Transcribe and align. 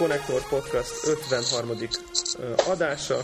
Connector 0.00 0.48
Podcast 0.48 1.06
53. 1.06 1.70
adása. 2.70 3.20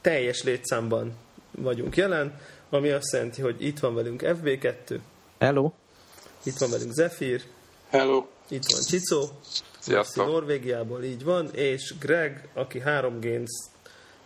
Teljes 0.00 0.42
létszámban 0.42 1.12
vagyunk 1.50 1.96
jelen, 1.96 2.38
ami 2.70 2.90
azt 2.90 3.12
jelenti, 3.12 3.42
hogy 3.42 3.66
itt 3.66 3.78
van 3.78 3.94
velünk 3.94 4.22
FB2. 4.24 4.98
Hello. 5.38 5.72
Itt 6.42 6.56
van 6.58 6.70
velünk 6.70 6.92
Zephyr. 6.92 7.42
Hello. 7.88 8.26
Itt 8.48 8.62
van 8.72 8.80
Csicó. 8.80 9.28
Sziasztok. 9.78 10.26
Norvégiából 10.26 11.02
így 11.02 11.24
van, 11.24 11.48
és 11.52 11.94
Greg, 12.00 12.48
aki 12.54 12.80
3 12.80 13.20
Games 13.20 13.50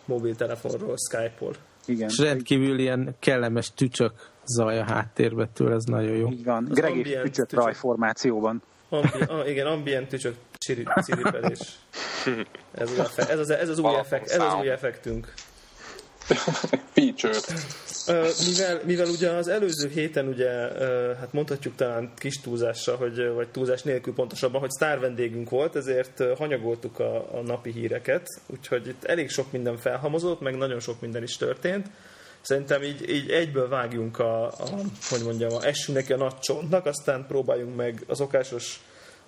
mobiltelefonról 0.04 0.96
Skype-ol. 0.96 1.54
Igen. 1.86 2.08
És 2.08 2.18
rendkívül 2.18 2.78
ilyen 2.78 3.16
kellemes 3.18 3.72
tücsök 3.74 4.12
zaj 4.44 4.78
a 4.78 4.84
háttérbe 4.84 5.48
tőle, 5.54 5.74
ez 5.74 5.84
nagyon 5.84 6.16
jó. 6.16 6.30
Így 6.30 6.44
van, 6.44 6.68
Greg 6.70 6.96
és 6.96 7.18
tücsök 7.22 7.52
rajformációban. 7.52 8.62
Ambi, 8.94 9.24
ah, 9.26 9.48
igen, 9.48 9.66
ambient 9.66 10.08
tücsök 10.08 10.34
ciripelés. 10.58 11.58
Ez 12.74 12.90
az, 12.90 12.98
effe, 12.98 13.28
ez 13.28 13.38
az, 13.38 13.50
ez 13.50 13.68
az, 13.68 13.78
új, 13.78 13.94
effekt, 13.94 14.30
ez 14.30 14.40
az 14.40 14.54
új 14.60 14.70
effektünk. 14.70 15.32
Feature. 16.92 17.38
mivel, 18.46 18.80
mivel 18.84 19.08
ugye 19.08 19.30
az 19.30 19.48
előző 19.48 19.88
héten 19.88 20.26
ugye, 20.26 20.48
hát 21.18 21.32
mondhatjuk 21.32 21.74
talán 21.74 22.12
kis 22.16 22.40
túlzással, 22.40 22.96
hogy, 22.96 23.28
vagy 23.34 23.48
túlzás 23.48 23.82
nélkül 23.82 24.14
pontosabban, 24.14 24.60
hogy 24.60 24.70
sztár 24.70 25.00
vendégünk 25.00 25.50
volt, 25.50 25.76
ezért 25.76 26.22
hanyagoltuk 26.36 26.98
a, 26.98 27.36
a 27.38 27.40
napi 27.40 27.72
híreket, 27.72 28.28
úgyhogy 28.46 28.86
itt 28.86 29.04
elég 29.04 29.30
sok 29.30 29.52
minden 29.52 29.76
felhamozott, 29.76 30.40
meg 30.40 30.56
nagyon 30.56 30.80
sok 30.80 31.00
minden 31.00 31.22
is 31.22 31.36
történt. 31.36 31.86
Szerintem 32.44 32.82
így, 32.82 33.10
így 33.10 33.30
egyből 33.30 33.68
vágjunk 33.68 34.18
a, 34.18 34.46
a 34.46 34.68
hogy 35.08 35.22
mondjam, 35.24 35.52
a 35.52 35.64
essünk 35.64 35.96
neki 35.98 36.12
a 36.12 36.16
nagy 36.16 36.38
csontnak, 36.38 36.86
aztán 36.86 37.26
próbáljunk 37.26 37.76
meg 37.76 38.04
az 38.06 38.20
okásos 38.20 38.80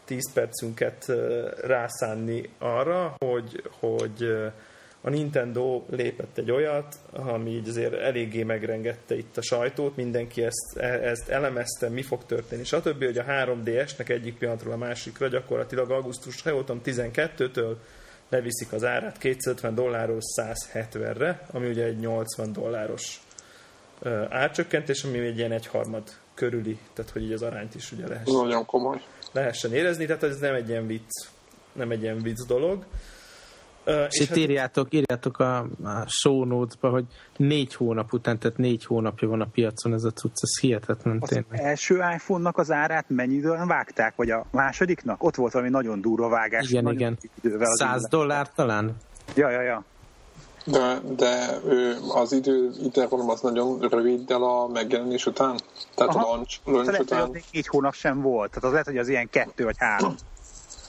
10 0.05 0.33
percünket 0.33 1.13
rászánni 1.61 2.51
arra, 2.59 3.15
hogy, 3.19 3.63
hogy 3.79 4.37
a 5.01 5.11
Nintendo 5.11 5.83
lépett 5.91 6.39
egy 6.39 6.51
olyat, 6.51 6.95
ami 7.13 7.51
így 7.51 7.69
azért 7.69 7.93
eléggé 7.93 8.43
megrengette 8.43 9.17
itt 9.17 9.37
a 9.37 9.43
sajtót, 9.43 9.97
mindenki 9.97 10.45
ezt, 10.45 10.77
e, 10.77 10.87
ezt 10.87 11.29
elemezte, 11.29 11.89
mi 11.89 12.03
fog 12.03 12.25
történni, 12.25 12.65
stb. 12.65 13.05
hogy 13.05 13.19
a 13.19 13.25
3DS-nek 13.25 14.09
egyik 14.09 14.39
pillanatról 14.39 14.73
a 14.73 14.77
másikra 14.77 15.29
gyakorlatilag 15.29 15.91
augusztus, 15.91 16.43
ha 16.43 16.65
12-től 16.85 17.75
leviszik 18.29 18.73
az 18.73 18.85
árát 18.85 19.19
250 19.19 19.75
dollárról 19.75 20.19
170-re, 20.37 21.47
ami 21.53 21.69
ugye 21.69 21.85
egy 21.85 21.99
80 21.99 22.53
dolláros 22.53 23.21
árcsökkentés, 24.31 25.05
ami 25.05 25.19
egy 25.19 25.39
ilyen 25.39 25.53
egyharmad 25.53 26.03
körüli, 26.35 26.79
tehát 26.95 27.11
hogy 27.11 27.23
így 27.23 27.33
az 27.33 27.43
arányt 27.43 27.75
is 27.75 27.93
ugye 27.93 28.09
lehessen, 28.09 28.35
Nagyon 28.35 28.65
komoly. 28.67 29.01
lehessen 29.33 29.73
érezni, 29.75 30.07
tehát 30.07 30.23
ez 30.23 30.39
nem 30.39 30.55
egy 30.55 30.69
ilyen 30.69 30.87
vicc, 30.87 31.09
nem 31.73 31.91
egy 31.91 32.03
ilyen 32.03 32.19
vicc 32.23 32.47
dolog. 32.47 32.85
És, 33.87 34.07
és 34.09 34.21
itt 34.21 34.29
hát... 34.29 34.37
írjátok, 34.37 34.95
írjátok 34.95 35.39
a, 35.39 35.59
a 35.59 36.05
show 36.07 36.45
notes-ba, 36.45 36.89
hogy 36.89 37.05
négy 37.37 37.75
hónap 37.75 38.13
után, 38.13 38.39
tehát 38.39 38.57
négy 38.57 38.85
hónapja 38.85 39.29
van 39.29 39.41
a 39.41 39.47
piacon 39.53 39.93
ez 39.93 40.05
a 40.05 40.11
cucc, 40.11 40.35
ez 40.41 40.61
hihetetlen 40.61 41.19
az 41.21 41.29
tényleg. 41.29 41.61
első 41.61 41.95
iPhone-nak 42.15 42.59
az 42.59 42.71
árát 42.71 43.05
mennyire 43.09 43.65
vágták, 43.67 44.17
vagy 44.17 44.31
a 44.31 44.47
másodiknak? 44.51 45.23
Ott 45.23 45.35
volt 45.35 45.53
valami 45.53 45.71
nagyon 45.71 46.01
durva 46.01 46.29
vágás. 46.29 46.71
Igen, 46.71 46.93
igen. 46.93 47.19
100 47.61 48.09
dollár 48.09 48.51
talán? 48.53 48.97
Ja, 49.35 49.51
ja, 49.51 49.61
ja. 49.61 49.85
De, 50.65 51.01
de 51.17 51.61
az 52.15 52.33
idő, 52.33 52.71
intervallum 52.83 53.31
az 53.31 53.41
nagyon 53.41 53.81
rövid 53.81 54.31
el 54.31 54.43
a 54.43 54.69
megjelenés 54.69 55.27
után? 55.27 55.57
Tehát 55.95 56.15
Aha. 56.15 56.27
a 56.27 56.31
launch, 56.31 56.59
launch 56.65 56.87
lehet, 56.87 57.03
után? 57.03 57.27
Hogy 57.27 57.45
négy 57.53 57.67
hónap 57.67 57.95
sem 57.95 58.21
volt. 58.21 58.49
Tehát 58.49 58.65
az 58.65 58.71
lehet, 58.71 58.87
hogy 58.87 58.99
az 58.99 59.09
ilyen 59.09 59.29
kettő 59.31 59.65
vagy 59.65 59.77
három. 59.79 60.15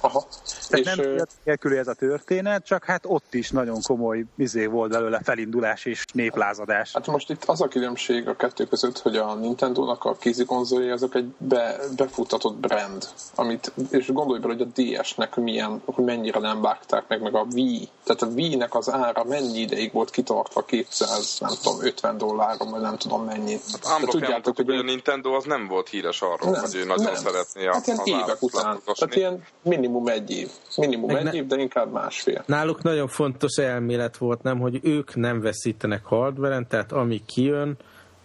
Aha. 0.07 0.25
Tehát 0.69 0.85
és 0.85 0.95
nem 0.95 1.25
nélkül 1.43 1.77
ez 1.77 1.87
a 1.87 1.93
történet, 1.93 2.65
csak 2.65 2.83
hát 2.83 3.03
ott 3.05 3.33
is 3.33 3.49
nagyon 3.49 3.81
komoly 3.81 4.25
izé 4.37 4.65
volt 4.65 4.91
belőle 4.91 5.19
felindulás 5.23 5.85
és 5.85 6.05
néplázadás. 6.13 6.93
Hát 6.93 7.07
most 7.07 7.29
itt 7.29 7.43
az 7.45 7.61
a 7.61 7.67
különbség 7.67 8.27
a 8.27 8.35
kettő 8.35 8.65
között, 8.65 8.99
hogy 8.99 9.15
a 9.15 9.35
Nintendo-nak 9.35 10.05
a 10.05 10.15
kézi 10.15 10.45
konzolja 10.45 10.93
azok 10.93 11.15
egy 11.15 11.33
be, 11.37 11.79
befutatott 11.97 12.55
brand, 12.55 13.07
amit, 13.35 13.71
és 13.89 14.11
gondolj 14.11 14.39
bele, 14.39 14.53
hogy 14.53 14.67
a 14.73 14.81
DS-nek 14.81 15.35
milyen, 15.35 15.81
hogy 15.85 16.05
mennyire 16.05 16.39
nem 16.39 16.61
vágták 16.61 17.07
meg, 17.07 17.21
meg 17.21 17.35
a 17.35 17.45
Wii. 17.53 17.89
Tehát 18.03 18.21
a 18.21 18.25
Wii-nek 18.25 18.75
az 18.75 18.91
ára 18.91 19.23
mennyi 19.23 19.59
ideig 19.59 19.93
volt 19.93 20.09
kitartva 20.09 20.65
200, 20.65 21.37
nem 21.39 21.51
tudom, 21.63 21.85
50 21.85 22.17
dolláron, 22.17 22.69
vagy 22.69 22.81
nem 22.81 22.97
tudom 22.97 23.25
mennyi. 23.25 23.59
Hát 23.83 24.05
tudjátok, 24.05 24.55
hogy 24.55 24.69
a 24.69 24.81
Nintendo 24.81 25.33
az 25.33 25.43
nem 25.43 25.67
volt 25.67 25.89
híres 25.89 26.21
arról, 26.21 26.51
nem, 26.51 26.61
hogy 26.61 26.75
ő 26.75 26.85
nagyon 26.85 27.03
nem. 27.03 27.15
szeretné 27.15 27.67
a, 27.67 27.73
hát 27.73 27.87
ilyen 27.87 27.99
évek 28.03 28.41
után. 28.41 28.79
Tehát 28.85 29.15
ilyen 29.15 29.43
minimum 29.61 29.96
egy 30.05 30.31
év. 30.31 30.49
Minimum 30.75 31.07
Meg 31.07 31.17
egy 31.17 31.23
ne... 31.23 31.33
év, 31.33 31.45
de 31.45 31.57
inkább 31.57 31.91
másfél. 31.91 32.43
Náluk 32.45 32.83
nagyon 32.83 33.07
fontos 33.07 33.57
elmélet 33.57 34.17
volt, 34.17 34.43
nem, 34.43 34.59
hogy 34.59 34.79
ők 34.83 35.15
nem 35.15 35.41
veszítenek 35.41 36.05
hardveren, 36.05 36.67
tehát 36.67 36.91
ami 36.91 37.21
kijön, 37.25 37.77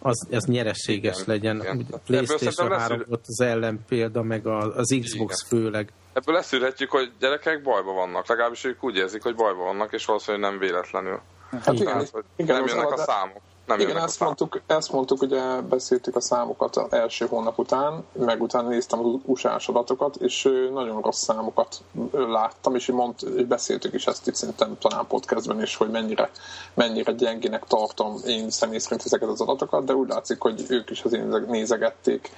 az, 0.02 0.26
az 0.30 0.44
nyereséges 0.44 1.14
igen, 1.14 1.24
legyen. 1.26 1.56
Igen. 1.56 1.86
A 1.90 1.96
PlayStation 2.06 2.78
3 2.78 3.02
volt 3.08 3.24
az 3.26 3.40
ellenpélda, 3.40 4.22
meg 4.22 4.46
az 4.46 4.96
Xbox 5.00 5.46
igen. 5.46 5.62
főleg. 5.62 5.92
Ebből 6.12 6.34
leszűrhetjük, 6.34 6.90
hogy 6.90 7.12
gyerekek 7.20 7.62
bajba 7.62 7.92
vannak. 7.92 8.28
Legalábbis 8.28 8.64
ők 8.64 8.84
úgy 8.84 8.96
érzik, 8.96 9.22
hogy 9.22 9.34
bajba 9.34 9.62
vannak, 9.62 9.92
és 9.92 10.04
valószínűleg 10.04 10.50
nem 10.50 10.58
véletlenül. 10.58 11.20
Hát 11.50 11.74
igen, 11.74 12.06
igen, 12.36 12.56
nem 12.56 12.66
jönnek 12.66 12.92
a 12.92 12.96
számok. 12.96 13.40
Nem 13.76 13.88
Igen, 13.88 14.02
ezt 14.02 14.20
mondtuk, 14.20 14.60
ezt 14.66 14.92
mondtuk, 14.92 15.22
ugye 15.22 15.60
beszéltük 15.60 16.16
a 16.16 16.20
számokat 16.20 16.76
az 16.76 16.92
első 16.92 17.26
hónap 17.26 17.58
után, 17.58 18.04
meg 18.12 18.42
utána 18.42 18.68
néztem 18.68 18.98
az 18.98 19.20
usa 19.24 19.60
adatokat, 19.66 20.16
és 20.16 20.42
nagyon 20.72 21.00
rossz 21.00 21.22
számokat 21.22 21.82
láttam, 22.12 22.74
és, 22.74 22.86
mond, 22.86 23.14
és 23.36 23.44
beszéltük 23.44 23.94
is 23.94 24.06
ezt 24.06 24.26
itt 24.26 24.34
szerintem 24.34 24.76
talán 24.78 25.06
podcastben 25.06 25.62
is, 25.62 25.76
hogy 25.76 25.90
mennyire, 25.90 26.30
mennyire 26.74 27.12
gyengének 27.12 27.64
tartom 27.64 28.16
én 28.26 28.50
személy 28.50 28.78
szerint 28.78 29.02
ezeket 29.04 29.28
az 29.28 29.40
adatokat, 29.40 29.84
de 29.84 29.94
úgy 29.94 30.08
látszik, 30.08 30.40
hogy 30.40 30.64
ők 30.68 30.90
is 30.90 31.02
azért 31.02 31.46
nézegették 31.46 32.30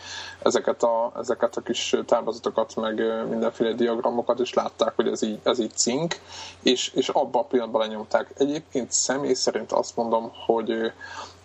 ezeket 0.43 0.83
a, 0.83 1.13
ezeket 1.19 1.57
a 1.57 1.61
kis 1.61 1.97
táblázatokat, 2.07 2.77
meg 2.77 3.03
mindenféle 3.29 3.73
diagramokat, 3.73 4.41
és 4.41 4.55
látták, 4.55 4.93
hogy 4.97 5.09
ez 5.09 5.23
így, 5.23 5.39
ez 5.43 5.59
így 5.59 5.75
cink, 5.75 6.17
és, 6.63 6.93
és 6.95 7.09
abban 7.09 7.43
a 7.43 7.47
pillanatban 7.47 7.81
lenyomták. 7.81 8.31
Egyébként 8.39 8.93
személy 8.93 9.35
szerint 9.35 9.73
azt 9.73 9.97
mondom, 9.97 10.33
hogy 10.47 10.93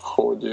hogy 0.02 0.44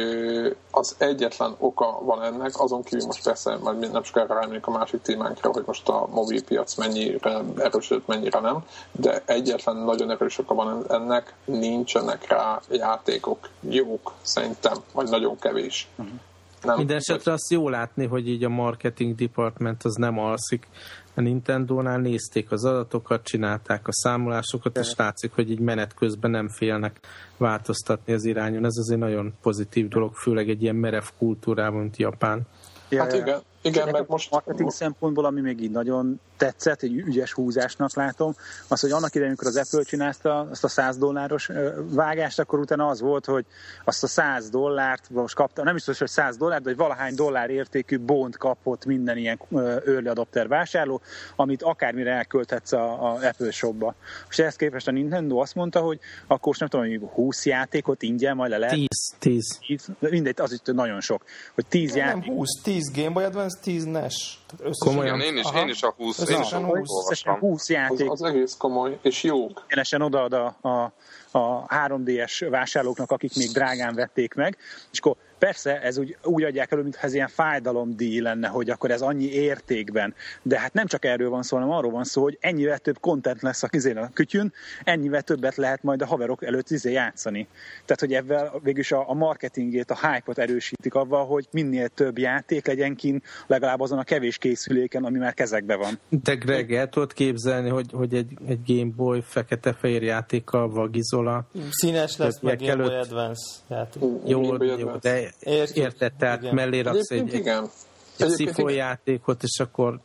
az 0.71 0.95
egyetlen 0.99 1.55
oka 1.59 1.99
van 2.03 2.23
ennek, 2.23 2.61
azon 2.61 2.83
kívül 2.83 3.07
most 3.07 3.25
persze 3.25 3.57
majd 3.57 3.93
nem 3.93 4.03
sokára 4.03 4.35
rámegyünk 4.35 4.67
a 4.67 4.71
másik 4.71 5.03
témánkra, 5.03 5.51
hogy 5.53 5.63
most 5.67 5.89
a 5.89 6.07
mobilpiac 6.11 6.75
mennyire 6.75 7.43
erősödött, 7.57 8.07
mennyire 8.07 8.41
nem, 8.41 8.65
de 8.93 9.23
egyetlen 9.25 9.77
nagyon 9.77 10.11
erős 10.11 10.39
oka 10.39 10.55
van 10.55 10.85
ennek, 10.89 11.35
nincsenek 11.45 12.29
rá 12.29 12.61
játékok 12.71 13.49
jók, 13.61 14.13
szerintem, 14.23 14.77
vagy 14.93 15.09
nagyon 15.09 15.39
kevés. 15.39 15.89
Uh-huh. 15.97 16.15
Nem, 16.63 16.77
Minden 16.77 16.97
esetre 16.97 17.33
azt 17.33 17.51
jó 17.51 17.69
látni, 17.69 18.07
hogy 18.07 18.29
így 18.29 18.45
a 18.45 18.49
marketing 18.49 19.15
department 19.15 19.83
az 19.85 19.95
nem 19.95 20.19
alszik, 20.19 20.69
a 21.17 21.21
Nintendo-nál 21.21 21.99
nézték 21.99 22.51
az 22.51 22.65
adatokat, 22.65 23.25
csinálták 23.25 23.89
a 23.89 23.93
számolásokat, 23.93 24.79
és 24.79 24.95
látszik, 24.97 25.33
hogy 25.33 25.51
így 25.51 25.61
menet 25.61 25.95
közben 25.95 26.31
nem 26.31 26.49
félnek 26.49 27.01
változtatni 27.37 28.13
az 28.13 28.25
irányon. 28.25 28.65
Ez 28.65 28.77
azért 28.77 29.01
nagyon 29.01 29.35
pozitív 29.43 29.89
dolog, 29.89 30.15
főleg 30.15 30.49
egy 30.49 30.63
ilyen 30.63 30.75
merev 30.75 31.05
kultúrában, 31.19 31.81
mint 31.81 31.97
Japán. 31.97 32.41
Ja, 32.89 33.03
hát 33.03 33.13
igen, 33.13 33.41
igen, 33.63 33.89
meg 33.91 34.05
most... 34.09 34.31
Marketing 34.31 34.71
szempontból, 34.71 35.25
ami 35.25 35.41
még 35.41 35.61
így 35.61 35.71
nagyon 35.71 36.21
tetszett, 36.37 36.83
egy 36.83 36.97
ügyes 36.97 37.33
húzásnak 37.33 37.95
látom, 37.97 38.35
az, 38.69 38.81
hogy 38.81 38.91
annak 38.91 39.15
idején, 39.15 39.27
amikor 39.27 39.47
az 39.47 39.57
Apple 39.57 39.83
csinálta 39.83 40.49
azt 40.51 40.65
a 40.65 40.69
100 40.69 40.97
dolláros 40.97 41.51
vágást, 41.91 42.39
akkor 42.39 42.59
utána 42.59 42.87
az 42.87 43.01
volt, 43.01 43.25
hogy 43.25 43.45
azt 43.85 44.03
a 44.03 44.07
100 44.07 44.51
dollárt 44.51 45.11
most 45.11 45.35
kapta, 45.35 45.63
nem 45.63 45.75
biztos, 45.75 45.99
hogy 45.99 46.09
100 46.09 46.37
dollár, 46.37 46.61
de 46.61 46.69
hogy 46.69 46.79
valahány 46.79 47.15
dollár 47.15 47.51
értékű 47.51 47.99
bont 47.99 48.37
kapott 48.37 48.85
minden 48.85 49.17
ilyen 49.17 49.39
early 49.87 50.09
adopter 50.09 50.49
vásárló, 50.49 51.01
amit 51.37 51.63
akármire 51.63 52.11
elkölthetsz 52.11 52.73
a, 52.73 53.13
a 53.13 53.27
Apple 53.27 53.51
shopba. 53.51 53.95
És 54.31 54.39
ehhez 54.39 54.57
képest 54.57 54.89
a 54.89 54.91
Nintendo 54.91 55.39
azt 55.39 55.55
mondta, 55.55 55.81
hogy 55.81 55.99
akkor 56.27 56.47
most 56.47 56.61
nem 56.61 56.69
tudom, 56.69 56.87
hogy 56.87 57.09
20 57.15 57.47
játékot 57.47 58.03
ingyen 58.03 58.37
majd 58.37 58.51
le 58.51 58.59
lehet. 58.59 58.75
10, 58.75 58.89
10. 59.19 59.59
10 59.67 59.89
mindegy, 59.99 60.41
az 60.41 60.53
itt 60.53 60.73
nagyon 60.73 61.01
sok. 61.01 61.25
Hogy 61.55 61.67
10 61.67 61.95
játék. 61.95 62.25
Nem 62.25 62.35
20, 62.37 62.49
10 62.63 62.91
Game 62.95 63.11
Boy 63.11 63.25
Advance, 63.25 63.59
10 63.63 63.85
NES. 63.85 64.41
Komolyan? 64.79 65.21
Én 65.21 65.37
is, 65.37 65.47
én 65.55 65.69
is 65.69 65.83
a 65.83 65.95
20 65.97 66.26
összesen 66.29 66.65
20, 66.65 66.91
összesen 67.05 67.35
20 67.35 67.69
játék. 67.69 68.11
Az, 68.11 68.23
az 68.23 68.29
egész 68.29 68.55
komoly, 68.59 68.99
és 69.03 69.23
jó. 69.23 69.49
Egyenesen 69.67 70.03
odaad 70.03 70.33
a, 70.33 70.57
a, 70.61 70.93
a 71.31 71.67
3DS 71.67 72.47
vásárlóknak, 72.51 73.11
akik 73.11 73.37
még 73.37 73.51
drágán 73.51 73.95
vették 73.95 74.35
meg, 74.35 74.57
és 74.93 74.99
akkor 74.99 75.17
persze 75.39 75.81
ez 75.81 75.99
úgy, 75.99 76.17
úgy 76.23 76.43
adják 76.43 76.73
elő, 76.73 76.83
mintha 76.83 77.07
ez 77.07 77.15
ilyen 77.15 77.29
fájdalomdíj 77.29 78.21
lenne, 78.21 78.49
hogy 78.49 78.71
akkor 78.71 78.91
ez 78.91 79.01
annyi 79.01 79.31
értékben, 79.33 80.15
de 80.43 80.59
hát 80.59 80.73
nem 80.73 80.87
csak 80.87 81.05
erről 81.05 81.31
van 81.31 81.43
szó, 81.43 81.57
hanem 81.57 81.71
arról 81.71 81.91
van 81.91 82.05
szó, 82.05 82.23
hogy 82.23 82.39
ennyivel 82.41 82.79
több 82.79 83.01
content 83.01 83.43
lesz 83.43 83.63
a 83.63 83.69
kizén 83.69 83.97
a 83.97 84.11
kütyűn, 84.13 84.53
ennyivel 84.85 85.23
többet 85.23 85.57
lehet 85.57 85.83
majd 85.83 86.03
a 86.03 86.07
haverok 86.07 86.45
előtt 86.45 86.71
izé 86.71 86.93
játszani. 86.93 87.49
Tehát, 87.85 88.01
hogy 88.01 88.13
ebben 88.13 88.51
végülis 88.63 88.93
a, 88.93 89.11
a 89.11 89.15
marketingét, 89.15 89.91
a 89.91 90.09
hype-ot 90.09 90.39
erősítik 90.39 90.95
avval, 90.95 91.27
hogy 91.27 91.47
minél 91.51 91.89
több 91.89 92.19
játék 92.19 92.67
legyen 92.67 92.95
kint, 92.95 93.25
legalább 93.47 93.81
azon 93.81 93.99
a 93.99 94.05
kevés 94.05 94.39
készüléken, 94.39 95.05
ami 95.05 95.19
már 95.19 95.35
kezekbe 95.35 95.77
van. 95.77 95.99
De 96.09 96.35
Greg, 96.35 96.73
el 96.73 96.89
tudod 96.89 97.13
képzelni, 97.13 97.69
hogy, 97.69 97.87
hogy 97.93 98.15
egy, 98.15 98.39
egy 98.47 98.61
Game 98.67 98.93
Boy 98.97 99.23
fekete-fehér 99.27 100.03
játékkal 100.03 100.69
vagizola? 100.71 101.47
Színes 101.71 102.17
lesz, 102.17 102.41
meg 102.41 102.59
Game 102.59 102.77
Boy 102.77 102.85
előtt. 102.85 103.05
Advance 103.05 103.43
játék. 103.69 104.03
Jó, 104.27 104.41
Game 104.41 104.57
Boy 104.57 104.67
jó 104.67 104.75
Advance. 104.75 105.09
de 105.09 105.26
Értjük. 105.41 105.85
érted, 105.85 106.13
tehát 106.19 106.43
Igen. 106.43 106.55
mellé 106.55 106.81
raksz 106.81 107.11
egy, 107.11 107.35
igen. 107.35 107.63
egy 107.65 107.71
Egyébként 108.19 108.49
szifó 108.55 108.69
igen. 108.69 108.87
játékot, 108.87 109.43
és 109.43 109.61
akkor 109.61 110.01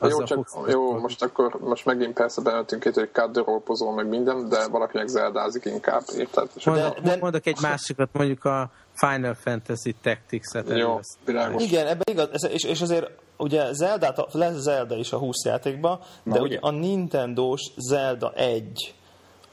Jó, 0.00 0.06
azzal 0.08 0.26
csak, 0.26 0.48
fogsz 0.48 0.72
jó, 0.72 0.98
most 0.98 1.22
akkor 1.22 1.58
most 1.60 1.84
megint 1.84 2.12
persze 2.14 2.40
beöltünk 2.42 2.84
itt, 2.84 2.94
hogy 2.94 3.10
kádőrópozol 3.12 3.94
meg 3.94 4.08
minden, 4.08 4.48
de 4.48 4.66
valaki 4.68 4.96
meg 4.96 5.06
zeldázik 5.08 5.64
inkább, 5.64 6.02
érted? 6.18 6.48
És 6.56 6.64
Mondok, 6.64 6.86
akkor- 6.86 7.02
de- 7.02 7.16
mondok 7.20 7.46
egy 7.46 7.58
másikat, 7.60 8.08
mondjuk 8.12 8.44
a 8.44 8.70
Final 8.94 9.34
Fantasy 9.34 9.94
Tactics-et 10.02 10.68
Jó, 10.78 11.00
világos. 11.24 11.62
Igen, 11.62 11.86
ebben 11.86 12.04
igaz, 12.10 12.44
és, 12.52 12.64
és 12.64 12.80
azért 12.80 13.10
ugye 13.36 13.72
Zelda, 13.72 14.26
lesz 14.32 14.56
Zelda 14.56 14.96
is 14.96 15.12
a 15.12 15.18
20 15.18 15.44
játékban, 15.44 15.98
de 15.98 16.34
Na, 16.34 16.40
ugye 16.40 16.40
ugye? 16.40 16.58
a 16.60 16.70
Nintendo-s 16.70 17.70
Zelda 17.76 18.32
1, 18.32 18.94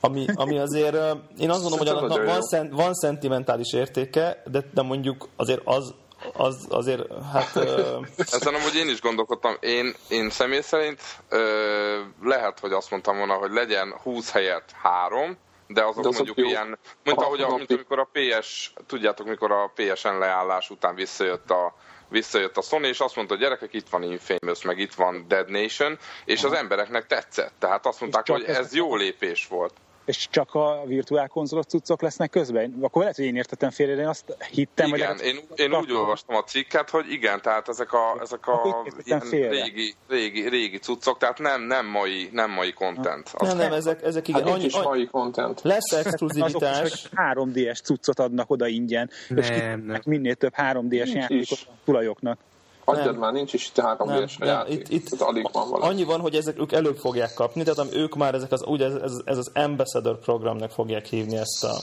ami, 0.05 0.25
ami 0.35 0.57
azért, 0.57 0.95
én 1.39 1.49
azt 1.49 1.61
gondolom, 1.61 1.77
hogy 1.77 1.87
annak 1.87 2.25
van, 2.25 2.41
szent, 2.41 2.73
van 2.73 2.93
szentimentális 2.93 3.73
értéke, 3.73 4.43
de, 4.45 4.63
de 4.73 4.81
mondjuk 4.81 5.27
azért 5.35 5.61
az, 5.63 5.93
az 6.33 6.65
azért, 6.69 7.01
hát 7.33 7.55
ö, 7.55 7.99
Ezen 8.17 8.53
amúgy 8.53 8.75
én 8.75 8.89
is 8.89 9.01
gondolkodtam. 9.01 9.57
Én, 9.59 9.93
én 10.09 10.29
személy 10.29 10.61
szerint 10.61 11.01
ö, 11.29 11.99
lehet, 12.21 12.59
hogy 12.59 12.71
azt 12.71 12.91
mondtam 12.91 13.17
volna, 13.17 13.33
hogy 13.33 13.51
legyen 13.51 13.93
20 14.03 14.31
helyett 14.31 14.71
3, 14.81 15.37
de 15.67 15.81
azok 15.81 16.03
De 16.03 16.09
azok 16.09 16.13
mondjuk 16.13 16.37
jó. 16.37 16.45
ilyen, 16.45 16.79
mint 17.03 17.17
A 17.17 17.23
ahogy 17.23 17.41
a, 17.41 17.55
mint 17.55 17.71
amikor 17.71 17.99
a 17.99 18.09
PS, 18.11 18.73
tudjátok, 18.87 19.27
mikor 19.27 19.51
a 19.51 19.71
PSN 19.75 20.17
leállás 20.19 20.69
után 20.69 20.95
visszajött 20.95 21.49
a 21.49 21.73
visszajött 22.09 22.57
a 22.57 22.61
Sony, 22.61 22.83
és 22.83 22.99
azt 22.99 23.15
mondta, 23.15 23.33
hogy 23.33 23.43
gyerekek, 23.43 23.73
itt 23.73 23.89
van 23.89 24.03
Infamous, 24.03 24.63
meg 24.63 24.79
itt 24.79 24.93
van 24.93 25.25
Dead 25.27 25.49
Nation, 25.49 25.97
és 26.25 26.43
az 26.43 26.53
embereknek 26.53 27.07
tetszett. 27.07 27.53
Tehát 27.59 27.85
azt 27.85 27.99
mondták, 28.01 28.27
hogy 28.27 28.43
ez 28.43 28.73
jó 28.73 28.95
lépés 28.95 29.47
volt. 29.47 29.73
És 30.05 30.27
csak 30.29 30.53
a 30.53 30.83
virtuál 30.85 31.27
konzolos 31.27 31.65
cuccok 31.65 32.01
lesznek 32.01 32.29
közben? 32.29 32.77
Akkor 32.81 33.01
lehet, 33.01 33.15
hogy 33.15 33.25
én 33.25 33.35
értettem 33.35 33.69
félre, 33.69 34.01
én 34.01 34.07
azt 34.07 34.35
hittem, 34.51 34.93
Igen, 34.93 35.15
hogy... 35.17 35.25
én, 35.25 35.39
én 35.55 35.75
úgy 35.75 35.91
olvastam 35.91 36.35
a 36.35 36.43
cikket, 36.43 36.89
hogy 36.89 37.11
igen, 37.11 37.41
tehát 37.41 37.69
ezek 37.69 37.93
a, 37.93 38.17
ezek 38.21 38.47
a 38.47 38.83
itt 38.85 39.05
ilyen 39.05 39.19
félre. 39.19 39.49
régi, 39.49 39.95
régi, 40.07 40.49
régi 40.49 40.77
cuccok, 40.77 41.17
tehát 41.17 41.39
nem, 41.39 41.61
nem 41.61 41.85
mai, 41.85 42.29
nem 42.31 42.51
mai 42.51 42.73
content. 42.73 43.29
Azt 43.33 43.51
nem, 43.51 43.57
nem, 43.57 43.73
ezek, 43.73 44.03
ezek 44.03 44.27
igen, 44.27 44.43
Hát 44.43 44.51
annyi, 44.51 44.65
is 44.65 44.81
mai 44.81 45.07
content. 45.07 45.61
lesz 45.61 45.91
Azok 45.91 46.05
is, 46.05 46.11
exkluzivitás, 46.11 46.79
hogy 46.79 47.09
3DS 47.15 47.83
cuccot 47.83 48.19
adnak 48.19 48.49
oda 48.49 48.67
ingyen, 48.67 49.09
és 49.35 49.47
Nem, 49.47 49.53
kitesznek 49.53 49.85
nem. 49.85 50.01
minél 50.05 50.35
több 50.35 50.53
3DS 50.57 50.89
Nincs 50.89 51.13
játékot 51.13 51.59
a 51.65 51.71
tulajoknak. 51.85 52.39
Adjad 52.85 53.17
már, 53.17 53.33
nincs 53.33 53.53
is 53.53 53.67
itt 53.67 53.79
3 53.79 54.07
Nem, 54.07 54.17
nem, 54.17 54.47
játék. 54.47 54.79
itt, 54.79 54.89
itt 54.89 55.09
Tehát 55.09 55.33
alig 55.33 55.49
van 55.51 55.69
valami. 55.69 55.91
annyi 55.91 56.03
van, 56.03 56.19
hogy 56.19 56.35
ezek 56.35 56.59
ők 56.59 56.71
előbb 56.71 56.97
fogják 56.97 57.33
kapni, 57.33 57.63
tehát 57.63 57.93
ők 57.93 58.15
már 58.15 58.33
ezek 58.33 58.51
az, 58.51 58.63
ugye 58.65 58.85
ez, 58.85 58.93
ez, 58.93 59.11
ez 59.25 59.37
az 59.37 59.51
Ambassador 59.53 60.19
programnak 60.19 60.71
fogják 60.71 61.05
hívni 61.05 61.37
ezt 61.37 61.63
a 61.63 61.75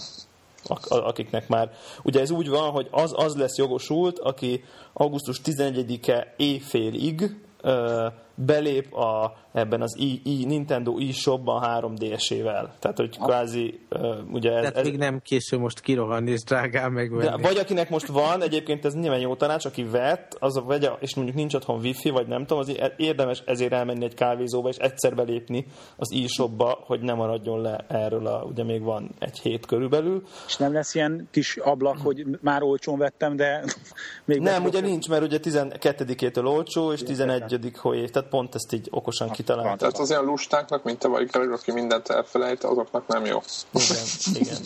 akiknek 0.88 1.49
már, 1.49 1.73
ugye 2.02 2.20
ez 2.20 2.31
úgy 2.31 2.49
van, 2.49 2.70
hogy 2.70 2.88
az, 2.91 3.12
az 3.17 3.35
lesz 3.35 3.56
jogosult, 3.56 4.19
aki 4.19 4.64
augusztus 4.93 5.41
11-e 5.44 6.35
éjfélig 6.37 7.37
ö, 7.61 8.06
belép 8.46 8.94
a, 8.94 9.37
ebben 9.52 9.82
az 9.82 9.96
i, 9.98 10.20
i, 10.25 10.44
Nintendo 10.44 10.98
eShopban 10.98 11.62
3DS-ével. 11.64 12.69
Tehát, 12.78 12.96
hogy 12.96 13.19
kvázi, 13.19 13.81
ö, 13.88 14.14
ugye 14.32 14.52
ez, 14.52 14.72
ez, 14.75 14.84
még 14.87 14.96
nem 14.96 15.20
késő 15.22 15.58
most 15.58 15.81
kirohanni 15.81 16.31
és 16.31 16.42
drágán 16.42 16.94
de, 16.94 17.00
megvenni. 17.00 17.42
vagy 17.42 17.56
akinek 17.56 17.90
most 17.90 18.06
van, 18.06 18.42
egyébként 18.42 18.84
ez 18.84 18.94
nyilván 18.94 19.20
jó 19.20 19.34
tanács, 19.34 19.64
aki 19.64 19.84
vett, 19.84 20.37
az 20.40 20.56
a 20.56 20.62
vegye, 20.62 20.90
és 21.00 21.14
mondjuk 21.14 21.37
nincs 21.37 21.54
otthon 21.54 21.81
wifi, 21.81 22.10
vagy 22.10 22.26
nem 22.26 22.46
tudom, 22.46 22.58
az 22.58 22.81
érdemes 22.96 23.42
ezért 23.46 23.72
elmenni 23.72 24.04
egy 24.04 24.14
kávézóba, 24.14 24.69
és 24.69 24.76
egyszer 24.76 25.14
belépni 25.14 25.66
az 25.96 26.12
e-shopba, 26.12 26.78
hogy 26.87 27.00
ne 27.00 27.12
maradjon 27.12 27.60
le 27.60 27.84
erről 27.88 28.26
a, 28.26 28.42
ugye 28.42 28.64
még 28.64 28.82
van 28.82 29.10
egy 29.19 29.38
hét 29.38 29.66
körülbelül. 29.66 30.22
És 30.46 30.56
nem 30.56 30.72
lesz 30.72 30.94
ilyen 30.94 31.28
kis 31.31 31.56
ablak, 31.56 31.98
hogy 31.98 32.26
már 32.40 32.62
olcsón 32.62 32.98
vettem, 32.98 33.37
de 33.37 33.64
még 34.25 34.40
Nem, 34.40 34.64
ugye 34.64 34.81
nincs, 34.81 35.08
mert 35.08 35.22
ugye 35.22 35.38
12-től 35.42 36.46
olcsó, 36.46 36.92
és 36.92 37.02
11 37.02 37.58
hogy 37.76 38.10
tehát 38.10 38.29
pont 38.30 38.54
ezt 38.54 38.72
így 38.72 38.88
okosan 38.90 39.30
kitalálták. 39.30 39.78
Tehát 39.78 39.98
az 39.98 40.10
olyan 40.10 40.24
lustáknak, 40.24 40.82
mint 40.82 40.98
te 40.98 41.08
vagy 41.08 41.26
Greg, 41.30 41.52
aki 41.52 41.72
mindent 41.72 42.08
elfelejt, 42.08 42.64
azoknak 42.64 43.06
nem 43.06 43.24
jó. 43.24 43.42
Igen, 43.72 44.04
igen. 44.34 44.56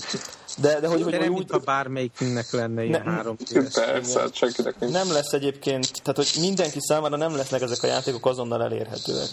De, 0.61 0.81
de 0.81 0.89
hogy, 0.89 1.03
hogy, 1.03 1.11
De 1.11 1.17
hogy 1.19 1.27
nem, 1.27 1.35
úgy, 1.35 1.39
mintha 1.39 1.59
bármelyikünknek 1.59 2.51
lenne 2.53 2.85
ilyen 2.85 3.03
Nem. 3.05 3.15
három 3.15 3.37
Persze, 3.75 4.21
hát 4.21 4.35
senkinek 4.35 4.79
nincs. 4.81 4.93
nem 4.93 5.13
lesz 5.13 5.33
egyébként, 5.33 6.03
tehát 6.03 6.17
hogy 6.17 6.31
mindenki 6.41 6.79
számára 6.81 7.17
nem 7.17 7.37
lesznek 7.37 7.61
ezek 7.63 7.83
a 7.83 7.87
játékok 7.87 8.27
azonnal 8.27 8.63
elérhetőek. 8.63 9.29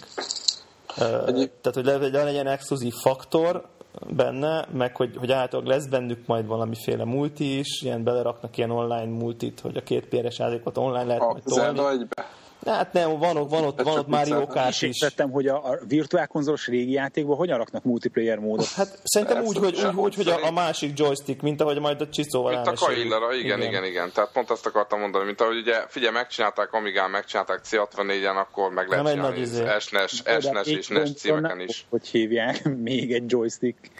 Ö, 0.98 1.26
Egyéb- 1.26 1.50
Tehát, 1.60 1.74
hogy 1.74 1.84
le- 1.84 2.18
le 2.18 2.24
legyen 2.24 2.46
exkluzív 2.46 2.92
faktor 2.94 3.64
benne, 4.08 4.66
meg 4.72 4.96
hogy, 4.96 5.16
hogy 5.16 5.32
általában 5.32 5.72
lesz 5.72 5.86
bennük 5.86 6.26
majd 6.26 6.46
valamiféle 6.46 7.04
multi 7.04 7.58
is, 7.58 7.82
ilyen 7.82 8.04
beleraknak 8.04 8.56
ilyen 8.56 8.70
online 8.70 9.18
multit, 9.18 9.60
hogy 9.60 9.76
a 9.76 9.82
két 9.82 10.06
péres 10.06 10.38
játékot 10.38 10.78
online 10.78 11.04
lehet 11.04 11.22
A 11.22 11.26
majd 11.26 11.42
Zelda 11.46 11.82
tolni. 11.82 11.98
egybe. 12.00 12.28
Hát 12.66 12.92
nem, 12.92 13.18
van, 13.18 13.36
ott- 13.36 13.50
van 13.50 13.64
ott, 13.64 13.82
van 13.82 13.98
ott 13.98 14.06
Mario 14.08 14.46
Kart 14.46 14.68
is 14.68 14.82
értettem, 14.82 15.30
hogy 15.30 15.46
a, 15.46 15.70
a 15.70 15.78
virtuál 15.88 16.26
konzolos 16.26 16.66
régi 16.66 16.92
játékban 16.92 17.36
hogyan 17.36 17.58
raknak 17.58 17.84
multiplayer 17.84 18.38
módot. 18.38 18.66
Hát 18.66 18.98
szerintem 19.04 19.44
úgy, 19.44 19.56
hogy, 19.56 19.84
úgy, 19.86 19.94
úgy, 19.96 20.14
hogy 20.14 20.28
a, 20.28 20.46
a 20.46 20.50
másik 20.50 20.98
joystick, 20.98 21.42
mint 21.42 21.60
ahogy 21.60 21.80
majd 21.80 22.00
a 22.00 22.08
Csiszóval 22.08 22.52
Mint 22.54 22.66
a. 22.66 22.72
Kaillera, 22.72 23.34
igen, 23.34 23.58
igen, 23.58 23.68
igen, 23.68 23.84
igen. 23.84 24.10
Tehát 24.14 24.32
pont 24.32 24.50
ezt 24.50 24.66
akartam 24.66 25.00
mondani, 25.00 25.24
mint 25.24 25.40
ahogy 25.40 25.56
ugye, 25.56 25.84
figyelj, 25.88 26.12
megcsinálták 26.12 26.72
Amigán, 26.72 27.10
megcsinálták 27.10 27.60
C64-en, 27.70 28.36
akkor 28.36 28.70
meg 28.72 28.88
lehet 28.88 29.06
csinálni 29.06 29.30
nagy 29.30 29.40
izé. 29.40 29.64
SNES, 29.80 30.20
Oda 30.26 30.40
SNES 30.40 30.66
még 30.66 30.76
és 30.76 30.88
NES 30.88 31.12
címeken 31.12 31.60
is. 31.60 31.86
Hogy 31.90 32.06
hívják, 32.06 32.64
még 32.76 33.12
egy 33.12 33.30
joystick. 33.30 33.90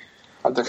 Hát 0.43 0.53
de, 0.53 0.63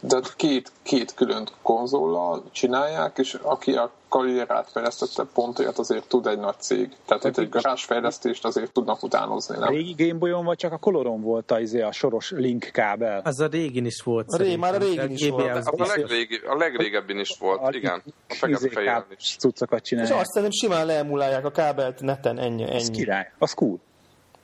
de 0.00 0.20
két, 0.36 0.72
két 0.82 1.14
külön 1.14 1.48
konzollal 1.62 2.42
csinálják, 2.52 3.18
és 3.18 3.34
aki 3.42 3.72
a 3.72 3.90
karrierát 4.08 4.70
fejlesztette, 4.70 5.24
pontért 5.34 5.78
azért 5.78 6.08
tud 6.08 6.26
egy 6.26 6.38
nagy 6.38 6.54
cég. 6.58 6.96
Tehát 7.06 7.24
itt 7.24 7.38
egy 7.38 7.48
garázsfejlesztést 7.48 8.44
azért 8.44 8.72
tudnak 8.72 9.02
utánozni, 9.02 9.56
A 9.56 9.58
nem? 9.58 9.68
régi 9.68 9.94
Game 10.06 10.18
Boy-on 10.18 10.44
vagy 10.44 10.56
csak 10.56 10.72
a 10.72 10.76
Coloron 10.78 11.20
volt 11.20 11.50
a, 11.50 11.60
izé, 11.60 11.80
a 11.80 11.92
soros 11.92 12.30
link 12.30 12.68
kábel? 12.72 13.20
Az 13.24 13.40
a 13.40 13.46
régin 13.46 13.84
is 13.84 14.02
volt. 14.04 14.26
A 14.28 14.36
ré- 14.36 14.56
már 14.56 14.74
a 14.74 14.78
régin 14.78 15.10
is 15.10 15.28
volt. 15.28 15.56
az 15.56 15.68
Az 15.76 15.90
a, 15.90 15.94
legrégi, 15.96 16.36
a 16.46 16.56
legrégebben 16.56 17.18
is 17.18 17.36
volt, 17.40 17.74
igen. 17.74 18.02
A 18.40 18.46
izé, 18.46 18.68
fekete 18.68 18.82
kábel 18.82 19.16
is. 19.18 19.36
cuccokat 19.38 19.80
És 19.80 19.88
csinálják. 19.88 20.20
azt 20.20 20.30
szerintem 20.30 20.58
simán 20.68 20.86
leemulálják 20.86 21.44
a 21.44 21.50
kábelt 21.50 22.00
neten, 22.00 22.38
ennyi. 22.38 22.62
Ez 22.62 22.82
ennyi. 22.88 22.96
király, 22.96 23.32
az 23.38 23.52
cool. 23.54 23.78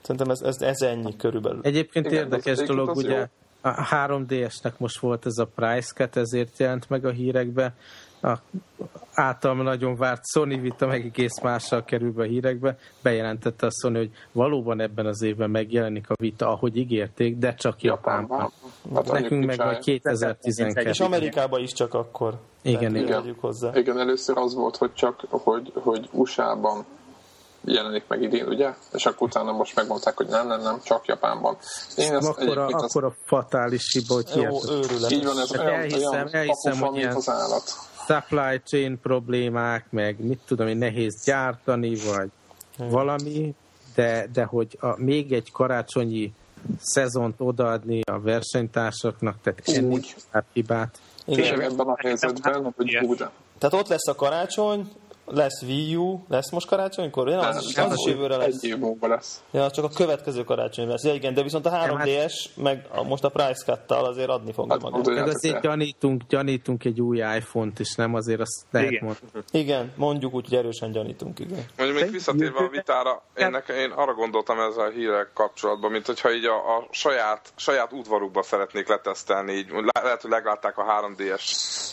Szerintem 0.02 0.30
ez, 0.30 0.40
ez, 0.40 0.60
ez 0.60 0.80
ennyi 0.80 1.16
körülbelül. 1.16 1.60
Egyébként 1.62 2.06
Igen, 2.06 2.18
érdekes 2.18 2.58
dolog, 2.58 2.96
ugye 2.96 3.28
a 3.68 3.86
3DS-nek 3.90 4.76
most 4.76 4.98
volt 4.98 5.26
ez 5.26 5.38
a 5.38 5.48
price 5.54 5.92
cut, 5.94 6.16
ezért 6.16 6.58
jelent 6.58 6.88
meg 6.88 7.04
a 7.04 7.10
hírekbe. 7.10 7.74
A 8.22 8.36
általam 9.14 9.62
nagyon 9.62 9.96
várt 9.96 10.22
Sony 10.26 10.60
Vita 10.60 10.86
meg 10.86 11.04
egész 11.04 11.40
mással 11.40 11.84
kerül 11.84 12.12
be 12.12 12.22
a 12.22 12.26
hírekbe. 12.26 12.78
Bejelentette 13.02 13.66
a 13.66 13.70
Sony, 13.70 13.96
hogy 13.96 14.10
valóban 14.32 14.80
ebben 14.80 15.06
az 15.06 15.22
évben 15.22 15.50
megjelenik 15.50 16.10
a 16.10 16.14
Vita, 16.20 16.48
ahogy 16.48 16.76
ígérték, 16.76 17.36
de 17.36 17.54
csak 17.54 17.82
Japánban. 17.82 18.52
Japánban. 18.82 19.04
Hát 19.04 19.20
Nekünk 19.20 19.44
meg 19.44 19.58
majd 19.58 19.78
2012. 19.78 20.88
És 20.88 21.00
Amerikában 21.00 21.60
is 21.60 21.72
csak 21.72 21.94
akkor. 21.94 22.38
Igen, 22.62 22.96
igen. 22.96 23.22
tegyük 23.22 23.40
hozzá. 23.40 23.70
Igen, 23.74 23.98
először 23.98 24.36
az 24.38 24.54
volt, 24.54 24.76
hogy 24.76 24.92
csak, 24.94 25.24
hogy, 25.28 25.72
hogy 25.74 26.08
USA-ban 26.12 26.84
jelenik 27.72 28.04
meg 28.08 28.22
idén, 28.22 28.46
ugye? 28.46 28.74
És 28.92 29.06
akkor 29.06 29.28
utána 29.28 29.52
most 29.52 29.74
megmondták, 29.74 30.16
hogy 30.16 30.26
nem, 30.26 30.46
nem, 30.46 30.60
nem, 30.60 30.80
csak 30.84 31.06
Japánban. 31.06 31.56
Én 31.96 32.14
ezt 32.14 32.28
Akkor 32.28 32.42
a, 32.42 32.50
egyébként 32.62 32.82
ezt, 32.82 32.96
akkor 32.96 33.04
a 33.04 33.14
fatális 33.24 33.92
hiba, 33.92 34.14
hogy 34.14 34.28
Jó, 34.34 34.42
hihetetlen 34.42 34.76
őrület. 34.82 35.10
így 35.10 35.24
van, 35.24 35.38
ez 35.38 35.50
Hát 35.52 35.60
olyan, 35.66 35.74
elhiszem- 35.80 36.12
olyan 36.12 36.28
elhiszem, 36.34 36.76
hogy 36.78 36.96
ilyen- 36.96 37.14
az 37.16 37.28
állat. 37.28 37.62
supply 38.06 38.60
chain 38.64 39.00
problémák, 39.00 39.86
meg 39.90 40.24
mit 40.24 40.40
tudom 40.46 40.66
én, 40.68 40.76
nehéz 40.76 41.22
gyártani, 41.24 41.94
vagy 41.96 42.28
valami, 42.90 43.54
de, 43.94 44.26
de 44.32 44.44
hogy 44.44 44.76
a, 44.80 45.02
még 45.02 45.32
egy 45.32 45.52
karácsonyi 45.52 46.32
szezont 46.80 47.34
odaadni 47.38 48.00
a 48.10 48.20
versenytársaknak, 48.20 49.36
tehát 49.42 49.60
ennél 49.64 49.90
Úgy. 49.90 50.14
tovább 50.30 50.44
hibát. 50.52 50.98
Igen. 51.24 51.42
Tényleg 51.42 51.72
ebben 51.72 51.86
a 51.86 51.94
helyzetben, 51.98 52.72
hogy 52.76 52.96
úgy, 52.96 53.16
Tehát 53.58 53.74
ott 53.74 53.88
lesz 53.88 54.06
a 54.08 54.14
karácsony, 54.14 54.88
lesz 55.30 55.62
Wii 55.62 55.96
U, 55.96 56.24
lesz 56.28 56.50
most 56.50 56.66
karácsonykor? 56.66 57.28
Ja, 57.28 57.38
az, 57.38 57.72
Nem, 57.74 57.84
az, 57.86 57.92
az 57.92 57.98
is 57.98 58.12
jövőre 58.12 58.36
lesz. 58.36 58.62
Egy 58.62 58.64
év 58.64 58.78
múlva 58.78 59.06
lesz. 59.06 59.42
Ja, 59.50 59.70
csak 59.70 59.84
a 59.84 59.88
következő 59.88 60.44
karácsony 60.44 60.88
lesz. 60.88 61.04
Ja, 61.04 61.14
igen, 61.14 61.34
de 61.34 61.42
viszont 61.42 61.66
a 61.66 61.70
3DS, 61.70 62.32
meg 62.54 62.86
a, 62.88 63.02
most 63.02 63.24
a 63.24 63.28
price 63.28 63.64
cut 63.64 63.90
azért 63.90 64.28
adni 64.28 64.52
fogja 64.52 64.72
Hát, 64.72 64.82
magát. 64.82 65.06
Meg 65.06 65.28
azért 65.28 65.60
gyanítunk, 65.60 66.22
gyanítunk 66.28 66.84
egy 66.84 67.00
új 67.00 67.18
iPhone-t 67.18 67.78
is, 67.78 67.94
nem? 67.94 68.14
Azért 68.14 68.40
azt 68.40 68.64
lehet 68.70 68.90
Igen. 68.90 69.04
mondani. 69.04 69.44
Igen, 69.50 69.92
mondjuk 69.96 70.34
úgy, 70.34 70.48
hogy 70.48 70.58
erősen 70.58 70.92
gyanítunk, 70.92 71.38
igen. 71.38 71.64
Mondjuk 71.76 72.00
még 72.00 72.10
visszatérve 72.10 72.58
a 72.58 72.68
vitára, 72.68 73.22
én, 73.36 73.50
nekem, 73.50 73.76
én 73.76 73.90
arra 73.90 74.14
gondoltam 74.14 74.60
ezzel 74.60 74.86
a 74.86 74.90
hírek 74.90 75.30
kapcsolatban, 75.34 75.90
mint 75.90 76.06
hogyha 76.06 76.32
így 76.32 76.44
a, 76.44 76.76
a 76.76 76.86
saját, 76.90 77.52
saját 77.56 77.92
udvarukba 77.92 78.42
szeretnék 78.42 78.88
letesztelni, 78.88 79.52
így 79.52 79.70
le- 79.70 80.02
lehet, 80.02 80.22
hogy 80.22 80.30
leglátták 80.30 80.78
a 80.78 80.84
3D-es 80.84 81.42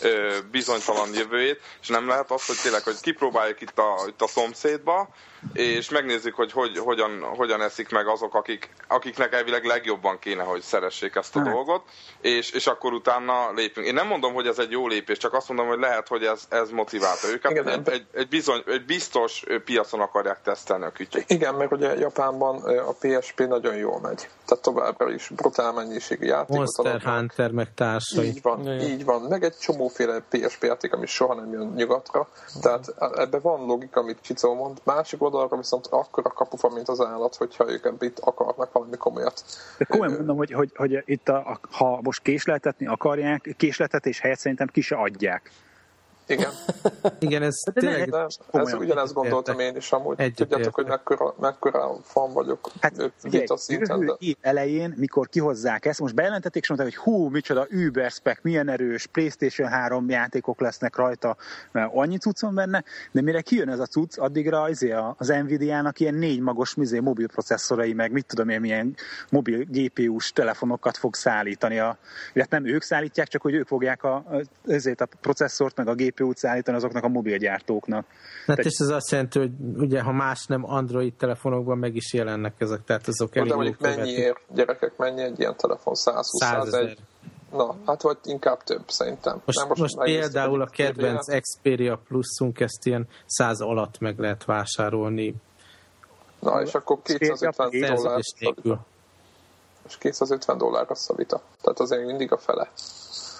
ö, 0.02 0.34
bizonytalan 0.50 1.08
jövőjét, 1.14 1.60
és 1.80 1.88
nem 1.88 2.08
lehet 2.08 2.30
az, 2.30 2.46
hogy 2.46 2.56
tényleg, 2.62 2.82
hogy 2.82 2.96
kipróbáljuk 3.26 3.60
itt 3.60 3.78
a, 3.78 4.08
itt 4.08 4.22
a 4.22 4.26
szomszédba, 4.26 5.08
és 5.52 5.90
megnézzük, 5.90 6.34
hogy, 6.34 6.52
hogy 6.52 6.78
hogyan, 6.78 7.22
hogyan 7.36 7.62
eszik 7.62 7.90
meg 7.90 8.06
azok, 8.06 8.34
akik, 8.34 8.70
akiknek 8.88 9.32
elvileg 9.34 9.64
legjobban 9.64 10.18
kéne, 10.18 10.42
hogy 10.42 10.60
szeressék 10.60 11.14
ezt 11.14 11.36
a 11.36 11.38
Hát. 11.38 11.52
dolgot, 11.52 11.82
és, 12.20 12.50
és 12.50 12.66
akkor 12.66 12.92
utána 12.92 13.52
lépünk. 13.52 13.86
Én 13.86 13.94
nem 13.94 14.06
mondom, 14.06 14.34
hogy 14.34 14.46
ez 14.46 14.58
egy 14.58 14.70
jó 14.70 14.88
lépés, 14.88 15.18
csak 15.18 15.32
azt 15.34 15.48
mondom, 15.48 15.66
hogy 15.66 15.78
lehet, 15.78 16.08
hogy 16.08 16.24
ez, 16.24 16.46
ez 16.48 16.70
motiválta 16.70 17.28
őket. 17.28 17.50
Igen, 17.50 17.68
egy, 17.68 17.88
egy, 17.88 18.06
egy, 18.12 18.28
bizony, 18.28 18.62
egy 18.66 18.84
biztos 18.84 19.44
piacon 19.64 20.00
akarják 20.00 20.42
tesztelni 20.42 20.84
a 20.84 20.90
kütyük. 20.90 21.30
Igen, 21.30 21.54
meg 21.54 21.72
ugye 21.72 21.98
Japánban 21.98 22.62
a 22.62 22.92
PSP 23.00 23.40
nagyon 23.40 23.76
jól 23.76 24.00
megy. 24.00 24.28
Tehát 24.46 24.64
továbbra 24.64 25.12
is 25.12 25.28
brutál 25.28 25.72
mennyiségű 25.72 26.26
játékot 26.26 26.56
Monster 26.56 26.86
adnak. 26.86 27.14
Hunter 27.14 27.50
meg 27.50 27.74
társai. 27.74 28.26
Így 28.26 28.42
van, 28.42 28.60
Igen. 28.60 28.80
így 28.80 29.04
van. 29.04 29.22
Meg 29.22 29.44
egy 29.44 29.56
csomóféle 29.58 30.22
PSP 30.28 30.62
játék, 30.62 30.92
ami 30.92 31.06
soha 31.06 31.34
nem 31.34 31.52
jön 31.52 31.72
nyugatra. 31.76 32.28
Tehát 32.60 32.94
ebben 33.18 33.40
van 33.40 33.66
logika, 33.66 34.00
amit 34.00 34.18
Csicó 34.20 34.54
mond. 34.54 34.78
Másik 34.84 35.22
oldalra 35.22 35.56
viszont 35.56 35.86
akkora 35.86 36.30
kapufa, 36.30 36.68
mint 36.68 36.88
az 36.88 37.00
állat, 37.00 37.36
hogyha 37.36 37.70
ők 37.70 37.84
ebbe 37.84 38.06
itt 38.06 38.18
akarnak 38.18 38.72
valami 38.72 38.96
komolyat. 38.96 39.44
De 39.78 39.84
komolyan 39.84 40.14
mondom, 40.14 40.36
hogy, 40.36 40.52
hogy, 40.52 40.72
hogy 40.74 41.02
itt 41.04 41.28
a, 41.28 41.60
ha 41.70 41.98
most 42.02 42.22
késleltetni 42.22 42.86
akarják, 42.86 43.54
késleltetés 43.56 44.20
helyett 44.20 44.38
szerintem 44.38 44.66
ki 44.66 44.80
se 44.80 44.96
adják. 44.96 45.50
Igen, 46.26 46.50
Igen, 47.18 47.42
ez 47.42 47.54
tényleg 47.72 48.10
de 48.10 48.26
ez 48.52 48.72
ugyanezt 48.74 49.12
gondoltam 49.12 49.58
én 49.58 49.76
is 49.76 49.92
amúgy. 49.92 50.14
Egyetértek. 50.20 50.48
Tudjátok, 50.48 50.74
hogy 50.74 50.86
mekkora, 50.86 51.34
mekkora 51.40 51.96
fan 52.02 52.32
vagyok 52.32 52.70
Hát 52.80 53.12
vita 53.22 53.56
szinten, 53.56 54.06
de 54.06 54.14
év 54.18 54.36
elején, 54.40 54.94
mikor 54.96 55.28
kihozzák 55.28 55.84
ezt, 55.84 56.00
most 56.00 56.14
bejelentették, 56.14 56.62
és 56.62 56.68
mondták, 56.68 56.90
hogy 56.94 57.02
hú, 57.02 57.28
micsoda 57.28 57.66
Uber 57.86 58.10
spec, 58.10 58.38
milyen 58.42 58.68
erős, 58.68 59.06
Playstation 59.06 59.68
3 59.68 60.08
játékok 60.08 60.60
lesznek 60.60 60.96
rajta, 60.96 61.36
mert 61.72 61.90
annyi 61.94 62.16
cucc 62.18 62.40
van 62.40 62.54
benne, 62.54 62.84
de 63.12 63.20
mire 63.20 63.40
kijön 63.40 63.68
ez 63.68 63.78
a 63.78 63.86
cucc, 63.86 64.18
addigra 64.18 64.62
azért 64.62 64.96
a- 64.98 65.14
az 65.18 65.28
Nvidia-nak 65.28 66.00
ilyen 66.00 66.14
négy 66.14 66.40
magos 66.40 66.74
mizé, 66.74 66.98
mobil 66.98 67.28
processzorai, 67.28 67.92
meg 67.92 68.12
mit 68.12 68.26
tudom 68.26 68.48
én, 68.48 68.60
milyen 68.60 68.94
mobil 69.30 69.64
GPU-s 69.68 70.32
telefonokat 70.32 70.96
fog 70.96 71.14
szállítani. 71.14 71.78
A, 71.78 71.98
illetve 72.32 72.58
nem 72.58 72.66
ők 72.66 72.82
szállítják, 72.82 73.28
csak 73.28 73.42
hogy 73.42 73.54
ők 73.54 73.66
fogják 73.66 74.02
a, 74.04 74.24
ezért 74.66 75.00
a 75.00 75.08
processzort, 75.20 75.76
meg 75.76 75.88
a 75.88 75.94
GPU-t 76.16 76.36
szállítani 76.36 76.76
azoknak 76.76 77.04
a 77.04 77.08
mobilgyártóknak. 77.08 78.06
Hát 78.46 78.58
és 78.58 78.72
ez 78.78 78.88
azt 78.88 79.10
jelenti, 79.10 79.38
hogy 79.38 79.50
ugye, 79.76 80.02
ha 80.02 80.12
más 80.12 80.46
nem 80.46 80.64
Android 80.64 81.14
telefonokban 81.14 81.78
meg 81.78 81.96
is 81.96 82.12
jelennek 82.12 82.54
ezek, 82.58 82.84
tehát 82.84 83.08
azok 83.08 83.32
de 83.32 83.40
elég 83.40 83.52
mondjuk 83.52 83.80
jól 83.80 83.96
mennyiért, 83.96 84.40
gyerekek, 84.54 84.96
mennyi 84.96 85.22
egy 85.22 85.38
ilyen 85.38 85.56
telefon? 85.56 85.94
120 85.94 86.26
100 86.28 86.66
ezer. 86.66 86.80
101 86.80 86.98
Na, 87.52 87.74
hát 87.86 88.02
vagy 88.02 88.18
inkább 88.24 88.62
több 88.62 88.82
szerintem. 88.86 89.42
Most, 89.44 89.58
Nem, 89.58 89.68
most, 89.68 89.80
most 89.80 89.98
például 89.98 90.62
a 90.62 90.66
kedvenc 90.66 91.40
Xperia 91.40 92.00
Pluszunk 92.08 92.60
ezt 92.60 92.86
ilyen 92.86 93.08
100 93.26 93.60
alatt 93.60 93.98
meg 93.98 94.18
lehet 94.18 94.44
vásárolni 94.44 95.34
Na, 96.40 96.62
és 96.62 96.74
akkor 96.74 96.98
250 97.02 97.70
dollár, 97.70 98.20
és 99.86 99.98
250 99.98 100.58
dollár 100.58 100.86
a 100.88 101.14
vita. 101.14 101.40
Tehát 101.60 101.80
azért 101.80 102.04
mindig 102.04 102.32
a 102.32 102.38
fele. 102.38 102.70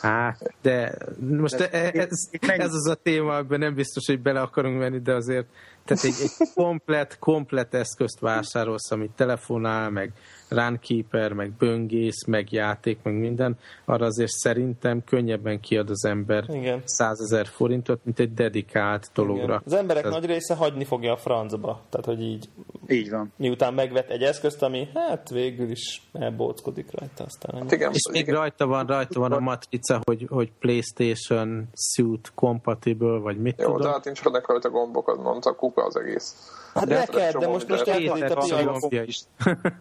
Hát, 0.01 0.55
de 0.63 0.95
most 1.19 1.55
Ez- 1.55 1.69
ez, 1.73 1.93
ez, 1.95 2.49
ez 2.59 2.75
az 2.75 2.89
a 2.89 2.95
téma, 2.95 3.37
amiben 3.37 3.59
nem 3.59 3.75
biztos, 3.75 4.07
hogy 4.07 4.21
bele 4.21 4.41
akarunk 4.41 4.79
menni, 4.79 4.99
de 5.01 5.15
azért 5.15 5.47
tehát 5.85 6.05
egy, 6.05 6.15
egy 6.23 6.49
komplet, 6.55 7.19
komplet 7.19 7.75
eszközt 7.75 8.21
vásárolsz, 8.21 8.91
amit 8.91 9.11
telefonál, 9.11 9.91
meg 9.91 10.13
Runkeeper, 10.49 11.33
meg 11.33 11.51
böngész, 11.53 12.25
meg 12.27 12.53
játék, 12.53 12.99
meg 13.03 13.15
minden, 13.15 13.59
arra 13.85 14.07
azért 14.07 14.31
szerintem 14.31 15.05
könnyebben 15.05 15.61
kiad 15.61 15.91
az 15.91 16.05
ember 16.05 16.45
Igen. 16.49 16.83
100 16.85 17.21
ezer 17.21 17.47
forintot, 17.47 18.01
mint 18.05 18.19
egy 18.19 18.35
dedikált 18.35 19.11
dologra. 19.15 19.43
Igen. 19.45 19.63
Az 19.65 19.73
emberek 19.73 20.05
Ez- 20.05 20.11
nagy 20.13 20.25
része 20.27 20.55
hagyni 20.55 20.85
fogja 20.85 21.13
a 21.13 21.17
francba. 21.17 21.81
Tehát, 21.89 22.07
hogy 22.07 22.23
így 22.23 22.49
Így 22.89 23.11
van. 23.11 23.33
miután 23.37 23.75
megvet 23.75 24.11
egy 24.11 24.23
eszközt, 24.23 24.63
ami 24.63 24.89
hát 24.95 25.29
végül 25.31 25.71
is 25.71 26.03
elbóckodik 26.13 26.91
rajta, 26.99 27.25
aztán. 27.25 27.61
Hát 27.63 27.73
igen, 27.73 27.93
És 27.93 28.09
még 28.13 28.23
igen. 28.23 28.35
rajta 28.35 28.67
van, 28.67 28.87
rajta 28.87 29.21
van 29.21 29.33
a 29.33 29.39
matrica, 29.39 30.01
hogy, 30.05 30.27
hogy 30.29 30.53
PlayStation 30.59 31.69
suit 31.75 32.33
compatible, 32.35 33.19
vagy 33.19 33.39
mit 33.39 33.61
Jó, 33.61 33.67
de 33.67 33.73
tudom. 33.73 33.93
hát 33.93 34.05
nincs 34.05 34.23
rajta 34.23 34.71
gombok, 34.71 35.09
az 35.09 35.19
mondta, 35.19 35.55
kuka 35.55 35.85
az 35.85 35.97
egész. 35.97 36.35
Hát 36.77 36.87
De 36.87 36.99
neked, 36.99 37.37
de 37.37 37.47
most 37.47 37.69
most 37.69 37.87
itt 37.87 38.09
a 38.09 38.13
Péter 38.13 38.39
piac. 38.39 38.81
gombja 38.81 39.03
is. 39.03 39.21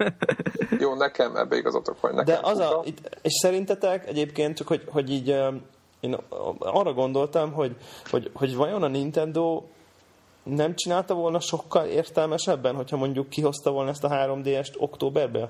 Jó, 0.83 0.95
nekem 0.95 1.35
ebbe 1.35 1.55
igazatok 1.55 2.01
van. 2.01 2.15
De 2.15 2.23
Nekem 2.23 2.43
az 2.43 2.59
a, 2.59 2.81
itt, 2.85 3.17
és 3.21 3.33
szerintetek 3.33 4.07
egyébként 4.07 4.57
csak, 4.57 4.67
hogy, 4.67 4.83
hogy 4.87 5.11
így 5.11 5.27
én 5.99 6.17
arra 6.59 6.93
gondoltam, 6.93 7.51
hogy, 7.51 7.75
hogy, 8.09 8.31
hogy 8.33 8.55
vajon 8.55 8.83
a 8.83 8.87
Nintendo 8.87 9.63
nem 10.43 10.75
csinálta 10.75 11.13
volna 11.13 11.39
sokkal 11.39 11.85
értelmesebben, 11.85 12.75
hogyha 12.75 12.97
mondjuk 12.97 13.29
kihozta 13.29 13.71
volna 13.71 13.89
ezt 13.89 14.03
a 14.03 14.09
3DS-t 14.09 14.73
októberbe? 14.77 15.49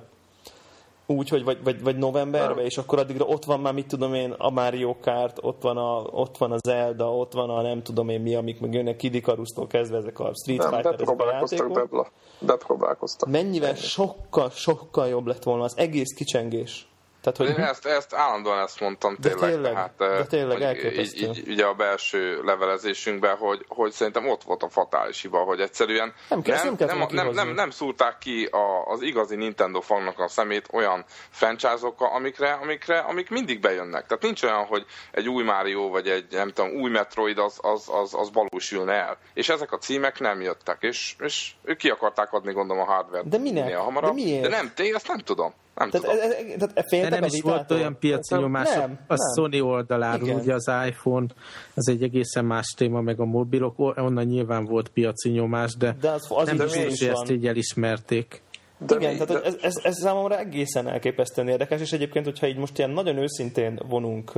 Úgy, 1.08 1.30
hogy 1.30 1.44
vagy, 1.44 1.64
vagy, 1.64 1.84
vagy 1.84 1.98
novemberbe, 1.98 2.62
és 2.64 2.78
akkor 2.78 3.00
addigra 3.00 3.26
ott 3.26 3.46
van 3.46 3.60
már, 3.60 3.74
mit 3.74 3.88
tudom 3.88 4.14
én, 4.14 4.32
a 4.32 4.50
Mario 4.50 4.96
Kart, 5.02 5.38
ott 5.42 5.62
van 5.62 5.78
a, 5.78 6.02
ott 6.02 6.38
van 6.38 6.52
a 6.52 6.58
Zelda, 6.58 7.16
ott 7.16 7.34
van 7.34 7.50
a 7.50 7.62
nem 7.62 7.84
tudom 7.84 8.10
én 8.10 8.22
mi, 8.22 8.36
amik 8.36 8.60
meg 8.60 8.74
jönnek 8.74 8.96
Kid 8.96 9.14
Icarus-tól 9.14 9.68
kezdve 9.68 9.98
ezek 9.98 10.20
a 10.20 10.32
Street 10.34 10.60
Nem, 10.60 10.70
Fighter, 10.70 10.94
ezek 10.94 11.08
a 11.08 11.12
bepróbálkoztak, 11.12 11.60
játékok. 11.60 11.90
bebla. 11.90 12.08
Bepróbálkoztak. 12.40 13.30
Mennyivel 13.30 13.76
sokkal, 13.76 14.50
sokkal 14.50 15.08
jobb 15.08 15.28
lett 15.28 15.44
volna 15.44 15.64
az 15.64 15.78
egész 15.78 16.14
kicsengés. 16.14 16.88
Tehát, 17.26 17.52
hogy 17.52 17.60
Én 17.60 17.66
ezt, 17.66 17.86
ezt 17.86 18.14
állandóan 18.14 18.60
ezt 18.60 18.80
mondtam 18.80 19.16
De 19.20 19.30
tényleg. 19.30 19.50
tényleg, 19.52 19.74
tehát, 19.74 19.96
de 19.98 20.06
eh, 20.06 20.26
tényleg 20.26 20.58
hogy 20.58 20.66
elképesztő. 20.66 21.26
így, 21.28 21.38
így, 21.38 21.48
ugye 21.50 21.66
a 21.66 21.74
belső 21.74 22.42
levelezésünkben, 22.44 23.36
hogy, 23.38 23.66
hogy 23.68 23.92
szerintem 23.92 24.28
ott 24.30 24.44
volt 24.44 24.64
a 24.64 24.70
fatális 24.70 25.22
hiba, 25.22 25.38
hogy 25.40 25.60
egyszerűen 25.60 26.14
Nem 26.30 26.42
kell- 26.42 26.64
nem 26.64 26.76
nem, 26.98 27.08
nem, 27.12 27.30
nem, 27.30 27.50
nem 27.50 27.70
szúrták 27.70 28.18
ki 28.18 28.46
a, 28.46 28.92
az 28.92 29.02
igazi 29.02 29.36
Nintendo 29.36 29.82
fannak 29.82 30.20
a 30.20 30.28
szemét 30.28 30.68
olyan 30.72 31.06
franchise-okkal, 31.30 32.10
amikre, 32.14 32.52
amikre, 32.52 32.98
amik 33.00 33.30
mindig 33.30 33.60
bejönnek. 33.60 34.06
Tehát 34.06 34.24
nincs 34.24 34.44
olyan, 34.44 34.66
hogy 34.66 34.86
egy 35.12 35.30
új 35.30 35.44
Mario, 35.44 35.90
vagy 35.90 36.08
egy 36.08 36.26
nem 36.30 36.50
tudom, 36.52 36.72
új 36.72 36.90
Metroid 36.90 37.38
az, 37.38 37.60
az, 37.62 37.90
az, 37.92 38.14
az 38.14 38.30
valósulna 38.34 38.92
el. 38.92 39.18
És 39.34 39.50
ezek 39.50 39.72
a 39.72 39.78
címek 39.78 40.20
nem 40.20 40.42
jöttek, 40.42 40.78
és, 40.80 41.16
és 41.20 41.52
ők 41.64 41.78
ki 41.78 41.90
akarták 41.90 42.34
adni, 42.34 42.54
gondolom, 42.54 42.84
a 42.84 42.92
hardware-t 42.92 43.30
De 43.30 43.38
minek? 43.38 43.76
hamarabb. 43.76 44.16
De 44.16 44.22
miért? 44.24 44.42
De 44.42 44.50
nem, 44.50 44.72
té, 44.76 44.94
ezt 44.94 45.08
nem 45.08 45.20
tudom. 45.20 45.54
Nem 45.76 45.90
Tehát, 45.90 46.08
tudom. 46.08 46.22
ez, 46.24 46.32
ez, 46.32 46.46
tehát 46.58 46.74
De 46.74 46.84
féltek 46.88 47.10
nem 47.10 47.24
a 47.24 47.26
is 47.26 47.42
volt 47.42 47.72
olyan 47.72 47.98
piaci 48.00 48.34
Nem, 48.34 48.44
nyomás 48.44 48.70
nem, 48.70 49.00
a 49.08 49.14
nem. 49.16 49.18
Sony 49.36 49.60
oldaláról, 49.60 50.28
Igen. 50.28 50.40
ugye 50.40 50.54
az 50.54 50.72
iPhone, 50.88 51.26
az 51.74 51.90
egy 51.90 52.04
egészen 52.04 52.46
más 52.46 52.74
téma, 52.78 53.02
meg 53.02 53.20
a 53.20 53.26
mobilok, 53.26 53.74
onnan 53.80 54.26
nyilván 54.26 54.66
volt 54.66 54.90
piaci 54.90 55.30
nyomás, 55.30 55.76
de, 55.78 55.96
De 56.02 56.10
az, 56.10 56.26
az 56.30 56.48
nem 56.48 56.58
biztos, 56.58 56.84
hogy 57.00 57.00
van. 57.08 57.22
ezt 57.22 57.32
így 57.32 57.48
elismerték. 57.48 58.42
De 58.78 58.96
Igen, 58.96 59.12
mi- 59.12 59.18
tehát 59.18 59.42
de- 59.42 59.48
ez, 59.48 59.58
ez, 59.62 59.76
ez 59.84 59.96
számomra 60.00 60.38
egészen 60.40 60.88
elképesztően 60.88 61.48
érdekes, 61.48 61.82
és 61.82 61.92
egyébként, 61.94 62.26
hogyha 62.26 62.48
így 62.48 62.58
most 62.58 62.78
ilyen 62.78 62.90
nagyon 62.90 63.18
őszintén 63.18 63.80
vonunk, 63.88 64.32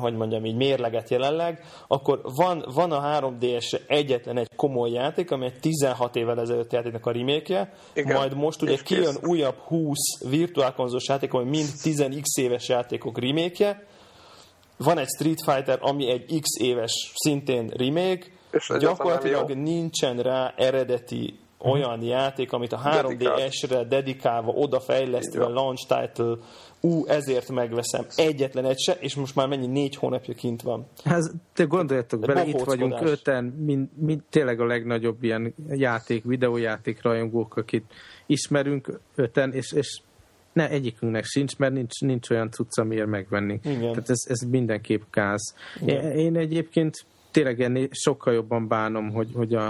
hogy 0.00 0.14
mondjam 0.16 0.44
így, 0.44 0.56
mérleget 0.56 1.10
jelenleg, 1.10 1.64
akkor 1.86 2.20
van, 2.22 2.64
van 2.74 2.92
a 2.92 3.20
3DS 3.20 3.80
egyetlen 3.86 4.38
egy 4.38 4.50
komoly 4.56 4.90
játék, 4.90 5.30
ami 5.30 5.44
egy 5.44 5.60
16 5.60 6.16
évvel 6.16 6.40
ezelőtt 6.40 6.72
játéknak 6.72 7.06
a 7.06 7.12
remake 7.12 7.72
majd 8.04 8.34
most 8.34 8.62
ugye 8.62 8.76
kijön 8.76 9.16
újabb 9.22 9.56
20 9.58 9.98
virtuálkonzolos 10.28 11.08
játék, 11.08 11.32
ami 11.32 11.48
mind 11.48 11.68
10x 11.82 12.40
éves 12.40 12.68
játékok 12.68 13.18
remake 13.18 13.86
van 14.76 14.98
egy 14.98 15.08
Street 15.08 15.42
Fighter, 15.44 15.78
ami 15.80 16.10
egy 16.10 16.40
x 16.40 16.48
éves 16.60 17.12
szintén 17.14 17.68
remake, 17.76 18.26
És 18.50 18.72
gyakorlatilag 18.78 19.50
nincsen 19.50 20.18
rá 20.18 20.54
eredeti 20.56 21.38
olyan 21.58 22.02
játék, 22.02 22.52
amit 22.52 22.72
a 22.72 22.80
Dedikált. 22.84 23.38
3DS-re 23.38 23.84
dedikálva, 23.84 24.52
odafejlesztve, 24.52 25.46
launch 25.46 25.86
title, 25.86 26.36
ú, 26.80 27.06
ezért 27.06 27.48
megveszem. 27.48 28.06
Egyetlen 28.16 28.64
egy 28.64 28.78
se, 28.78 28.92
és 28.92 29.14
most 29.14 29.34
már 29.34 29.48
mennyi 29.48 29.66
négy 29.66 29.96
hónapja 29.96 30.34
kint 30.34 30.62
van. 30.62 30.86
Ez, 31.04 31.30
te 31.52 31.64
gondoljatok 31.64 32.20
bele, 32.20 32.46
itt 32.46 32.60
vagyunk 32.60 33.00
öten, 33.02 33.44
mind, 33.44 33.88
mind, 33.94 34.22
tényleg 34.30 34.60
a 34.60 34.66
legnagyobb 34.66 35.22
ilyen 35.22 35.54
játék, 35.68 36.24
videójáték 36.24 37.02
rajongók, 37.02 37.56
akit 37.56 37.84
ismerünk 38.26 39.00
öten, 39.14 39.52
és, 39.52 39.72
és 39.72 40.00
ne, 40.52 40.68
egyikünknek 40.68 41.24
sincs, 41.24 41.56
mert 41.56 41.72
nincs, 41.72 42.00
nincs 42.00 42.30
olyan 42.30 42.50
cucc, 42.50 42.78
amiért 42.78 43.06
megvennénk. 43.06 43.64
Igen. 43.64 43.80
Tehát 43.80 44.10
ez, 44.10 44.22
ez 44.28 44.38
mindenképp 44.38 45.02
káz. 45.10 45.54
Igen. 45.80 46.16
Én 46.16 46.36
egyébként 46.36 46.94
tényleg 47.30 47.60
ennél 47.60 47.88
sokkal 47.90 48.34
jobban 48.34 48.68
bánom, 48.68 49.10
hogy, 49.10 49.28
hogy 49.34 49.54
a, 49.54 49.66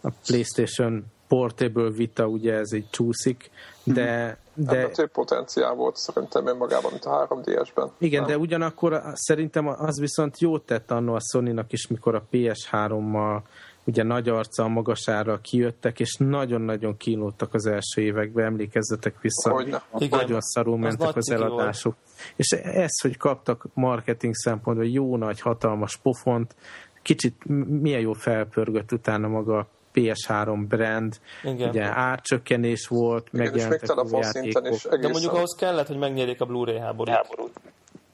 a 0.00 0.10
PlayStation 0.26 1.04
Portable 1.28 1.90
Vita, 1.90 2.26
ugye 2.26 2.52
ez 2.52 2.72
egy 2.72 2.86
csúszik, 2.90 3.50
de... 3.84 4.40
de 4.54 4.78
Ebben 4.78 4.92
több 4.92 5.10
potenciál 5.10 5.74
volt 5.74 5.96
szerintem 5.96 6.46
önmagában, 6.46 6.90
mint 6.90 7.04
a 7.04 7.28
3DS-ben. 7.28 7.90
Igen, 7.98 8.20
nem? 8.20 8.30
de 8.30 8.38
ugyanakkor 8.38 9.02
szerintem 9.12 9.66
az 9.66 9.98
viszont 9.98 10.40
jót 10.40 10.66
tett 10.66 10.90
annó 10.90 11.14
a 11.14 11.20
sony 11.32 11.64
is, 11.68 11.86
mikor 11.86 12.14
a 12.14 12.22
PS3-mal 12.32 13.40
ugye 13.84 14.02
nagy 14.02 14.28
arca, 14.28 14.68
magasára 14.68 15.38
kijöttek, 15.38 16.00
és 16.00 16.16
nagyon-nagyon 16.18 16.96
kínlódtak 16.96 17.54
az 17.54 17.66
első 17.66 18.00
években, 18.00 18.44
emlékezzetek 18.44 19.20
vissza. 19.20 19.50
Hogyne. 19.50 19.82
Igen. 19.98 20.18
Nagyon 20.18 20.40
szarul 20.40 20.78
mentek 20.78 20.98
nagy 20.98 21.16
az 21.16 21.24
ciki 21.24 21.38
volt. 21.38 21.50
eladások. 21.50 21.94
És 22.36 22.50
ez, 22.62 23.00
hogy 23.00 23.16
kaptak 23.16 23.66
marketing 23.74 24.34
szempontból 24.34 24.86
jó 24.86 25.16
nagy, 25.16 25.40
hatalmas 25.40 25.96
pofont, 25.96 26.54
kicsit 27.02 27.44
milyen 27.80 28.00
jó 28.00 28.12
felpörgött 28.12 28.92
utána 28.92 29.28
maga 29.28 29.58
a 29.58 29.66
PS3 29.94 30.64
brand, 30.68 31.16
Igen. 31.42 31.68
ugye 31.68 31.84
árcsökkenés 31.84 32.86
volt, 32.86 33.28
Igen, 33.32 33.44
és 33.46 33.50
még 33.50 33.62
megjelentek 33.62 33.82
új 33.82 33.86
telefonszinten 33.96 34.44
játékok. 34.64 34.76
is 34.76 34.82
De 34.82 34.90
egészen. 34.90 35.10
mondjuk 35.10 35.32
ahhoz 35.32 35.54
kellett, 35.58 35.86
hogy 35.86 35.98
megnyerjék 35.98 36.40
a 36.40 36.44
Blu-ray 36.44 36.78
háborút. 36.78 37.50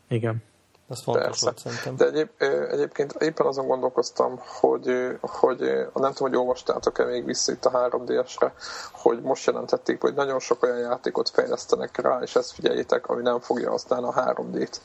Igen. 0.09 0.43
Az 0.91 1.03
fontos 1.03 1.25
Persze. 1.25 1.45
volt 1.45 1.59
szerintem. 1.59 1.97
De 1.97 2.05
egyéb, 2.07 2.29
egyébként 2.71 3.13
éppen 3.19 3.47
azon 3.47 3.67
gondolkoztam, 3.67 4.41
hogy, 4.61 5.17
hogy 5.21 5.59
nem 5.95 6.13
tudom, 6.13 6.29
hogy 6.31 6.37
olvastátok-e 6.37 7.05
még 7.05 7.25
vissza 7.25 7.53
itt 7.53 7.65
a 7.65 7.71
3DS-re, 7.71 8.53
hogy 8.93 9.21
most 9.23 9.47
jelentették, 9.47 10.01
hogy 10.01 10.15
nagyon 10.15 10.39
sok 10.39 10.63
olyan 10.63 10.79
játékot 10.79 11.29
fejlesztenek 11.29 12.01
rá, 12.01 12.19
és 12.23 12.35
ezt 12.37 12.53
figyeljétek, 12.53 13.07
ami 13.09 13.23
nem 13.23 13.41
fogja 13.41 13.71
használni 13.71 14.07
a 14.07 14.13
3D-t. 14.13 14.77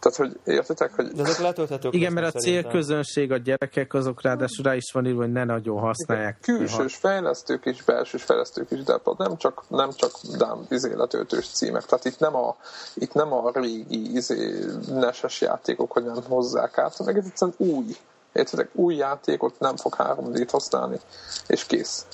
Tehát, 0.00 0.18
hogy 0.18 0.54
értitek, 0.54 0.94
hogy 0.94 1.06
De 1.06 1.22
ezek 1.22 1.38
letölthetők 1.38 1.94
Igen, 1.94 2.12
mert 2.12 2.34
a 2.34 2.38
célközönség, 2.38 3.32
a 3.32 3.36
gyerekek, 3.36 3.94
azok 3.94 4.22
ráadásul 4.22 4.64
rá 4.64 4.74
is 4.74 4.92
van 4.92 5.06
írva, 5.06 5.22
hogy 5.22 5.32
ne 5.32 5.44
nagyon 5.44 5.78
használják. 5.78 6.38
külsős 6.40 6.96
fejlesztők 6.96 7.66
is, 7.66 7.82
belsős 7.82 8.22
fejlesztők 8.22 8.70
is, 8.70 8.82
de 8.82 9.00
nem 9.16 9.36
csak, 9.36 9.64
nem 9.68 9.90
csak 9.92 10.10
dám 10.38 10.66
izé 10.68 10.94
letöltős 10.94 11.48
címek. 11.48 11.84
Tehát 11.84 12.04
itt 12.04 12.18
nem 12.18 12.36
a, 12.36 12.56
itt 12.94 13.12
nem 13.12 13.32
a 13.32 13.50
régi 13.54 14.14
izé, 14.14 14.64
neses 14.88 15.40
játékok, 15.40 15.92
hogy 15.92 16.04
nem 16.04 16.22
hozzák 16.28 16.78
át, 16.78 16.96
hanem 16.96 17.16
egész 17.16 17.30
egyszerűen 17.30 17.56
új. 17.76 17.96
Értitek, 18.32 18.70
új 18.74 18.94
játékot 18.94 19.58
nem 19.58 19.76
fog 19.76 19.94
3D-t 19.98 20.48
használni, 20.50 21.00
és 21.46 21.64
kész. 21.64 22.06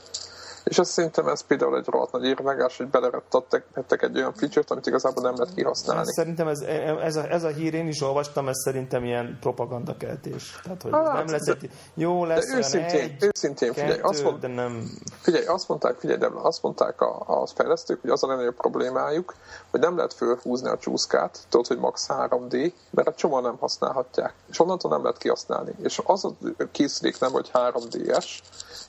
És 0.71 0.79
azt 0.79 0.91
szerintem 0.91 1.27
ez 1.29 1.41
például 1.41 1.77
egy 1.77 1.87
rohadt 1.87 2.13
nagy 2.13 2.25
érvágás, 2.25 2.77
hogy 2.77 2.89
belerettettek 2.89 4.03
egy 4.03 4.17
olyan 4.17 4.33
feature-t, 4.35 4.71
amit 4.71 4.87
igazából 4.87 5.23
nem 5.23 5.35
lehet 5.37 5.55
kihasználni. 5.55 6.13
Szerintem 6.13 6.49
ez, 6.49 6.61
ez, 7.03 7.17
a, 7.17 7.31
ez 7.31 7.45
a 7.45 7.49
hír, 7.49 7.75
én 7.75 7.89
is 7.89 8.03
olvastam, 8.03 8.49
ez 8.49 8.57
szerintem 8.65 9.05
ilyen 9.05 9.39
propagandakeltés. 9.41 10.61
Tehát, 10.63 10.83
hogy 10.83 10.93
Hát, 10.93 11.13
nem 11.13 11.27
lesz 11.27 11.45
de- 11.45 11.53
egy... 11.53 11.71
Jó 11.95 12.27
De 12.27 12.35
lesz 12.35 12.47
olyan 12.47 12.59
őszintén, 12.59 13.01
egy, 13.01 13.31
őszintén 13.35 13.73
figyelj, 13.73 13.91
kettő, 13.91 14.03
azt 14.03 14.23
mond, 14.23 14.41
de 14.41 14.49
nem... 14.49 14.91
Figyelj, 15.21 15.47
azt 15.47 15.69
mondták, 15.69 15.97
figyelj, 15.99 16.19
Debla, 16.19 16.43
azt 16.43 16.63
mondták 16.63 17.01
a, 17.01 17.23
a 17.27 17.47
fejlesztők, 17.47 18.01
hogy 18.01 18.11
az 18.11 18.23
a 18.23 18.27
legnagyobb 18.27 18.57
problémájuk, 18.57 19.35
hogy 19.71 19.81
nem 19.81 19.97
lehet 19.97 20.13
fölhúzni 20.13 20.69
a 20.69 20.79
csúszkát, 20.79 21.39
tudod, 21.49 21.67
hogy 21.67 21.79
max 21.79 22.07
3D, 22.09 22.73
mert 22.91 23.09
a 23.09 23.15
csomó 23.15 23.41
nem 23.41 23.57
használhatják. 23.61 24.35
És 24.51 24.61
onnantól 24.61 24.91
nem 24.91 25.03
lehet 25.03 25.19
kihasználni. 25.19 25.75
És 25.83 26.01
az 26.05 26.25
a 26.25 26.31
készülék 26.71 27.21
nem, 27.21 27.33
hogy 27.33 27.51
3D-es, 27.53 28.25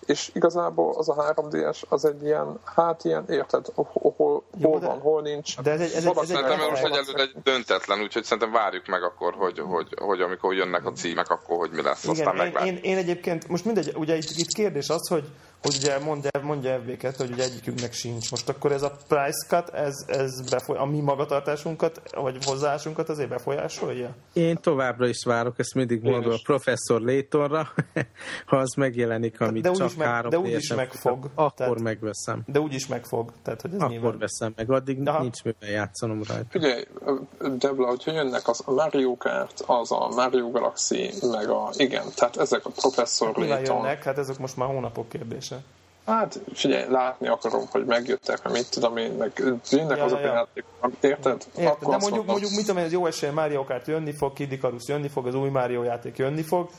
és 0.06 0.30
igazából 0.34 0.94
az 0.98 1.10
a 1.10 1.34
3D-es 1.36 1.82
az 1.90 2.06
egy 2.06 2.24
ilyen, 2.24 2.60
hát 2.76 3.04
ilyen, 3.04 3.26
érted, 3.30 3.66
hol, 3.76 4.14
hol, 4.18 4.44
Jó, 4.58 4.70
hol 4.70 4.80
de- 4.80 4.88
van, 4.88 5.00
hol 5.00 5.22
nincs. 5.22 5.62
De 5.62 5.72
ez 5.72 5.80
egy, 5.80 5.92
ez 5.92 6.06
egy, 6.06 6.12
ez 6.18 6.18
egy 6.22 6.26
Szerintem 6.28 6.58
most 6.70 6.72
effekt. 6.72 6.96
egyelőre 6.96 7.22
egy 7.22 7.34
döntetlen, 7.44 8.02
úgyhogy 8.02 8.24
szerintem 8.24 8.52
várjuk 8.52 8.88
meg 8.88 9.04
akkor, 9.04 9.34
hogy, 9.34 9.60
hogy, 9.60 9.88
hogy 10.00 10.22
amikor 10.22 10.54
jönnek 10.54 10.86
a 10.86 10.92
címek, 10.92 11.30
akkor 11.30 11.58
hogy 11.58 11.72
mi 11.72 11.82
lesz, 11.82 12.08
aztán 12.08 12.34
Igen, 12.34 12.36
én, 12.36 12.44
meglátjuk. 12.44 12.76
én, 12.76 12.92
én, 12.92 12.98
egyébként, 12.98 13.48
most 13.48 13.66
mindegy, 13.66 13.94
ugye 13.96 14.16
itt, 14.16 14.30
itt 14.36 14.54
kérdés 14.54 14.90
az, 14.90 15.08
hogy, 15.08 15.24
hogy 15.62 15.76
ugye 15.80 16.00
mondja, 16.00 16.30
mondja 16.42 16.82
FB2, 16.86 17.14
hogy 17.18 17.32
ugye 17.32 17.44
egyikünknek 17.44 17.94
sincs. 17.94 18.32
Most 18.32 18.50
akkor 18.50 18.72
ez 18.72 18.82
a 18.82 18.98
price 19.08 19.46
cut, 19.48 19.70
ez, 19.70 19.94
ez 20.08 20.50
befoly, 20.50 20.78
a 20.78 20.86
mi 20.86 21.00
magatartásunkat, 21.00 22.02
vagy 22.16 22.46
hozzáállásunkat 22.46 23.10
azért 23.10 23.30
befolyásolja? 23.30 24.16
Én 24.34 24.58
továbbra 24.62 25.08
is 25.08 25.24
várok, 25.26 25.60
ezt 25.60 25.74
mindig 25.74 26.04
Én 26.04 26.12
mondom 26.12 26.32
a 26.32 26.36
professzor 26.44 27.02
Laytonra, 27.02 27.68
ha 28.46 28.58
az 28.58 28.74
megjelenik, 28.74 29.42
amit 29.42 29.64
De 29.64 29.72
csak 29.72 29.96
meg- 29.96 30.08
három 30.08 30.30
de 30.30 30.38
úgyis 30.40 30.74
megfog. 30.74 31.14
futam, 31.24 31.32
Akkor 31.36 31.54
Tehát- 31.56 31.80
megveszem. 31.82 32.42
De 32.46 32.60
úgyis 32.60 32.88
megfog. 32.88 33.32
Tehát, 33.44 33.62
hogy 33.62 33.72
ez 33.74 33.78
Akkor 33.80 33.90
nyilván... 33.92 34.18
veszem 34.18 34.54
meg, 34.56 34.72
addig 34.72 35.08
Aha. 35.08 35.22
nincs 35.22 35.44
mivel 35.44 35.70
játszanom 35.70 36.22
rajta. 36.28 36.46
Figyelj, 36.50 36.84
Debla, 37.58 37.88
hogyha 37.88 38.12
jönnek 38.12 38.48
az 38.48 38.62
a 38.66 38.72
Mario 38.72 39.16
Kart, 39.18 39.64
az 39.66 39.92
a 39.92 40.08
Mario 40.16 40.52
Galaxy, 40.52 41.10
meg 41.32 41.50
a, 41.50 41.70
igen, 41.78 42.04
tehát 42.16 42.38
ezek 42.38 42.66
a 42.66 42.70
professzor 42.70 43.36
Layton. 43.38 43.76
jönnek, 43.78 44.04
hát 44.04 44.18
ezek 44.18 44.38
most 44.38 44.58
már 44.58 44.68
hónapok 44.68 45.08
kérdése. 45.48 45.76
Hát 46.06 46.40
figyelj, 46.54 46.90
látni 46.90 47.28
akarom, 47.28 47.66
hogy 47.70 47.86
megjöttek, 47.86 48.44
meg 48.44 48.54
mit 48.54 48.70
tudom 48.70 48.98
én, 48.98 49.12
meg 49.12 49.32
jönnek 49.70 49.98
Ja, 49.98 50.04
azok 50.04 50.20
ja, 50.20 50.32
a 50.32 50.34
játékok, 50.34 50.72
amit 50.80 51.04
érted? 51.04 51.46
Érted, 51.58 51.80
de 51.80 51.88
mondjuk, 51.88 52.02
mondom, 52.02 52.26
mondjuk 52.26 52.52
mit 52.52 52.66
tudom 52.66 52.78
én, 52.78 52.86
az 52.86 52.92
jó 52.92 53.06
esélye 53.06 53.32
Mario 53.32 53.64
Kart 53.64 53.88
jönni 53.88 54.14
fog, 54.14 54.34
Kid 54.34 54.52
Icarus 54.52 54.88
jönni 54.88 55.08
fog, 55.08 55.28
az 55.28 55.36
új 55.36 55.50
Mario 55.50 55.84
játék 55.84 56.18
jönni 56.18 56.42
fog, 56.42 56.70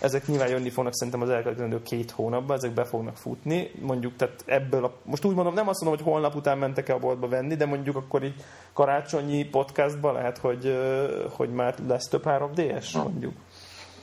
ezek 0.00 0.26
nyilván 0.26 0.48
jönni 0.48 0.70
fognak 0.70 0.94
szerintem 0.94 1.22
az 1.22 1.28
elkövetkezendő 1.28 1.82
két 1.82 2.10
hónapban, 2.10 2.56
ezek 2.56 2.70
be 2.70 2.84
fognak 2.84 3.16
futni, 3.16 3.70
mondjuk, 3.80 4.16
tehát 4.16 4.42
ebből 4.46 4.84
a, 4.84 4.92
most 5.02 5.24
úgy 5.24 5.34
mondom, 5.34 5.54
nem 5.54 5.68
azt 5.68 5.80
mondom, 5.80 6.04
hogy 6.04 6.12
holnap 6.12 6.34
után 6.34 6.58
mentek 6.58 6.88
el 6.88 6.96
a 6.96 6.98
boltba 6.98 7.28
venni, 7.28 7.54
de 7.54 7.66
mondjuk 7.66 7.96
akkor 7.96 8.24
így 8.24 8.34
karácsonyi 8.72 9.44
podcastban 9.44 10.14
lehet, 10.14 10.38
hogy, 10.38 10.78
hogy 11.30 11.50
már 11.50 11.74
lesz 11.86 12.08
több 12.08 12.22
3DS, 12.24 13.02
mondjuk. 13.02 13.34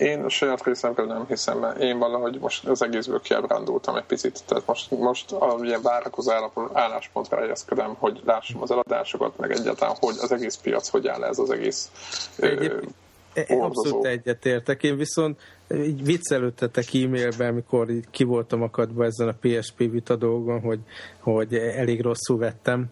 Én 0.03 0.23
a 0.23 0.29
saját 0.29 0.63
részemről 0.63 1.05
nem 1.05 1.25
hiszem, 1.27 1.59
mert 1.59 1.81
én 1.81 1.97
valahogy 1.97 2.39
most 2.39 2.67
az 2.67 2.81
egészből 2.81 3.21
kiábrándultam 3.21 3.95
egy 3.95 4.03
picit. 4.03 4.43
Tehát 4.45 4.65
most, 4.65 4.91
most 4.91 5.31
a 5.31 5.59
ilyen 5.61 5.81
várakozó 5.81 6.31
álláspontra 6.73 7.37
helyezkedem, 7.37 7.95
hogy 7.99 8.21
lássam 8.25 8.61
az 8.61 8.71
eladásokat, 8.71 9.37
meg 9.37 9.51
egyáltalán, 9.51 9.95
hogy 9.99 10.15
az 10.21 10.31
egész 10.31 10.55
piac 10.55 10.87
hogy 10.87 11.07
áll 11.07 11.23
ez 11.23 11.39
az 11.39 11.51
egész 11.51 11.91
Egyébként- 12.37 12.93
E- 13.33 13.45
Hordozó. 13.47 13.65
Abszolút 13.65 14.05
egyetértek. 14.05 14.83
Én 14.83 14.97
viszont 14.97 15.39
így 15.69 16.03
viccelődtetek 16.03 16.85
e-mailben, 16.93 17.49
amikor 17.49 17.89
így 17.89 18.05
ki 18.11 18.23
voltam 18.23 18.61
akadva 18.61 19.05
ezen 19.05 19.27
a 19.27 19.35
PSP 19.41 19.77
vita 19.77 20.15
dolgon, 20.15 20.61
hogy, 20.61 20.79
hogy 21.19 21.55
elég 21.55 22.01
rosszul 22.01 22.37
vettem. 22.37 22.85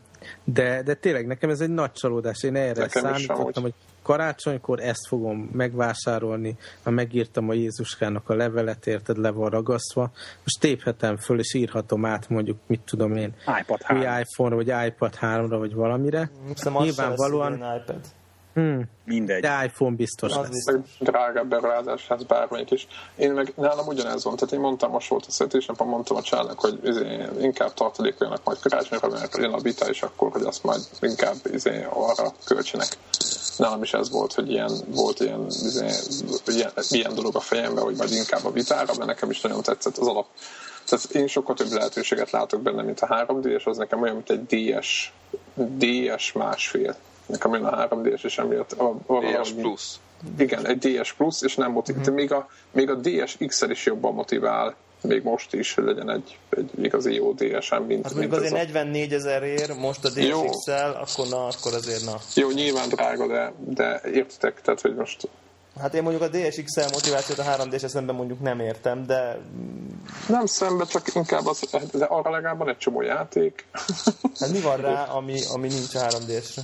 De, 0.43 0.81
de 0.83 0.93
tényleg 0.93 1.27
nekem 1.27 1.49
ez 1.49 1.59
egy 1.59 1.69
nagy 1.69 1.91
csalódás. 1.91 2.43
Én 2.43 2.55
erre 2.55 2.81
Nekem 2.81 3.03
számítottam, 3.03 3.63
hogy 3.63 3.73
karácsonykor 4.03 4.79
ezt 4.79 5.07
fogom 5.07 5.49
megvásárolni, 5.53 6.55
ha 6.83 6.89
megírtam 6.89 7.49
a 7.49 7.53
Jézuskának 7.53 8.29
a 8.29 8.33
levelet, 8.35 8.87
érted, 8.87 9.17
le 9.17 9.29
van 9.31 9.49
ragasztva. 9.49 10.01
Most 10.37 10.59
téphetem 10.59 11.17
föl, 11.17 11.39
és 11.39 11.53
írhatom 11.53 12.05
át 12.05 12.29
mondjuk, 12.29 12.57
mit 12.67 12.81
tudom 12.85 13.15
én, 13.15 13.33
iPad 13.61 13.79
új 13.95 14.03
3. 14.03 14.19
iPhone 14.21 14.55
vagy 14.55 14.67
iPad 14.87 15.13
3-ra, 15.21 15.55
vagy 15.59 15.73
valamire. 15.73 16.29
Szerintem 16.55 16.83
Nyilvánvalóan- 16.83 17.53
iPad. 17.53 17.99
Hmm, 18.53 18.89
Mindegy. 19.05 19.41
de 19.41 19.63
iPhone 19.65 19.95
biztos 19.95 20.31
Az 20.31 20.37
lesz. 20.37 20.49
biztos. 20.49 20.73
meg 20.73 21.09
drágább 21.09 21.47
beruházás 21.49 22.07
lesz 22.07 22.21
bármelyik 22.23 22.71
is. 22.71 22.87
Én 23.15 23.31
meg 23.31 23.53
nálam 23.55 23.87
ugyanez 23.87 24.23
van, 24.23 24.35
tehát 24.35 24.53
én 24.53 24.59
mondtam, 24.59 24.91
most 24.91 25.09
volt 25.09 25.25
a 25.25 25.31
születésnapon, 25.31 25.87
mondtam 25.87 26.17
a 26.17 26.21
csának, 26.21 26.59
hogy 26.59 26.79
izé, 26.83 27.17
inkább 27.41 27.73
tartalékoljanak 27.73 28.43
majd 28.43 28.59
karácsonyra, 28.59 29.07
mert 29.09 29.37
jön 29.37 29.53
a 29.53 29.59
vita, 29.59 29.89
és 29.89 30.01
akkor, 30.01 30.31
hogy 30.31 30.41
azt 30.43 30.63
majd 30.63 30.81
inkább 31.01 31.35
izé, 31.53 31.85
arra 31.89 32.31
költsenek. 32.45 32.87
Nálam 33.57 33.83
is 33.83 33.93
ez 33.93 34.09
volt, 34.09 34.33
hogy 34.33 34.51
ilyen, 34.51 34.71
volt 34.87 35.19
ilyen, 35.19 35.45
izé, 35.45 35.87
ilyen, 36.45 36.71
ilyen 36.89 37.13
dolog 37.13 37.35
a 37.35 37.39
fejemben, 37.39 37.83
hogy 37.83 37.95
majd 37.95 38.11
inkább 38.11 38.45
a 38.45 38.51
vitára, 38.51 38.93
mert 38.95 39.05
nekem 39.05 39.29
is 39.29 39.41
nagyon 39.41 39.61
tetszett 39.61 39.97
az 39.97 40.07
alap. 40.07 40.27
Tehát 40.85 41.05
én 41.11 41.27
sokkal 41.27 41.55
több 41.55 41.71
lehetőséget 41.71 42.31
látok 42.31 42.61
benne, 42.61 42.81
mint 42.81 42.99
a 42.99 43.25
3D, 43.27 43.45
és 43.45 43.65
az 43.65 43.77
nekem 43.77 44.01
olyan, 44.01 44.15
mint 44.15 44.29
egy 44.29 44.45
DS, 44.45 45.11
DS 45.77 46.31
másfél. 46.31 46.95
Nekem 47.25 47.51
olyan 47.51 47.65
a 47.65 47.87
3D-es, 47.87 48.23
és 48.23 48.37
emiatt 48.37 48.71
a, 48.71 48.95
a, 49.05 49.19
DS 49.19 49.51
Plus. 49.51 49.99
igen, 50.37 50.67
egy 50.67 50.77
DS 50.77 51.13
Plus, 51.13 51.41
és 51.41 51.55
nem 51.55 51.71
motivál. 51.71 52.01
Uh-huh. 52.01 52.15
Még, 52.15 52.31
a, 52.31 52.49
még 52.71 52.89
a 52.89 52.95
DS 52.95 53.37
XL 53.47 53.69
is 53.69 53.85
jobban 53.85 54.13
motivál, 54.13 54.75
még 55.01 55.23
most 55.23 55.53
is, 55.53 55.73
hogy 55.73 55.83
legyen 55.83 56.09
egy, 56.09 56.37
egy 56.49 56.69
igazi 56.81 57.13
jó 57.13 57.33
DSM, 57.33 57.75
mint, 57.75 58.03
Hát 58.03 58.13
mint 58.13 58.33
azért 58.33 58.53
a... 58.53 58.55
44 58.55 59.13
ezerért, 59.13 59.77
most 59.77 60.05
a. 60.05 60.09
DSX-el, 60.09 60.91
akkor 60.91 61.27
na, 61.27 61.45
akkor 61.45 61.73
azért 61.73 62.05
na. 62.05 62.15
Jó, 62.35 62.49
nyilván 62.49 62.89
drága, 62.89 63.27
de, 63.27 63.53
de 63.57 64.01
értitek, 64.13 64.61
tehát, 64.61 64.81
hogy 64.81 64.95
most 64.95 65.29
Hát 65.79 65.93
én 65.93 66.03
mondjuk 66.03 66.23
a 66.23 66.37
DSX-el 66.37 66.89
motivációt 66.91 67.39
a 67.39 67.43
3D-s 67.43 67.89
szemben 67.89 68.15
mondjuk 68.15 68.39
nem 68.39 68.59
értem, 68.59 69.05
de 69.05 69.39
nem 70.27 70.45
szembe, 70.45 70.85
csak 70.85 71.15
inkább 71.15 71.45
az, 71.45 71.63
de 71.91 72.05
arra 72.05 72.29
legalább 72.29 72.57
van 72.57 72.69
egy 72.69 72.77
csomó 72.77 73.01
játék. 73.01 73.65
hát 74.39 74.51
mi 74.51 74.59
van 74.59 74.77
rá, 74.77 75.03
ami, 75.17 75.39
ami 75.53 75.67
nincs 75.67 75.95
a 75.95 75.99
3D-sre? 75.99 76.61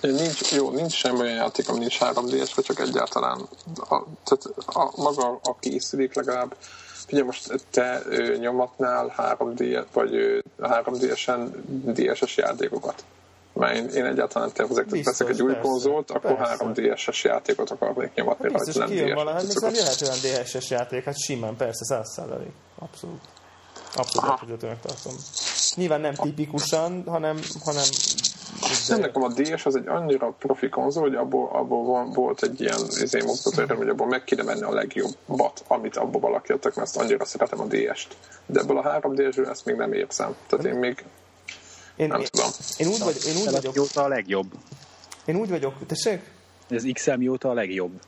Nincs, 0.00 0.52
jó, 0.52 0.70
nincs 0.70 0.92
semmi 0.92 1.20
olyan 1.20 1.34
játék, 1.36 1.68
ami 1.68 1.78
nincs 1.78 1.96
3D-esre, 2.00 2.64
csak 2.64 2.80
egyáltalán 2.80 3.40
a, 3.74 4.02
tehát 4.24 4.44
a, 4.66 5.02
maga 5.02 5.40
a 5.42 5.56
készülék 5.60 6.14
legalább 6.14 6.56
Figyelj, 7.06 7.26
most 7.26 7.66
te 7.70 8.02
ö, 8.04 8.36
nyomatnál 8.36 9.14
3D, 9.38 9.84
vagy 9.92 10.14
ö, 10.14 10.38
3D-esen 10.60 11.50
DSS 11.84 12.36
játékokat. 12.36 13.04
mert 13.52 13.76
én, 13.76 13.88
én 13.88 14.04
egyáltalán 14.04 14.52
tervezek, 14.52 14.84
tehát 14.84 15.04
Biztos, 15.04 15.18
veszek 15.18 15.34
egy 15.34 15.42
új 15.42 15.52
persze, 15.52 15.68
konzolt, 15.68 16.10
akkor 16.10 16.36
persze. 16.36 16.44
három 16.44 16.72
DSS 16.72 17.24
játékot 17.24 17.70
akarnék 17.70 18.14
nyomatni 18.14 18.48
Biztos, 18.48 18.74
rajta, 18.74 18.78
nem 18.78 18.88
kijön 18.88 19.06
DS 19.08 19.14
valahogy, 19.14 19.46
cuccot. 19.46 19.70
hiszen 19.70 19.84
jöhet 19.84 20.02
olyan 20.02 20.44
DSS 20.44 20.70
játék, 20.70 21.04
hát 21.04 21.18
simán, 21.18 21.56
persze, 21.56 21.84
száz 21.84 22.12
százalék. 22.12 22.52
Abszolút. 22.78 23.20
Abszolút 23.94 24.30
elfogyhatónak 24.30 24.80
tartom. 24.80 25.12
Nyilván 25.74 26.00
nem 26.00 26.14
tipikusan, 26.14 27.02
hanem, 27.06 27.40
hanem 27.64 27.84
Nem, 28.88 29.00
nekem 29.00 29.22
a 29.22 29.28
DS 29.28 29.66
az 29.66 29.76
egy 29.76 29.88
annyira 29.88 30.34
profi 30.38 30.68
konzol, 30.68 31.02
hogy 31.02 31.14
abból, 31.14 31.48
abból 31.52 31.84
van, 31.84 32.10
volt 32.10 32.42
egy 32.42 32.60
ilyen 32.60 32.80
izé, 33.00 33.22
mutató, 33.22 33.74
hogy 33.74 33.88
abból 33.88 34.06
meg 34.06 34.24
kéne 34.24 34.42
menni 34.42 34.62
a 34.62 34.72
legjobbat, 34.72 35.64
amit 35.66 35.96
abból 35.96 36.20
valaki 36.20 36.52
adtak, 36.52 36.74
mert 36.74 36.86
ezt 36.86 36.96
annyira 36.96 37.24
szeretem 37.24 37.60
a 37.60 37.64
DS-t. 37.64 38.16
De 38.46 38.60
ebből 38.60 38.78
a 38.78 39.00
3D-sből 39.00 39.48
ezt 39.50 39.64
még 39.64 39.76
nem 39.76 39.92
érzem. 39.92 40.34
Tehát 40.46 40.64
én 40.64 40.74
még 40.74 41.04
én, 41.96 42.08
nem 42.08 42.20
én, 42.20 42.26
tudom. 42.30 42.50
én, 42.76 42.86
úgy, 42.86 42.98
vagy, 42.98 43.16
én 43.26 43.36
úgy 43.36 43.50
vagyok, 43.50 43.74
mióta 43.74 44.02
a 44.02 44.08
legjobb. 44.08 44.52
én 45.24 45.36
úgy 45.36 45.48
vagyok, 45.48 45.86
tessék? 45.86 46.30
Ez 46.68 46.82
XL 46.92 47.12
mióta 47.12 47.50
a 47.50 47.52
legjobb. 47.52 48.00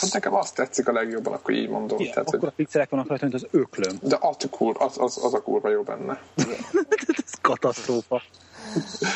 Hát 0.00 0.12
nekem 0.12 0.34
azt 0.34 0.54
tetszik 0.54 0.88
a 0.88 0.92
legjobban, 0.92 1.32
akkor 1.32 1.54
így 1.54 1.68
mondom. 1.68 1.98
Igen, 1.98 2.12
Tehát, 2.12 2.28
akkor 2.28 2.38
hogy, 2.38 2.48
a 2.48 2.52
pixelek 2.56 2.90
vannak 2.90 3.08
rajta, 3.08 3.24
mint 3.24 3.36
az 3.42 3.46
öklöm. 3.50 3.98
de 4.02 4.18
az, 4.20 4.36
az, 4.78 4.98
az, 4.98 5.18
az, 5.22 5.34
a 5.34 5.42
kurva 5.42 5.68
jó 5.68 5.82
benne. 5.82 6.22
Ez 7.24 7.32
katasztrófa. 7.40 8.22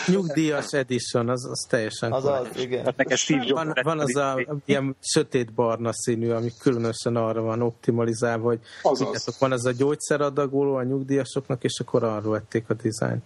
Nyugdíjas 0.06 0.72
edition, 0.72 1.28
az, 1.28 1.44
az 1.50 1.66
teljesen 1.68 2.12
Az 2.12 2.22
korrekt. 2.22 2.54
az, 2.56 2.62
igen. 2.62 2.84
Hát 2.84 3.48
Van, 3.50 3.72
van 3.82 3.98
az 3.98 4.16
a 4.16 4.40
ilyen 4.64 4.96
sötét-barna 5.00 5.90
színű, 5.92 6.30
ami 6.30 6.52
különösen 6.58 7.16
arra 7.16 7.40
van 7.42 7.62
optimalizálva, 7.62 8.44
hogy 8.46 8.60
Azaz. 8.82 8.98
tudjátok, 9.06 9.38
van 9.38 9.52
az 9.52 9.66
a 9.66 9.72
gyógyszeradagoló 9.72 10.74
a 10.74 10.82
nyugdíjasoknak, 10.82 11.64
és 11.64 11.80
akkor 11.80 12.04
arról 12.04 12.32
vették 12.32 12.64
a 12.70 12.74
dizájnt. 12.74 13.22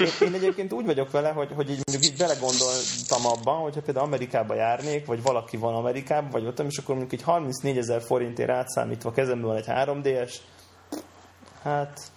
Én, 0.00 0.28
én 0.28 0.34
egyébként 0.34 0.72
úgy 0.72 0.84
vagyok 0.84 1.10
vele, 1.10 1.28
hogy, 1.30 1.48
hogy 1.54 1.70
így 1.70 1.80
mondjuk 1.86 2.12
így 2.12 2.18
belegondoltam 2.18 3.26
abban, 3.26 3.60
hogyha 3.62 3.80
például 3.82 4.06
Amerikába 4.06 4.54
járnék, 4.54 5.06
vagy 5.06 5.22
valaki 5.22 5.56
van 5.56 5.74
Amerikában, 5.74 6.30
vagy 6.30 6.46
ott, 6.46 6.58
és 6.60 6.78
akkor 6.78 6.94
mondjuk 6.96 7.20
egy 7.20 7.26
34 7.26 7.76
ezer 7.76 8.02
forintért 8.02 8.50
átszámítva 8.50 9.12
kezemben 9.12 9.46
van 9.46 9.56
egy 9.56 9.64
3D-es, 9.68 10.32
hát 11.62 11.92
az- 11.94 12.11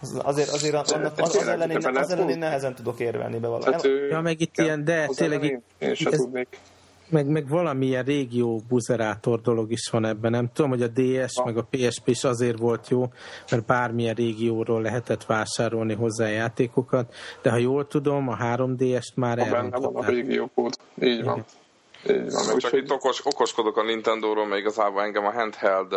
azért, 0.00 0.48
azért 0.48 0.74
annak, 0.92 1.12
az, 1.18 1.36
az, 1.36 1.46
ellen 1.46 1.70
én, 1.70 1.96
az 1.96 2.10
ellen 2.10 2.28
én 2.28 2.38
nehezen 2.38 2.74
tudok 2.74 3.00
érvelni 3.00 3.38
be 3.38 3.48
valahogy. 3.48 3.86
ő, 3.86 4.08
Ja, 4.08 4.20
meg 4.20 4.40
itt 4.40 4.58
ilyen, 4.58 4.84
de 4.84 5.06
tényleg 5.06 5.42
itt, 5.44 5.62
ez- 5.78 6.28
meg, 7.08 7.26
meg 7.26 7.48
valamilyen 7.48 8.04
régió 8.04 8.62
buzerátor 8.68 9.40
dolog 9.40 9.70
is 9.72 9.88
van 9.90 10.04
ebben. 10.04 10.30
Nem 10.30 10.50
tudom, 10.52 10.70
hogy 10.70 10.82
a 10.82 10.88
DS 10.88 11.42
meg 11.44 11.56
a 11.56 11.66
PSP 11.70 12.08
is 12.08 12.24
azért 12.24 12.58
volt 12.58 12.88
jó, 12.88 13.04
mert 13.50 13.64
bármilyen 13.64 14.14
régióról 14.14 14.82
lehetett 14.82 15.24
vásárolni 15.24 15.94
hozzá 15.94 16.26
játékokat, 16.28 17.14
de 17.42 17.50
ha 17.50 17.56
jól 17.56 17.86
tudom, 17.86 18.28
a 18.28 18.36
3DS-t 18.36 19.14
már 19.16 19.38
Ha 19.38 19.50
benne 19.50 19.78
van 19.78 19.94
a 19.96 20.06
régiókód. 20.08 20.74
Így 21.02 21.24
van. 21.24 21.44
Így 22.10 22.32
van. 22.32 22.54
Úgyhogy 22.54 22.82
itt 22.82 22.90
okos, 22.90 23.26
okoskodok 23.26 23.76
a 23.76 23.82
Nintendo-ról, 23.82 24.46
mert 24.46 24.60
igazából 24.60 25.02
engem 25.02 25.26
a 25.26 25.32
handheld 25.32 25.92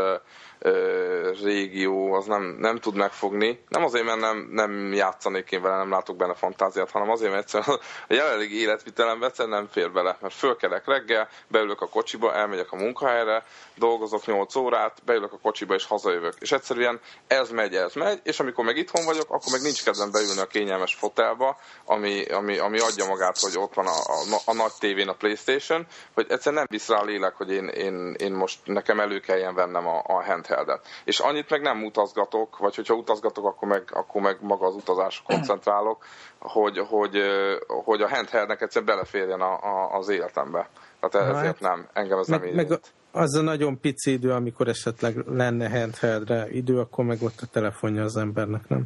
régió 1.44 2.14
az 2.14 2.26
nem, 2.26 2.56
nem 2.60 2.78
tud 2.78 2.96
megfogni. 2.96 3.64
Nem 3.68 3.84
azért, 3.84 4.06
mert 4.06 4.20
nem, 4.20 4.48
nem 4.52 4.94
játszanék 4.94 5.52
én 5.52 5.62
vele, 5.62 5.78
nem 5.78 5.90
látok 5.90 6.16
benne 6.16 6.34
fantáziát, 6.34 6.92
hanem 6.92 7.10
azért, 7.10 7.32
mert 7.32 7.44
egyszerűen 7.44 7.80
a 8.08 8.14
jelenlegi 8.14 8.62
életvitelembe 8.62 9.26
egyszerűen 9.26 9.58
nem 9.58 9.68
fér 9.72 9.92
bele. 9.92 10.18
Mert 10.22 10.34
fölkelek 10.34 10.86
reggel, 10.86 11.30
beülök 11.48 11.82
a 11.82 11.88
kocsiba, 11.88 12.34
elmegyek 12.34 12.72
a 12.72 12.76
munkahelyre, 12.76 13.44
dolgozok 13.76 14.26
8 14.26 14.56
órát, 14.56 14.98
beülök 15.06 15.34
a 15.34 15.40
kocsiba 15.42 15.74
és 15.74 15.86
hazajövök. 15.86 16.34
És 16.40 16.52
egyszerűen 16.52 17.00
ez 17.28 17.50
megy, 17.50 17.76
ez 17.76 17.94
megy, 17.94 18.20
és 18.24 18.40
amikor 18.40 18.66
meg 18.66 18.78
itthon 18.78 19.06
vagyok, 19.06 19.30
akkor 19.30 19.52
meg 19.52 19.62
nincs 19.62 19.84
kedvem 19.84 20.12
beülni 20.12 20.40
a 20.40 20.46
kényelmes 20.46 20.96
fotelba, 20.96 21.58
ami, 21.86 22.26
ami, 22.26 22.58
ami 22.58 22.80
adja 22.80 23.06
magát, 23.06 23.40
hogy 23.40 23.58
ott 23.58 23.74
van 23.74 23.86
a, 23.86 23.98
a, 24.36 24.40
a 24.46 24.54
nagy 24.54 24.74
tévén 24.80 25.08
a 25.08 25.14
Playstation, 25.14 25.88
hogy 26.14 26.26
egyszerűen 26.30 26.62
nem 26.62 26.66
visz 26.70 26.88
rá 26.88 26.98
a 26.98 27.06
lélek, 27.06 27.36
hogy 27.36 27.52
én, 27.52 27.68
én, 27.68 28.16
én 28.18 28.32
most 28.32 28.60
nekem 28.64 29.00
elő 29.00 29.20
kelljen 29.20 29.56
vennem 29.56 29.88
a, 29.88 30.04
a 30.06 30.22
handheldet. 30.50 30.88
És 31.04 31.20
annyit 31.20 31.50
meg 31.50 31.62
nem 31.62 31.84
utazgatok, 31.84 32.58
vagy 32.58 32.76
hogyha 32.76 32.94
utazgatok, 32.94 33.46
akkor 33.46 33.68
meg, 33.68 33.84
akkor 33.94 34.22
meg 34.22 34.38
maga 34.42 34.66
az 34.66 34.76
utazásra 34.76 35.24
koncentrálok, 35.36 36.06
hogy, 36.40 36.78
hogy, 36.90 37.22
hogy 37.68 38.02
a 38.02 38.10
handheldnek 38.10 38.62
egyszerűen 38.62 38.96
beleférjen 38.96 39.42
a, 39.42 39.60
a, 39.62 39.98
az 39.98 40.10
életembe. 40.10 40.70
Tehát 41.00 41.28
Hát, 41.28 41.36
ezért 41.36 41.60
nem, 41.60 41.88
engem 41.94 42.20
ez 42.20 42.28
nem 42.28 42.40
Meg, 42.40 42.56
meg 42.56 42.66
érint. 42.66 42.94
Az 43.12 43.36
a 43.36 43.42
nagyon 43.42 43.80
pici 43.80 44.12
idő, 44.12 44.32
amikor 44.32 44.68
esetleg 44.68 45.16
lenne 45.28 45.70
handheldre 45.70 46.48
idő, 46.52 46.80
akkor 46.80 47.06
meg 47.06 47.22
ott 47.22 47.42
a 47.42 47.46
telefonja 47.46 48.04
az 48.04 48.18
embernek, 48.18 48.68
nem? 48.68 48.84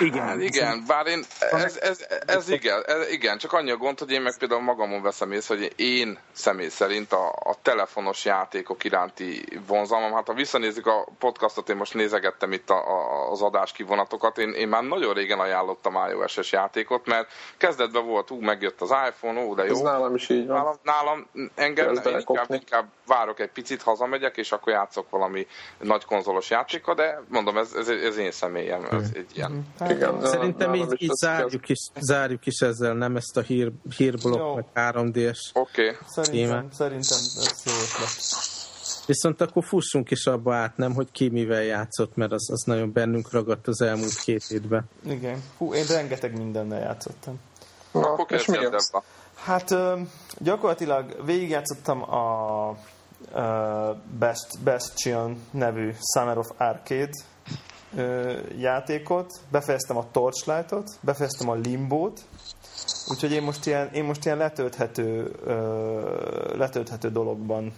Igen, 0.00 0.22
Hát 0.22 0.40
igen, 0.40 0.84
bár 0.86 1.06
én, 1.06 1.24
ez, 1.50 1.78
ez, 1.80 2.06
ez, 2.26 2.48
igen, 2.48 2.82
ez, 2.86 3.10
igen, 3.10 3.38
csak 3.38 3.52
annyi 3.52 3.70
a 3.70 3.76
gond, 3.76 3.98
hogy 3.98 4.10
én 4.10 4.22
meg 4.22 4.38
például 4.38 4.60
magamon 4.60 5.02
veszem 5.02 5.32
észre, 5.32 5.56
hogy 5.56 5.72
én 5.76 6.18
személy 6.32 6.68
szerint 6.68 7.12
a, 7.12 7.28
a 7.28 7.56
telefonos 7.62 8.24
játékok 8.24 8.84
iránti 8.84 9.44
vonzalmam, 9.66 10.12
hát 10.12 10.26
ha 10.26 10.34
visszanézzük 10.34 10.86
a 10.86 11.08
podcastot, 11.18 11.68
én 11.68 11.76
most 11.76 11.94
nézegettem 11.94 12.52
itt 12.52 12.70
a, 12.70 12.74
a, 12.74 13.30
az 13.30 13.42
adás 13.42 13.72
kivonatokat, 13.72 14.38
én, 14.38 14.48
én 14.48 14.68
már 14.68 14.82
nagyon 14.82 15.14
régen 15.14 15.38
ajánlottam 15.38 15.94
iOS-es 16.10 16.52
játékot, 16.52 17.06
mert 17.06 17.28
kezdetben 17.56 18.06
volt, 18.06 18.30
ú, 18.30 18.40
megjött 18.40 18.80
az 18.80 18.94
iPhone, 19.08 19.40
ó, 19.40 19.54
de 19.54 19.64
jó. 19.64 19.70
ez 19.70 19.80
nálam 19.80 20.14
is 20.14 20.28
így 20.28 20.46
van. 20.46 20.56
Nálam, 20.56 20.76
nálam 20.82 21.26
engem 21.54 21.94
én 21.94 22.18
inkább, 22.18 22.50
inkább 22.50 22.86
várok 23.06 23.40
egy 23.40 23.50
picit, 23.50 23.82
hazamegyek, 23.82 24.36
és 24.36 24.52
akkor 24.52 24.72
játszok 24.72 25.10
valami 25.10 25.46
nagy 25.80 26.04
konzolos 26.04 26.50
játékkal, 26.50 26.94
de 26.94 27.22
mondom, 27.28 27.56
ez, 27.56 27.72
ez, 27.72 27.88
ez 27.88 28.16
én 28.16 28.30
személyem, 28.30 28.84
ez 28.90 29.10
egy 29.14 29.30
ilyen. 29.34 29.66
Hát, 29.78 29.90
Igen, 29.90 30.26
Szerintem 30.26 30.74
így, 30.74 30.92
is 30.92 31.00
így 31.00 31.10
zárjuk, 31.12 31.68
is, 31.68 31.88
zárjuk 31.98 32.46
is 32.46 32.60
ezzel, 32.60 32.94
nem 32.94 33.16
ezt 33.16 33.36
a 33.36 33.40
hír, 33.40 33.72
hírblokk, 33.96 34.54
meg 34.54 34.94
3D-s. 34.94 35.50
Oké, 35.52 35.88
okay. 35.88 35.96
Szerintem, 36.06 36.68
szerintem 36.70 37.18
ez 37.18 37.62
jó 37.64 37.72
ötlet. 37.72 38.54
Viszont 39.06 39.40
akkor 39.40 39.64
fussunk 39.64 40.10
is 40.10 40.26
abba 40.26 40.54
át, 40.54 40.76
nem, 40.76 40.94
hogy 40.94 41.10
ki 41.12 41.28
mivel 41.28 41.62
játszott, 41.62 42.16
mert 42.16 42.32
az, 42.32 42.50
az 42.50 42.62
nagyon 42.62 42.92
bennünk 42.92 43.32
ragadt 43.32 43.66
az 43.66 43.80
elmúlt 43.80 44.14
két 44.14 44.44
évben. 44.48 44.84
Igen. 45.04 45.42
Hú, 45.58 45.74
én 45.74 45.84
rengeteg 45.86 46.36
mindennel 46.36 46.80
játszottam. 46.80 47.40
Na, 47.92 48.00
akkor 48.00 48.32
és 48.32 48.46
mi. 48.46 48.56
Hát 49.34 49.74
gyakorlatilag 50.38 51.24
végigjátszottam 51.24 52.14
a 52.14 52.76
Best, 54.18 54.58
Bastion 54.64 55.40
nevű 55.50 55.90
Summer 56.14 56.38
of 56.38 56.48
Arcade 56.56 57.10
játékot, 58.58 59.32
befejeztem 59.50 59.96
a 59.96 60.04
Torchlight-ot, 60.10 60.90
befejeztem 61.00 61.48
a 61.48 61.54
Limbo-t, 61.54 62.20
úgyhogy 63.08 63.32
én 63.32 63.42
most 63.42 63.66
ilyen, 63.66 63.88
én 63.92 64.04
most 64.04 64.24
ilyen 64.24 64.36
letölthető, 64.36 65.30
letölthető 66.56 67.10
dologban 67.10 67.72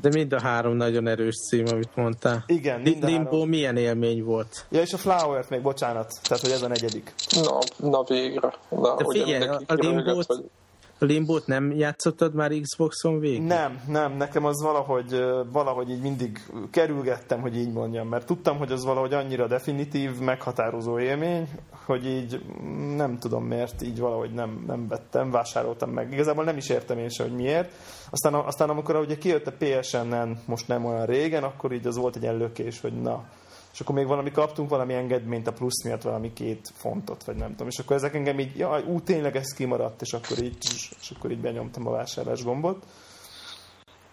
De 0.00 0.08
mind 0.12 0.32
a 0.32 0.40
három 0.40 0.74
nagyon 0.76 1.06
erős 1.08 1.34
cím, 1.48 1.64
amit 1.70 1.96
mondtál. 1.96 2.44
igen, 2.46 2.80
mind 2.80 3.04
a 3.04 3.06
Limbo 3.06 3.30
három. 3.30 3.48
milyen 3.48 3.76
élmény 3.76 4.24
volt? 4.24 4.66
Ja, 4.68 4.80
és 4.80 4.92
a 4.92 4.98
Flower-t 4.98 5.50
még, 5.50 5.62
bocsánat, 5.62 6.10
tehát 6.22 6.42
hogy 6.42 6.52
ez 6.52 6.62
a 6.62 6.68
negyedik. 6.68 7.14
Na, 7.42 7.58
na 7.88 8.02
végre. 8.02 8.52
Na, 8.68 8.94
De 8.96 9.04
figyelj, 9.08 9.46
a 9.66 9.72
Limbót- 9.74 10.30
A 10.30 10.40
Limbót 11.04 11.46
nem 11.46 11.70
játszottad 11.70 12.34
már 12.34 12.50
Xboxon 12.60 13.18
végig? 13.18 13.42
Nem, 13.42 13.80
nem, 13.88 14.16
nekem 14.16 14.44
az 14.44 14.62
valahogy, 14.62 15.24
valahogy 15.52 15.90
így 15.90 16.00
mindig 16.00 16.42
kerülgettem, 16.70 17.40
hogy 17.40 17.56
így 17.56 17.72
mondjam, 17.72 18.08
mert 18.08 18.26
tudtam, 18.26 18.56
hogy 18.56 18.72
az 18.72 18.84
valahogy 18.84 19.12
annyira 19.12 19.46
definitív, 19.46 20.18
meghatározó 20.18 20.98
élmény, 20.98 21.48
hogy 21.84 22.06
így 22.06 22.44
nem 22.96 23.18
tudom 23.18 23.44
miért, 23.44 23.82
így 23.82 23.98
valahogy 23.98 24.32
nem, 24.32 24.64
nem 24.66 24.88
vettem, 24.88 25.30
vásároltam 25.30 25.90
meg. 25.90 26.12
Igazából 26.12 26.44
nem 26.44 26.56
is 26.56 26.68
értem 26.68 26.98
én 26.98 27.08
se, 27.08 27.22
hogy 27.22 27.34
miért. 27.34 27.72
Aztán, 28.10 28.34
aztán 28.34 28.68
amikor 28.68 28.96
ugye 28.96 29.16
kijött 29.16 29.46
a 29.46 29.52
PSN-en 29.58 30.38
most 30.46 30.68
nem 30.68 30.84
olyan 30.84 31.06
régen, 31.06 31.42
akkor 31.42 31.72
így 31.72 31.86
az 31.86 31.96
volt 31.96 32.16
egy 32.16 32.22
ilyen 32.22 32.36
lökés, 32.36 32.80
hogy 32.80 33.00
na, 33.00 33.24
és 33.72 33.80
akkor 33.80 33.94
még 33.94 34.06
valami 34.06 34.30
kaptunk 34.30 34.68
valami 34.68 34.94
engedményt 34.94 35.46
a 35.46 35.52
plusz 35.52 35.84
miatt, 35.84 36.02
valami 36.02 36.32
két 36.32 36.70
fontot, 36.74 37.24
vagy 37.24 37.36
nem 37.36 37.50
tudom. 37.50 37.68
És 37.68 37.78
akkor 37.78 37.96
ezek 37.96 38.14
engem 38.14 38.38
így, 38.38 38.56
jaj, 38.56 38.82
ú, 38.86 39.00
tényleg 39.00 39.36
ez 39.36 39.52
kimaradt, 39.52 40.00
és 40.00 40.12
akkor 40.12 40.42
így, 40.42 40.56
és 41.00 41.12
akkor 41.16 41.30
így 41.30 41.40
benyomtam 41.40 41.86
a 41.86 41.90
vásárlás 41.90 42.44
gombot. 42.44 42.84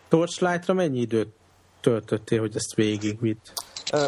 Torchlight-ra 0.08 0.74
mennyi 0.74 1.00
időt 1.00 1.34
töltöttél, 1.82 2.40
hogy 2.40 2.56
ezt 2.56 2.76
végigvitt? 2.76 3.54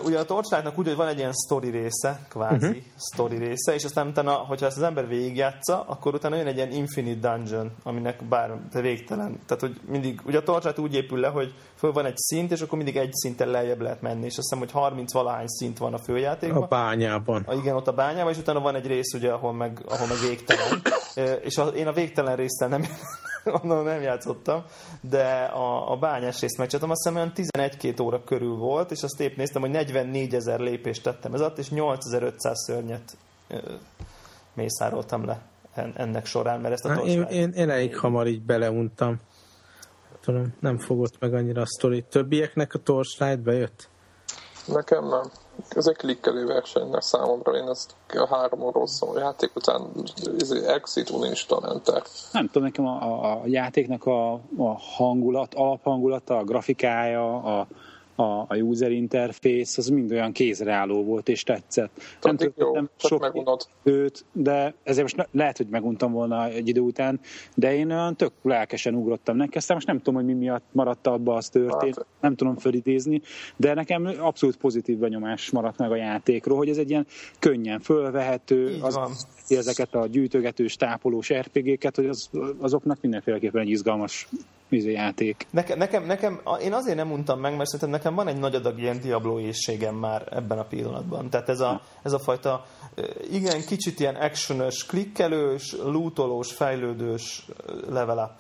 Ugye 0.04 0.20
a 0.20 0.26
Torchlight-nak 0.26 0.78
úgy, 0.78 0.88
hogy 0.88 0.96
van 0.96 1.08
egy 1.08 1.18
ilyen 1.18 1.34
story 1.46 1.70
része, 1.70 2.26
kvázi 2.30 2.68
uh-huh. 2.68 2.84
story 3.14 3.38
része, 3.38 3.74
és 3.74 3.84
aztán 3.84 4.08
utána, 4.08 4.32
hogyha 4.32 4.66
ezt 4.66 4.78
az 4.78 4.84
ember 4.84 5.08
végigjátsza, 5.08 5.84
akkor 5.88 6.14
utána 6.14 6.36
jön 6.36 6.48
egy 6.48 6.56
ilyen 6.56 6.72
infinite 6.72 7.30
dungeon, 7.30 7.72
aminek 7.84 8.24
bár 8.24 8.60
de 8.72 8.82
végtelen. 8.82 9.40
Tehát, 9.46 9.62
hogy 9.62 9.80
mindig, 9.88 10.22
ugye 10.26 10.38
a 10.38 10.44
Torchlight 10.44 10.80
úgy 10.80 10.96
épül 10.96 11.20
le, 11.20 11.28
hogy 11.28 11.54
föl 11.76 11.92
van 11.92 12.06
egy 12.06 12.18
szint, 12.18 12.52
és 12.52 12.62
akkor 12.62 12.78
mindig 12.78 12.98
egy 12.98 13.14
szinten 13.14 13.48
lejjebb 13.48 13.82
lehet 13.82 14.02
menni, 14.02 14.26
és 14.26 14.38
azt 14.38 14.50
hiszem, 14.50 14.60
hogy 14.60 14.72
30 14.72 15.14
valahány 15.14 15.48
szint 15.48 15.78
van 15.78 15.94
a 15.94 15.96
A 15.96 16.04
főjátékban. 16.04 16.66
bányában. 16.70 17.44
A, 17.48 17.54
igen, 17.54 17.76
ott 17.76 17.88
a 17.88 17.94
bányában, 17.94 18.32
és 18.32 18.38
utána 18.38 18.60
van 18.60 18.76
egy 18.76 18.88
rész, 18.88 19.14
ugye, 19.14 19.32
ahol 19.32 19.54
meg, 19.54 19.82
ahol 19.90 20.08
meg 20.08 20.18
végtelen. 20.28 20.82
És 21.44 21.58
a, 21.58 21.68
én 21.68 21.88
a 21.88 21.92
végtelen 21.92 22.36
résztel 22.36 22.68
nem, 22.68 22.86
onnan 23.62 23.84
nem 23.84 24.02
játszottam, 24.02 24.64
de 25.02 25.44
a, 25.44 25.92
a 25.92 25.98
bányás 25.98 26.40
részt 26.40 26.58
megcsináltam, 26.58 26.92
azt 26.92 27.04
hiszem 27.04 27.16
olyan 27.16 27.72
11-2 27.72 28.02
óra 28.02 28.24
körül 28.24 28.56
volt, 28.56 28.92
és 28.92 29.04
azt 29.04 29.20
épp 29.20 29.36
néztem, 29.36 29.62
hogy 29.62 29.72
44 29.72 30.36
ezer 30.36 30.60
lépést 30.60 31.04
tettem 31.04 31.34
ez 31.34 31.40
alatt, 31.40 31.58
és 31.58 31.70
8500 31.70 32.64
szörnyet 32.66 33.18
ö, 33.48 33.58
mészároltam 34.54 35.26
le 35.26 35.42
ennek 35.96 36.26
során, 36.26 36.62
mert 36.62 36.74
ezt 36.74 36.86
a 36.86 36.94
én, 36.94 37.22
én, 37.22 37.50
én 37.50 37.70
elég 37.70 37.98
hamar 37.98 38.28
így 38.28 38.42
beleuntam. 38.42 39.20
Tudom, 40.22 40.54
nem 40.60 40.78
fogott 40.78 41.20
meg 41.20 41.34
annyira 41.34 41.62
a 41.62 41.66
sztori. 41.66 42.06
Többieknek 42.10 42.74
a 42.74 42.80
Torchlight 42.80 43.40
bejött? 43.40 43.90
Nekem 44.66 45.08
nem. 45.08 45.32
Ez 45.70 45.88
egy 45.88 45.96
klikkelő 45.96 46.46
verseny, 46.46 46.88
mert 46.88 47.04
számomra 47.04 47.56
én 47.56 47.68
ezt 47.68 47.92
a 48.08 48.28
három 48.28 48.64
a 49.00 49.20
játék 49.20 49.56
után 49.56 49.82
exit 50.68 51.10
uninstall 51.10 51.70
enter. 51.70 52.04
Nem 52.32 52.46
tudom, 52.46 52.64
nekem 52.64 52.88
a, 52.88 53.02
a, 53.02 53.32
a 53.32 53.42
játéknak 53.46 54.06
a, 54.06 54.34
a 54.58 54.80
hangulat, 54.96 55.54
alaphangulata, 55.54 56.38
a 56.38 56.44
grafikája, 56.44 57.36
a, 57.36 57.68
a, 58.16 58.24
a 58.24 58.56
user 58.56 58.92
interface, 58.92 59.74
az 59.78 59.88
mind 59.88 60.12
olyan 60.12 60.32
kézreálló 60.32 61.04
volt, 61.04 61.30
és 61.30 61.44
tetszett. 61.44 61.92
Nem 62.22 62.38
tudom, 62.38 62.90
sok 62.98 63.32
őt, 63.84 64.26
de 64.32 64.74
ezért 64.84 65.16
most 65.16 65.30
lehet, 65.32 65.58
hogy 65.58 65.68
meguntam 65.68 66.12
volna 66.12 66.48
egy 66.48 66.68
idő 66.68 66.80
után, 66.80 67.20
de 67.56 67.76
én 67.76 67.92
olyan 67.92 68.16
tök 68.16 68.32
lelkesen 68.42 68.96
ugrottam 68.96 69.36
neki, 69.36 69.58
aztán 69.58 69.76
most 69.76 69.88
nem 69.88 69.98
tudom, 69.98 70.16
hogy 70.16 70.26
mi 70.26 70.34
miatt 70.34 70.66
maradt 70.72 71.08
abba 71.08 71.36
az 71.36 71.50
történt, 71.50 71.96
hát. 71.96 72.06
nem 72.20 72.36
tudom 72.36 72.58
fölidézni, 72.58 73.22
de 73.56 73.74
nekem 73.74 74.12
abszolút 74.20 74.58
pozitív 74.58 74.98
benyomás 74.98 75.50
maradt 75.50 75.78
meg 75.78 75.92
a 75.92 75.96
játékról, 75.96 76.58
hogy 76.58 76.70
ez 76.70 76.78
egy 76.78 76.90
ilyen 76.90 77.08
könnyen 77.40 77.80
fölvehető, 77.80 78.78
az, 78.82 79.00
ezeket 79.48 79.96
a 79.96 80.08
gyűjtögetős, 80.08 80.76
tápolós 80.76 81.34
RPG-ket, 81.34 81.96
hogy 81.96 82.06
az, 82.06 82.30
azoknak 82.60 83.02
mindenféleképpen 83.02 83.62
egy 83.62 83.70
izgalmas 83.70 84.30
játék. 84.72 85.48
Nekem, 85.50 85.78
nekem, 85.78 86.06
nekem, 86.06 86.42
én 86.62 86.74
azért 86.74 86.96
nem 86.96 87.08
mondtam 87.08 87.40
meg, 87.40 87.56
mert 87.56 87.70
szerintem 87.70 87.90
nekem 87.90 88.16
van 88.16 88.28
egy 88.28 88.38
nagy 88.38 88.56
adag 88.56 88.80
ilyen 88.80 89.00
Diablo 89.00 89.40
éjségem 89.40 89.96
már 89.96 90.28
ebben 90.32 90.60
a 90.60 90.64
pillanatban. 90.64 91.30
Tehát 91.30 91.50
ez 91.50 91.60
a, 91.60 91.82
ez 92.04 92.14
a 92.14 92.20
fajta, 92.20 92.66
igen, 93.32 93.62
kicsit 93.66 94.00
ilyen 94.00 94.16
actionös, 94.16 94.86
klikkelős, 94.86 95.76
lootolós, 95.84 96.52
fejlődős, 96.52 97.46
level 97.90 98.36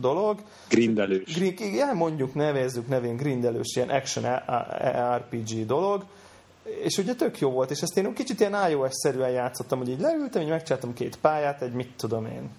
dolog. 0.00 0.38
Grindelős. 0.68 1.36
Igen, 1.36 1.96
mondjuk, 1.96 2.34
nevezzük 2.34 2.88
nevén 2.88 3.16
grindelős, 3.16 3.76
ilyen 3.76 3.90
action 3.90 4.24
RPG 5.16 5.66
dolog 5.66 6.04
és 6.82 6.98
ugye 6.98 7.14
tök 7.14 7.38
jó 7.38 7.50
volt, 7.50 7.70
és 7.70 7.80
ezt 7.80 7.96
én 7.96 8.14
kicsit 8.14 8.40
ilyen 8.40 8.70
iOS-szerűen 8.70 9.30
játszottam, 9.30 9.78
hogy 9.78 9.88
így 9.88 10.00
leültem, 10.00 10.42
így 10.42 10.48
megcsináltam 10.48 10.92
két 10.92 11.16
pályát, 11.16 11.62
egy 11.62 11.72
mit 11.72 11.90
tudom 11.96 12.26
én, 12.26 12.50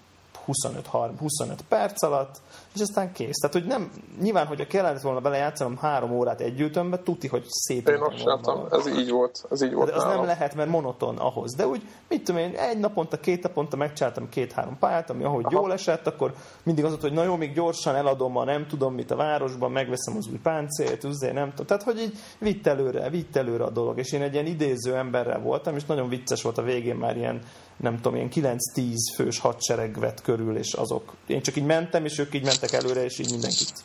25-25 0.47 1.57
perc 1.67 2.03
alatt, 2.03 2.41
és 2.75 2.81
aztán 2.81 3.11
kész. 3.11 3.35
Tehát, 3.35 3.55
hogy 3.55 3.65
nem, 3.65 3.91
nyilván, 4.21 4.45
hogyha 4.45 4.67
kellett 4.67 5.01
volna 5.01 5.19
bele 5.19 5.37
játszanom 5.37 5.77
három 5.77 6.11
órát 6.11 6.41
együttömbe, 6.41 6.99
tuti, 7.03 7.27
hogy 7.27 7.43
szép. 7.47 7.87
Én 7.87 8.01
azt 8.01 8.23
láttam, 8.23 8.67
ez 8.71 8.87
így 8.87 9.09
volt. 9.09 9.45
Ez 9.51 9.61
így 9.61 9.73
volt 9.73 9.89
de 9.89 9.95
az 9.95 10.03
nálam. 10.03 10.17
nem 10.17 10.25
lehet, 10.25 10.55
mert 10.55 10.69
monoton 10.69 11.17
ahhoz. 11.17 11.55
De 11.55 11.67
úgy, 11.67 11.81
mit 12.09 12.23
tudom 12.23 12.41
én, 12.41 12.55
egy 12.55 12.79
naponta, 12.79 13.17
két 13.17 13.43
naponta 13.43 13.75
megcsináltam 13.75 14.29
két-három 14.29 14.77
pályát, 14.77 15.09
ami 15.09 15.23
ahogy 15.23 15.45
Aha. 15.45 15.59
jól 15.59 15.73
esett, 15.73 16.07
akkor 16.07 16.33
mindig 16.63 16.83
az 16.83 16.89
volt, 16.89 17.01
hogy 17.01 17.13
na 17.13 17.23
jó, 17.23 17.35
még 17.35 17.53
gyorsan 17.53 17.95
eladom 17.95 18.37
a 18.37 18.43
nem 18.43 18.67
tudom 18.67 18.93
mit 18.93 19.11
a 19.11 19.15
városban, 19.15 19.71
megveszem 19.71 20.15
az 20.17 20.27
új 20.31 20.39
páncélt, 20.43 21.03
üzé, 21.03 21.31
nem 21.31 21.49
tudom. 21.49 21.65
Tehát, 21.65 21.83
hogy 21.83 21.99
így 21.99 22.17
vitt 22.39 22.67
előre, 22.67 23.09
vitt 23.09 23.35
előre 23.35 23.63
a 23.63 23.69
dolog. 23.69 23.97
És 23.97 24.11
én 24.11 24.21
egy 24.21 24.33
ilyen 24.33 24.45
idéző 24.45 24.95
emberrel 24.95 25.39
voltam, 25.39 25.75
és 25.75 25.85
nagyon 25.85 26.09
vicces 26.09 26.41
volt 26.41 26.57
a 26.57 26.61
végén 26.61 26.95
már 26.95 27.17
ilyen 27.17 27.41
nem 27.77 27.95
tudom, 27.95 28.15
ilyen 28.15 28.59
9-10 28.75 28.95
fős 29.15 29.39
hadsereg 29.39 29.99
vett 29.99 30.21
körül, 30.21 30.57
és 30.57 30.73
azok. 30.73 31.13
Én 31.27 31.41
csak 31.41 31.55
így 31.55 31.65
mentem, 31.65 32.05
és 32.05 32.17
ők 32.19 32.35
így 32.35 32.43
mentek 32.43 32.71
előre, 32.71 33.03
és 33.03 33.19
így 33.19 33.31
mindenkit 33.31 33.83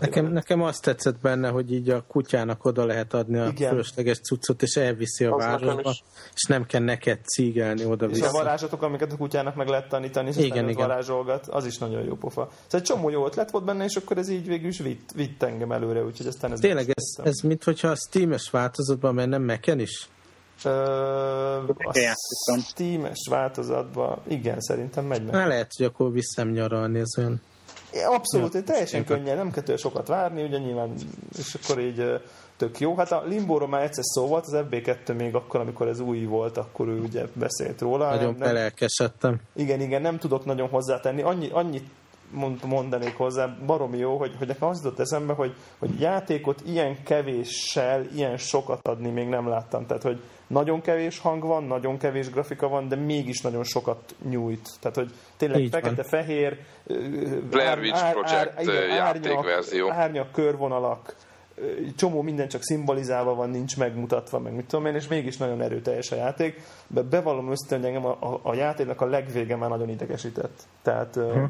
Nekem, 0.00 0.26
nekem 0.26 0.62
azt 0.62 0.82
tetszett 0.82 1.20
benne, 1.20 1.48
hogy 1.48 1.72
így 1.72 1.90
a 1.90 2.04
kutyának 2.08 2.64
oda 2.64 2.84
lehet 2.84 3.14
adni 3.14 3.38
a 3.38 3.46
Igen. 3.46 3.68
fölösleges 3.68 4.20
cuccot, 4.20 4.62
és 4.62 4.76
elviszi 4.76 5.24
a 5.24 5.36
városba, 5.36 5.94
és 6.34 6.42
nem 6.48 6.66
kell 6.66 6.80
neked 6.80 7.24
cígelni 7.24 7.84
oda 7.84 8.06
És 8.06 8.20
a 8.20 8.30
varázsatok, 8.30 8.82
amiket 8.82 9.12
a 9.12 9.16
kutyának 9.16 9.54
meg 9.54 9.68
lehet 9.68 9.88
tanítani, 9.88 10.28
és 10.28 10.36
igen, 10.36 10.68
igen. 10.68 10.88
varázsolgat, 10.88 11.46
az 11.46 11.66
is 11.66 11.78
nagyon 11.78 12.04
jó 12.04 12.14
pofa. 12.14 12.48
Szóval 12.50 12.80
egy 12.80 12.82
csomó 12.82 13.10
jó 13.10 13.26
ötlet 13.26 13.50
volt 13.50 13.64
benne, 13.64 13.84
és 13.84 13.96
akkor 13.96 14.18
ez 14.18 14.28
így 14.28 14.46
végül 14.46 14.68
is 14.68 14.78
vitt, 14.78 15.10
vitt 15.14 15.42
engem 15.42 15.72
előre, 15.72 16.04
úgyhogy 16.04 16.26
aztán 16.26 16.52
ez 16.52 16.60
Tényleg 16.60 16.90
ez, 16.94 17.24
ez 17.24 17.40
mint 17.40 17.64
hogyha 17.64 17.88
a 17.88 17.96
Steam-es 17.96 18.50
változatban, 18.50 19.14
mert 19.14 19.28
nem 19.28 19.42
meken 19.42 19.78
is? 19.78 20.08
A 20.64 22.60
Steam-es 22.60 23.26
változatban, 23.30 24.18
igen, 24.28 24.60
szerintem 24.60 25.04
megy 25.04 25.24
meg. 25.24 25.32
Na, 25.32 25.46
lehet, 25.46 25.70
hogy 25.76 25.86
akkor 25.86 26.12
visszam 26.12 26.50
nyaralni, 26.50 26.98
ez 26.98 27.18
olyan... 27.18 27.40
Abszolút, 28.06 28.54
ja, 28.54 28.62
teljesen 28.62 29.04
könnyen, 29.04 29.36
nem 29.36 29.50
kell 29.50 29.76
sokat 29.76 30.08
várni, 30.08 30.42
ugye 30.42 30.58
nyilván, 30.58 30.94
és 31.38 31.54
akkor 31.54 31.80
így 31.80 32.20
tök 32.56 32.80
jó. 32.80 32.96
Hát 32.96 33.12
a 33.12 33.22
Limbóról 33.26 33.68
már 33.68 33.82
egyszer 33.82 34.04
szó 34.04 34.26
volt, 34.26 34.44
az 34.46 34.64
FB2 34.70 35.16
még 35.16 35.34
akkor, 35.34 35.60
amikor 35.60 35.88
ez 35.88 36.00
új 36.00 36.24
volt, 36.24 36.56
akkor 36.56 36.88
ő 36.88 37.00
ugye 37.00 37.24
beszélt 37.32 37.80
róla. 37.80 38.08
Nagyon 38.08 38.34
nem, 38.38 38.38
belelkesedtem. 38.38 39.40
Igen, 39.54 39.80
igen, 39.80 40.02
nem 40.02 40.18
tudok 40.18 40.44
nagyon 40.44 40.68
hozzátenni. 40.68 41.22
Annyi, 41.22 41.48
annyit 41.52 41.84
mondanék 42.64 43.16
hozzá, 43.16 43.56
baromi 43.66 43.98
jó, 43.98 44.16
hogy, 44.16 44.34
hogy 44.38 44.46
nekem 44.46 44.68
az 44.68 44.82
jutott 44.82 44.98
eszembe, 44.98 45.32
hogy, 45.32 45.54
hogy 45.78 46.00
játékot 46.00 46.62
ilyen 46.66 47.02
kevéssel, 47.02 48.04
ilyen 48.14 48.36
sokat 48.36 48.88
adni 48.88 49.10
még 49.10 49.28
nem 49.28 49.48
láttam. 49.48 49.86
Tehát, 49.86 50.02
hogy 50.02 50.20
nagyon 50.50 50.80
kevés 50.80 51.18
hang 51.18 51.42
van, 51.42 51.64
nagyon 51.64 51.98
kevés 51.98 52.30
grafika 52.30 52.68
van, 52.68 52.88
de 52.88 52.96
mégis 52.96 53.40
nagyon 53.40 53.64
sokat 53.64 54.14
nyújt. 54.28 54.68
Tehát, 54.80 54.96
hogy 54.96 55.10
tényleg 55.36 55.68
fekete-fehér, 55.70 56.58
Blair 57.50 57.78
Witch 57.78 58.10
Project 58.10 58.66
játékverzió. 58.88 59.90
Árnyak, 59.90 60.32
körvonalak, 60.32 61.14
csomó 61.96 62.22
minden 62.22 62.48
csak 62.48 62.62
szimbolizálva 62.62 63.34
van, 63.34 63.50
nincs 63.50 63.76
megmutatva, 63.76 64.38
meg 64.38 64.54
mit 64.54 64.66
tudom 64.66 64.86
én, 64.86 64.94
és 64.94 65.08
mégis 65.08 65.36
nagyon 65.36 65.60
erőteljes 65.60 66.12
a 66.12 66.16
játék. 66.16 66.60
De 66.86 67.02
bevallom 67.02 67.50
össze, 67.50 67.76
hogy 67.76 67.84
engem 67.84 68.06
a, 68.06 68.16
a, 68.20 68.40
a 68.42 68.54
játéknak 68.54 69.00
a 69.00 69.06
legvége 69.06 69.56
már 69.56 69.70
nagyon 69.70 69.88
idegesített. 69.88 70.62
Tehát 70.82 71.14
hm 71.14 71.44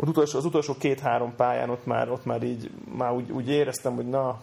az 0.00 0.08
utolsó, 0.08 0.38
az 0.38 0.44
utolsó 0.44 0.74
két-három 0.78 1.34
pályán 1.36 1.70
ott 1.70 1.86
már, 1.86 2.10
ott 2.10 2.24
már 2.24 2.42
így 2.42 2.70
már 2.96 3.12
úgy, 3.12 3.30
úgy 3.30 3.48
éreztem, 3.48 3.94
hogy 3.94 4.08
na, 4.08 4.40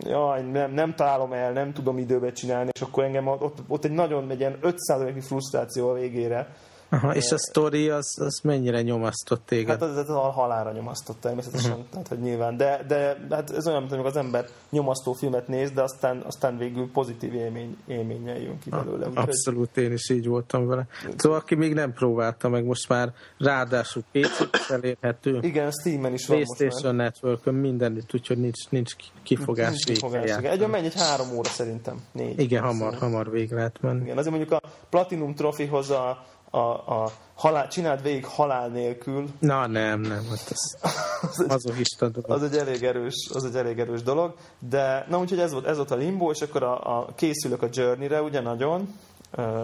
jaj, 0.00 0.42
nem, 0.42 0.72
nem 0.72 0.94
találom 0.94 1.32
el, 1.32 1.52
nem 1.52 1.72
tudom 1.72 1.98
időbe 1.98 2.32
csinálni, 2.32 2.70
és 2.72 2.80
akkor 2.80 3.04
engem 3.04 3.26
ott, 3.26 3.58
ott 3.68 3.84
egy 3.84 3.90
nagyon 3.90 4.30
egy 4.30 4.40
ilyen 4.40 4.58
5%-i 4.62 5.20
frusztráció 5.20 5.88
a 5.88 5.94
végére, 5.94 6.54
Aha, 6.92 7.14
és 7.14 7.32
a 7.32 7.38
sztori 7.38 7.88
az, 7.88 8.16
az 8.20 8.40
mennyire 8.42 8.82
nyomasztott 8.82 9.46
téged? 9.46 9.68
Hát 9.68 9.82
az, 9.82 9.96
az 9.96 10.08
a 10.08 10.18
halára 10.18 10.72
nyomasztott 10.72 11.20
természetesen, 11.20 11.70
uh-huh. 11.70 11.86
tehát 11.90 12.08
hogy 12.08 12.20
nyilván, 12.20 12.56
de, 12.56 12.84
de 12.88 13.16
hát 13.30 13.50
ez 13.50 13.66
olyan, 13.66 13.80
mint 13.80 13.92
amikor 13.92 14.10
az 14.10 14.16
ember 14.16 14.46
nyomasztó 14.70 15.12
filmet 15.12 15.48
néz, 15.48 15.70
de 15.70 15.82
aztán, 15.82 16.22
aztán 16.26 16.58
végül 16.58 16.90
pozitív 16.92 17.34
élmény, 17.34 17.76
élménnyel 17.86 18.38
jön 18.38 18.58
ki 18.58 18.70
belőle. 18.70 19.08
Úgy, 19.08 19.12
Abszolút, 19.14 19.76
én 19.76 19.92
is 19.92 20.10
így 20.10 20.26
voltam 20.26 20.66
vele. 20.66 20.86
Szóval 21.16 21.38
aki 21.38 21.54
még 21.54 21.74
nem 21.74 21.92
próbálta 21.92 22.48
meg, 22.48 22.64
most 22.64 22.88
már 22.88 23.12
ráadásul 23.38 24.02
pc 24.12 24.70
elérhető. 24.70 25.38
Igen, 25.42 25.70
Steam-en 25.70 26.12
is 26.12 26.26
van 26.26 26.36
PlayStation 26.36 26.94
Network-ön 26.94 27.54
mindenütt, 27.54 28.14
úgyhogy 28.14 28.38
nincs, 28.38 28.68
nincs 28.68 28.92
kifogás. 29.22 29.84
Nincs 29.84 29.84
kifogás 29.84 30.30
Egy 30.30 30.66
megy 30.66 30.84
egy 30.84 30.94
három 30.94 31.36
óra 31.36 31.48
szerintem. 31.48 32.02
Négy. 32.12 32.40
Igen, 32.40 32.62
hamar, 32.62 32.94
hamar 32.94 33.30
végre 33.30 33.56
lehet 33.56 33.80
menni. 33.80 34.02
Igen, 34.02 34.18
azért 34.18 34.34
mondjuk 34.34 34.62
a 34.62 34.68
Platinum 34.88 35.34
Trophyhoz 35.34 35.90
a 35.90 36.24
a, 36.54 36.58
a 37.02 37.10
halál, 37.34 37.68
csináld 37.68 38.02
végig 38.02 38.24
halál 38.24 38.68
nélkül. 38.68 39.28
Na 39.38 39.66
nem, 39.66 40.00
nem, 40.00 40.26
hát 40.30 40.50
az, 40.50 40.76
az, 41.48 41.66
egy, 41.66 41.86
az 42.22 42.42
egy 42.42 42.56
elég 42.56 42.82
erős, 42.82 43.30
az 43.34 43.44
egy 43.44 43.56
elég 43.56 43.78
erős 43.78 44.02
dolog, 44.02 44.34
de 44.58 45.06
na 45.08 45.18
úgyhogy 45.18 45.38
ez 45.38 45.52
volt, 45.52 45.66
ez 45.66 45.76
volt 45.76 45.90
a 45.90 45.94
limbo, 45.94 46.30
és 46.30 46.40
akkor 46.40 46.62
a, 46.62 46.98
a 46.98 47.06
készülök 47.14 47.62
a 47.62 47.68
Journey-re, 47.70 48.22
ugye 48.22 48.40
nagyon, 48.40 48.94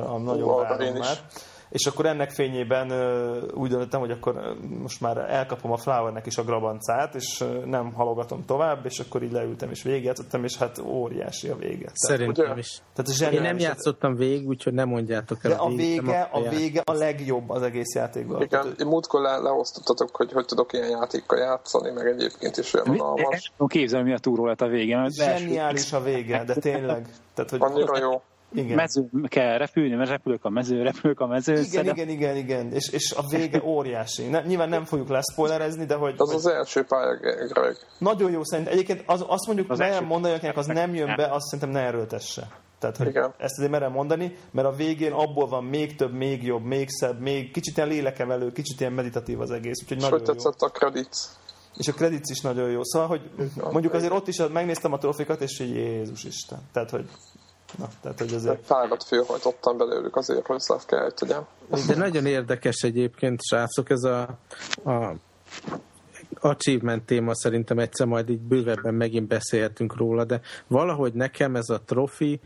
a 0.07 0.18
nagyon 0.18 0.48
uh, 0.48 0.61
várom 0.61 0.94
már. 0.94 1.12
Is 1.12 1.42
és 1.70 1.87
akkor 1.87 2.07
ennek 2.07 2.31
fényében 2.31 2.92
úgy 3.54 3.70
döntöttem, 3.70 4.00
hogy 4.00 4.11
akkor 4.11 4.57
most 4.83 5.00
már 5.00 5.16
elkapom 5.16 5.72
a 5.72 5.76
Flowernek 5.76 6.26
is 6.26 6.38
a 6.38 6.42
grabancát, 6.42 7.14
és 7.14 7.44
nem 7.64 7.92
halogatom 7.92 8.44
tovább, 8.44 8.85
és 8.85 8.98
akkor 8.98 9.22
így 9.22 9.33
leültem 9.33 9.70
és 9.70 9.83
végigjátszottam, 9.83 10.44
és 10.44 10.57
hát 10.57 10.78
óriási 10.78 11.48
a 11.48 11.57
vége. 11.57 11.90
Szerintem 11.92 12.44
tehát, 12.44 12.59
is. 12.59 12.83
Tehát 12.94 13.33
Én 13.33 13.42
nem 13.42 13.59
játszottam 13.59 14.14
végig, 14.14 14.48
úgyhogy 14.48 14.72
nem 14.72 14.88
mondjátok 14.88 15.44
el. 15.44 15.50
De 15.50 15.57
a 15.57 15.68
vége, 15.68 16.20
a, 16.20 16.38
a 16.38 16.48
vége 16.48 16.83
a 16.85 16.92
legjobb 16.92 17.50
az 17.50 17.62
egész 17.62 17.94
játékban. 17.94 18.42
Igen, 18.42 18.62
tehát, 18.62 18.85
múltkor 18.85 19.20
le, 19.20 19.37
leosztottatok, 19.37 20.16
hogy 20.16 20.33
hogy 20.33 20.44
tudok 20.44 20.72
ilyen 20.72 20.88
játékkal 20.88 21.38
játszani, 21.38 21.90
meg 21.90 22.07
egyébként 22.07 22.57
is 22.57 22.74
olyan 22.74 22.88
unalmas. 22.88 23.52
Képzelem, 23.66 24.04
mi 24.04 24.12
a 24.12 24.18
túró 24.18 24.46
lett 24.46 24.61
a 24.61 24.66
vége. 24.66 25.09
Zseniális 25.09 25.92
a 25.92 26.00
vége, 26.00 26.44
de 26.44 26.54
tényleg. 26.54 27.07
Tehát, 27.35 27.50
hogy 27.50 27.61
Annyira 27.62 27.98
jó. 27.98 28.22
Igen. 28.53 28.77
Mező, 28.77 29.09
kell 29.29 29.59
repülni, 29.59 29.95
mert 29.95 30.11
repülök 30.11 30.45
a 30.45 30.49
mező, 30.49 30.83
repülök 30.83 31.21
a 31.21 31.27
mező. 31.27 31.53
Igen, 31.53 31.65
szedem. 31.65 31.95
igen, 31.95 32.09
igen, 32.09 32.37
igen. 32.37 32.73
És, 32.73 32.89
és 32.89 33.13
a 33.13 33.23
vége 33.31 33.63
óriási. 33.65 34.27
Ne, 34.27 34.41
nyilván 34.41 34.69
nem 34.69 34.85
fogjuk 34.85 35.09
leszpoilerezni, 35.09 35.85
de 35.85 35.95
hogy... 35.95 36.15
Az 36.17 36.29
hogy... 36.29 36.37
az 36.37 36.47
első 36.47 36.85
pálya, 36.85 37.17
Greg. 37.49 37.77
Nagyon 37.99 38.31
jó 38.31 38.45
szerint. 38.45 38.69
Egyébként 38.69 39.03
az, 39.07 39.25
azt 39.27 39.47
mondjuk, 39.47 39.71
az 39.71 39.79
ne 39.79 40.01
mondani, 40.01 40.35
akinek 40.35 40.57
az 40.57 40.67
nem 40.67 40.95
jön 40.95 41.17
be, 41.17 41.25
azt 41.25 41.47
szerintem 41.47 41.71
ne 41.71 41.87
erőltesse. 41.87 42.49
Tehát, 42.79 42.97
hogy 42.97 43.07
Igen. 43.07 43.35
ezt 43.39 43.57
azért 43.57 43.71
merem 43.71 43.93
mondani, 43.93 44.37
mert 44.51 44.67
a 44.67 44.73
végén 44.73 45.13
abból 45.13 45.49
van 45.49 45.65
még 45.65 45.95
több, 45.95 46.13
még 46.13 46.43
jobb, 46.43 46.65
még 46.65 46.89
szebb, 46.91 47.21
még 47.21 47.51
kicsit 47.51 47.77
ilyen 47.77 47.89
lélekemelő, 47.89 48.53
kicsit 48.53 48.81
ilyen 48.81 48.93
meditatív 48.93 49.41
az 49.41 49.51
egész. 49.51 49.83
Úgyhogy 49.83 49.97
nagyon 49.97 50.11
hogy 50.11 50.23
tetszett 50.23 50.61
a 50.61 50.69
credits? 50.69 51.19
És 51.77 51.89
a 51.89 51.93
credits 51.93 52.31
is 52.31 52.41
nagyon 52.41 52.71
jó. 52.71 52.81
Szóval, 52.83 53.09
hogy 53.09 53.31
mondjuk 53.73 53.95
azért 53.95 54.13
ott 54.13 54.29
is 54.29 54.43
megnéztem 54.53 54.93
a 54.93 54.99
trófikat, 54.99 55.41
és 55.41 55.59
hogy 55.59 55.71
Jézus 55.71 56.25
Isten. 56.25 56.59
Tehát, 56.73 56.91
hogy 56.91 57.09
Na, 57.78 57.88
tehát, 58.02 58.18
hogy 58.18 58.35
azért... 58.35 58.64
Fágat 58.66 59.04
félhajtottam 59.04 59.76
belőlük 59.76 60.16
azért, 60.16 60.46
hogy 60.46 60.57
ezt 60.68 60.87
kell, 60.87 61.02
hogy 61.02 61.14
tegyem. 61.14 61.46
De 61.87 61.96
nagyon 61.96 62.26
érdekes 62.26 62.76
egyébként, 62.83 63.42
srácok, 63.42 63.90
ez 63.90 64.02
a, 64.02 64.38
a 64.85 65.14
achievement 66.40 67.04
téma 67.04 67.35
szerintem 67.35 67.78
egyszer 67.78 68.07
majd 68.07 68.28
így 68.28 68.40
bővebben 68.40 68.94
megint 68.94 69.28
beszélhetünk 69.28 69.96
róla, 69.96 70.24
de 70.24 70.40
valahogy 70.66 71.12
nekem 71.12 71.57
ez 71.57 71.68
a 71.68 71.81
trofi 71.81 72.40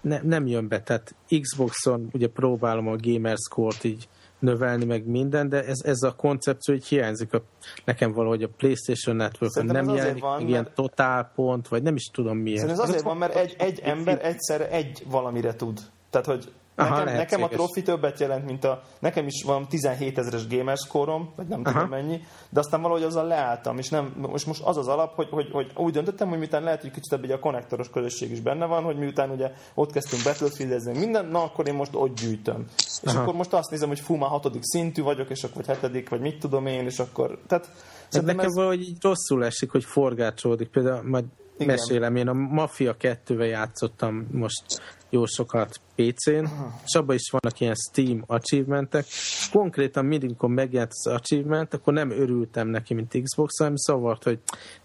ne, 0.00 0.20
nem 0.22 0.46
jön 0.46 0.68
be, 0.68 0.82
tehát 0.82 1.14
Xboxon 1.40 2.08
ugye 2.12 2.28
próbálom 2.28 2.88
a 2.88 2.96
Gamerscore-t 2.96 3.84
így 3.84 4.08
növelni, 4.38 4.84
meg 4.84 5.06
minden, 5.06 5.48
de 5.48 5.64
ez, 5.64 5.80
ez 5.84 6.02
a 6.02 6.14
koncepció 6.14 6.74
így 6.74 6.86
hiányzik 6.86 7.32
a, 7.32 7.42
nekem 7.84 8.12
valahogy 8.12 8.42
a 8.42 8.48
PlayStation 8.56 9.16
network 9.16 9.62
nem 9.62 9.88
jelenik 9.88 10.22
van, 10.22 10.36
mert... 10.36 10.48
ilyen 10.48 10.70
totál 10.74 11.30
pont, 11.34 11.68
vagy 11.68 11.82
nem 11.82 11.94
is 11.94 12.04
tudom 12.04 12.38
miért. 12.38 12.58
Szerintem 12.58 12.84
ez 12.84 12.88
azért 12.88 13.04
van, 13.04 13.16
mert 13.16 13.34
egy, 13.34 13.54
egy 13.58 13.80
ember 13.80 14.24
egyszerre 14.24 14.70
egy 14.70 15.02
valamire 15.10 15.54
tud. 15.54 15.80
Tehát, 16.10 16.26
hogy 16.26 16.52
Aha, 16.78 16.98
nekem, 16.98 17.16
nekem 17.16 17.42
a 17.42 17.48
trofi 17.48 17.82
többet 17.82 18.20
jelent, 18.20 18.44
mint 18.44 18.64
a... 18.64 18.82
Nekem 18.98 19.26
is 19.26 19.42
van 19.42 19.68
17 19.68 20.18
ezeres 20.18 20.46
gamerskorom, 20.46 21.32
vagy 21.36 21.46
nem 21.46 21.60
Aha. 21.64 21.72
tudom 21.72 21.88
mennyi, 21.88 22.20
de 22.50 22.60
aztán 22.60 22.82
valahogy 22.82 23.02
azzal 23.02 23.26
leálltam, 23.26 23.78
és 23.78 23.88
nem, 23.88 24.14
most, 24.16 24.46
most 24.46 24.62
az 24.62 24.76
az 24.76 24.88
alap, 24.88 25.14
hogy, 25.14 25.28
hogy, 25.30 25.48
hogy 25.52 25.72
úgy 25.76 25.92
döntöttem, 25.92 26.28
hogy 26.28 26.38
miután 26.38 26.62
lehet, 26.62 26.80
hogy 26.80 26.90
kicsit 26.90 27.12
ebben 27.12 27.30
a 27.30 27.38
konnektoros 27.38 27.90
közösség 27.90 28.30
is 28.30 28.40
benne 28.40 28.66
van, 28.66 28.82
hogy 28.82 28.98
miután 28.98 29.30
ugye 29.30 29.52
ott 29.74 29.92
kezdtünk 29.92 30.22
battlefield 30.22 30.96
minden, 30.96 31.26
na 31.26 31.42
akkor 31.42 31.66
én 31.66 31.74
most 31.74 31.94
ott 31.94 32.20
gyűjtöm. 32.20 32.64
És 33.02 33.12
Aha. 33.12 33.22
akkor 33.22 33.34
most 33.34 33.52
azt 33.52 33.70
nézem, 33.70 33.88
hogy 33.88 34.00
fú, 34.00 34.14
már 34.14 34.30
hatodik 34.30 34.62
szintű 34.64 35.02
vagyok, 35.02 35.30
és 35.30 35.44
akkor 35.44 35.56
vagy 35.56 35.66
hetedik, 35.66 36.08
vagy 36.08 36.20
mit 36.20 36.38
tudom 36.38 36.66
én, 36.66 36.84
és 36.84 36.98
akkor... 36.98 37.38
Tehát, 37.46 37.70
nekem 38.10 38.38
ez... 38.38 38.54
valahogy 38.54 38.80
így 38.80 38.96
rosszul 39.00 39.44
esik, 39.44 39.70
hogy 39.70 39.84
forgácsolódik. 39.84 40.68
Például 40.68 41.02
majd 41.08 41.24
igen. 41.58 41.74
mesélem, 41.74 42.16
én 42.16 42.28
a 42.28 42.32
Mafia 42.32 42.96
2-vel 43.00 43.48
játszottam 43.48 44.26
most 44.30 44.80
jó 45.10 45.26
sokat 45.26 45.80
PC-n, 45.94 46.44
és 46.84 46.94
abban 46.94 47.14
is 47.14 47.30
vannak 47.30 47.60
ilyen 47.60 47.74
Steam 47.74 48.24
achievementek. 48.26 49.04
Konkrétan 49.52 50.04
mindig, 50.04 50.28
amikor 50.28 50.48
megjelent 50.48 50.90
az 50.94 51.06
achievement, 51.06 51.74
akkor 51.74 51.92
nem 51.92 52.10
örültem 52.10 52.68
neki, 52.68 52.94
mint 52.94 53.18
Xbox, 53.22 53.58
hanem 53.58 53.76
szavart, 53.76 54.24
hogy 54.24 54.38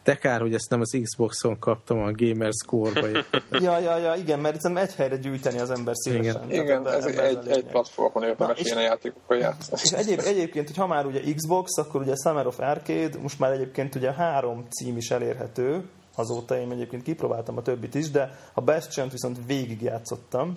te 0.04 0.18
kár, 0.18 0.42
hogy 0.42 0.54
ezt 0.54 0.70
nem 0.70 0.82
az 0.82 0.98
Xboxon 1.02 1.60
kaptam 1.60 1.98
a 1.98 2.12
Gamers 2.12 2.64
Core-ba. 2.66 3.08
ja, 3.52 3.80
ja, 3.80 3.98
ja, 3.98 4.14
igen, 4.16 4.40
mert 4.40 4.56
itt 4.56 4.78
egy 4.78 4.96
helyre 4.96 5.18
gyűjteni 5.18 5.60
az 5.60 5.70
ember 5.70 5.96
szívesen. 5.96 6.52
Igen, 6.52 6.64
igen 6.64 6.88
ez 6.88 7.06
egy, 7.06 7.18
egy, 7.18 7.48
egy 7.48 7.66
platformon 7.66 8.24
érdemes 8.24 8.60
ilyen 8.60 8.82
játékokkal 8.82 9.38
játszani. 9.38 9.82
És 9.84 9.92
egyéb, 9.92 10.22
egyébként, 10.26 10.68
hogy 10.68 10.78
ha 10.78 10.88
már 10.88 11.06
ugye 11.06 11.34
Xbox, 11.36 11.78
akkor 11.78 12.02
ugye 12.02 12.16
Summer 12.16 12.48
of 12.48 12.60
Arcade, 12.60 13.18
most 13.22 13.40
már 13.40 13.52
egyébként 13.52 13.96
ugye 13.96 14.14
három 14.14 14.66
cím 14.70 14.98
is 14.98 15.12
elérhető, 15.12 15.84
azóta 16.16 16.58
én 16.58 16.72
egyébként 16.72 17.04
kipróbáltam 17.04 17.58
a 17.58 17.62
többit 17.62 17.96
is, 17.96 18.12
de 18.12 18.40
a 18.54 18.62
Bastion 18.62 19.10
viszont 19.10 19.38
végigjátszottam, 19.48 20.54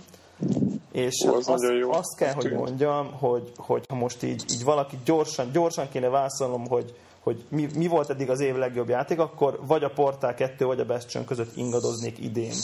és 0.92 1.25
Ó, 1.29 1.35
azt, 1.35 1.62
jó. 1.79 1.92
azt 1.92 2.16
kell, 2.16 2.33
hogy 2.33 2.53
mondjam, 2.53 3.12
hogy, 3.12 3.53
hogy 3.57 3.85
ha 3.88 3.95
most 3.95 4.23
így, 4.23 4.45
így 4.53 4.64
valaki 4.64 4.99
gyorsan, 5.05 5.51
gyorsan 5.53 5.88
kéne 5.88 6.09
válaszolnom, 6.09 6.66
hogy, 6.66 6.95
hogy 7.21 7.45
mi, 7.49 7.69
mi 7.75 7.87
volt 7.87 8.11
eddig 8.11 8.31
az 8.31 8.40
év 8.40 8.55
legjobb 8.55 8.88
játék, 8.88 9.19
akkor 9.19 9.61
vagy 9.66 9.85
a 9.85 9.90
Portál 9.90 10.35
2, 10.35 10.64
vagy 10.64 10.81
a 10.81 10.87
Bastion 10.87 11.25
között 11.25 11.57
ingadoznék 11.57 12.19
idén. 12.19 12.55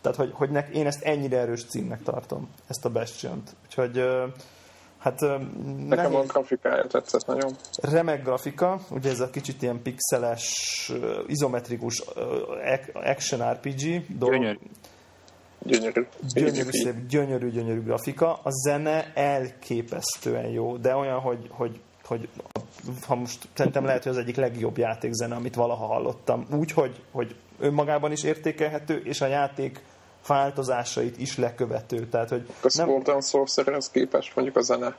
Tehát, 0.00 0.18
hogy, 0.18 0.30
hogy 0.32 0.50
nek, 0.50 0.74
én 0.74 0.86
ezt 0.86 1.02
ennyire 1.02 1.38
erős 1.38 1.64
címnek 1.64 2.02
tartom, 2.02 2.48
ezt 2.66 2.84
a 2.84 2.90
Bastion-t. 2.90 3.56
Úgyhogy 3.64 4.02
Hát, 5.04 5.20
Nekem 5.20 6.12
nehéz. 6.12 6.14
a 6.14 6.22
grafikája 6.26 6.86
tetszett 6.86 7.26
nagyon. 7.26 7.52
Remek 7.82 8.22
grafika, 8.22 8.80
ugye 8.90 9.10
ez 9.10 9.20
a 9.20 9.30
kicsit 9.30 9.62
ilyen 9.62 9.82
pixeles, 9.82 10.92
izometrikus 11.26 12.02
action 12.94 13.52
RPG 13.52 14.16
dolog. 14.18 14.34
Gyönyörű. 14.34 14.58
Gyönyörű. 15.62 16.06
Gyönyörű, 16.34 16.70
szép, 16.70 17.06
gyönyörű, 17.08 17.50
gyönyörű 17.50 17.82
grafika. 17.82 18.32
A 18.32 18.50
zene 18.50 19.12
elképesztően 19.14 20.48
jó, 20.48 20.76
de 20.76 20.96
olyan, 20.96 21.20
hogy, 21.20 21.46
hogy, 21.50 21.80
hogy 22.04 22.28
ha 23.06 23.14
most 23.14 23.48
szerintem 23.54 23.84
lehet, 23.84 24.02
hogy 24.02 24.12
az 24.12 24.18
egyik 24.18 24.36
legjobb 24.36 24.78
játékzene, 24.78 25.34
amit 25.34 25.54
valaha 25.54 25.86
hallottam. 25.86 26.46
Úgy, 26.52 26.72
hogy, 26.72 27.02
hogy 27.10 27.34
önmagában 27.58 28.12
is 28.12 28.22
értékelhető, 28.22 29.00
és 29.04 29.20
a 29.20 29.26
játék 29.26 29.82
változásait 30.26 31.18
is 31.18 31.36
lekövető. 31.36 32.06
Tehát, 32.06 32.28
hogy 32.28 32.46
a 32.62 32.70
nem... 32.76 32.88
Sword 32.88 33.08
and 33.08 33.24
Sorcererhez 33.24 33.90
képest 33.90 34.34
mondjuk 34.34 34.56
a 34.56 34.60
zene? 34.60 34.96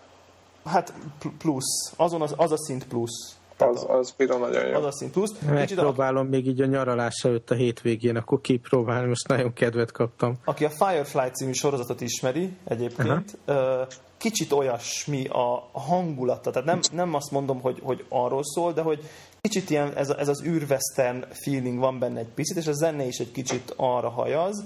Hát 0.66 0.94
plusz. 1.38 1.94
Azon 1.96 2.22
az, 2.22 2.34
az 2.38 2.52
a 2.52 2.58
szint 2.58 2.88
plusz. 2.88 3.36
az, 3.58 3.86
az 3.88 4.14
például 4.16 4.40
nagyon 4.40 4.68
jó. 4.68 4.76
Az 4.76 4.86
a 4.86 4.92
szint 4.92 5.12
plusz. 5.12 5.32
Megpróbálom 5.50 6.26
a... 6.26 6.30
még 6.30 6.48
így 6.48 6.62
a 6.62 6.66
nyaralás 6.66 7.24
előtt 7.24 7.52
a 7.52 7.56
hétvégén, 7.56 8.16
akkor 8.16 8.42
kipróbálni, 8.42 9.08
most 9.08 9.28
nagyon 9.28 9.54
kedvet 9.54 9.92
kaptam. 9.92 10.36
Aki 10.46 10.66
a 10.66 10.70
Firefly 10.70 11.30
című 11.34 11.52
sorozatot 11.52 12.02
ismeri 12.02 12.58
egyébként, 12.64 13.38
uh-huh. 13.48 13.88
kicsit 14.18 14.52
olyasmi 14.52 15.28
a 15.28 15.70
hangulata, 15.72 16.52
tehát 16.52 16.68
nem, 16.68 16.80
nem 16.92 17.14
azt 17.14 17.32
mondom, 17.32 17.62
hogy, 17.62 17.80
hogy 17.84 18.06
arról 18.10 18.44
szól, 18.44 18.74
de 18.74 18.82
hogy 18.82 19.10
kicsit 19.42 19.70
ilyen 19.70 19.94
ez, 19.96 20.10
ez 20.10 20.28
az 20.28 20.44
űrvesztern 20.44 21.26
feeling 21.32 21.80
van 21.80 22.00
benne 22.00 22.20
egy 22.20 22.34
picit, 22.36 22.58
és 22.58 22.68
a 22.68 22.74
zene 22.74 23.04
is 23.04 23.18
egy 23.18 23.32
kicsit 23.32 23.74
arra 23.76 24.10
hajaz, 24.10 24.64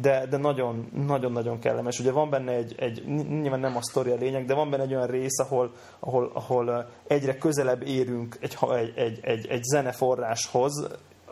de, 0.00 0.26
de 0.26 0.36
nagyon, 0.36 0.90
nagyon-nagyon 1.06 1.58
kellemes. 1.58 1.98
Ugye 1.98 2.12
van 2.12 2.30
benne 2.30 2.52
egy, 2.52 2.74
egy, 2.78 3.04
nyilván 3.28 3.60
nem 3.60 3.76
a 3.76 3.82
sztori 3.82 4.10
a 4.10 4.16
lényeg, 4.16 4.44
de 4.44 4.54
van 4.54 4.70
benne 4.70 4.82
egy 4.82 4.94
olyan 4.94 5.06
rész, 5.06 5.38
ahol, 5.38 5.72
ahol, 6.00 6.30
ahol 6.34 6.88
egyre 7.06 7.38
közelebb 7.38 7.82
érünk 7.86 8.36
egy, 8.40 8.56
egy, 8.70 8.92
egy, 8.96 9.18
egy, 9.22 9.46
egy 9.46 9.62
zeneforráshoz 9.62 10.88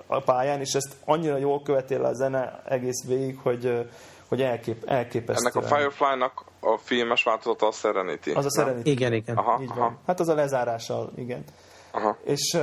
a 0.06 0.20
pályán, 0.20 0.60
és 0.60 0.74
ezt 0.74 0.96
annyira 1.04 1.36
jól 1.36 1.62
követél 1.62 2.04
a 2.04 2.14
zene 2.14 2.62
egész 2.64 3.06
végig, 3.06 3.38
hogy, 3.42 3.88
hogy 4.28 4.42
elkép, 4.42 4.84
elképesztő. 4.84 5.48
Ennek 5.48 5.70
a 5.70 5.74
Firefly-nak 5.74 6.44
a 6.60 6.78
filmes 6.78 7.22
változata 7.22 7.66
a 7.66 7.72
Serenity. 7.72 8.30
Az 8.34 8.44
a 8.44 8.60
Serenity. 8.60 8.86
Igen, 8.86 9.12
igen. 9.12 9.36
Aha, 9.36 9.62
Így 9.62 9.68
van. 9.68 9.78
Aha. 9.78 9.98
Hát 10.06 10.20
az 10.20 10.28
a 10.28 10.34
lezárással, 10.34 11.12
igen. 11.16 11.44
Aha. 11.90 12.16
És 12.24 12.58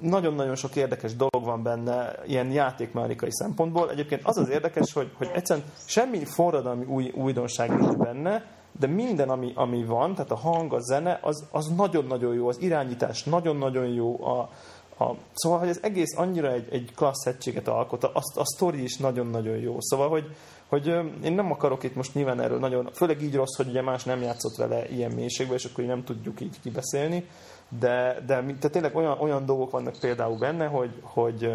nagyon-nagyon 0.00 0.54
sok 0.54 0.76
érdekes 0.76 1.16
dolog 1.16 1.44
van 1.44 1.62
benne 1.62 2.12
ilyen 2.26 2.50
játékmechanikai 2.50 3.32
szempontból. 3.32 3.90
Egyébként 3.90 4.20
az 4.24 4.36
az 4.36 4.48
érdekes, 4.48 4.92
hogy, 4.92 5.10
hogy 5.14 5.30
egyszerűen 5.34 5.66
semmi 5.84 6.24
forradalmi 6.24 6.84
új, 6.84 7.12
újdonság 7.14 7.78
nincs 7.78 7.96
benne, 7.96 8.44
de 8.78 8.86
minden, 8.86 9.28
ami, 9.28 9.52
ami 9.54 9.84
van, 9.84 10.14
tehát 10.14 10.30
a 10.30 10.36
hang, 10.36 10.72
a 10.72 10.80
zene, 10.80 11.18
az, 11.22 11.44
az 11.50 11.66
nagyon-nagyon 11.66 12.34
jó, 12.34 12.48
az 12.48 12.60
irányítás 12.60 13.24
nagyon-nagyon 13.24 13.86
jó, 13.86 14.24
a, 14.24 14.50
a, 14.98 15.14
szóval, 15.34 15.58
hogy 15.58 15.68
ez 15.68 15.78
egész 15.82 16.16
annyira 16.16 16.52
egy, 16.52 16.68
egy 16.70 16.92
klassz 16.94 17.26
egységet 17.26 17.68
alkot, 17.68 18.04
a, 18.04 18.22
a 18.34 18.44
sztori 18.44 18.82
is 18.82 18.96
nagyon-nagyon 18.96 19.56
jó. 19.56 19.76
Szóval, 19.78 20.08
hogy, 20.08 20.36
hogy 20.68 20.86
én 21.24 21.32
nem 21.32 21.52
akarok 21.52 21.82
itt 21.82 21.94
most 21.94 22.14
nyilván 22.14 22.40
erről 22.40 22.58
nagyon, 22.58 22.90
főleg 22.92 23.22
így 23.22 23.34
rossz, 23.34 23.56
hogy 23.56 23.68
ugye 23.68 23.82
más 23.82 24.04
nem 24.04 24.22
játszott 24.22 24.56
vele 24.56 24.88
ilyen 24.88 25.12
mélységbe, 25.12 25.54
és 25.54 25.64
akkor 25.64 25.84
nem 25.84 26.04
tudjuk 26.04 26.40
így 26.40 26.60
kibeszélni, 26.62 27.28
de, 27.68 28.22
de 28.26 28.34
tehát 28.34 28.70
tényleg 28.70 28.96
olyan, 28.96 29.18
olyan 29.18 29.46
dolgok 29.46 29.70
vannak 29.70 29.96
például 30.00 30.38
benne, 30.38 30.66
hogy, 30.66 30.90
hogy 31.02 31.54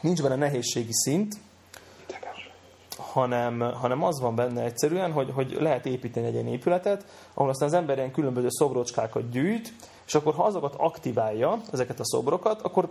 nincs 0.00 0.22
benne 0.22 0.36
nehézségi 0.36 0.92
szint, 0.92 1.34
hanem, 2.96 3.60
hanem 3.60 4.02
az 4.02 4.20
van 4.20 4.34
benne 4.34 4.62
egyszerűen, 4.62 5.12
hogy, 5.12 5.30
hogy 5.34 5.56
lehet 5.60 5.86
építeni 5.86 6.26
egy 6.26 6.32
ilyen 6.32 6.46
épületet, 6.46 7.04
ahol 7.34 7.50
aztán 7.50 7.68
az 7.68 7.74
ember 7.74 7.96
ilyen 7.96 8.12
különböző 8.12 8.46
szobrocskákat 8.50 9.30
gyűjt, 9.30 9.72
és 10.06 10.14
akkor 10.14 10.34
ha 10.34 10.44
azokat 10.44 10.74
aktiválja, 10.76 11.60
ezeket 11.72 12.00
a 12.00 12.04
szobrokat, 12.04 12.62
akkor 12.62 12.88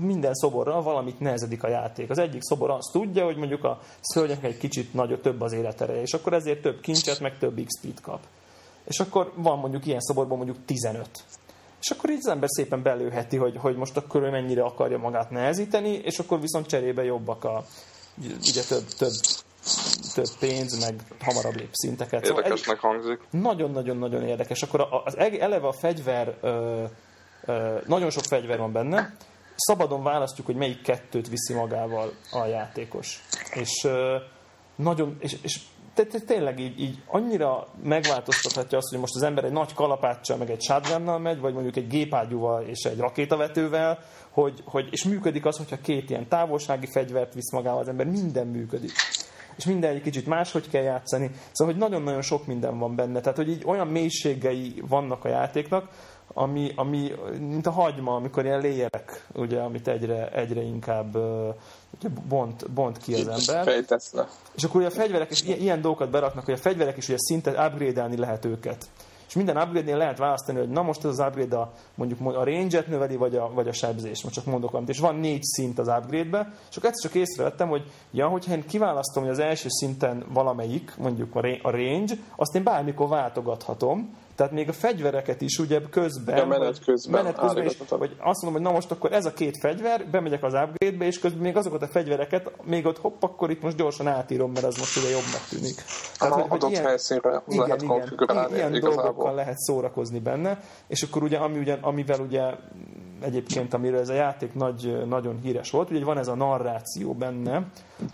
minden 0.00 0.34
szoborral 0.34 0.82
valamit 0.82 1.20
nehezedik 1.20 1.62
a 1.62 1.68
játék. 1.68 2.10
Az 2.10 2.18
egyik 2.18 2.42
szobor 2.42 2.70
azt 2.70 2.92
tudja, 2.92 3.24
hogy 3.24 3.36
mondjuk 3.36 3.64
a 3.64 3.80
szörnyek 4.00 4.44
egy 4.44 4.56
kicsit 4.56 4.94
nagyobb, 4.94 5.20
több 5.20 5.40
az 5.40 5.52
életereje, 5.52 6.00
és 6.00 6.14
akkor 6.14 6.32
ezért 6.32 6.62
több 6.62 6.80
kincset, 6.80 7.20
meg 7.20 7.38
több 7.38 7.60
XP-t 7.66 8.00
kap. 8.00 8.20
És 8.84 9.00
akkor 9.00 9.32
van 9.34 9.58
mondjuk 9.58 9.86
ilyen 9.86 10.00
szoborban 10.00 10.36
mondjuk 10.36 10.64
15. 10.64 11.08
És 11.80 11.90
akkor 11.90 12.10
így 12.10 12.18
az 12.20 12.28
ember 12.28 12.48
szépen 12.48 12.82
belőheti, 12.82 13.36
hogy, 13.36 13.56
hogy 13.56 13.76
most 13.76 13.96
akkor 13.96 14.22
ő 14.22 14.30
mennyire 14.30 14.62
akarja 14.62 14.98
magát 14.98 15.30
nehezíteni, 15.30 15.90
és 15.90 16.18
akkor 16.18 16.40
viszont 16.40 16.66
cserébe 16.66 17.04
jobbak 17.04 17.44
a 17.44 17.64
ugye 18.48 18.62
több, 18.62 18.84
több, 18.98 19.12
több 20.14 20.38
pénz, 20.38 20.80
meg 20.80 21.02
hamarabb 21.20 21.54
lép 21.54 21.68
szinteket. 21.72 22.24
Szóval 22.24 22.42
Érdekesnek 22.42 22.76
szóval 22.80 22.90
hangzik. 22.90 23.20
Nagyon-nagyon-nagyon 23.30 24.22
érdekes. 24.22 24.62
Akkor 24.62 24.88
az 25.04 25.16
eleve 25.16 25.66
a 25.66 25.72
fegyver, 25.72 26.36
ö, 26.40 26.84
ö, 27.44 27.78
nagyon 27.86 28.10
sok 28.10 28.24
fegyver 28.24 28.58
van 28.58 28.72
benne, 28.72 29.16
szabadon 29.56 30.02
választjuk, 30.02 30.46
hogy 30.46 30.56
melyik 30.56 30.82
kettőt 30.82 31.28
viszi 31.28 31.54
magával 31.54 32.12
a 32.32 32.44
játékos. 32.44 33.24
És 33.54 33.84
ö, 33.84 34.16
nagyon, 34.76 35.16
és, 35.20 35.36
és 35.42 35.60
tehát 35.94 36.26
tényleg 36.26 36.60
így, 36.60 36.80
így 36.80 37.02
annyira 37.06 37.66
megváltoztathatja 37.82 38.78
azt, 38.78 38.90
hogy 38.90 38.98
most 38.98 39.14
az 39.14 39.22
ember 39.22 39.44
egy 39.44 39.52
nagy 39.52 39.74
kalapáccsal, 39.74 40.36
meg 40.36 40.50
egy 40.50 40.62
shotgunnal 40.62 41.18
megy, 41.18 41.40
vagy 41.40 41.52
mondjuk 41.52 41.76
egy 41.76 41.86
gépágyúval 41.86 42.62
és 42.62 42.84
egy 42.84 42.98
rakétavetővel, 42.98 43.98
hogy, 44.30 44.62
hogy, 44.64 44.88
és 44.90 45.04
működik 45.04 45.46
az, 45.46 45.56
hogyha 45.56 45.80
két 45.80 46.10
ilyen 46.10 46.28
távolsági 46.28 46.86
fegyvert 46.86 47.34
visz 47.34 47.52
magával 47.52 47.80
az 47.80 47.88
ember, 47.88 48.06
minden 48.06 48.46
működik. 48.46 48.92
És 49.56 49.64
minden 49.64 49.94
egy 49.94 50.02
kicsit 50.02 50.26
máshogy 50.26 50.68
kell 50.68 50.82
játszani. 50.82 51.30
Szóval, 51.52 51.74
hogy 51.74 51.82
nagyon-nagyon 51.82 52.22
sok 52.22 52.46
minden 52.46 52.78
van 52.78 52.96
benne. 52.96 53.20
Tehát, 53.20 53.36
hogy 53.36 53.48
így 53.48 53.62
olyan 53.66 53.86
mélységei 53.86 54.82
vannak 54.88 55.24
a 55.24 55.28
játéknak, 55.28 55.88
ami, 56.34 56.72
ami 56.74 57.12
mint 57.38 57.66
a 57.66 57.70
hagyma, 57.70 58.14
amikor 58.14 58.44
ilyen 58.44 58.60
léjerek, 58.60 59.26
ugye, 59.32 59.60
amit 59.60 59.88
egyre, 59.88 60.30
egyre 60.32 60.62
inkább 60.62 61.16
bont, 62.08 62.70
bont 62.70 62.98
ki 62.98 63.14
az 63.14 63.48
ember. 63.48 63.64
És 64.56 64.64
akkor 64.64 64.80
ugye 64.80 64.90
a 64.90 64.92
fegyverek, 64.92 65.30
és 65.30 65.42
ilyen, 65.42 65.58
ilyen 65.58 65.80
dolgokat 65.80 66.10
beraknak, 66.10 66.44
hogy 66.44 66.54
a 66.54 66.56
fegyverek 66.56 66.96
is 66.96 67.08
ugye 67.08 67.18
szinte 67.18 67.66
upgrade 67.66 68.08
lehet 68.16 68.44
őket. 68.44 68.86
És 69.30 69.36
minden 69.36 69.56
upgrade-nél 69.56 69.96
lehet 69.96 70.18
választani, 70.18 70.58
hogy 70.58 70.68
na 70.68 70.82
most 70.82 71.04
ez 71.04 71.10
az 71.10 71.26
upgrade 71.26 71.56
a, 71.56 71.72
mondjuk 71.94 72.20
a 72.20 72.44
range-et 72.44 72.86
növeli, 72.86 73.16
vagy 73.16 73.36
a, 73.36 73.50
vagy 73.54 73.68
a 73.68 73.72
sebzést, 73.72 74.22
most 74.22 74.34
csak 74.34 74.44
mondok 74.44 74.70
valamit, 74.70 74.90
és 74.90 74.98
van 74.98 75.14
négy 75.14 75.42
szint 75.42 75.78
az 75.78 75.88
upgrade-be, 75.88 76.52
és 76.70 76.76
akkor 76.76 76.88
egyszer 76.88 77.10
csak 77.10 77.20
észrevettem, 77.20 77.68
hogy 77.68 77.82
ja, 78.10 78.28
hogyha 78.28 78.52
én 78.52 78.66
kiválasztom, 78.66 79.22
hogy 79.22 79.32
az 79.32 79.38
első 79.38 79.68
szinten 79.68 80.24
valamelyik, 80.32 80.94
mondjuk 80.98 81.34
a 81.62 81.70
range, 81.70 82.14
azt 82.36 82.54
én 82.54 82.62
bármikor 82.62 83.08
váltogathatom, 83.08 84.16
tehát 84.40 84.54
még 84.54 84.68
a 84.68 84.72
fegyvereket 84.72 85.40
is 85.40 85.58
ugye 85.58 85.80
közben, 85.90 86.36
ja, 86.36 86.46
menet 86.46 86.84
közben, 86.84 87.22
menet 87.22 87.38
közben 87.40 87.64
is, 87.64 87.76
vagy 87.88 88.16
azt 88.18 88.42
mondom, 88.42 88.52
hogy 88.52 88.70
na 88.70 88.70
most 88.70 88.90
akkor 88.90 89.12
ez 89.12 89.24
a 89.24 89.32
két 89.32 89.58
fegyver, 89.60 90.06
bemegyek 90.10 90.42
az 90.42 90.52
upgrade-be, 90.52 91.04
és 91.04 91.18
közben 91.18 91.40
még 91.40 91.56
azokat 91.56 91.82
a 91.82 91.86
fegyvereket, 91.86 92.50
még 92.64 92.86
ott 92.86 92.98
hopp, 92.98 93.22
akkor 93.22 93.50
itt 93.50 93.62
most 93.62 93.76
gyorsan 93.76 94.06
átírom, 94.06 94.50
mert 94.52 94.66
az 94.66 94.76
most 94.76 94.96
ugye 94.96 95.08
jobbnak 95.08 95.46
tűnik. 95.48 95.74
Tehát, 96.18 96.34
hogy, 96.34 96.44
adott 96.48 96.70
ilyen, 96.70 96.84
helyszínre 96.84 97.42
igen, 97.48 97.66
lehet 97.66 97.82
igen, 98.12 98.54
ilyen 98.54 98.74
igazából. 98.74 99.02
dolgokkal 99.02 99.34
lehet 99.34 99.58
szórakozni 99.58 100.18
benne, 100.18 100.60
és 100.86 101.02
akkor 101.02 101.22
ugye, 101.22 101.38
ami 101.38 101.58
ugye, 101.58 101.76
amivel 101.80 102.20
ugye 102.20 102.42
egyébként, 103.20 103.74
amiről 103.74 104.00
ez 104.00 104.08
a 104.08 104.14
játék 104.14 104.54
nagy, 104.54 105.06
nagyon 105.06 105.38
híres 105.42 105.70
volt, 105.70 105.90
ugye 105.90 106.04
van 106.04 106.18
ez 106.18 106.28
a 106.28 106.34
narráció 106.34 107.12
benne, 107.12 107.66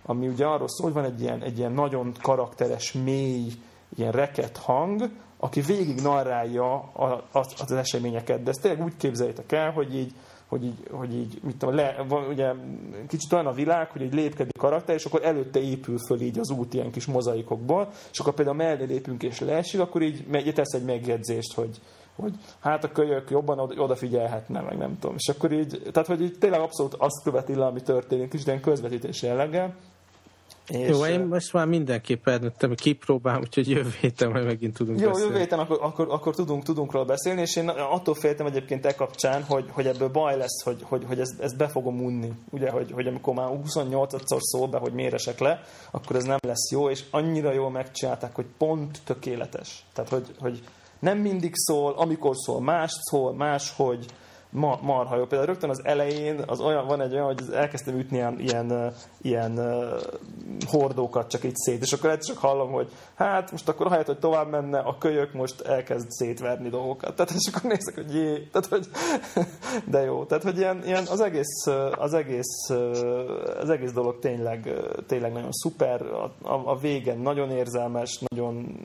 ami 0.02 0.28
ugye 0.28 0.44
arról 0.44 0.68
szól, 0.68 0.92
hogy 0.92 1.02
van 1.02 1.12
egy 1.12 1.20
ilyen, 1.20 1.42
egy 1.42 1.58
ilyen 1.58 1.72
nagyon 1.72 2.12
karakteres, 2.22 2.92
mély, 2.92 3.52
ilyen 3.96 4.12
reket 4.12 4.56
hang, 4.56 5.10
aki 5.38 5.60
végig 5.60 6.00
narrálja 6.00 6.90
az, 7.32 7.54
az 7.60 7.72
eseményeket, 7.72 8.42
de 8.42 8.50
ezt 8.50 8.62
tényleg 8.62 8.84
úgy 8.84 8.96
képzeljétek 8.96 9.52
el, 9.52 9.70
hogy 9.70 9.94
így, 9.94 10.12
hogy 10.46 10.64
így, 10.64 10.88
hogy 10.90 11.14
így 11.14 11.40
mit 11.42 11.56
tudom, 11.56 11.74
le, 11.74 12.04
van, 12.08 12.26
ugye 12.28 12.52
kicsit 13.08 13.32
olyan 13.32 13.46
a 13.46 13.52
világ, 13.52 13.90
hogy 13.90 14.02
egy 14.02 14.14
lépkedik 14.14 14.58
karakter, 14.58 14.94
és 14.94 15.04
akkor 15.04 15.24
előtte 15.24 15.60
épül 15.60 15.98
föl 15.98 16.20
így 16.20 16.38
az 16.38 16.50
út 16.50 16.74
ilyen 16.74 16.90
kis 16.90 17.06
mozaikokból, 17.06 17.88
és 18.12 18.18
akkor 18.18 18.34
például 18.34 18.56
mellé 18.56 18.84
lépünk 18.84 19.22
és 19.22 19.40
leesik, 19.40 19.80
akkor 19.80 20.02
így 20.02 20.26
megy, 20.26 20.54
tesz 20.54 20.72
egy 20.72 20.84
megjegyzést, 20.84 21.54
hogy, 21.54 21.80
hogy 22.16 22.34
hát 22.60 22.84
a 22.84 22.92
kölyök 22.92 23.30
jobban 23.30 23.58
odafigyelhetne, 23.58 24.60
meg 24.60 24.76
nem 24.76 24.98
tudom. 24.98 25.16
És 25.18 25.34
akkor 25.34 25.52
így, 25.52 25.82
tehát 25.92 26.08
hogy 26.08 26.22
így 26.22 26.38
tényleg 26.38 26.60
abszolút 26.60 26.94
azt 26.94 27.22
követi 27.22 27.54
le, 27.54 27.66
ami 27.66 27.82
történik, 27.82 28.32
és 28.32 28.46
ilyen 28.46 28.60
közvetítés 28.60 29.22
jelleggel. 29.22 29.74
És 30.68 30.88
jó, 30.88 31.06
én 31.06 31.20
most 31.20 31.52
már 31.52 31.66
mindenképp 31.66 32.28
elnőttem, 32.28 32.68
hogy 32.68 32.80
kipróbálom, 32.80 33.40
úgyhogy 33.40 33.70
jövő 33.70 33.94
héten 34.00 34.30
majd 34.30 34.44
megint 34.44 34.74
tudunk 34.74 35.00
jó, 35.00 35.06
beszélni. 35.06 35.26
Jó, 35.26 35.32
jövő 35.32 35.44
héten 35.44 35.58
akkor, 35.58 35.78
akkor, 35.80 36.06
akkor 36.10 36.34
tudunk, 36.34 36.62
tudunk 36.62 36.92
róla 36.92 37.04
beszélni, 37.04 37.40
és 37.40 37.56
én 37.56 37.68
attól 37.68 38.14
féltem 38.14 38.46
egyébként 38.46 38.86
e 38.86 38.94
kapcsán, 38.94 39.42
hogy, 39.42 39.64
hogy 39.70 39.86
ebből 39.86 40.08
baj 40.08 40.36
lesz, 40.36 40.62
hogy, 40.62 40.78
hogy, 40.82 41.04
hogy 41.06 41.20
ezt, 41.20 41.40
ezt 41.40 41.56
be 41.56 41.68
fogom 41.68 42.04
unni. 42.04 42.32
Ugye, 42.50 42.70
hogy, 42.70 42.90
hogy 42.92 43.06
amikor 43.06 43.34
már 43.34 43.48
28-szor 43.64 44.38
szól 44.40 44.68
be, 44.68 44.78
hogy 44.78 44.92
méresek 44.92 45.38
le, 45.38 45.62
akkor 45.90 46.16
ez 46.16 46.24
nem 46.24 46.38
lesz 46.46 46.70
jó, 46.70 46.90
és 46.90 47.04
annyira 47.10 47.52
jól 47.52 47.70
megcsinálták, 47.70 48.34
hogy 48.34 48.46
pont 48.58 49.00
tökéletes. 49.04 49.84
Tehát, 49.94 50.10
hogy, 50.10 50.26
hogy 50.38 50.62
nem 50.98 51.18
mindig 51.18 51.52
szól, 51.54 51.92
amikor 51.96 52.36
szól 52.36 52.60
más 52.60 52.92
szól, 53.10 53.34
máshogy, 53.34 54.06
ma, 54.56 54.78
marha 54.82 55.16
jó. 55.16 55.24
Például 55.24 55.50
rögtön 55.50 55.70
az 55.70 55.84
elején 55.84 56.42
az 56.46 56.60
olyan, 56.60 56.86
van 56.86 57.00
egy 57.00 57.12
olyan, 57.12 57.24
hogy 57.24 57.42
elkezdtem 57.52 57.98
ütni 57.98 58.16
ilyen, 58.38 58.92
ilyen, 59.22 59.58
hordókat 60.66 61.30
csak 61.30 61.44
így 61.44 61.56
szét, 61.56 61.82
és 61.82 61.92
akkor 61.92 62.10
egyszer 62.10 62.34
csak 62.34 62.44
hallom, 62.44 62.70
hogy 62.70 62.92
hát 63.14 63.50
most 63.50 63.68
akkor 63.68 63.86
ahelyett, 63.86 64.06
hogy 64.06 64.18
tovább 64.18 64.50
menne, 64.50 64.78
a 64.78 64.98
kölyök 64.98 65.32
most 65.32 65.60
elkezd 65.60 66.10
szétverni 66.10 66.68
dolgokat. 66.68 67.16
Tehát 67.16 67.32
és 67.32 67.52
akkor 67.52 67.70
nézek, 67.70 67.94
hogy 67.94 68.14
jé, 68.14 68.48
tehát, 68.52 68.66
hogy, 68.66 68.88
de 69.92 70.00
jó. 70.00 70.24
Tehát, 70.24 70.42
hogy 70.42 70.58
ilyen, 70.58 70.82
ilyen 70.84 71.06
az, 71.10 71.20
egész, 71.20 71.66
az, 71.96 72.14
egész, 72.14 72.68
az 73.60 73.70
egész 73.70 73.92
dolog 73.92 74.18
tényleg, 74.18 74.72
tényleg 75.06 75.32
nagyon 75.32 75.52
szuper, 75.52 76.02
a, 76.02 76.32
a, 76.42 76.62
a 76.64 76.76
végen 76.76 77.18
nagyon 77.18 77.50
érzelmes, 77.50 78.22
nagyon... 78.28 78.80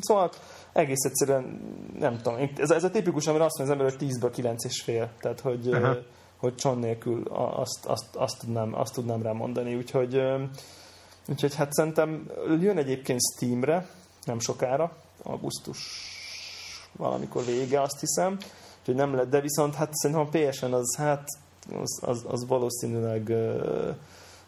Szóval 0.00 0.30
egész 0.76 1.04
egyszerűen, 1.04 1.60
nem 1.98 2.16
tudom, 2.16 2.50
ez, 2.56 2.70
ez 2.70 2.84
a 2.84 2.90
tipikus, 2.90 3.26
amire 3.26 3.44
azt 3.44 3.58
mondja 3.58 3.74
az 3.74 3.80
ember, 3.80 3.98
hogy 3.98 4.08
10-ből 4.08 4.34
9 4.34 4.64
és 4.64 4.82
fél. 4.82 5.10
Tehát, 5.20 5.40
hogy, 5.40 5.66
uh-huh. 5.66 5.96
hogy 6.36 6.54
cson 6.54 6.78
nélkül 6.78 7.22
azt, 7.32 7.86
azt, 7.86 8.16
azt, 8.16 8.38
tudnám, 8.38 8.74
azt 8.74 8.94
tudnám 8.94 9.22
rá 9.22 9.32
mondani. 9.32 9.74
Úgyhogy, 9.74 10.22
úgyhogy 11.28 11.54
hát 11.54 11.72
szerintem 11.72 12.30
jön 12.60 12.76
egyébként 12.76 13.20
Steamre, 13.34 13.88
nem 14.24 14.38
sokára, 14.38 14.96
augusztus 15.22 15.78
valamikor 16.96 17.44
vége, 17.44 17.80
azt 17.80 18.00
hiszem. 18.00 18.36
Úgyhogy 18.78 18.94
nem 18.94 19.14
lett, 19.14 19.30
de 19.30 19.40
viszont 19.40 19.74
hát 19.74 19.94
szerintem 19.94 20.26
a 20.26 20.28
PSN 20.38 20.72
az, 20.72 20.96
hát 20.96 21.28
az, 21.80 22.00
az, 22.02 22.24
az 22.28 22.46
valószínűleg 22.46 23.32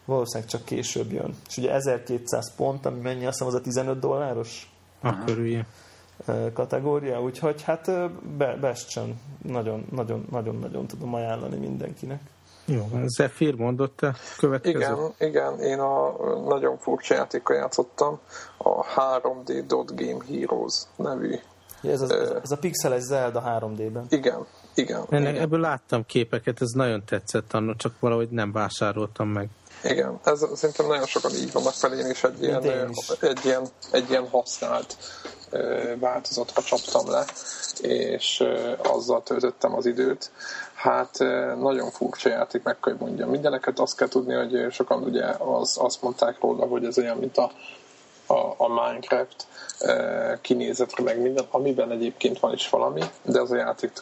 valószínűleg 0.05 0.51
csak 0.51 0.65
később 0.65 1.13
jön. 1.13 1.35
És 1.49 1.57
ugye 1.57 1.73
1200 1.73 2.55
pont, 2.57 2.87
ami 2.87 3.01
mennyi, 3.01 3.27
azt 3.27 3.39
hiszem 3.39 3.47
az 3.47 3.55
a 3.55 3.61
15 3.61 3.99
dolláros? 3.99 4.73
Akkor 5.01 5.39
ugye 5.39 5.65
kategória, 6.55 7.23
úgyhogy 7.23 7.63
hát 7.63 7.91
be, 8.37 8.57
Bastion 8.61 9.21
nagyon, 9.43 9.87
nagyon, 9.91 10.27
nagyon, 10.31 10.57
nagyon 10.57 10.87
tudom 10.87 11.15
ajánlani 11.15 11.57
mindenkinek. 11.57 12.21
Jó, 12.65 12.89
Zephyr 13.05 13.55
mondott 13.55 13.97
te 13.97 14.17
következő? 14.39 14.77
Igen, 14.77 15.13
igen, 15.19 15.61
én 15.61 15.79
a 15.79 16.17
nagyon 16.49 16.79
furcsa 16.79 17.15
játékkal 17.15 17.57
játszottam, 17.57 18.19
a 18.57 18.85
3D 18.85 19.65
Dot 19.67 19.95
Game 19.95 20.25
Heroes 20.29 20.83
nevű. 20.97 21.35
Ja, 21.83 21.91
ez, 21.91 22.01
az, 22.01 22.11
ez, 22.11 22.31
ez 22.43 22.51
a 22.51 22.57
pixeles 22.57 23.03
Zelda 23.03 23.43
3D-ben. 23.47 24.07
Igen, 24.09 24.47
igen. 24.75 25.05
Ennek, 25.09 25.31
igen. 25.31 25.43
Ebből 25.43 25.61
láttam 25.61 26.07
képeket, 26.07 26.61
ez 26.61 26.71
nagyon 26.71 27.05
tetszett 27.05 27.53
annak, 27.53 27.77
csak 27.77 27.93
valahogy 28.01 28.29
nem 28.29 28.53
vásároltam 28.53 29.29
meg. 29.29 29.49
Igen, 29.85 30.19
ez 30.25 30.45
szerintem 30.55 30.87
nagyon 30.87 31.07
sokan 31.07 31.31
így 31.31 31.53
vannak 31.53 31.73
felé, 31.73 32.09
és 32.09 32.25
egy 32.25 32.43
ilyen, 32.43 32.63
egy 33.21 33.45
ilyen, 33.45 33.63
egy 33.93 34.11
ilyen 34.11 34.29
használt 34.29 34.97
változatra 35.99 36.63
csaptam 36.63 37.11
le, 37.11 37.25
és 37.81 38.45
azzal 38.83 39.23
töltöttem 39.23 39.75
az 39.75 39.87
időt. 39.87 40.31
Hát 40.75 41.19
nagyon 41.59 41.91
furcsa 41.91 42.29
játék, 42.29 42.63
meg 42.63 42.81
kell 42.81 42.97
mondjam. 42.99 43.31
Mindeneket 43.31 43.79
azt 43.79 43.97
kell 43.97 44.09
tudni, 44.09 44.35
hogy 44.35 44.73
sokan 44.73 45.03
ugye 45.03 45.25
az, 45.25 45.77
azt 45.81 46.03
mondták 46.03 46.41
róla, 46.41 46.67
hogy 46.67 46.85
ez 46.85 46.99
olyan, 46.99 47.17
mint 47.17 47.37
a, 47.37 47.51
a, 48.27 48.55
a 48.57 48.69
Minecraft, 48.69 49.47
kinézetre, 50.41 51.03
meg 51.03 51.21
minden, 51.21 51.45
amiben 51.51 51.91
egyébként 51.91 52.41
van 52.41 52.53
is 52.53 52.69
valami, 52.69 53.03
de 53.23 53.41
az 53.41 53.51
a 53.51 53.57
játék 53.57 53.93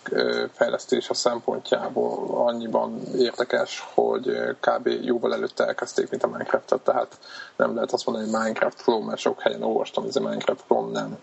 fejlesztése 0.52 1.14
szempontjából 1.14 2.46
annyiban 2.46 3.00
érdekes, 3.18 3.86
hogy 3.94 4.56
kb. 4.60 4.86
jóval 5.02 5.34
előtte 5.34 5.66
elkezdték, 5.66 6.10
mint 6.10 6.22
a 6.22 6.28
Minecraft-et, 6.28 6.80
tehát 6.80 7.18
nem 7.56 7.74
lehet 7.74 7.92
azt 7.92 8.06
mondani, 8.06 8.30
hogy 8.30 8.40
Minecraft 8.40 8.82
Pro, 8.82 9.00
mert 9.00 9.20
sok 9.20 9.40
helyen 9.40 9.62
olvastam, 9.62 10.02
hogy 10.02 10.16
ez 10.16 10.22
a 10.22 10.28
Minecraft 10.28 10.64
Pro 10.66 10.88
nem. 10.90 11.18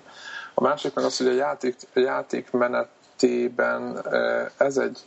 A 0.54 0.62
másik 0.62 0.94
meg 0.94 1.06
az, 1.06 1.18
hogy 1.18 1.28
a 1.28 1.34
játék, 1.34 1.76
a 1.94 2.00
játék 2.00 2.52
menetében 2.52 4.06
ez 4.58 4.78
egy 4.78 5.00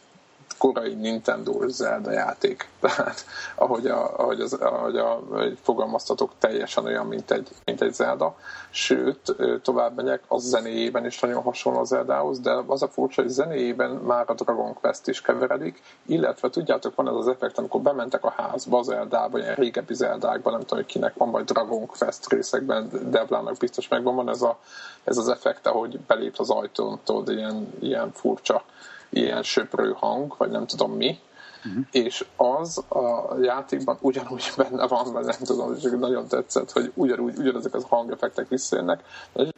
korai 0.59 0.95
Nintendo 0.95 1.69
Zelda 1.69 2.11
játék. 2.11 2.69
Tehát, 2.81 3.25
ahogy, 3.55 3.87
a, 3.87 4.19
ahogy, 4.19 4.41
az, 4.41 4.53
ahogy 4.53 4.97
a, 4.97 5.23
fogalmaztatok, 5.63 6.33
teljesen 6.39 6.85
olyan, 6.85 7.07
mint 7.07 7.31
egy, 7.31 7.49
mint 7.65 7.81
egy 7.83 7.95
Zelda. 7.95 8.37
Sőt, 8.71 9.37
tovább 9.63 9.97
megyek, 9.97 10.23
az 10.29 10.43
zenéjében 10.43 11.07
is 11.07 11.21
nagyon 11.21 11.43
hasonló 11.43 11.79
a 11.79 11.85
Zeldához, 11.85 12.41
de 12.41 12.63
az 12.67 12.83
a 12.83 12.89
furcsa, 12.89 13.23
hogy 13.23 13.31
zenéjében 13.31 13.91
már 13.91 14.25
a 14.27 14.35
Dragon 14.35 14.75
Quest 14.75 15.09
is 15.09 15.21
keveredik, 15.21 15.83
illetve 16.07 16.51
tudjátok, 16.51 16.95
van 16.95 17.09
ez 17.09 17.15
az 17.15 17.29
effekt, 17.29 17.59
amikor 17.59 17.81
bementek 17.81 18.25
a 18.25 18.35
házba, 18.37 18.83
Zeldába, 18.83 19.39
ilyen 19.39 19.55
régebbi 19.55 19.95
Zeldákban, 19.95 20.53
nem 20.53 20.61
tudom, 20.61 20.79
hogy 20.79 20.93
kinek 20.93 21.15
van, 21.15 21.31
vagy 21.31 21.45
Dragon 21.45 21.87
Quest 21.87 22.33
részekben, 22.33 22.91
Devlának 23.11 23.57
biztos 23.57 23.89
megvan, 23.89 24.15
van 24.15 24.29
ez, 24.29 24.43
a, 24.43 24.59
ez 25.05 25.17
az 25.17 25.29
effekt, 25.29 25.67
ahogy 25.67 25.99
belép 25.99 26.35
az 26.37 26.51
ajtón, 26.51 27.01
tudod, 27.05 27.29
ilyen, 27.29 27.75
ilyen 27.81 28.13
furcsa 28.13 28.63
ilyen 29.11 29.43
söprő 29.43 29.95
hang, 29.97 30.35
vagy 30.39 30.51
nem 30.51 30.67
tudom 30.67 30.93
mi, 30.93 31.19
uh-huh. 31.65 31.85
és 31.91 32.25
az 32.37 32.79
a 32.89 33.35
játékban 33.43 33.99
ugyanúgy 34.01 34.53
benne 34.57 34.87
van, 34.87 35.13
vagy 35.13 35.25
nem 35.25 35.39
tudom, 35.45 35.79
csak 35.79 35.99
nagyon 35.99 36.27
tetszett, 36.27 36.73
hogy 36.73 36.93
ugyanúgy, 36.95 37.37
ugyanezek 37.39 37.75
az 37.75 37.85
hangeffektek 37.89 38.49
visszajönnek. 38.49 39.03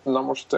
Na 0.02 0.20
most 0.20 0.56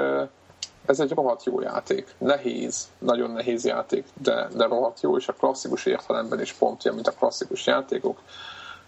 ez 0.86 1.00
egy 1.00 1.10
rohadt 1.10 1.44
jó 1.44 1.60
játék. 1.60 2.14
Nehéz, 2.18 2.88
nagyon 2.98 3.30
nehéz 3.30 3.64
játék, 3.64 4.06
de, 4.22 4.48
de 4.56 4.66
rohadt 4.66 5.00
jó, 5.00 5.16
és 5.16 5.28
a 5.28 5.32
klasszikus 5.32 5.86
értelemben 5.86 6.40
is 6.40 6.52
pont 6.52 6.84
olyan, 6.84 6.96
mint 6.96 7.08
a 7.08 7.12
klasszikus 7.18 7.66
játékok 7.66 8.18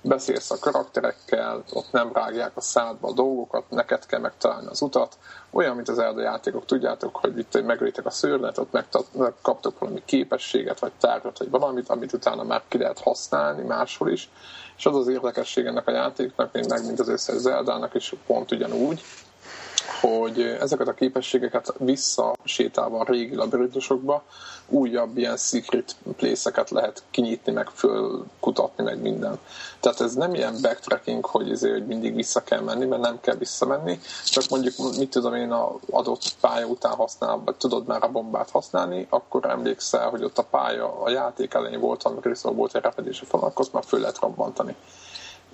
beszélsz 0.02 0.50
a 0.50 0.58
karakterekkel, 0.58 1.64
ott 1.72 1.92
nem 1.92 2.12
rágják 2.12 2.56
a 2.56 2.60
szádba 2.60 3.08
a 3.08 3.12
dolgokat, 3.12 3.70
neked 3.70 4.06
kell 4.06 4.20
megtalálni 4.20 4.66
az 4.66 4.82
utat. 4.82 5.18
Olyan, 5.50 5.74
mint 5.74 5.88
az 5.88 5.98
Elda 5.98 6.20
játékok, 6.20 6.64
tudjátok, 6.64 7.16
hogy 7.16 7.38
itt 7.38 7.62
megölitek 7.64 8.06
a 8.06 8.10
szőrnet, 8.10 8.58
ott 8.58 8.72
megkaptok 9.12 9.78
valami 9.78 10.02
képességet, 10.04 10.78
vagy 10.78 10.92
tárgyat, 11.00 11.38
vagy 11.38 11.50
valamit, 11.50 11.88
amit 11.88 12.12
utána 12.12 12.42
már 12.42 12.62
ki 12.68 12.78
lehet 12.78 13.00
használni 13.00 13.62
máshol 13.62 14.10
is. 14.10 14.30
És 14.76 14.86
az 14.86 14.96
az 14.96 15.08
érdekesség 15.08 15.66
ennek 15.66 15.88
a 15.88 15.92
játéknak, 15.92 16.52
meg, 16.52 16.86
mint 16.86 17.00
az 17.00 17.08
összes 17.08 17.36
Zeldának 17.36 17.94
is 17.94 18.14
pont 18.26 18.52
ugyanúgy, 18.52 19.02
hogy 20.00 20.40
ezeket 20.40 20.88
a 20.88 20.94
képességeket 20.94 21.74
visszasétálva 21.78 22.98
a 22.98 23.04
régi 23.04 23.34
labirintusokba 23.34 24.24
újabb 24.68 25.18
ilyen 25.18 25.36
secret 25.36 25.96
place 26.16 26.64
lehet 26.68 27.02
kinyitni, 27.10 27.52
meg 27.52 27.68
fölkutatni, 27.68 28.84
meg 28.84 29.00
minden. 29.00 29.38
Tehát 29.80 30.00
ez 30.00 30.14
nem 30.14 30.34
ilyen 30.34 30.56
backtracking, 30.62 31.24
hogy, 31.24 31.50
ezért, 31.50 31.72
hogy 31.72 31.86
mindig 31.86 32.14
vissza 32.14 32.42
kell 32.42 32.60
menni, 32.60 32.84
mert 32.84 33.02
nem 33.02 33.20
kell 33.20 33.34
visszamenni, 33.34 34.00
csak 34.24 34.48
mondjuk, 34.48 34.74
mit 34.98 35.10
tudom 35.10 35.34
én, 35.34 35.50
a 35.50 35.78
adott 35.90 36.22
pálya 36.40 36.66
után 36.66 36.92
használ, 36.92 37.42
vagy 37.44 37.54
tudod 37.54 37.86
már 37.86 38.02
a 38.04 38.08
bombát 38.08 38.50
használni, 38.50 39.06
akkor 39.10 39.46
emlékszel, 39.46 40.08
hogy 40.08 40.24
ott 40.24 40.38
a 40.38 40.44
pálya, 40.50 41.02
a 41.02 41.10
játék 41.10 41.54
elején 41.54 41.80
volt, 41.80 42.02
amikor 42.02 42.30
viszont 42.30 42.56
volt 42.56 42.74
egy 42.74 42.82
repedési 42.82 43.24
fal, 43.24 43.40
akkor 43.40 43.66
már 43.72 43.84
föl 43.86 44.00
lehet 44.00 44.18
robbantani 44.18 44.76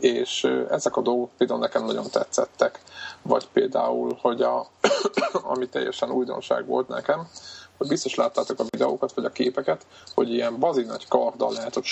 és 0.01 0.45
ezek 0.71 0.97
a 0.97 1.01
dolgok 1.01 1.31
például 1.37 1.61
nekem 1.61 1.85
nagyon 1.85 2.11
tetszettek. 2.11 2.81
Vagy 3.23 3.49
például, 3.53 4.19
hogy 4.21 4.43
a, 4.43 4.67
ami 5.53 5.69
teljesen 5.69 6.11
újdonság 6.11 6.67
volt 6.67 6.89
nekem, 6.89 7.29
hogy 7.77 7.89
biztos 7.89 8.15
láttátok 8.15 8.61
a 8.61 8.65
videókat, 8.71 9.13
vagy 9.13 9.25
a 9.25 9.31
képeket, 9.31 9.87
hogy 10.15 10.33
ilyen 10.33 10.59
bazi 10.59 10.83
nagy 10.83 11.09
karddal 11.09 11.53
lehet 11.53 11.77
ott 11.77 11.87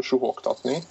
suhogtatni, 0.00 0.82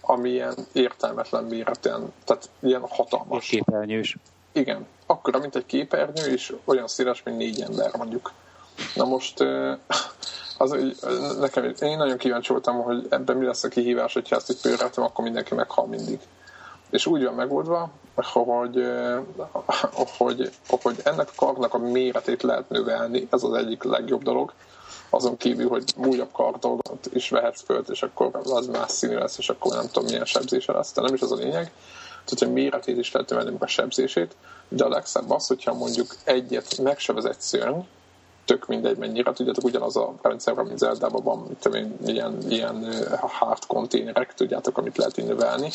ami 0.00 0.30
ilyen 0.30 0.54
értelmetlen 0.72 1.44
méretűen, 1.44 2.12
tehát 2.24 2.50
ilyen 2.60 2.86
hatalmas. 2.88 3.48
Képernyős. 3.48 4.16
Igen, 4.52 4.86
akkora, 5.06 5.38
mint 5.38 5.56
egy 5.56 5.66
képernyő, 5.66 6.24
és 6.24 6.56
olyan 6.64 6.88
széles, 6.88 7.22
mint 7.22 7.36
négy 7.36 7.60
ember 7.60 7.96
mondjuk. 7.96 8.32
Na 8.94 9.04
most 9.04 9.44
az, 10.62 10.76
nekem, 11.40 11.74
én 11.80 11.96
nagyon 11.96 12.16
kíváncsi 12.16 12.52
voltam, 12.52 12.82
hogy 12.82 13.06
ebben 13.10 13.36
mi 13.36 13.46
lesz 13.46 13.64
a 13.64 13.68
kihívás, 13.68 14.12
hogyha 14.12 14.36
ezt 14.36 14.50
egy 14.50 14.60
pörretem, 14.62 15.04
akkor 15.04 15.24
mindenki 15.24 15.54
meghal 15.54 15.86
mindig. 15.86 16.18
És 16.90 17.06
úgy 17.06 17.24
van 17.24 17.34
megoldva, 17.34 17.90
hogy, 18.14 18.86
hogy, 20.18 20.50
hogy 20.82 20.96
ennek 21.04 21.28
a 21.28 21.44
karnak 21.44 21.74
a 21.74 21.78
méretét 21.78 22.42
lehet 22.42 22.68
növelni, 22.68 23.28
ez 23.30 23.42
az 23.42 23.52
egyik 23.52 23.82
legjobb 23.82 24.22
dolog. 24.22 24.52
Azon 25.10 25.36
kívül, 25.36 25.68
hogy 25.68 25.94
újabb 25.96 26.32
kardot 26.32 27.08
is 27.12 27.28
vehetsz 27.30 27.62
föl, 27.62 27.84
és 27.88 28.02
akkor 28.02 28.30
az 28.44 28.66
más 28.66 28.90
színű 28.90 29.14
lesz, 29.14 29.38
és 29.38 29.48
akkor 29.48 29.72
nem 29.72 29.86
tudom 29.86 30.04
milyen 30.08 30.24
sebzése 30.24 30.72
lesz, 30.72 30.92
de 30.92 31.00
nem 31.00 31.14
is 31.14 31.20
az 31.20 31.32
a 31.32 31.36
lényeg. 31.36 31.72
Tehát, 32.24 32.38
hogy 32.38 32.52
méretét 32.52 32.98
is 32.98 33.12
lehet 33.12 33.28
növelni, 33.30 33.56
a 33.58 33.66
sebzését, 33.66 34.36
de 34.68 34.84
a 34.84 34.88
legszebb 34.88 35.30
az, 35.30 35.46
hogyha 35.46 35.74
mondjuk 35.74 36.14
egyet 36.24 36.78
megsebez 36.78 37.24
egy 37.24 37.40
szörny, 37.40 37.80
tök 38.44 38.66
mindegy 38.66 38.96
mennyire, 38.96 39.32
tudjátok, 39.32 39.64
ugyanaz 39.64 39.96
a 39.96 40.14
rendszer, 40.22 40.54
mint 40.54 40.78
Zeldában 40.78 41.22
van, 41.22 41.38
mint 41.38 41.74
én, 41.74 41.96
ilyen, 42.06 42.38
ilyen 42.48 42.86
hard 43.20 43.66
konténerek, 43.66 44.34
tudjátok, 44.34 44.78
amit 44.78 44.96
lehet 44.96 45.16
növelni. 45.16 45.70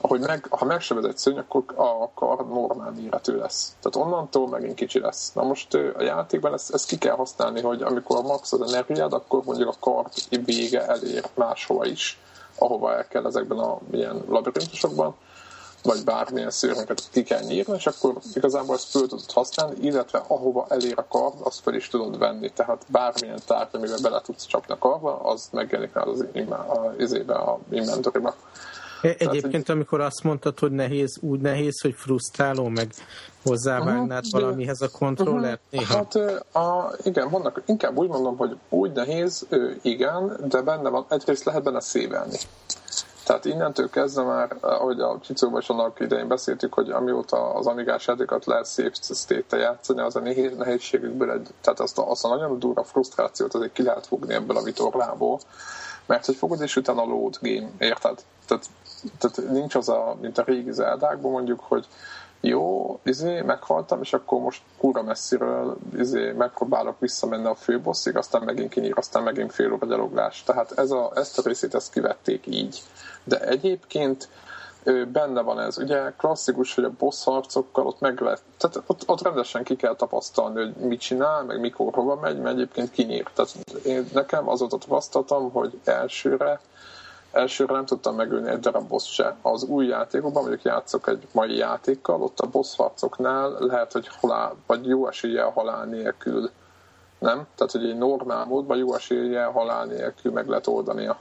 Ahogy 0.00 0.20
meg, 0.20 0.46
ha 0.50 0.64
megsebez 0.64 1.04
egy 1.04 1.18
szőny, 1.18 1.38
akkor 1.38 1.64
a 1.76 2.10
kar 2.14 2.48
normál 2.48 2.92
méretű 3.00 3.36
lesz. 3.36 3.76
Tehát 3.82 4.08
onnantól 4.08 4.48
megint 4.48 4.74
kicsi 4.74 5.00
lesz. 5.00 5.32
Na 5.32 5.42
most 5.42 5.74
a 5.74 6.02
játékban 6.02 6.52
ezt, 6.52 6.74
ezt 6.74 6.88
ki 6.88 6.98
kell 6.98 7.14
használni, 7.14 7.60
hogy 7.60 7.82
amikor 7.82 8.22
max 8.22 8.52
az 8.52 8.72
energiád, 8.72 9.12
akkor 9.12 9.42
mondjuk 9.44 9.68
a 9.68 9.74
kart 9.80 10.28
vége 10.44 10.86
elér 10.86 11.24
máshova 11.34 11.86
is, 11.86 12.20
ahova 12.58 12.94
el 12.94 13.08
kell 13.08 13.26
ezekben 13.26 13.58
a 13.58 13.78
ilyen 13.92 14.24
labirintusokban, 14.28 15.14
vagy 15.88 16.04
bármilyen 16.04 16.50
szőröket 16.50 17.02
ki 17.10 17.22
kell 17.22 17.42
nyírni, 17.42 17.74
és 17.74 17.86
akkor 17.86 18.14
igazából 18.34 18.74
ezt 18.74 18.90
föl 18.90 19.06
tudod 19.06 19.32
használni, 19.32 19.76
illetve 19.80 20.22
ahova 20.26 20.66
elér 20.68 20.94
a 20.96 21.06
kard, 21.08 21.34
azt 21.42 21.60
fel 21.60 21.74
is 21.74 21.88
tudod 21.88 22.18
venni. 22.18 22.50
Tehát 22.50 22.82
bármilyen 22.88 23.38
tárgy, 23.46 23.68
amiben 23.72 23.98
bele 24.02 24.20
tudsz 24.20 24.46
csapni 24.46 24.74
a 24.74 24.78
kardba, 24.78 25.20
az 25.20 25.48
megjelenik 25.52 25.94
rá 25.94 26.02
az, 26.02 26.24
az, 26.98 27.12
az, 27.12 27.28
a 27.28 27.58
inventoryba. 27.70 28.34
E, 29.02 29.08
egyébként, 29.08 29.50
Tehát, 29.50 29.68
amikor 29.68 30.00
azt 30.00 30.22
mondtad, 30.22 30.58
hogy 30.58 30.72
nehéz, 30.72 31.18
úgy 31.20 31.40
nehéz, 31.40 31.80
hogy 31.80 31.94
frusztráló, 31.96 32.68
meg 32.68 32.92
hozzávágnád 33.42 34.24
uh-huh, 34.24 34.40
valamihez 34.40 34.80
a 34.80 34.88
kontrollert 34.88 35.60
uh-huh. 35.70 35.88
néha? 35.88 35.94
Hát 35.94 36.14
a, 36.54 36.94
igen, 37.02 37.30
vannak, 37.30 37.62
inkább 37.66 37.96
úgy 37.96 38.08
mondom, 38.08 38.36
hogy 38.36 38.56
úgy 38.68 38.92
nehéz, 38.92 39.46
igen, 39.82 40.36
de 40.48 40.60
benne 40.60 40.88
van, 40.88 41.06
egyrészt 41.08 41.44
lehet 41.44 41.62
benne 41.62 41.80
szévelni. 41.80 42.36
Tehát 43.28 43.44
innentől 43.44 43.90
kezdve 43.90 44.22
már, 44.22 44.56
ahogy 44.60 45.00
a 45.00 45.18
Csicóban 45.20 45.60
is 45.60 45.68
annak 45.68 46.00
idején 46.00 46.28
beszéltük, 46.28 46.74
hogy 46.74 46.90
amióta 46.90 47.54
az 47.54 47.66
amigás 47.66 48.06
játékokat 48.06 48.44
lehet 48.44 48.66
szép 48.66 48.94
state 48.94 49.56
játszani, 49.56 50.00
az 50.00 50.16
a 50.16 50.20
nehéz, 50.20 50.56
nehézségükből 50.56 51.30
egy, 51.30 51.48
tehát 51.60 51.80
azt 51.80 51.98
a, 51.98 52.10
azt 52.10 52.24
a 52.24 52.28
nagyon 52.28 52.58
durva 52.58 52.84
frusztrációt 52.84 53.54
azért 53.54 53.72
ki 53.72 53.82
lehet 53.82 54.06
fogni 54.06 54.34
ebből 54.34 54.56
a 54.56 54.62
vitorlából, 54.62 55.40
mert 56.06 56.26
hogy 56.26 56.34
fogod 56.34 56.60
és 56.60 56.76
utána 56.76 57.04
load 57.04 57.38
game, 57.40 57.70
érted? 57.78 58.24
Tehát, 58.46 58.64
tehát 59.18 59.50
nincs 59.50 59.74
az 59.74 59.88
a, 59.88 60.16
mint 60.20 60.38
a 60.38 60.44
régi 60.46 60.72
zeldákban 60.72 61.30
mondjuk, 61.30 61.60
hogy 61.60 61.86
jó, 62.40 62.98
izé, 63.02 63.40
meghaltam, 63.40 64.00
és 64.02 64.12
akkor 64.12 64.40
most 64.40 64.62
kúra 64.76 65.02
messziről 65.02 65.76
izé, 65.96 66.32
megpróbálok 66.32 67.00
visszamenni 67.00 67.46
a 67.46 67.54
főbosszig, 67.54 68.16
aztán 68.16 68.42
megint 68.42 68.70
kinyír, 68.70 68.92
aztán 68.96 69.22
megint 69.22 69.52
fél 69.52 69.72
óra 69.72 69.86
gyaloglás. 69.86 70.42
Tehát 70.42 70.72
ez 70.78 70.90
a, 70.90 71.12
ezt 71.14 71.38
a 71.38 71.42
részét 71.44 71.74
ezt 71.74 71.92
kivették 71.92 72.46
így. 72.46 72.82
De 73.24 73.40
egyébként 73.40 74.28
benne 75.12 75.40
van 75.40 75.60
ez. 75.60 75.78
Ugye 75.78 76.12
klasszikus, 76.16 76.74
hogy 76.74 76.84
a 76.84 76.92
boss 76.98 77.24
harcokkal 77.24 77.86
ott 77.86 78.00
meg 78.00 78.20
lehet, 78.20 78.42
tehát 78.56 78.82
ott, 78.86 79.02
ott 79.06 79.22
rendesen 79.22 79.64
ki 79.64 79.76
kell 79.76 79.96
tapasztalni, 79.96 80.62
hogy 80.62 80.74
mit 80.74 81.00
csinál, 81.00 81.42
meg 81.44 81.60
mikor 81.60 81.94
hova 81.94 82.14
megy, 82.14 82.38
mert 82.38 82.54
egyébként 82.54 82.90
kinyír. 82.90 83.26
Tehát 83.34 83.54
én, 83.84 84.08
nekem 84.12 84.48
az 84.48 84.62
ott 84.62 84.70
tapasztalatom, 84.70 85.50
hogy 85.50 85.80
elsőre 85.84 86.60
elsőre 87.32 87.72
nem 87.72 87.84
tudtam 87.84 88.14
megülni 88.14 88.48
egy 88.48 88.60
darab 88.60 88.88
boss 88.88 89.12
se. 89.12 89.36
Az 89.42 89.62
új 89.62 89.86
játékokban, 89.86 90.42
mondjuk 90.42 90.64
játszok 90.64 91.08
egy 91.08 91.26
mai 91.32 91.56
játékkal, 91.56 92.22
ott 92.22 92.40
a 92.40 92.46
boss 92.46 92.76
harcoknál 92.76 93.56
lehet, 93.58 93.92
hogy 93.92 94.08
halál, 94.20 94.56
vagy 94.66 94.86
jó 94.86 95.08
eséllyel 95.08 95.50
halál 95.50 95.84
nélkül 95.84 96.50
nem? 97.18 97.46
Tehát, 97.54 97.72
hogy 97.72 97.84
egy 97.84 97.98
normál 97.98 98.44
módban 98.44 98.76
jó 98.76 98.94
eséllyel 98.94 99.50
halál 99.50 99.84
nélkül 99.84 100.32
meg 100.32 100.48
lehet 100.48 100.66
oldani 100.66 101.06
a 101.06 101.18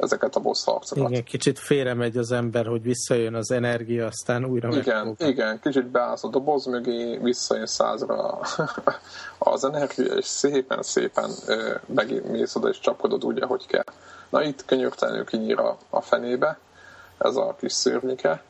ezeket 0.00 0.36
a 0.36 0.40
boss 0.40 0.64
harcokat. 0.64 1.10
Igen, 1.10 1.24
kicsit 1.24 1.58
félre 1.58 1.94
megy 1.94 2.16
az 2.16 2.32
ember, 2.32 2.66
hogy 2.66 2.82
visszajön 2.82 3.34
az 3.34 3.50
energia, 3.50 4.06
aztán 4.06 4.44
újra 4.44 4.68
Igen, 4.68 5.06
megfog. 5.06 5.28
igen, 5.28 5.60
kicsit 5.62 5.86
beállsz 5.86 6.24
a 6.24 6.28
doboz 6.28 6.66
mögé, 6.66 7.18
visszajön 7.22 7.66
százra 7.66 8.40
az 9.38 9.64
energia, 9.64 10.14
és 10.14 10.24
szépen-szépen 10.24 11.30
megmész 11.86 12.54
oda, 12.54 12.68
és 12.68 12.80
csapkodod 12.80 13.24
úgy, 13.24 13.42
ahogy 13.42 13.66
kell. 13.66 13.84
Na 14.28 14.42
itt 14.42 14.64
könyörtelenül 14.64 15.24
kinyír 15.24 15.58
a, 15.58 15.76
a 15.90 16.00
fenébe, 16.00 16.58
ez 17.18 17.36
a 17.36 17.56
kis 17.58 17.72
szörnyike, 17.72 18.42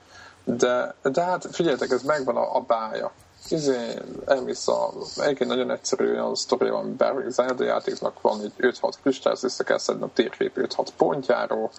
de, 0.45 0.95
de 1.03 1.23
hát 1.23 1.47
figyeljetek, 1.51 1.91
ez 1.91 2.03
megvan 2.03 2.37
a, 2.37 2.57
a 2.57 2.61
bája 2.61 3.13
izé, 3.49 3.99
elmész 4.27 4.69
a, 4.69 4.93
egyébként 5.17 5.51
nagyon 5.51 5.71
egyszerű 5.71 6.11
olyan 6.11 6.35
sztori 6.35 6.71
van, 6.71 6.81
amiben 6.81 7.31
Zelda 7.31 7.65
játéknak 7.65 8.21
van 8.21 8.41
egy 8.41 8.53
5-6 8.59 8.93
kristály, 9.03 9.35
össze 9.43 9.65
kell 9.65 9.79
szedni 9.79 10.03
a 10.03 10.11
térkép 10.15 10.53
5-6 10.57 10.87
pontjáról, 10.97 11.71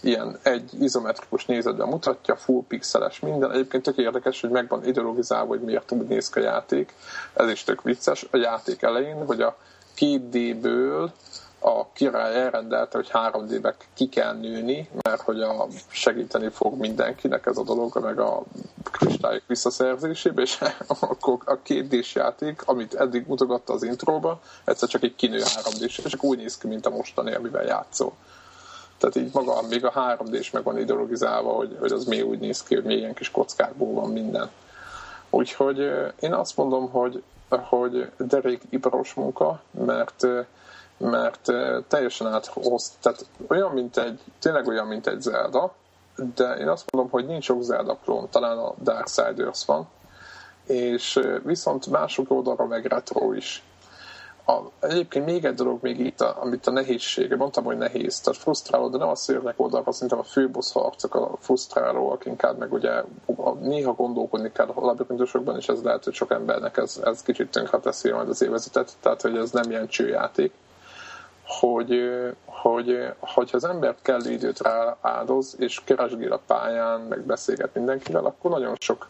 ilyen 0.00 0.38
egy 0.42 0.82
izometrikus 0.82 1.46
nézetben 1.46 1.88
mutatja, 1.88 2.36
full 2.36 2.62
pixeles 2.68 3.20
minden. 3.20 3.52
Egyébként 3.52 3.82
tök 3.82 3.96
érdekes, 3.96 4.40
hogy 4.40 4.50
megvan 4.50 4.86
ideologizálva, 4.86 5.46
hogy 5.46 5.60
miért 5.60 5.92
úgy 5.92 6.06
néz 6.06 6.30
ki 6.30 6.38
a 6.38 6.42
játék. 6.42 6.94
Ez 7.34 7.48
is 7.48 7.64
tök 7.64 7.82
vicces. 7.82 8.26
A 8.30 8.36
játék 8.36 8.82
elején, 8.82 9.26
hogy 9.26 9.40
a 9.40 9.56
2D-ből 9.98 11.10
a 11.60 11.92
király 11.92 12.34
elrendelte, 12.34 12.96
hogy 12.96 13.10
3D-be 13.12 13.74
ki 13.94 14.08
kell 14.08 14.34
nőni, 14.34 14.88
mert 15.02 15.20
hogy 15.20 15.40
a 15.40 15.66
segíteni 15.88 16.48
fog 16.48 16.78
mindenkinek 16.78 17.46
ez 17.46 17.58
a 17.58 17.62
dolog, 17.62 17.98
meg 18.02 18.18
a 18.18 18.42
kristályok 18.90 19.42
visszaszerzésébe, 19.46 20.42
és 20.42 20.58
akkor 21.00 21.38
a 21.44 21.62
két 21.62 21.88
d 21.88 22.06
játék, 22.14 22.62
amit 22.64 22.94
eddig 22.94 23.26
mutogatta 23.26 23.72
az 23.72 23.82
intróba, 23.82 24.40
egyszer 24.64 24.88
csak 24.88 25.02
egy 25.02 25.14
kinő 25.14 25.42
3 25.54 25.72
d 25.78 25.82
és 25.82 26.02
csak 26.04 26.24
úgy 26.24 26.38
néz 26.38 26.58
ki, 26.58 26.66
mint 26.66 26.86
a 26.86 26.90
mostani, 26.90 27.34
amivel 27.34 27.64
játszol. 27.64 28.12
Tehát 28.98 29.16
így 29.16 29.30
maga, 29.32 29.62
még 29.68 29.84
a 29.84 29.90
3 29.90 30.26
d 30.26 30.48
meg 30.52 30.62
van 30.62 30.78
ideologizálva, 30.78 31.52
hogy, 31.52 31.76
hogy 31.80 31.92
az 31.92 32.04
még 32.04 32.26
úgy 32.26 32.38
néz 32.38 32.62
ki, 32.62 32.74
hogy 32.74 32.84
milyen 32.84 33.14
kis 33.14 33.30
kockákból 33.30 33.94
van 33.94 34.10
minden. 34.10 34.50
Úgyhogy 35.30 35.78
én 36.20 36.32
azt 36.32 36.56
mondom, 36.56 36.90
hogy, 36.90 37.22
hogy 37.48 38.10
derék 38.18 38.62
iparos 38.70 39.14
munka, 39.14 39.62
mert 39.70 40.26
mert 41.00 41.52
teljesen 41.88 42.26
áthoz, 42.26 42.92
tehát 43.00 43.26
olyan, 43.48 43.72
mint 43.72 43.96
egy, 43.96 44.20
tényleg 44.38 44.66
olyan, 44.66 44.86
mint 44.86 45.06
egy 45.06 45.20
Zelda, 45.20 45.74
de 46.34 46.54
én 46.54 46.68
azt 46.68 46.90
mondom, 46.90 47.12
hogy 47.12 47.26
nincs 47.26 47.44
sok 47.44 47.62
Zelda 47.62 47.98
klón, 48.04 48.28
talán 48.30 48.58
a 48.58 48.74
Darksiders 48.82 49.64
van, 49.64 49.88
és 50.66 51.20
viszont 51.44 51.86
mások 51.86 52.30
oldalra 52.30 52.66
meg 52.66 52.86
retro 52.86 53.32
is. 53.32 53.62
A, 54.46 54.86
egyébként 54.86 55.24
még 55.24 55.44
egy 55.44 55.54
dolog 55.54 55.78
még 55.82 55.98
itt, 56.00 56.20
a, 56.20 56.42
amit 56.42 56.66
a 56.66 56.70
nehézsége, 56.70 57.36
mondtam, 57.36 57.64
hogy 57.64 57.76
nehéz, 57.76 58.20
tehát 58.20 58.40
frusztráló, 58.40 58.88
de 58.88 58.98
nem 58.98 59.08
a 59.08 59.14
szérnek 59.14 59.60
oldalra, 59.60 59.92
szerintem 59.92 60.18
a 60.18 60.22
főboss 60.22 60.72
harcok 60.72 61.14
a 61.14 61.36
frusztrálóak, 61.40 62.24
inkább 62.24 62.58
meg 62.58 62.72
ugye 62.72 63.02
néha 63.60 63.92
gondolkodni 63.92 64.52
kell 64.52 64.66
a 64.74 64.80
labirintusokban, 64.80 65.56
és 65.56 65.68
ez 65.68 65.82
lehet, 65.82 66.04
hogy 66.04 66.14
sok 66.14 66.30
embernek 66.30 66.76
ez, 66.76 67.00
ez 67.04 67.22
kicsit 67.22 67.50
tönkre 67.50 67.78
teszi 67.78 68.10
majd 68.10 68.28
az 68.28 68.42
évezetet, 68.42 68.92
tehát 69.00 69.22
hogy 69.22 69.36
ez 69.36 69.50
nem 69.50 69.70
ilyen 69.70 69.88
csőjáték 69.88 70.52
hogy, 71.58 72.10
hogy 72.44 73.12
hogyha 73.18 73.56
az 73.56 73.64
ember 73.64 73.94
kell 74.02 74.24
időt 74.24 74.60
rá 74.60 74.96
áldoz, 75.00 75.56
és 75.58 75.80
keresgél 75.84 76.32
a 76.32 76.40
pályán, 76.46 77.00
meg 77.00 77.20
beszélget 77.20 77.74
mindenkivel, 77.74 78.24
akkor 78.24 78.50
nagyon 78.50 78.76
sok 78.78 79.08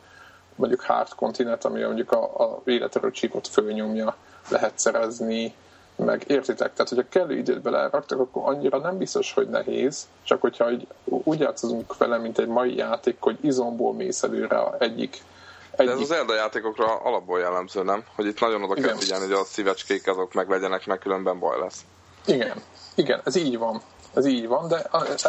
mondjuk 0.54 0.80
Hard 0.80 1.14
Continent, 1.14 1.64
ami 1.64 1.82
mondjuk 1.82 2.12
a, 2.12 2.22
a 2.22 2.62
életerő 2.64 3.10
csípot 3.10 3.48
fölnyomja, 3.48 4.16
lehet 4.48 4.78
szerezni, 4.78 5.54
meg 5.96 6.24
értitek? 6.26 6.72
Tehát, 6.72 6.88
hogyha 6.88 7.08
kellő 7.08 7.36
időt 7.36 7.62
beleraktak, 7.62 8.20
akkor 8.20 8.42
annyira 8.44 8.78
nem 8.78 8.98
biztos, 8.98 9.32
hogy 9.32 9.48
nehéz, 9.48 10.08
csak 10.22 10.40
hogyha 10.40 10.70
így, 10.70 10.86
úgy 11.04 11.38
játszunk 11.40 11.96
vele, 11.96 12.18
mint 12.18 12.38
egy 12.38 12.48
mai 12.48 12.76
játék, 12.76 13.16
hogy 13.20 13.38
izomból 13.40 13.94
mész 13.94 14.22
előre 14.22 14.70
egyik 14.78 15.22
egy... 15.70 15.86
De 15.86 15.92
ez 15.92 16.00
az 16.00 16.10
Elda 16.10 16.34
játékokra 16.34 16.96
alapból 16.96 17.38
jellemző, 17.38 17.82
nem? 17.82 18.04
Hogy 18.14 18.26
itt 18.26 18.40
nagyon 18.40 18.62
oda 18.62 18.74
kell 18.74 18.96
figyelni, 18.96 19.24
hogy 19.24 19.34
a 19.34 19.44
szívecskék 19.44 20.06
azok 20.06 20.34
meg 20.34 20.48
legyenek, 20.48 20.86
meg 20.86 20.98
különben 20.98 21.38
baj 21.38 21.58
lesz. 21.58 21.84
Igen, 22.26 22.62
igen, 22.94 23.20
ez 23.24 23.36
így 23.36 23.58
van. 23.58 23.82
Ez 24.14 24.26
így 24.26 24.46
van, 24.46 24.68
de 24.68 24.88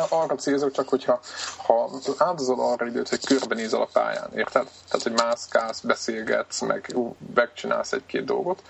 arra 0.10 0.36
célzok 0.36 0.72
csak, 0.72 0.90
hogyha 0.90 1.20
ha 1.66 1.90
áldozol 2.18 2.60
arra 2.60 2.86
időt, 2.86 3.10
hogy 3.10 3.26
körbenézel 3.26 3.82
a 3.82 3.90
pályán, 3.94 4.30
érted? 4.36 4.68
Tehát, 4.90 5.04
hogy 5.04 5.12
mászkálsz, 5.12 5.80
beszélgetsz, 5.80 6.62
meg 6.62 6.96
megcsinálsz 7.36 7.92
egy-két 7.92 8.26
dolgot, 8.26 8.62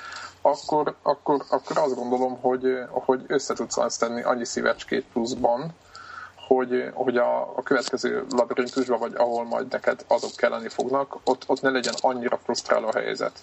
akkor, 0.41 0.95
akkor, 1.01 1.43
akkor 1.49 1.77
azt 1.77 1.95
gondolom, 1.95 2.39
hogy, 2.39 2.77
hogy 2.89 3.23
össze 3.27 3.53
tudsz 3.53 3.77
azt 3.77 3.99
tenni 3.99 4.21
annyi 4.21 4.45
szívecskét 4.45 5.05
pluszban, 5.13 5.73
hogy, 6.47 6.91
hogy 6.93 7.17
a, 7.17 7.41
a 7.41 7.63
következő 7.63 8.25
labirintusban, 8.29 8.99
vagy 8.99 9.13
ahol 9.15 9.43
majd 9.43 9.67
neked 9.71 10.05
azok 10.07 10.35
kelleni 10.35 10.69
fognak, 10.69 11.17
ott, 11.23 11.43
ott 11.47 11.61
ne 11.61 11.69
legyen 11.69 11.93
annyira 12.01 12.39
frusztráló 12.43 12.87
a 12.87 12.99
helyzet. 12.99 13.39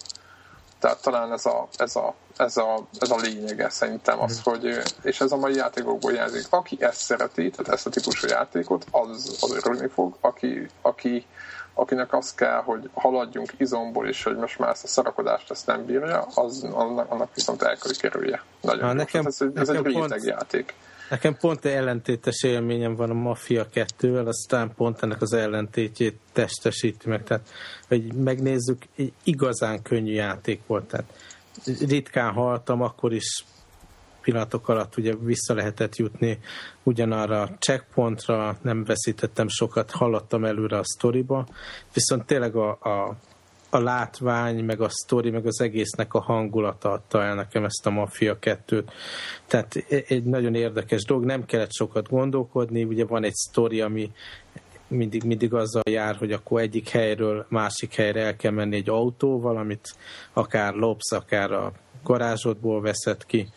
Tehát 0.79 1.01
talán 1.01 1.31
ez 1.31 1.45
a, 1.45 1.67
ez 1.77 1.95
a, 1.95 2.13
ez 2.37 2.57
a, 2.57 2.87
ez 2.99 3.11
a 3.11 3.15
lényege 3.15 3.69
szerintem 3.69 4.21
az, 4.21 4.41
mhm. 4.43 4.49
hogy, 4.49 4.77
és 5.01 5.21
ez 5.21 5.31
a 5.31 5.37
mai 5.37 5.55
játékokból 5.55 6.11
jelzik. 6.11 6.45
Aki 6.49 6.77
ezt 6.79 6.99
szereti, 6.99 7.49
tehát 7.49 7.73
ezt 7.73 7.87
a 7.87 7.89
típusú 7.89 8.27
játékot, 8.27 8.85
az, 8.91 9.37
az 9.41 9.51
örülni 9.51 9.87
fog. 9.87 10.17
Aki, 10.21 10.67
aki, 10.81 11.25
akinek 11.73 12.13
az 12.13 12.33
kell, 12.33 12.61
hogy 12.61 12.89
haladjunk 12.93 13.53
izomból, 13.57 14.07
és 14.07 14.23
hogy 14.23 14.35
most 14.35 14.59
már 14.59 14.69
ezt 14.69 14.83
a 14.83 14.87
szarakodást 14.87 15.51
ezt 15.51 15.65
nem 15.65 15.85
bírja, 15.85 16.27
az, 16.35 16.63
annak, 16.71 17.11
annak 17.11 17.29
viszont 17.35 17.61
el 17.61 17.77
kell 17.77 17.91
kerülje. 17.99 18.43
Nagyon 18.61 18.83
ha, 18.83 18.93
nekem, 18.93 19.25
ez, 19.25 19.37
ez 19.55 19.67
nekem 19.67 19.85
egy 19.85 19.93
réteg 19.93 20.23
játék. 20.23 20.73
Nekem 21.09 21.37
pont 21.37 21.65
ellentétes 21.65 22.43
élményem 22.43 22.95
van 22.95 23.09
a 23.09 23.13
Mafia 23.13 23.67
2-vel, 23.73 24.25
aztán 24.25 24.73
pont 24.75 25.03
ennek 25.03 25.21
az 25.21 25.33
ellentétjét 25.33 26.19
testesíti 26.31 27.09
meg. 27.09 27.23
Tehát, 27.23 27.49
hogy 27.87 28.13
megnézzük, 28.13 28.85
egy 28.95 29.13
igazán 29.23 29.81
könnyű 29.81 30.11
játék 30.11 30.61
volt. 30.67 30.85
Tehát 30.85 31.13
ritkán 31.79 32.33
haltam, 32.33 32.81
akkor 32.81 33.13
is 33.13 33.43
pillanatok 34.21 34.69
alatt 34.69 34.97
ugye 34.97 35.15
vissza 35.15 35.53
lehetett 35.53 35.95
jutni 35.95 36.39
ugyanarra 36.83 37.41
a 37.41 37.49
checkpointra, 37.59 38.57
nem 38.61 38.83
veszítettem 38.83 39.47
sokat, 39.47 39.91
hallottam 39.91 40.45
előre 40.45 40.77
a 40.77 40.83
sztoriba, 40.83 41.47
viszont 41.93 42.25
tényleg 42.25 42.55
a, 42.55 42.69
a 42.69 43.15
a 43.69 43.79
látvány, 43.79 44.63
meg 44.63 44.81
a 44.81 44.89
sztori, 44.89 45.29
meg 45.29 45.45
az 45.45 45.61
egésznek 45.61 46.13
a 46.13 46.19
hangulata 46.19 46.91
adta 46.91 47.23
el 47.23 47.35
nekem 47.35 47.63
ezt 47.63 47.85
a 47.85 47.89
Mafia 47.89 48.37
2-t. 48.41 48.83
Tehát 49.47 49.75
egy 49.87 50.23
nagyon 50.23 50.55
érdekes 50.55 51.03
dolog, 51.03 51.25
nem 51.25 51.45
kellett 51.45 51.73
sokat 51.73 52.09
gondolkodni, 52.09 52.83
ugye 52.83 53.05
van 53.05 53.23
egy 53.23 53.33
sztori, 53.33 53.81
ami 53.81 54.11
mindig, 54.87 55.23
mindig 55.23 55.53
azzal 55.53 55.83
jár, 55.89 56.15
hogy 56.15 56.31
akkor 56.31 56.61
egyik 56.61 56.89
helyről 56.89 57.45
másik 57.49 57.95
helyre 57.95 58.21
el 58.21 58.35
kell 58.35 58.51
menni 58.51 58.75
egy 58.75 58.89
autóval, 58.89 59.57
amit 59.57 59.95
akár 60.33 60.73
lopsz, 60.73 61.11
akár 61.11 61.51
a 61.51 61.71
garázsodból 62.03 62.81
veszed 62.81 63.25
ki, 63.25 63.47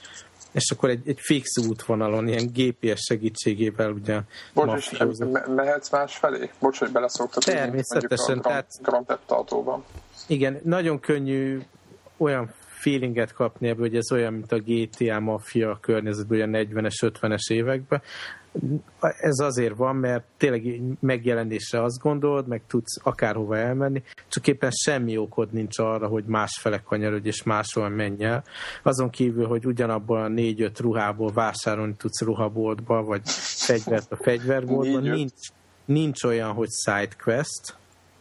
és 0.53 0.71
akkor 0.71 0.91
egy, 0.91 1.09
egy 1.09 1.21
fix 1.21 1.59
útvonalon, 1.69 2.29
ilyen 2.29 2.51
GPS 2.55 3.01
segítségével 3.01 3.91
ugye 3.91 4.21
Bocs, 4.55 4.91
és 4.93 4.99
me- 5.19 5.55
mehetsz 5.55 5.91
más 5.91 6.17
felé? 6.17 6.51
Bocs, 6.61 6.79
hogy 6.79 6.91
beleszoktat. 6.91 7.45
Természetesen. 7.45 8.39
A 8.39 8.43
tehát, 8.43 8.67
Grand 8.83 9.07
Theft 9.07 9.31
autóban. 9.31 9.85
Igen, 10.27 10.61
nagyon 10.65 11.01
könnyű 11.01 11.61
olyan 12.17 12.55
feelinget 12.67 13.33
kapni 13.33 13.69
ebből, 13.69 13.87
hogy 13.89 13.97
ez 13.97 14.13
olyan, 14.13 14.33
mint 14.33 14.53
a 14.53 14.59
GTA 14.59 15.21
Mafia 15.21 15.79
környezetben, 15.81 16.39
olyan 16.39 16.69
40-es, 16.71 17.13
50-es 17.21 17.53
években. 17.53 18.03
Ez 19.01 19.39
azért 19.39 19.77
van, 19.77 19.97
mert 19.97 20.25
tényleg 20.37 20.81
megjelenésre 21.01 21.83
azt 21.83 21.99
gondolod, 21.99 22.47
meg 22.47 22.63
tudsz 22.67 23.01
akárhova 23.03 23.57
elmenni, 23.57 24.03
csak 24.29 24.47
éppen 24.47 24.71
semmi 24.71 25.17
okod 25.17 25.53
nincs 25.53 25.79
arra, 25.79 26.07
hogy 26.07 26.25
másfele 26.25 26.79
kanyarodj 26.79 27.27
és 27.27 27.43
máshol 27.43 27.89
menj 27.89 28.25
el. 28.25 28.45
Azon 28.83 29.11
kívül, 29.11 29.47
hogy 29.47 29.67
ugyanabban 29.67 30.23
a 30.23 30.29
négy-öt 30.29 30.79
ruhából 30.79 31.33
vásárolni 31.33 31.95
tudsz 31.97 32.23
ruhaboltba, 32.23 33.03
vagy 33.03 33.21
fegyvert 33.65 34.13
a 34.13 34.17
fegyverboltban, 34.17 35.03
nincs, 35.03 35.49
nincs 35.85 36.25
olyan, 36.25 36.53
hogy 36.53 36.69
side 36.85 37.17
quest, 37.23 37.77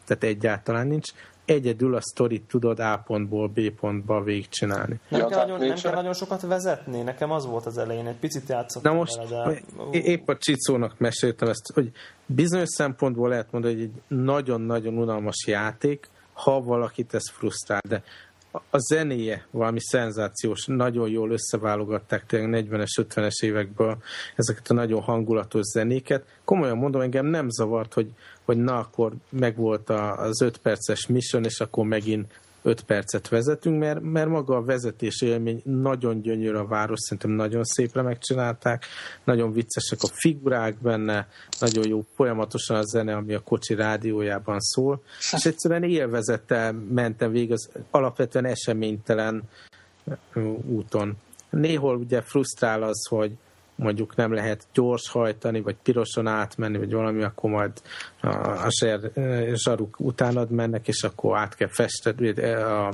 tehát 0.05 0.23
egyáltalán 0.23 0.87
nincs, 0.87 1.09
egyedül 1.51 1.95
a 1.95 2.01
sztorit 2.01 2.43
tudod 2.47 2.79
A 2.79 3.03
pontból 3.05 3.47
B 3.47 3.69
pontba 3.69 4.23
végigcsinálni. 4.23 4.99
Nem, 5.07 5.27
kell 5.27 5.45
nagyon, 5.45 5.67
nem 5.67 5.77
kell 5.77 5.93
nagyon 5.93 6.13
sokat 6.13 6.41
vezetni? 6.41 7.01
Nekem 7.01 7.31
az 7.31 7.45
volt 7.45 7.65
az 7.65 7.77
elején, 7.77 8.07
egy 8.07 8.19
picit 8.19 8.49
játszottam 8.49 8.91
Na 8.91 8.97
most 8.97 9.29
vele, 9.29 9.61
de... 9.91 9.99
épp 9.99 10.27
a 10.27 10.37
Csicónak 10.37 10.99
meséltem 10.99 11.49
ezt, 11.49 11.71
hogy 11.73 11.91
bizonyos 12.25 12.69
szempontból 12.69 13.29
lehet 13.29 13.51
mondani, 13.51 13.73
hogy 13.73 13.83
egy 13.83 14.17
nagyon-nagyon 14.17 14.97
unalmas 14.97 15.47
játék, 15.47 16.09
ha 16.33 16.61
valakit 16.61 17.13
ez 17.13 17.29
frusztrál, 17.31 17.81
de 17.89 18.03
a 18.51 18.77
zenéje 18.77 19.45
valami 19.51 19.79
szenzációs, 19.79 20.65
nagyon 20.65 21.09
jól 21.09 21.31
összeválogatták 21.31 22.25
tényleg 22.25 22.67
40-es, 22.69 23.05
50-es 23.09 23.43
évekből 23.43 23.97
ezeket 24.35 24.69
a 24.69 24.73
nagyon 24.73 25.01
hangulatos 25.01 25.65
zenéket. 25.73 26.25
Komolyan 26.43 26.77
mondom, 26.77 27.01
engem 27.01 27.25
nem 27.25 27.49
zavart, 27.49 27.93
hogy, 27.93 28.11
hogy 28.45 28.57
na, 28.57 28.77
akkor 28.77 29.13
megvolt 29.29 29.89
az 29.89 30.41
5 30.41 30.57
perces 30.57 31.07
mission, 31.07 31.43
és 31.43 31.59
akkor 31.59 31.85
megint 31.85 32.39
5 32.61 32.81
percet 32.81 33.27
vezetünk, 33.27 33.79
mert, 33.79 34.01
mert 34.01 34.29
maga 34.29 34.55
a 34.55 34.63
vezetés 34.63 35.21
élmény 35.21 35.61
nagyon 35.63 36.21
gyönyörű 36.21 36.57
a 36.57 36.67
város, 36.67 36.99
szerintem 36.99 37.31
nagyon 37.31 37.63
szépre 37.63 38.01
megcsinálták, 38.01 38.85
nagyon 39.23 39.51
viccesek 39.51 39.99
a 40.01 40.07
figurák 40.13 40.81
benne, 40.81 41.27
nagyon 41.59 41.87
jó 41.87 42.05
folyamatosan 42.15 42.77
a 42.77 42.83
zene, 42.83 43.15
ami 43.15 43.33
a 43.33 43.39
kocsi 43.39 43.73
rádiójában 43.73 44.59
szól, 44.59 45.01
és 45.31 45.45
egyszerűen 45.45 45.83
élvezettel 45.83 46.71
mentem 46.71 47.31
végig 47.31 47.51
az 47.51 47.69
alapvetően 47.91 48.45
eseménytelen 48.45 49.43
úton. 50.65 51.17
Néhol 51.49 51.97
ugye 51.97 52.21
frusztrál 52.21 52.83
az, 52.83 53.07
hogy, 53.07 53.37
mondjuk 53.75 54.15
nem 54.15 54.33
lehet 54.33 54.67
gyors 54.73 55.09
hajtani, 55.09 55.61
vagy 55.61 55.75
piroson 55.83 56.27
átmenni, 56.27 56.77
vagy 56.77 56.93
valami, 56.93 57.23
akkor 57.23 57.49
majd 57.49 57.71
a, 58.21 58.69
zser, 58.69 59.11
zsaruk 59.53 59.99
utánad 59.99 60.49
mennek, 60.49 60.87
és 60.87 61.03
akkor 61.03 61.37
át 61.37 61.55
kell 61.55 61.69
festeni, 61.71 62.29
a, 62.29 62.87
a, 62.87 62.87
a, 62.87 62.93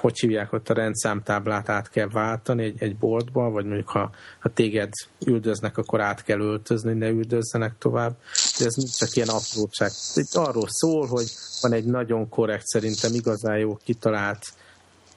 hogy 0.00 0.18
hívják 0.18 0.52
ott 0.52 0.68
a 0.68 0.74
rendszámtáblát 0.74 1.68
át 1.68 1.90
kell 1.90 2.08
váltani 2.08 2.64
egy, 2.64 2.82
egy 2.82 2.96
boltba, 2.96 3.50
vagy 3.50 3.64
mondjuk 3.64 3.88
ha, 3.88 4.10
ha 4.38 4.48
téged 4.48 4.92
üldöznek, 5.26 5.78
akkor 5.78 6.00
át 6.00 6.22
kell 6.22 6.40
öltözni, 6.40 6.92
ne 6.92 7.08
üldözzenek 7.08 7.78
tovább. 7.78 8.16
De 8.58 8.64
ez 8.64 8.96
csak 8.96 9.16
ilyen 9.16 9.28
apróság. 9.28 9.90
Itt 10.14 10.34
arról 10.34 10.66
szól, 10.68 11.06
hogy 11.06 11.26
van 11.60 11.72
egy 11.72 11.84
nagyon 11.84 12.28
korrekt, 12.28 12.66
szerintem 12.66 13.14
igazán 13.14 13.58
jó 13.58 13.76
kitalált 13.84 14.44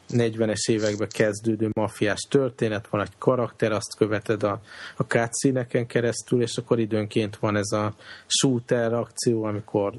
40-es 0.10 0.70
években 0.70 1.08
kezdődő 1.08 1.70
mafiás 1.74 2.28
történet, 2.30 2.88
van 2.88 3.02
egy 3.02 3.18
karakter, 3.18 3.72
azt 3.72 3.96
követed 3.98 4.44
a, 4.44 4.62
a 4.96 5.04
cutscene 5.04 5.68
keresztül, 5.86 6.42
és 6.42 6.58
akkor 6.58 6.80
időnként 6.80 7.36
van 7.36 7.56
ez 7.56 7.72
a 7.72 7.96
shooter 8.28 8.94
akció, 8.94 9.44
amikor 9.44 9.94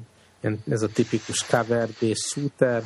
ez 0.69 0.81
a 0.81 0.87
tipikus 0.87 1.45
cover 1.45 1.87
based 1.99 2.15
shooter, 2.15 2.83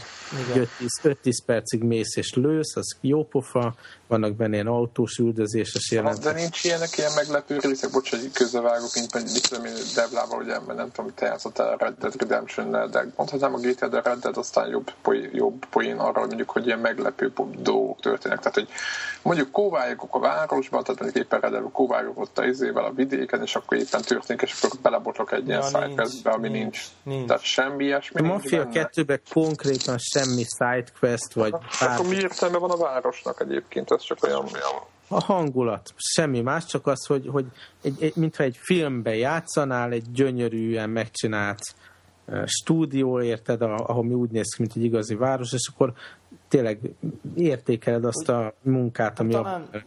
5-10 1.03 1.15
percig 1.45 1.83
mész 1.83 2.15
és 2.15 2.33
lősz, 2.33 2.75
az 2.75 2.97
jó 3.01 3.25
pofa, 3.25 3.75
vannak 4.13 4.35
benne 4.35 4.53
ilyen 4.53 4.67
autós 4.67 5.17
üldözéses 5.17 5.91
jelentek. 5.91 6.23
De 6.23 6.39
nincs 6.41 6.63
ilyenek 6.63 6.97
ilyen 6.97 7.11
meglepő 7.15 7.57
részek, 7.59 7.91
bocs, 7.91 8.09
hogy 8.09 8.31
közbevágok, 8.33 8.93
mint 8.95 9.15
egy 9.15 9.29
mit 9.33 9.49
tudom 9.49 9.65
én, 9.65 9.73
Devlával, 9.95 10.41
ugye, 10.41 10.59
mert 10.59 10.79
nem 10.79 10.91
tudom, 10.91 11.11
te 11.15 11.25
játszottál 11.25 11.67
a 11.73 11.75
Red 11.79 11.95
Dead 11.99 12.15
Redemption-nel, 12.19 12.87
de 12.87 13.05
mondhatnám 13.15 13.53
a 13.53 13.57
GTA, 13.57 13.87
de 13.87 14.01
Red 14.03 14.19
Dead 14.19 14.37
aztán 14.37 14.69
jobb, 14.69 14.91
poén, 15.01 15.29
jobb 15.33 15.65
poén 15.65 15.97
arra, 15.97 16.19
hogy 16.19 16.27
mondjuk, 16.27 16.49
hogy 16.49 16.65
ilyen 16.65 16.79
meglepő 16.79 17.33
dolgok 17.57 17.99
történnek. 17.99 18.37
Tehát, 18.39 18.53
hogy 18.53 18.67
mondjuk 19.21 19.51
kóvályogok 19.51 20.15
a 20.15 20.19
városban, 20.19 20.83
tehát 20.83 21.01
mondjuk 21.01 21.25
éppen 21.25 21.39
Red 21.39 21.51
Dead 21.51 21.71
ott 22.15 22.37
a 22.37 22.45
izével 22.45 22.85
a 22.85 22.91
vidéken, 22.91 23.41
és 23.41 23.55
akkor 23.55 23.77
éppen 23.77 24.01
történik, 24.01 24.41
és 24.41 24.61
akkor 24.61 24.79
belebotlok 24.81 25.31
egy 25.31 25.47
ilyen 25.47 25.61
ja, 25.61 25.67
sidequestbe, 25.67 26.31
ami 26.31 26.49
nincs. 26.49 26.61
nincs. 26.63 26.81
nincs. 27.03 27.27
Tehát 27.27 27.43
semmi 27.43 27.83
ilyesmi. 27.83 28.21
A 28.21 28.23
Mafia 28.23 28.67
2-ben 28.71 29.21
konkrétan 29.33 29.97
semmi 29.97 30.43
sidequest, 30.57 31.33
vagy... 31.33 31.53
Akkor 31.79 32.07
mi 32.07 32.15
értelme 32.15 32.57
van 32.57 32.71
a 32.71 32.77
városnak 32.77 33.41
egyébként? 33.41 33.91
Ez 33.91 34.02
csak 34.07 34.23
olyan... 34.23 34.45
A 35.07 35.23
hangulat, 35.23 35.93
semmi 35.97 36.41
más, 36.41 36.65
csak 36.65 36.87
az, 36.87 37.05
hogy, 37.05 37.27
hogy 37.27 37.45
egy, 37.81 38.03
egy, 38.03 38.15
mintha 38.15 38.43
egy 38.43 38.57
filmbe 38.57 39.15
játszanál, 39.15 39.91
egy 39.91 40.11
gyönyörűen 40.11 40.89
megcsinált 40.89 41.61
stúdió, 42.45 43.21
érted, 43.21 43.61
ahol 43.61 44.03
mi 44.03 44.13
úgy 44.13 44.29
néz 44.29 44.53
ki, 44.55 44.61
mint 44.61 44.75
egy 44.75 44.83
igazi 44.83 45.15
város, 45.15 45.53
és 45.53 45.71
akkor 45.73 45.93
tényleg 46.47 46.79
értékeled 47.35 48.05
azt 48.05 48.29
a 48.29 48.53
munkát, 48.61 49.19
ami 49.19 49.31
talán, 49.31 49.67
a... 49.71 49.77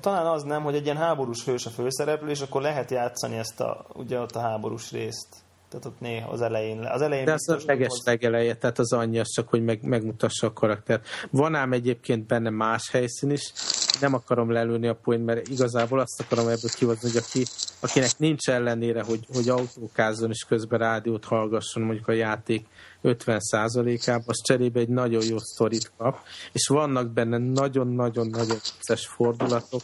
talán 0.00 0.26
az 0.26 0.42
nem, 0.42 0.62
hogy 0.62 0.74
egy 0.74 0.84
ilyen 0.84 0.96
háborús 0.96 1.44
hős 1.44 1.66
a 1.66 1.70
főszereplő, 1.70 2.28
és 2.28 2.40
akkor 2.40 2.62
lehet 2.62 2.90
játszani 2.90 3.36
ezt 3.36 3.60
a, 3.60 3.86
ugye 3.92 4.20
ott 4.20 4.34
a 4.34 4.40
háborús 4.40 4.90
részt. 4.90 5.43
Tehát 5.74 5.88
ott 5.88 6.00
néha 6.00 6.30
az 6.30 6.40
elején... 6.40 6.78
Az 6.78 7.02
elején 7.02 7.24
De 7.24 7.32
az 7.32 7.48
a 7.48 7.56
leges 7.66 8.00
legeleje, 8.04 8.56
tehát 8.56 8.78
az 8.78 8.92
annyi, 8.92 9.18
az 9.18 9.28
csak, 9.28 9.48
hogy 9.48 9.64
meg, 9.64 9.82
megmutassa 9.82 10.46
a 10.46 10.52
karakter. 10.52 11.00
Van 11.30 11.54
ám 11.54 11.72
egyébként 11.72 12.26
benne 12.26 12.50
más 12.50 12.90
helyszín 12.90 13.30
is, 13.30 13.52
nem 14.00 14.14
akarom 14.14 14.50
lelőni 14.50 14.86
a 14.86 14.94
point, 14.94 15.24
mert 15.24 15.48
igazából 15.48 16.00
azt 16.00 16.20
akarom 16.20 16.48
ebből 16.48 16.70
kihozni, 16.76 17.10
hogy 17.10 17.22
aki, 17.26 17.44
akinek 17.80 18.10
nincs 18.18 18.48
ellenére, 18.48 19.02
hogy, 19.02 19.26
hogy 19.32 19.48
autókázzon 19.48 20.30
és 20.30 20.44
közben 20.48 20.78
rádiót 20.78 21.24
hallgasson 21.24 21.82
mondjuk 21.82 22.08
a 22.08 22.12
játék 22.12 22.66
50%-ában, 23.02 24.24
az 24.26 24.40
cserébe 24.42 24.80
egy 24.80 24.88
nagyon 24.88 25.22
jó 25.24 25.38
sztorit 25.38 25.92
kap, 25.96 26.18
és 26.52 26.66
vannak 26.68 27.10
benne 27.10 27.38
nagyon-nagyon-nagyon 27.38 28.58
vicces 28.62 29.06
fordulatok, 29.06 29.82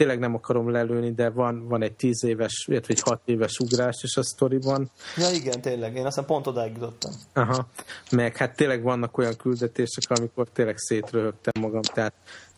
tényleg 0.00 0.18
nem 0.18 0.34
akarom 0.34 0.70
lelőni, 0.70 1.12
de 1.12 1.30
van, 1.30 1.68
van 1.68 1.82
egy 1.82 1.92
10 1.92 2.24
éves, 2.24 2.66
illetve 2.68 2.94
egy 2.94 3.00
6 3.00 3.20
éves 3.24 3.58
ugrás 3.58 4.02
is 4.02 4.16
a 4.16 4.22
sztoriban. 4.22 4.90
Ja 5.16 5.30
igen, 5.30 5.60
tényleg, 5.60 5.96
én 5.96 6.06
aztán 6.06 6.24
pont 6.24 6.46
odáig 6.46 6.72
jutottam. 6.72 7.12
Aha, 7.32 7.66
meg 8.10 8.36
hát 8.36 8.56
tényleg 8.56 8.82
vannak 8.82 9.18
olyan 9.18 9.36
küldetések, 9.36 10.18
amikor 10.18 10.48
tényleg 10.52 10.76
szétröhögtem 10.78 11.62
magam, 11.62 11.80
tehát 11.82 12.14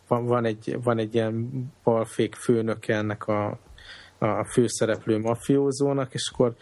van, 0.07 0.25
van, 0.25 0.45
egy, 0.45 0.77
van 0.83 0.97
egy 0.97 1.15
ilyen 1.15 1.49
balfék 1.83 2.35
főnöke 2.35 2.95
ennek 2.95 3.27
a, 3.27 3.59
a 4.17 4.45
főszereplő 4.45 5.19
mafiózónak, 5.19 6.13
és 6.13 6.31
akkor 6.33 6.55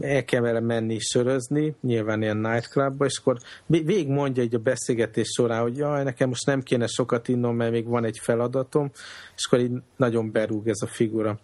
el 0.00 0.24
kell 0.24 0.40
vele 0.40 0.60
menni 0.60 0.98
sörözni, 0.98 1.74
nyilván 1.80 2.22
ilyen 2.22 2.36
nightclubba, 2.36 3.04
és 3.04 3.18
akkor 3.18 3.38
végig 3.66 4.08
mondja 4.08 4.42
egy 4.42 4.54
a 4.54 4.58
beszélgetés 4.58 5.28
során, 5.36 5.62
hogy 5.62 5.76
jaj, 5.76 6.04
nekem 6.04 6.28
most 6.28 6.46
nem 6.46 6.60
kéne 6.60 6.86
sokat 6.86 7.28
innom, 7.28 7.56
mert 7.56 7.70
még 7.70 7.86
van 7.86 8.04
egy 8.04 8.18
feladatom, 8.22 8.90
és 9.36 9.46
akkor 9.46 9.60
így 9.60 9.72
nagyon 9.96 10.30
berúg 10.30 10.68
ez 10.68 10.82
a 10.82 10.86
figura. 10.86 11.38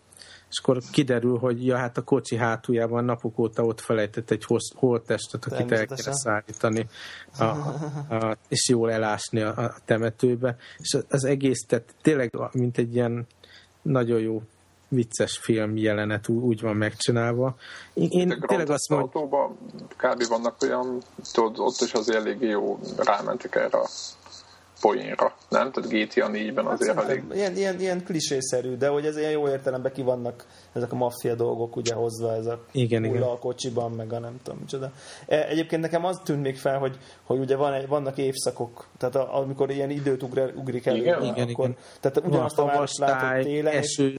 És 0.51 0.59
akkor 0.59 0.83
kiderül, 0.93 1.39
hogy 1.39 1.67
ja, 1.67 1.77
hát 1.77 1.97
a 1.97 2.03
kocsi 2.03 2.37
hátuljában 2.37 3.05
napok 3.05 3.39
óta 3.39 3.65
ott 3.65 3.81
felejtett 3.81 4.31
egy 4.31 4.45
holttestet, 4.75 5.45
akit 5.45 5.73
el 5.73 5.87
kell 5.87 6.13
szállítani, 6.13 6.87
a, 7.39 7.45
a, 7.45 8.37
és 8.49 8.69
jól 8.69 8.93
elásni 8.93 9.41
a, 9.41 9.57
a 9.57 9.75
temetőbe. 9.85 10.57
És 10.79 10.99
az 11.09 11.25
egész, 11.25 11.67
tehát 11.67 11.95
tényleg 12.03 12.33
mint 12.53 12.79
egy 12.79 12.95
ilyen 12.95 13.27
nagyon 13.83 14.21
jó 14.21 14.43
vicces 14.91 15.39
film 15.39 15.77
jelenet 15.77 16.29
úgy 16.29 16.61
van 16.61 16.77
megcsinálva. 16.77 17.55
Én, 17.95 18.09
én 18.11 18.45
tényleg 18.47 18.71
azt 18.71 18.89
mondom... 18.89 19.11
Autóban 19.13 19.59
kb. 19.97 20.29
vannak 20.29 20.57
olyan, 20.63 21.03
tudod, 21.33 21.59
ott 21.59 21.81
is 21.81 21.93
az 21.93 22.11
eléggé 22.11 22.49
jó 22.49 22.79
rámentek 22.97 23.55
erre 23.55 23.79
a 23.79 23.89
poénra, 24.81 25.35
nem? 25.49 25.73
Tehát 25.73 25.91
GTA 25.91 26.31
4-ben 26.33 26.65
hát 26.65 26.81
azért 26.81 26.97
hát 26.97 27.05
elég... 27.05 27.23
Ilyen, 27.33 27.57
ilyen, 27.57 27.81
ilyen 27.81 28.05
klisészerű, 28.05 28.77
de 28.77 28.89
hogy 28.89 29.07
ez 29.07 29.17
ilyen 29.17 29.31
jó 29.31 29.49
értelemben 29.49 29.93
ki 29.93 30.03
vannak 30.03 30.47
ezek 30.73 30.93
a 30.93 30.97
maffia 30.97 31.35
dolgok 31.35 31.77
ugye 31.77 31.95
hozva, 31.95 32.35
ez 32.35 32.47
a 32.47 32.65
igen, 32.73 33.05
igen. 33.05 33.23
a 33.23 33.39
kocsiban, 33.39 33.91
meg 33.91 34.13
a 34.13 34.19
nem 34.19 34.41
tudom 34.43 34.61
micsoda. 34.61 34.93
E, 35.27 35.47
egyébként 35.49 35.83
nekem 35.83 36.05
az 36.05 36.21
tűnt 36.25 36.43
még 36.43 36.57
fel, 36.57 36.79
hogy, 36.79 36.99
hogy 37.23 37.39
ugye 37.39 37.57
van 37.57 37.73
egy, 37.73 37.89
vannak 37.89 38.19
évszakok, 38.19 38.87
tehát 38.99 39.15
a, 39.15 39.39
amikor 39.39 39.71
ilyen 39.71 39.91
időt 39.91 40.23
ugr, 40.23 40.53
ugrik 40.57 40.87
el, 40.87 40.97
igen, 40.97 41.23
igen, 41.23 41.49
akkor, 41.49 41.65
igen. 41.65 41.77
tehát 42.01 42.23
ugyanazt 42.27 42.59
a 42.59 42.65
várost 42.65 42.99
látod 42.99 43.45
télen, 43.45 43.73
esős, 43.73 44.17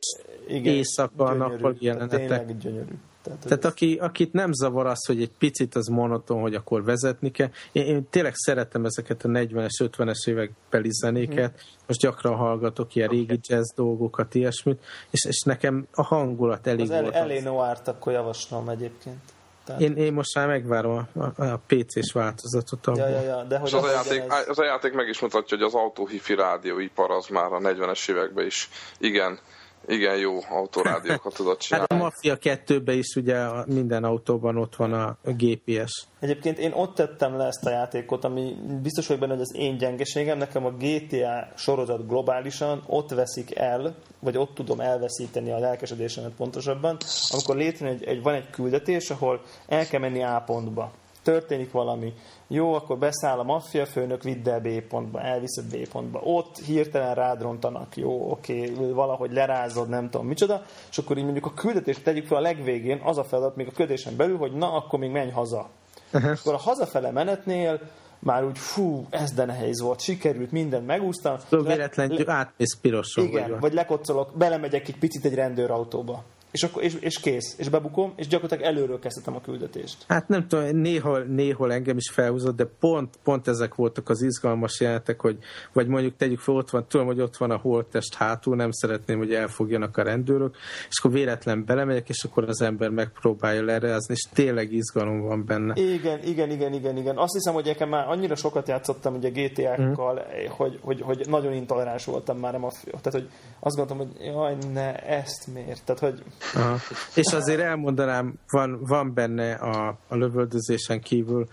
igen, 0.47 0.74
éjszaka, 0.74 1.34
nappal 1.34 1.76
jelenetek. 1.80 2.20
Tényleg 2.20 2.57
gyönyörű. 2.57 2.93
Tehát, 3.24 3.39
Tehát 3.39 3.65
aki, 3.65 3.97
akit 4.01 4.34
nem 4.34 4.51
zavar 4.53 4.86
az, 4.86 5.05
hogy 5.05 5.22
egy 5.22 5.32
picit 5.38 5.76
az 5.76 5.88
monoton, 5.88 6.41
hogy 6.41 6.55
akkor 6.55 6.84
vezetni 6.84 7.32
kell. 7.32 7.49
Én, 7.72 7.86
én 7.86 8.09
tényleg 8.09 8.36
szeretem 8.36 8.86
ezeket 8.86 9.24
a 9.24 9.28
40-es, 9.28 9.69
50-es 9.78 10.30
évek 10.30 10.51
beli 10.69 10.89
zenéket. 10.91 11.51
Hmm. 11.51 11.69
Most 11.88 11.99
gyakran 11.99 12.36
hallgatok 12.36 12.95
ilyen 12.95 13.09
régi 13.09 13.39
jazz 13.41 13.74
dolgokat, 13.76 14.36
ilyesmit, 14.36 14.84
és, 15.09 15.26
és 15.26 15.41
nekem 15.41 15.88
a 15.93 16.03
hangulat 16.03 16.67
elég 16.67 16.82
az 16.82 16.89
volt. 16.89 17.07
Az 17.07 17.13
Elénoárt 17.13 17.88
akkor 17.88 18.13
javaslom 18.13 18.69
egyébként. 18.69 19.19
Tehát... 19.65 19.82
Én, 19.82 19.95
én 19.95 20.13
most 20.13 20.36
már 20.36 20.47
megvárom 20.47 21.07
a, 21.13 21.19
a, 21.22 21.45
a 21.45 21.61
PC-s 21.67 22.11
változatot. 22.11 22.97
Ja, 22.97 23.07
ja, 23.07 23.22
ja, 23.22 23.43
de 23.43 23.57
hogy 23.57 23.74
az, 23.74 23.84
az, 23.84 23.89
a 23.89 23.91
játék, 23.91 24.22
ez... 24.30 24.47
az 24.47 24.59
a 24.59 24.63
játék 24.63 24.93
meg 24.93 25.07
is 25.07 25.19
mutatja, 25.19 25.57
hogy 25.57 25.65
az 25.65 25.74
autóhifi 25.74 26.36
rádióipar 26.36 27.11
az 27.11 27.28
már 27.28 27.53
a 27.53 27.59
40-es 27.59 28.09
években 28.09 28.45
is 28.45 28.69
igen 28.97 29.39
igen 29.88 30.18
jó 30.18 30.40
autórádiókat 30.50 31.34
tudott 31.34 31.60
csinálni. 31.60 31.88
Hát 31.92 32.02
a 32.02 32.04
Mafia 32.04 32.36
2 32.36 32.84
is 32.86 33.16
ugye 33.16 33.48
minden 33.66 34.04
autóban 34.04 34.58
ott 34.58 34.76
van 34.76 34.94
a 34.94 35.18
GPS. 35.24 36.06
Egyébként 36.20 36.60
én 36.60 36.72
ott 36.72 36.96
tettem 36.96 37.38
le 37.38 37.46
ezt 37.46 37.66
a 37.66 37.70
játékot, 37.70 38.24
ami 38.24 38.56
biztos 38.82 39.08
vagyok 39.08 39.22
benne, 39.22 39.34
hogy 39.34 39.42
az 39.42 39.56
én 39.56 39.78
gyengeségem. 39.78 40.38
Nekem 40.38 40.66
a 40.66 40.72
GTA 40.72 41.48
sorozat 41.56 42.08
globálisan 42.08 42.84
ott 42.88 43.10
veszik 43.10 43.56
el, 43.56 43.96
vagy 44.20 44.38
ott 44.38 44.54
tudom 44.54 44.80
elveszíteni 44.80 45.52
a 45.52 45.60
lelkesedésemet 45.60 46.32
pontosabban, 46.32 46.98
amikor 47.32 47.56
létrejön 47.56 47.98
egy, 47.98 48.04
egy, 48.04 48.22
van 48.22 48.34
egy 48.34 48.50
küldetés, 48.50 49.10
ahol 49.10 49.42
el 49.68 49.88
kell 49.88 50.00
menni 50.00 50.24
A 50.24 50.44
pontba. 50.46 50.92
Történik 51.24 51.72
valami 51.72 52.13
jó, 52.47 52.74
akkor 52.74 52.97
beszáll 52.97 53.39
a 53.39 53.43
maffia 53.43 53.86
főnök, 53.86 54.24
vidd 54.24 54.49
el 54.49 54.59
B 54.59 54.82
pontba, 54.82 55.22
elviszed 55.22 55.65
B 55.65 55.88
pontba. 55.88 56.19
Ott 56.19 56.57
hirtelen 56.57 57.15
rádrontanak, 57.15 57.97
jó, 57.97 58.32
oké, 58.32 58.74
valahogy 58.93 59.32
lerázod, 59.32 59.89
nem 59.89 60.09
tudom 60.09 60.28
micsoda, 60.28 60.61
és 60.89 60.97
akkor 60.97 61.17
így 61.17 61.24
mondjuk 61.24 61.45
a 61.45 61.53
küldetést 61.53 62.03
tegyük 62.03 62.28
fel 62.28 62.38
a 62.38 62.41
legvégén, 62.41 63.01
az 63.03 63.17
a 63.17 63.24
feladat 63.24 63.55
még 63.55 63.67
a 63.67 63.72
küldetésen 63.72 64.15
belül, 64.15 64.38
hogy 64.38 64.51
na, 64.51 64.74
akkor 64.74 64.99
még 64.99 65.11
menj 65.11 65.32
haza. 65.32 65.69
Uh-huh. 66.13 66.32
És 66.32 66.39
akkor 66.39 66.53
a 66.53 66.57
hazafele 66.57 67.11
menetnél 67.11 67.80
már 68.19 68.45
úgy 68.45 68.57
fú, 68.57 69.05
ez 69.09 69.32
de 69.32 69.45
nehéz 69.45 69.82
volt, 69.82 69.99
sikerült, 69.99 70.51
mindent 70.51 70.86
megúsztam. 70.86 71.38
Szóval 71.49 71.65
véletlen 71.65 72.09
le, 72.09 72.34
átmész 72.34 72.78
piroson. 72.82 73.26
Igen, 73.26 73.49
vagy, 73.49 73.59
vagy 73.59 73.74
lekocolok, 73.74 74.32
belemegyek 74.38 74.88
egy 74.88 74.97
picit 74.97 75.26
egy 75.26 75.34
rendőrautóba 75.34 76.24
és, 76.52 76.64
akkor, 76.64 76.84
és, 76.84 76.95
és 76.99 77.20
kész, 77.20 77.56
és 77.58 77.70
bebukom, 77.70 78.14
és 78.16 78.28
gyakorlatilag 78.28 78.74
előről 78.74 78.99
kezdtem 78.99 79.36
a 79.36 79.41
küldetést. 79.41 80.04
Hát 80.08 80.28
nem 80.28 80.47
tudom, 80.47 80.78
néhol, 80.78 81.20
néhol 81.20 81.74
engem 81.74 81.97
is 81.97 82.10
felhúzott, 82.10 82.56
de 82.56 82.66
pont, 82.80 83.20
pont 83.24 83.47
ezek 83.47 83.76
voltak 83.76 84.10
az 84.10 84.22
izgalmas 84.22 84.80
jelenetek, 84.80 85.22
hogy 85.22 85.38
vagy 85.74 85.88
mondjuk 85.88 86.16
tegyük 86.16 86.39
fel, 86.39 86.56
ott 86.56 86.70
van, 86.70 86.86
tudom, 86.88 87.06
hogy 87.06 87.22
ott 87.22 87.38
van 87.38 87.52
a 87.52 87.58
holttest 87.58 88.16
hátul, 88.16 88.56
nem 88.56 88.72
szeretném, 88.72 89.18
hogy 89.18 89.34
elfogjanak 89.34 89.97
a 89.97 90.04
rendőrök, 90.04 90.56
és 90.89 90.99
akkor 90.99 91.12
véletlen 91.12 91.66
belemegyek, 91.66 92.10
és 92.10 92.24
akkor 92.24 92.43
az 92.43 92.62
ember 92.62 92.89
megpróbálja 92.89 93.64
lerezni, 93.64 94.14
és 94.14 94.28
tényleg 94.34 94.72
izgalom 94.72 95.22
van 95.22 95.45
benne. 95.45 95.74
Igen, 95.76 96.20
igen, 96.24 96.49
igen, 96.49 96.74
igen, 96.74 96.97
igen. 96.97 97.18
Azt 97.18 97.34
hiszem, 97.34 97.54
hogy 97.54 97.66
nekem 97.66 97.89
már 97.89 98.08
annyira 98.08 98.36
sokat 98.36 98.68
játszottam 98.68 99.16
ugye 99.16 99.30
GTA-kkal, 99.30 100.14
mm. 100.14 100.49
hogy, 100.49 100.80
hogy, 100.82 101.02
hogy, 101.02 101.26
nagyon 101.28 101.54
intoleráns 101.54 102.06
voltam 102.06 102.38
már 102.38 102.56
a 102.56 102.60
mafia. 102.60 102.99
Tehát, 103.02 103.20
hogy 103.20 103.30
azt 103.64 103.76
gondoltam, 103.76 104.07
hogy 104.07 104.26
jaj, 104.26 104.57
ne, 104.74 104.95
ezt 104.95 105.47
miért? 105.53 105.84
Tehát, 105.84 106.01
hogy 106.01 106.24
Aha. 106.53 106.78
És 107.16 107.34
azért 107.34 107.59
elmondanám, 107.59 108.34
van, 108.49 108.80
van 108.84 109.14
benne 109.14 109.53
a, 109.53 109.97
a 110.07 110.16
lövöldözésen 110.16 111.01
kívül 111.01 111.47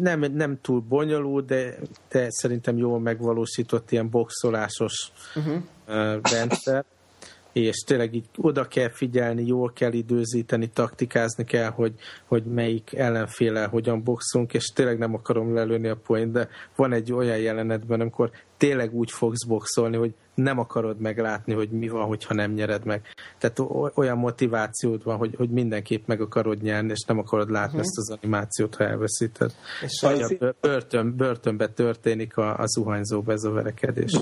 nem, 0.00 0.20
nem 0.20 0.58
túl 0.60 0.80
bonyolult, 0.80 1.46
de, 1.46 1.78
de 2.08 2.26
szerintem 2.30 2.76
jól 2.76 3.00
megvalósított 3.00 3.90
ilyen 3.90 4.10
boxolásos 4.10 5.12
uh-huh. 5.34 5.62
rendszer 6.22 6.84
és 7.52 7.76
tényleg 7.76 8.14
így 8.14 8.28
oda 8.36 8.64
kell 8.64 8.90
figyelni, 8.90 9.46
jól 9.46 9.72
kell 9.72 9.92
időzíteni, 9.92 10.68
taktikázni 10.68 11.44
kell, 11.44 11.70
hogy, 11.70 11.94
hogy 12.26 12.44
melyik 12.44 12.94
ellenféle 12.94 13.64
hogyan 13.64 14.02
boxunk, 14.02 14.54
és 14.54 14.64
tényleg 14.64 14.98
nem 14.98 15.14
akarom 15.14 15.54
lelőni 15.54 15.88
a 15.88 15.96
point, 15.96 16.32
de 16.32 16.48
van 16.76 16.92
egy 16.92 17.12
olyan 17.12 17.38
jelenetben, 17.38 18.00
amikor 18.00 18.30
tényleg 18.62 18.94
úgy 18.94 19.10
fogsz 19.10 19.44
boxolni, 19.44 19.96
hogy 19.96 20.14
nem 20.34 20.58
akarod 20.58 21.00
meglátni, 21.00 21.54
hogy 21.54 21.70
mi 21.70 21.88
van, 21.88 22.06
hogyha 22.06 22.34
nem 22.34 22.52
nyered 22.52 22.84
meg. 22.84 23.02
Tehát 23.38 23.58
olyan 23.94 24.18
motivációd 24.18 25.04
van, 25.04 25.16
hogy, 25.16 25.34
hogy 25.36 25.50
mindenképp 25.50 26.06
meg 26.06 26.20
akarod 26.20 26.62
nyerni, 26.62 26.90
és 26.90 27.04
nem 27.06 27.18
akarod 27.18 27.50
látni 27.50 27.78
uh-huh. 27.78 27.80
ezt 27.80 27.98
az 27.98 28.10
animációt, 28.10 28.74
ha 28.74 28.84
elveszíted. 28.84 29.52
És 29.82 30.02
az... 30.02 30.36
börtön, 30.60 31.16
börtönbe 31.16 31.68
történik 31.68 32.36
a, 32.36 32.58
a 32.58 32.66
zuhanyzó 32.66 33.20
bezoverekedés. 33.20 34.12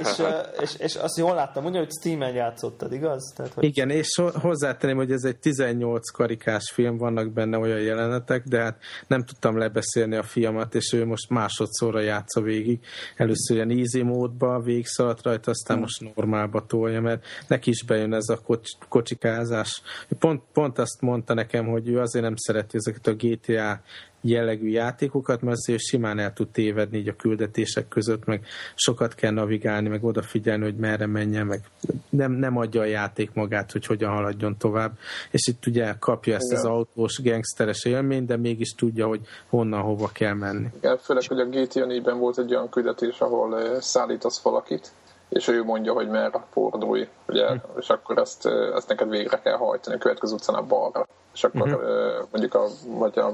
és, 0.00 0.22
és, 0.60 0.74
és, 0.78 0.94
azt 0.94 1.16
jól 1.18 1.34
láttam, 1.34 1.64
ugye, 1.64 1.78
hogy 1.78 1.90
Steam-en 2.00 2.34
játszottad, 2.34 2.92
igaz? 2.92 3.32
Tehát, 3.36 3.52
hogy... 3.52 3.64
Igen, 3.64 3.90
és 3.90 4.22
hozzátenném, 4.40 4.96
hogy 4.96 5.12
ez 5.12 5.24
egy 5.24 5.38
18 5.38 6.10
karikás 6.10 6.70
film, 6.70 6.96
vannak 6.96 7.32
benne 7.32 7.58
olyan 7.58 7.80
jelenetek, 7.80 8.44
de 8.44 8.62
hát 8.62 8.78
nem 9.06 9.24
tudtam 9.24 9.58
lebeszélni 9.58 10.16
a 10.16 10.22
fiamat, 10.22 10.74
és 10.74 10.92
ő 10.92 11.06
most 11.06 11.30
másodszorra 11.30 12.00
játsza 12.00 12.40
végig. 12.40 12.67
Először 13.16 13.56
ilyen 13.56 13.70
easy 13.70 14.02
mód 14.02 14.28
módba 14.28 14.60
végigszaladt 14.60 15.22
rajta, 15.22 15.50
aztán 15.50 15.76
hmm. 15.76 15.84
most 15.84 16.14
normálba 16.16 16.66
tolja, 16.66 17.00
mert 17.00 17.24
neki 17.46 17.70
is 17.70 17.82
bejön 17.84 18.12
ez 18.12 18.28
a 18.28 18.38
kocs, 18.38 18.70
kocsikázás. 18.88 19.82
Pont, 20.18 20.42
pont 20.52 20.78
azt 20.78 21.00
mondta 21.00 21.34
nekem, 21.34 21.66
hogy 21.66 21.88
ő 21.88 21.98
azért 21.98 22.24
nem 22.24 22.36
szereti 22.36 22.76
ezeket 22.76 23.06
a 23.06 23.14
GTA 23.14 23.80
jellegű 24.20 24.68
játékokat, 24.68 25.42
mert 25.42 25.56
azért 25.56 25.80
simán 25.80 26.18
el 26.18 26.32
tud 26.32 26.48
tévedni 26.48 26.98
így 26.98 27.08
a 27.08 27.16
küldetések 27.16 27.88
között, 27.88 28.24
meg 28.24 28.44
sokat 28.74 29.14
kell 29.14 29.32
navigálni, 29.32 29.88
meg 29.88 30.04
odafigyelni, 30.04 30.64
hogy 30.64 30.76
merre 30.76 31.06
menjen, 31.06 31.46
meg 31.46 31.60
nem, 32.08 32.32
nem 32.32 32.56
adja 32.56 32.80
a 32.80 32.84
játék 32.84 33.32
magát, 33.34 33.72
hogy 33.72 33.86
hogyan 33.86 34.10
haladjon 34.10 34.56
tovább. 34.56 34.92
És 35.30 35.46
itt 35.46 35.66
ugye 35.66 35.94
kapja 35.98 36.34
ezt 36.34 36.50
Igen. 36.50 36.58
az 36.58 36.64
autós, 36.64 37.22
gangsteres 37.22 37.84
élményt, 37.84 38.26
de 38.26 38.36
mégis 38.36 38.74
tudja, 38.74 39.06
hogy 39.06 39.20
honnan, 39.48 39.80
hova 39.80 40.10
kell 40.12 40.34
menni. 40.34 40.66
Igen, 40.76 40.98
főleg, 40.98 41.22
hogy 41.26 41.40
a 41.40 41.44
GTA 41.44 41.86
4-ben 41.86 42.18
volt 42.18 42.38
egy 42.38 42.54
olyan 42.54 42.68
küldetés, 42.68 43.20
ahol 43.20 43.80
szállítasz 43.80 44.42
valakit, 44.42 44.92
és 45.28 45.48
ő 45.48 45.64
mondja, 45.64 45.92
hogy 45.92 46.08
merre 46.08 46.44
fordulj, 46.50 47.08
ugye, 47.28 47.46
hm. 47.46 47.56
és 47.78 47.88
akkor 47.88 48.18
ezt, 48.18 48.46
ezt 48.74 48.88
neked 48.88 49.08
végre 49.08 49.40
kell 49.40 49.56
hajtani, 49.56 49.96
a 49.96 49.98
következő 49.98 50.34
utcán 50.34 50.56
a 50.56 50.62
balra. 50.62 51.06
És 51.34 51.44
akkor 51.44 51.68
uh-huh. 51.68 52.28
mondjuk 52.30 52.54
a, 52.54 52.66
vagy 52.86 53.18
a 53.18 53.32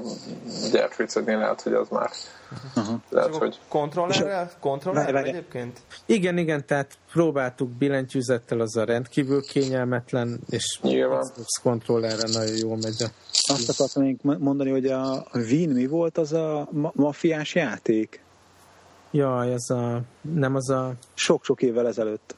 gyerkőcöknél 0.71 1.37
lehet, 1.37 1.61
hogy 1.61 1.73
az 1.73 1.89
már 1.89 2.09
uh-huh. 2.75 2.95
lehet, 3.09 3.35
hogy... 3.35 3.59
Kontrollerrel? 3.69 4.51
Kontrollerrel 4.59 5.23
egyébként? 5.23 5.79
Igen, 6.05 6.37
igen, 6.37 6.65
tehát 6.65 6.97
próbáltuk 7.11 7.69
billentyűzettel, 7.69 8.59
az 8.59 8.75
a 8.75 8.83
rendkívül 8.83 9.41
kényelmetlen, 9.41 10.39
és 10.49 10.79
Nyilván. 10.81 11.21
Xbox 11.21 11.61
kontrollerre 11.63 12.27
nagyon 12.31 12.57
jól 12.57 12.77
megy 12.77 13.03
a 13.03 13.07
azt 13.47 13.69
akartam 13.69 14.17
mondani, 14.39 14.69
hogy 14.69 14.85
a 14.85 15.25
Wien 15.33 15.69
mi 15.69 15.87
volt 15.87 16.17
az 16.17 16.33
a 16.33 16.67
ma- 16.71 16.91
mafiás 16.95 17.55
játék? 17.55 18.24
Jaj, 19.15 19.53
ez 19.53 19.69
a... 19.69 20.01
Nem 20.21 20.55
az 20.55 20.69
a... 20.69 20.93
Sok-sok 21.13 21.61
évvel 21.61 21.87
ezelőtt. 21.87 22.35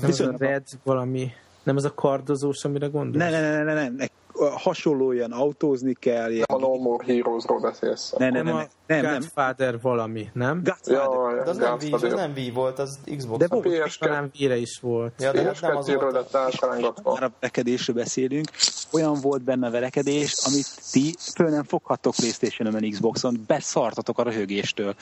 Nem 0.00 0.10
az 0.10 0.20
a 0.20 0.34
Red 0.38 0.66
valami... 0.82 1.30
Nem 1.62 1.76
az 1.76 1.84
a 1.84 1.94
kardozós, 1.94 2.64
amire 2.64 2.86
gondolsz? 2.86 3.30
Ne, 3.30 3.30
ne, 3.30 3.62
ne, 3.62 3.74
ne, 3.74 3.88
ne 3.88 4.06
hasonló 4.48 5.12
ilyen 5.12 5.32
autózni 5.32 5.94
kell. 5.94 6.30
Ilyen... 6.30 6.44
Nem 6.48 6.64
a 6.64 6.66
No 6.66 6.76
More 6.76 7.04
Heroes-ról 7.04 7.60
beszélsz. 7.60 8.12
Ne, 8.18 8.30
ne, 8.30 8.42
ne, 8.42 8.52
ne, 8.52 8.66
nem, 8.86 9.02
nem. 9.02 9.12
Godfather 9.12 9.80
valami, 9.80 10.28
nem? 10.32 10.62
Godfather. 10.64 11.36
Ja, 11.36 11.44
de 11.44 11.50
az 11.50 11.56
nem, 11.56 11.76
Wii, 11.80 11.92
az 11.92 12.02
nem 12.02 12.32
Wii 12.36 12.50
volt, 12.50 12.78
az 12.78 12.98
Xbox. 13.16 13.38
De 13.38 13.46
volt, 13.48 13.98
talán 13.98 14.30
Wii-re 14.38 14.56
is 14.56 14.78
volt. 14.80 15.12
Ja, 15.18 15.32
de 15.32 15.42
nem 15.60 15.76
az 15.76 15.92
volt. 15.92 17.04
Már 17.04 17.22
a 17.22 17.32
verekedésről 17.40 17.96
beszélünk. 17.96 18.48
Olyan 18.92 19.14
volt 19.20 19.42
benne 19.42 19.66
a 19.66 19.70
verekedés, 19.70 20.34
amit 20.46 20.66
ti 20.92 21.14
föl 21.34 21.48
nem 21.48 21.64
foghattok 21.64 22.14
Playstation-on, 22.14 22.90
Xboxon, 22.90 23.44
beszartatok 23.46 24.18
a 24.18 24.22
röhögéstől. 24.22 24.94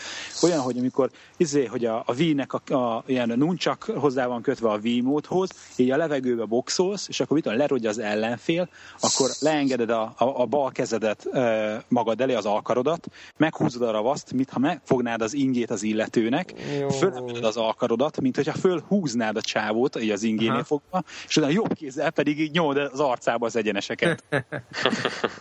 Olyan, 0.42 0.60
hogy 0.60 0.78
amikor 0.78 1.10
izé, 1.36 1.64
hogy 1.64 1.84
a, 1.84 2.02
a 2.06 2.14
Wii-nek 2.14 2.52
a, 2.52 2.74
a, 2.74 3.02
ilyen 3.06 3.32
nuncsak 3.36 3.82
hozzá 3.82 4.26
van 4.26 4.42
kötve 4.42 4.70
a 4.70 4.78
Wii 4.82 5.00
módhoz, 5.00 5.50
így 5.76 5.90
a 5.90 5.96
levegőbe 5.96 6.44
boxolsz, 6.44 7.08
és 7.08 7.20
akkor 7.20 7.36
mit 7.36 7.46
lerodja 7.56 7.88
az 7.88 7.98
ellenfél, 7.98 8.68
akkor 9.00 9.27
leengeded 9.40 9.90
a, 9.90 10.12
a, 10.16 10.40
a 10.40 10.46
bal 10.46 10.70
kezedet 10.70 11.26
e, 11.26 11.84
magad 11.88 12.20
elé, 12.20 12.34
az 12.34 12.46
alkarodat, 12.46 13.06
meghúzod 13.36 13.82
a 13.82 13.90
ravaszt, 13.90 14.32
mintha 14.32 14.58
megfognád 14.58 15.22
az 15.22 15.34
ingét 15.34 15.70
az 15.70 15.82
illetőnek, 15.82 16.54
fölemeled 16.98 17.44
az 17.44 17.56
alkarodat, 17.56 18.20
mint 18.20 18.36
hogyha 18.36 18.52
fölhúznád 18.52 19.36
a 19.36 19.40
csávót, 19.40 20.02
így 20.02 20.10
az 20.10 20.22
ingénél 20.22 20.52
Aha. 20.52 20.64
fogva, 20.64 21.02
és 21.26 21.36
utána 21.36 21.52
jobb 21.52 21.72
kézzel 21.72 22.10
pedig 22.10 22.40
így 22.40 22.52
nyomod 22.52 22.76
az 22.76 23.00
arcába 23.00 23.46
az 23.46 23.56
egyeneseket. 23.56 24.24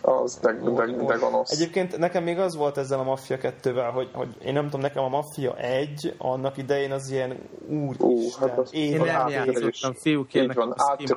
az 0.02 0.38
de, 0.42 0.52
de, 0.52 0.86
de 1.06 1.14
gonosz. 1.14 1.50
Egyébként 1.50 1.98
nekem 1.98 2.22
még 2.22 2.38
az 2.38 2.56
volt 2.56 2.76
ezzel 2.76 2.98
a 2.98 3.02
Mafia 3.02 3.36
2-vel, 3.40 3.90
hogy, 3.94 4.08
hogy 4.12 4.28
én 4.44 4.52
nem 4.52 4.64
tudom, 4.64 4.80
nekem 4.80 5.04
a 5.04 5.08
Mafia 5.08 5.56
1 5.56 6.14
annak 6.18 6.56
idején 6.56 6.92
az 6.92 7.10
ilyen 7.10 7.38
úr 7.68 7.96
uh, 7.98 8.32
hát 8.40 8.58
az 8.58 8.74
én 8.74 8.96
nem 8.96 9.28
játszottam, 9.28 9.94
fiúk 9.94 10.34
évjáték. 10.34 11.08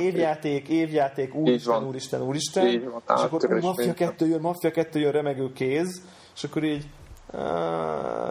Évjáték, 0.00 0.68
évjáték, 0.68 1.34
úristen, 1.34 1.84
úristen, 1.96 2.22
úristen. 2.22 2.66
Így 2.66 2.84
van, 2.84 3.02
és 3.06 3.22
akkor 3.22 3.60
Mafia 3.60 3.94
2 3.94 4.26
jön, 4.26 4.40
Mafia 4.40 4.70
2 4.70 4.98
jön, 5.00 5.12
remegő 5.12 5.52
kéz, 5.52 6.02
és 6.34 6.44
akkor 6.44 6.64
így 6.64 6.86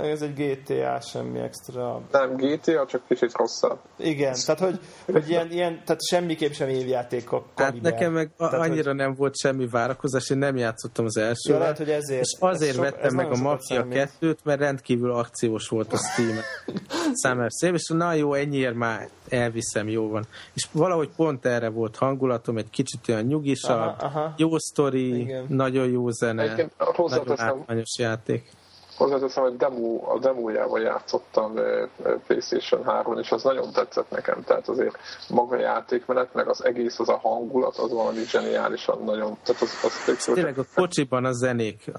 ez 0.03 0.21
egy 0.21 0.33
GTA, 0.33 0.99
semmi 0.99 1.39
extra. 1.39 2.01
Nem 2.11 2.35
GTA, 2.35 2.85
csak 2.85 3.01
kicsit 3.07 3.37
rosszabb. 3.37 3.79
Igen, 3.97 4.35
tehát 4.45 4.61
hogy, 4.61 4.79
hogy 5.05 5.29
ilyen, 5.29 5.51
ilyen, 5.51 5.81
tehát 5.85 6.05
semmiképp 6.05 6.51
sem 6.51 6.69
évjáték 6.69 7.31
a 7.31 7.45
Hát 7.55 7.81
nekem 7.81 8.13
meg 8.13 8.31
tehát, 8.37 8.53
annyira 8.53 8.87
hogy... 8.89 8.95
nem 8.95 9.15
volt 9.15 9.37
semmi 9.37 9.67
várakozás, 9.67 10.29
én 10.29 10.37
nem 10.37 10.55
játszottam 10.55 11.05
az 11.05 11.17
első. 11.17 11.53
Ja, 11.53 11.59
lehet, 11.59 11.77
hogy 11.77 11.89
ezért. 11.89 12.21
És 12.21 12.35
azért 12.39 12.71
ez 12.71 12.77
vettem 12.77 13.09
sok, 13.09 13.17
meg 13.17 13.31
a 13.31 13.35
Mafia 13.35 13.85
2-t, 13.89 14.37
mert 14.43 14.59
rendkívül 14.59 15.11
akciós 15.11 15.67
volt 15.67 15.93
a 15.93 15.97
Steam 15.97 16.37
Summer 17.23 17.49
Sale, 17.59 17.73
és 17.73 17.87
na 17.87 18.13
jó, 18.13 18.33
ennyiért 18.33 18.75
már 18.75 19.09
elviszem, 19.29 19.89
jó 19.89 20.09
van. 20.09 20.25
És 20.53 20.67
valahogy 20.71 21.09
pont 21.15 21.45
erre 21.45 21.69
volt 21.69 21.95
hangulatom, 21.95 22.57
egy 22.57 22.69
kicsit 22.69 23.09
olyan 23.09 23.23
nyugisabb, 23.23 23.77
aha, 23.77 23.95
aha. 23.99 24.33
jó 24.37 24.57
sztori, 24.57 25.33
nagyon 25.47 25.89
jó 25.89 26.09
zene, 26.09 26.69
nagyon 26.97 27.39
átmányos 27.39 27.97
játék 27.99 28.51
hozzáteszem, 28.97 29.43
hogy 29.43 29.57
demo, 29.57 30.13
a 30.13 30.19
demójával 30.19 30.81
játszottam 30.81 31.53
PlayStation 32.27 32.83
3 32.83 33.17
és 33.17 33.31
az 33.31 33.43
nagyon 33.43 33.71
tetszett 33.71 34.09
nekem, 34.09 34.43
tehát 34.43 34.67
azért 34.67 34.97
maga 35.29 35.55
a 35.55 35.59
játékmenet, 35.59 36.33
meg 36.33 36.47
az 36.47 36.65
egész, 36.65 36.99
az 36.99 37.09
a 37.09 37.17
hangulat, 37.17 37.77
az 37.77 37.91
valami 37.91 38.23
zseniálisan 38.25 39.03
nagyon, 39.03 39.37
tehát 39.43 39.61
az, 39.61 39.79
az 39.83 40.03
tök 40.05 40.35
Tényleg 40.35 40.57
a 40.57 40.65
kocsiban 40.75 41.25
a 41.25 41.31
zenék, 41.31 41.91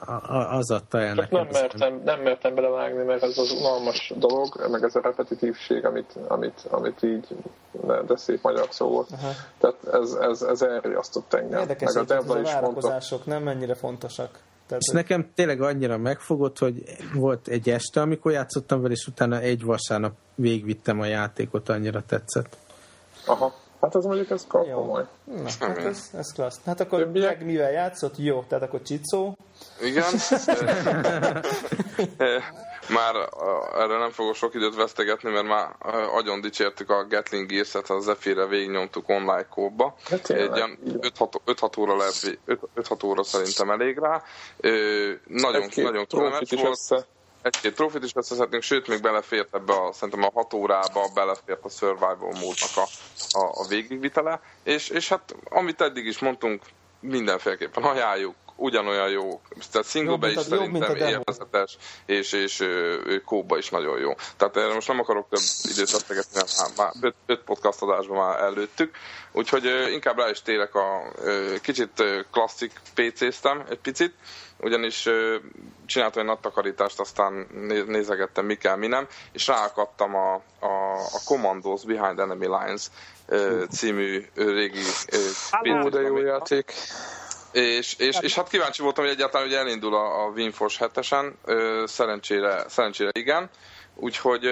az 0.51 0.71
adta 0.71 1.01
el 1.01 1.15
nekem. 1.15 1.41
Nem 1.41 1.49
mertem, 1.53 2.01
nem 2.05 2.21
mertem 2.21 2.55
belevágni, 2.55 3.05
mert 3.05 3.23
ez 3.23 3.39
az 3.39 3.53
unalmas 3.53 4.13
dolog, 4.17 4.67
meg 4.71 4.83
ez 4.83 4.95
a 4.95 5.01
repetitívség, 5.01 5.85
amit, 5.85 6.19
amit, 6.29 6.67
amit 6.71 7.03
így, 7.03 7.27
de 8.07 8.17
szép 8.17 8.43
magyar 8.43 8.67
szó 8.71 8.89
volt. 8.89 9.09
Aha. 9.13 9.31
Tehát 9.59 10.03
ez, 10.03 10.13
ez, 10.13 10.43
ez 10.43 10.63
elriasztott 10.63 11.35
engem. 11.35 11.61
Érdekes, 11.61 11.95
meg 11.95 12.11
a, 12.11 12.17
a 12.17 12.43
várakozások 12.43 13.27
mondta, 13.27 13.31
nem 13.31 13.43
mennyire 13.43 13.75
fontosak. 13.75 14.39
Tehát, 14.67 14.83
és 14.87 14.93
nekem 14.93 15.31
tényleg 15.35 15.61
annyira 15.61 15.99
megfogott, 15.99 16.59
hogy 16.59 16.83
volt 17.15 17.49
egy 17.49 17.71
este, 17.71 18.01
amikor 18.01 18.33
játszottam 18.33 18.81
vele, 18.81 18.93
és 18.93 19.07
utána 19.07 19.39
egy 19.39 19.63
vasárnap 19.63 20.13
végvittem 20.35 21.01
a 21.01 21.07
játékot, 21.07 21.69
annyira 21.69 22.03
tetszett. 22.07 22.57
Aha. 23.27 23.55
Hát 23.81 23.95
az 23.95 24.05
mondjuk 24.05 24.31
ez 24.31 24.47
komoly. 24.47 25.05
Na, 25.25 25.49
hát 25.61 25.79
ez, 25.79 26.11
ez 26.15 26.33
klassz. 26.33 26.61
Hát 26.65 26.81
akkor 26.81 26.99
Többiek? 26.99 27.39
meg 27.39 27.47
mivel 27.47 27.71
játszott? 27.71 28.17
Jó, 28.19 28.43
tehát 28.43 28.65
akkor 28.65 28.83
Csicó. 28.83 29.37
Igen. 29.81 30.05
Már 32.89 33.15
erre 33.75 33.99
nem 33.99 34.11
fogok 34.11 34.35
sok 34.35 34.55
időt 34.55 34.75
vesztegetni, 34.75 35.31
mert 35.31 35.47
már 35.47 35.75
agyon 36.13 36.41
dicsértük 36.41 36.91
a 36.91 37.07
Gatling 37.09 37.47
Gears-et, 37.47 37.91
a 37.91 38.01
Zephyr-re 38.01 38.47
végignyomtuk 38.47 39.09
online 39.09 39.47
kóba. 39.49 39.97
Hát 40.11 40.31
Egy 40.31 40.51
5-6 40.85 41.79
óra 41.79 41.97
lehet, 41.97 42.39
5-6 42.77 43.05
óra 43.05 43.23
szerintem 43.23 43.71
elég 43.71 43.99
rá. 43.99 44.23
Nagyon, 45.27 45.63
Egy 45.63 45.77
nagyon 45.77 46.07
kellemes 46.07 46.51
volt. 46.51 46.69
Össze. 46.71 47.07
Egy-két 47.43 47.75
trófit 47.75 48.05
is 48.05 48.15
összeszedtünk, 48.15 48.63
sőt, 48.63 48.89
még 48.89 49.01
belefért 49.01 49.55
ebbe 49.55 49.73
a, 49.73 49.93
szerintem 49.93 50.23
a 50.23 50.31
6 50.35 50.55
órába 50.55 51.09
belefért 51.15 51.65
a 51.65 51.69
survival 51.69 52.33
módnak 52.41 52.71
a, 52.77 52.87
a, 53.39 53.51
a 53.53 53.67
végigvitele, 53.69 54.41
és, 54.63 54.89
és 54.89 55.09
hát 55.09 55.35
amit 55.49 55.81
eddig 55.81 56.07
is 56.07 56.19
mondtunk, 56.19 56.63
mindenféleképpen 57.01 57.83
ajánljuk, 57.83 58.35
ugyanolyan 58.57 59.09
jó. 59.09 59.41
Tehát 59.73 59.89
single 59.89 60.31
is 60.31 60.41
szerintem 60.41 60.97
élvezetes, 60.97 61.77
és, 62.07 62.33
és 62.33 62.65
kóba 63.25 63.59
is 63.59 63.71
nagyon 63.71 63.99
jó. 63.99 64.13
Tehát 64.37 64.57
erre 64.57 64.75
most 64.75 64.89
nem 64.89 64.99
akarok 64.99 65.29
több 65.29 65.73
időt 65.73 65.91
vesztegetni, 65.91 66.31
mert 66.35 66.59
már, 66.59 66.69
már 66.77 66.93
öt, 67.01 67.15
öt 67.27 67.41
podcast 67.41 67.83
adásban 67.83 68.17
már 68.17 68.41
előttük. 68.41 68.97
Úgyhogy 69.33 69.65
inkább 69.93 70.19
rá 70.19 70.29
is 70.29 70.43
térek 70.43 70.75
a 70.75 71.13
kicsit 71.63 72.05
klasszik 72.31 72.73
PC-ztem 72.95 73.65
egy 73.69 73.79
picit, 73.79 74.15
ugyanis 74.61 75.09
csináltam 75.87 76.23
egy 76.23 76.29
nagy 76.29 76.39
takarítást, 76.39 77.01
aztán 77.01 77.47
nézegettem 77.87 78.45
mi 78.45 78.55
kell, 78.55 78.77
mi 78.77 78.87
nem, 78.87 79.07
és 79.33 79.47
ráakadtam 79.47 80.15
a, 80.15 80.35
a, 80.61 80.95
a 81.13 81.21
Commandos 81.25 81.85
Behind 81.85 82.19
Enemy 82.19 82.47
Lines 82.47 82.91
című 83.71 84.27
régi 84.35 84.83
Ó, 85.85 85.89
de 85.89 86.01
jó 86.01 86.19
játék. 86.19 86.73
És, 87.57 87.95
és, 87.99 88.19
és 88.21 88.35
hát 88.35 88.49
kíváncsi 88.49 88.83
voltam, 88.83 89.05
hogy 89.05 89.13
egyáltalán 89.13 89.47
hogy 89.47 89.57
elindul 89.57 89.95
a, 89.95 90.25
a 90.25 90.29
WinForce 90.29 90.91
7-esen, 90.95 91.33
szerencsére, 91.87 92.69
szerencsére 92.69 93.11
igen, 93.13 93.51
úgyhogy, 93.95 94.45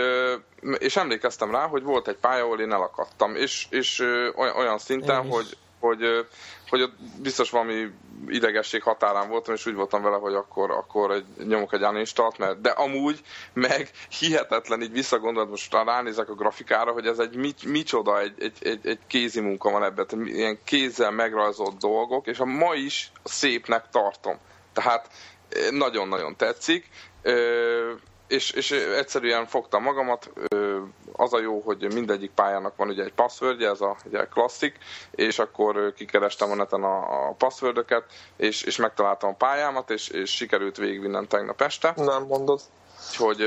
és 0.78 0.96
emlékeztem 0.96 1.50
rá, 1.50 1.66
hogy 1.66 1.82
volt 1.82 2.09
egy 2.09 2.16
pálya, 2.16 2.44
ahol 2.44 2.61
én 2.61 2.72
elakadtam, 2.72 3.36
és, 3.36 3.66
és 3.70 4.00
olyan 4.34 4.78
szinten, 4.78 5.28
hogy, 5.28 5.57
hogy, 5.85 6.26
hogy 6.68 6.82
ott 6.82 6.95
biztos 7.22 7.51
valami 7.51 7.87
idegesség 8.28 8.82
határán 8.82 9.28
voltam, 9.28 9.55
és 9.55 9.66
úgy 9.66 9.74
voltam 9.74 10.03
vele, 10.03 10.16
hogy 10.16 10.35
akkor, 10.35 10.70
akkor 10.70 11.11
egy, 11.11 11.24
nyomok 11.47 11.72
egy 11.72 11.82
uninstalt, 11.82 12.39
mert 12.39 12.61
de 12.61 12.68
amúgy 12.70 13.20
meg 13.53 13.91
hihetetlen, 14.18 14.82
így 14.82 14.93
visszagondolod, 14.93 15.51
most 15.51 15.72
ránézek 15.72 16.28
a 16.28 16.35
grafikára, 16.35 16.93
hogy 16.93 17.07
ez 17.07 17.18
egy 17.18 17.37
mit, 17.37 17.64
micsoda, 17.64 18.20
egy, 18.20 18.35
egy, 18.39 18.57
egy, 18.61 18.87
egy 18.87 18.99
kézi 19.07 19.41
munka 19.41 19.70
van 19.70 19.85
ebben, 19.85 20.07
ilyen 20.26 20.59
kézzel 20.64 21.11
megrajzolt 21.11 21.76
dolgok, 21.78 22.26
és 22.26 22.39
a 22.39 22.45
ma 22.45 22.74
is 22.74 23.12
szépnek 23.24 23.85
tartom. 23.91 24.39
Tehát 24.72 25.09
eh, 25.49 25.70
nagyon-nagyon 25.70 26.37
tetszik 26.37 26.89
és, 28.27 28.51
és 28.51 28.70
egyszerűen 28.70 29.47
fogtam 29.47 29.83
magamat, 29.83 30.31
az 31.12 31.33
a 31.33 31.41
jó, 31.41 31.61
hogy 31.61 31.93
mindegyik 31.93 32.31
pályának 32.31 32.77
van 32.77 32.89
ugye 32.89 33.05
egy 33.05 33.12
passwordje, 33.12 33.68
ez 33.68 33.81
a 33.81 33.97
ugye 34.05 34.25
klasszik, 34.25 34.79
és 35.11 35.39
akkor 35.39 35.93
kikerestem 35.97 36.51
a 36.51 36.55
neten 36.55 36.83
a, 36.83 37.29
a 37.29 37.33
passwordöket, 37.33 38.05
és, 38.37 38.62
és 38.62 38.77
megtaláltam 38.77 39.31
a 39.31 39.35
pályámat, 39.35 39.91
és, 39.91 40.09
és 40.09 40.31
sikerült 40.31 40.77
végigvinnem 40.77 41.27
tegnap 41.27 41.61
este. 41.61 41.93
Nem 41.97 42.22
mondod. 42.22 42.61
Úgyhogy, 43.11 43.45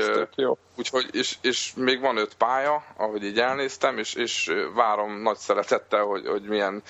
úgyhogy 0.76 1.08
és, 1.12 1.36
és, 1.40 1.72
még 1.76 2.00
van 2.00 2.16
öt 2.16 2.34
pálya, 2.34 2.84
ahogy 2.96 3.24
így 3.24 3.38
elnéztem, 3.38 3.98
és, 3.98 4.14
és 4.14 4.52
várom 4.74 5.22
nagy 5.22 5.36
szeretettel, 5.36 6.04
hogy, 6.04 6.26
hogy 6.26 6.42
milyen 6.42 6.82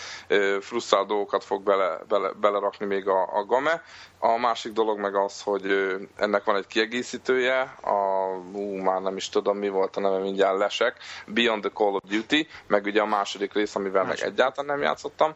frusztrált 0.61 1.07
dolgokat 1.07 1.45
fog 1.45 1.63
bele, 1.63 1.99
bele, 2.09 2.31
belerakni 2.41 2.87
még 2.87 3.09
a, 3.09 3.39
a 3.39 3.45
Game. 3.45 3.83
A 4.19 4.37
másik 4.37 4.73
dolog 4.73 4.99
meg 4.99 5.15
az, 5.15 5.43
hogy 5.43 5.97
ennek 6.17 6.45
van 6.45 6.57
egy 6.57 6.67
kiegészítője, 6.67 7.61
a, 7.81 8.27
ú, 8.53 8.75
már 8.75 9.01
nem 9.01 9.17
is 9.17 9.29
tudom 9.29 9.57
mi 9.57 9.69
volt 9.69 9.97
a 9.97 10.01
neve, 10.01 10.19
mindjárt 10.19 10.59
lesek, 10.59 10.97
Beyond 11.27 11.61
the 11.61 11.71
Call 11.75 11.95
of 11.95 12.03
Duty, 12.09 12.49
meg 12.67 12.85
ugye 12.85 13.01
a 13.01 13.07
második 13.07 13.53
rész, 13.53 13.75
amivel 13.75 14.05
Másik. 14.05 14.23
meg 14.25 14.33
egyáltalán 14.33 14.77
nem 14.77 14.87
játszottam 14.87 15.35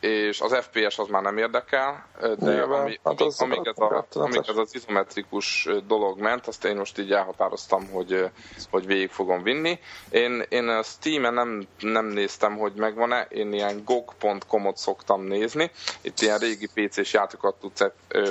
és 0.00 0.40
az 0.40 0.56
FPS 0.56 0.98
az 0.98 1.08
már 1.08 1.22
nem 1.22 1.38
érdekel, 1.38 2.06
de 2.20 2.34
Nyilván, 2.38 2.80
ami, 2.80 3.00
hát 3.04 3.20
az 3.20 3.40
amíg, 3.40 3.66
ez 3.66 3.78
a, 3.78 4.06
amíg 4.12 4.42
ez 4.48 4.56
az 4.56 4.74
izometrikus 4.74 5.68
dolog 5.86 6.20
ment, 6.20 6.46
azt 6.46 6.64
én 6.64 6.76
most 6.76 6.98
így 6.98 7.12
elhatároztam, 7.12 7.90
hogy, 7.90 8.30
hogy 8.70 8.86
végig 8.86 9.10
fogom 9.10 9.42
vinni. 9.42 9.78
Én, 10.10 10.42
én 10.48 10.68
a 10.68 10.82
Steam-en 10.82 11.34
nem, 11.34 11.66
nem 11.78 12.06
néztem, 12.06 12.56
hogy 12.56 12.72
megvan-e, 12.72 13.26
én 13.28 13.52
ilyen 13.52 13.82
gog.com-ot 13.84 14.76
szoktam 14.76 15.22
nézni, 15.22 15.70
itt 16.00 16.20
ilyen 16.20 16.38
régi 16.38 16.68
PC-s 16.74 17.12
játékokat 17.12 17.54
tudsz 17.60 17.84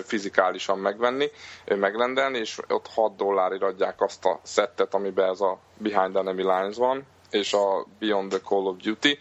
fizikálisan 0.04 0.80
megvenni, 0.80 1.30
megrendelni, 1.66 2.38
és 2.38 2.60
ott 2.68 2.88
6 2.88 3.16
dollárira 3.16 3.68
adják 3.68 4.02
azt 4.02 4.26
a 4.26 4.40
szettet, 4.44 4.94
amiben 4.94 5.30
ez 5.30 5.42
a 5.42 5.60
Behind 5.78 6.16
Enemy 6.16 6.42
Lines 6.42 6.76
van, 6.78 7.06
és 7.30 7.54
a 7.54 7.86
Beyond 8.00 8.30
the 8.30 8.40
Call 8.40 8.66
of 8.66 8.76
Duty. 8.78 9.18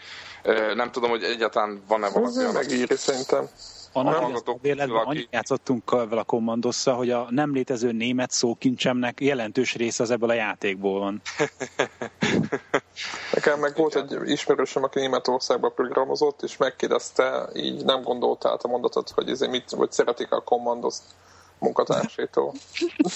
Nem 0.75 0.91
tudom, 0.91 1.11
hogy 1.11 1.23
egyáltalán 1.23 1.83
van-e 1.89 2.09
valaki. 2.09 2.39
Ez 2.39 2.53
megírja 2.53 2.97
szerintem. 2.97 3.49
Annak 3.93 4.49
a 4.49 4.59
véletben 4.63 5.05
annyit 5.05 5.29
játszottunk 5.31 5.91
vele 5.91 6.21
a 6.21 6.25
kommandosszal, 6.25 6.97
hogy 6.97 7.11
a 7.11 7.27
nem 7.31 7.53
létező 7.53 7.93
német 7.93 8.31
szókincsemnek 8.31 9.21
jelentős 9.21 9.75
része 9.75 10.03
az 10.03 10.11
ebből 10.11 10.31
a 10.31 10.35
játékból 10.35 10.99
van. 10.99 11.23
Nekem 13.35 13.61
meg 13.61 13.77
volt 13.77 13.97
egy 13.97 14.17
ismerősöm, 14.25 14.83
aki 14.83 14.99
Németországban 14.99 15.75
programozott, 15.75 16.43
és 16.43 16.57
megkérdezte, 16.57 17.49
így 17.55 17.85
nem 17.85 18.03
gondolt 18.03 18.45
át 18.45 18.63
a 18.63 18.69
mondatot, 18.69 19.11
hogy, 19.11 19.29
ez 19.29 19.41
mit, 19.41 19.71
hogy 19.71 19.93
szeretik 19.93 20.33
a 20.33 20.41
kommandoszt 20.41 21.03
munkatársétól. 21.59 22.53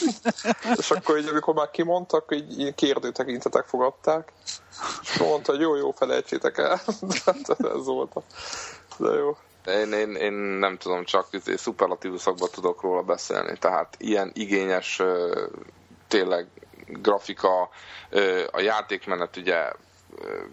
és 0.78 0.90
akkor 0.90 1.18
így, 1.18 1.28
amikor 1.28 1.55
már 1.55 1.70
kimondtak, 1.70 2.34
így, 2.34 2.61
így 2.61 2.74
kérdő 2.74 3.12
tekintetek 3.12 3.66
fogadták, 3.66 4.32
és 5.03 5.18
mondta, 5.18 5.53
hogy 5.53 5.61
jó, 5.61 5.76
jó, 5.76 5.90
felejtsétek 5.90 6.59
el. 6.59 6.80
ez 7.76 7.84
volt 7.84 8.14
a... 8.14 8.22
De 8.97 9.12
jó. 9.12 9.36
Én, 9.66 9.93
én, 9.93 10.14
én 10.14 10.32
nem 10.32 10.76
tudom, 10.76 11.05
csak 11.05 11.26
izé, 11.30 11.57
szuperlatívuszokban 11.57 12.49
tudok 12.53 12.82
róla 12.82 13.03
beszélni, 13.03 13.59
tehát 13.59 13.95
ilyen 13.99 14.30
igényes 14.34 15.03
tényleg 16.09 16.47
grafika, 16.86 17.68
a 18.51 18.61
játékmenet 18.61 19.36
ugye 19.36 19.72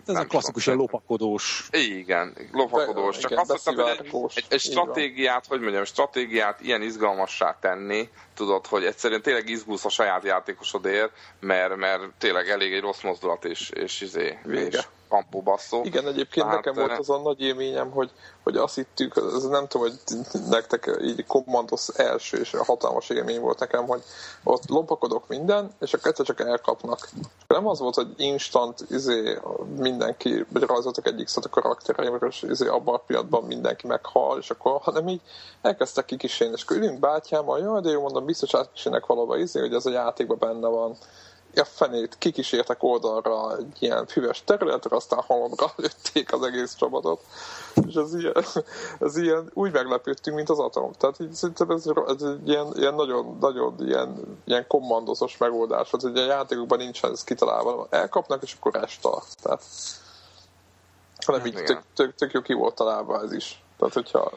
ez 0.05 0.15
a 0.15 0.25
klasszikus 0.25 0.67
a 0.67 0.73
lopakodós. 0.73 1.67
Igen, 1.71 2.37
lopakodós. 2.51 3.17
Csak 3.17 3.31
igen, 3.31 3.43
azt 3.47 3.65
mondtam, 3.65 3.85
hogy 4.11 4.31
egy, 4.35 4.45
egy 4.49 4.59
stratégiát, 4.59 5.45
hogy 5.47 5.59
mondjam, 5.59 5.83
stratégiát 5.83 6.61
ilyen 6.61 6.81
izgalmassá 6.81 7.57
tenni, 7.59 8.09
tudod, 8.39 8.67
hogy 8.67 8.85
egyszerűen 8.85 9.21
tényleg 9.21 9.49
izgulsz 9.49 9.85
a 9.85 9.89
saját 9.89 10.23
játékosodért, 10.23 11.11
mert, 11.39 11.75
mert 11.75 12.01
tényleg 12.17 12.49
elég 12.49 12.73
egy 12.73 12.81
rossz 12.81 13.01
mozdulat, 13.01 13.45
és, 13.45 13.69
és, 13.69 14.01
izé, 14.01 14.39
és 14.45 14.87
kampó 15.09 15.41
basszó. 15.41 15.83
Igen, 15.83 16.07
egyébként 16.07 16.45
Tehát, 16.45 16.65
nekem 16.65 16.73
volt 16.73 16.99
az 16.99 17.09
a 17.09 17.17
nagy 17.17 17.41
élményem, 17.41 17.91
hogy, 17.91 18.11
hogy 18.43 18.57
azt 18.57 18.75
hittük, 18.75 19.15
ez 19.35 19.43
nem 19.43 19.67
tudom, 19.67 19.87
hogy 19.87 20.17
nektek 20.49 20.97
így 21.01 21.25
kommandos 21.25 21.87
első 21.87 22.37
és 22.37 22.55
hatalmas 22.57 23.09
élmény 23.09 23.39
volt 23.39 23.59
nekem, 23.59 23.87
hogy 23.87 24.01
ott 24.43 24.69
lompakodok 24.69 25.27
minden, 25.27 25.71
és 25.79 25.93
akkor 25.93 26.07
egyszer 26.07 26.25
csak 26.25 26.39
elkapnak. 26.39 27.09
Nem 27.47 27.67
az 27.67 27.79
volt, 27.79 27.95
hogy 27.95 28.07
instant 28.17 28.79
izé, 28.89 29.37
mindenki, 29.77 30.45
rajzoltak 30.53 31.07
egyik 31.07 31.27
szót 31.27 31.45
a 31.45 31.49
karaktereimről, 31.49 32.29
és 32.29 32.41
izé, 32.49 32.67
abban 32.67 32.95
a 32.95 32.97
pillanatban 32.97 33.43
mindenki 33.43 33.87
meghal, 33.87 34.39
és 34.39 34.49
akkor, 34.49 34.81
hanem 34.81 35.07
így 35.07 35.21
elkezdtek 35.61 36.05
kikísérni, 36.05 36.53
és 36.55 36.63
akkor 36.63 36.77
ülünk 36.77 36.99
bátyámmal, 36.99 37.59
jaj, 37.59 37.81
de 37.81 37.89
jó, 37.89 38.01
mondom, 38.01 38.23
biztos 38.29 38.53
átkísérnek 38.53 39.05
valahol 39.05 39.37
izé, 39.37 39.59
hogy 39.59 39.73
ez 39.73 39.85
a 39.85 39.91
játékban 39.91 40.37
benne 40.39 40.67
van 40.67 40.97
a 41.55 41.63
fenét 41.63 42.17
kikísértek 42.17 42.83
oldalra 42.83 43.57
egy 43.57 43.75
ilyen 43.79 44.05
füves 44.05 44.43
területre, 44.43 44.95
aztán 44.95 45.23
halomra 45.27 45.71
lőtték 45.75 46.33
az 46.33 46.43
egész 46.43 46.75
csapatot. 46.75 47.23
És 47.87 47.93
ez 47.93 48.13
ilyen, 48.13 48.43
ez 48.99 49.17
ilyen 49.17 49.49
úgy 49.53 49.71
meglepődtünk, 49.71 50.35
mint 50.35 50.49
az 50.49 50.59
atom. 50.59 50.91
Tehát 50.91 51.19
így 51.19 51.33
szerintem 51.33 51.69
ez, 51.69 51.85
ez 52.07 52.21
egy 52.21 52.49
ilyen, 52.49 52.67
ilyen 52.75 52.95
nagyon, 52.95 53.37
nagyon 53.39 53.75
ilyen, 53.79 54.39
ilyen 54.45 54.67
kommandozos 54.67 55.37
megoldás. 55.37 55.89
hogy 55.89 56.17
a 56.17 56.25
játékokban 56.25 56.77
nincsen 56.77 57.11
ez 57.11 57.23
kitalálva. 57.23 57.87
Elkapnak, 57.89 58.43
és 58.43 58.55
akkor 58.59 58.73
restart. 58.73 59.35
Tehát, 59.41 59.63
hanem 61.25 61.45
így 61.45 61.63
tök, 61.63 61.81
tök, 61.95 62.15
tök 62.15 62.31
jó 62.31 62.41
ki 62.41 62.53
volt 62.53 62.75
találva 62.75 63.21
ez 63.21 63.33
is. 63.33 63.63
Tehát, 63.77 63.93
hogyha 63.93 64.31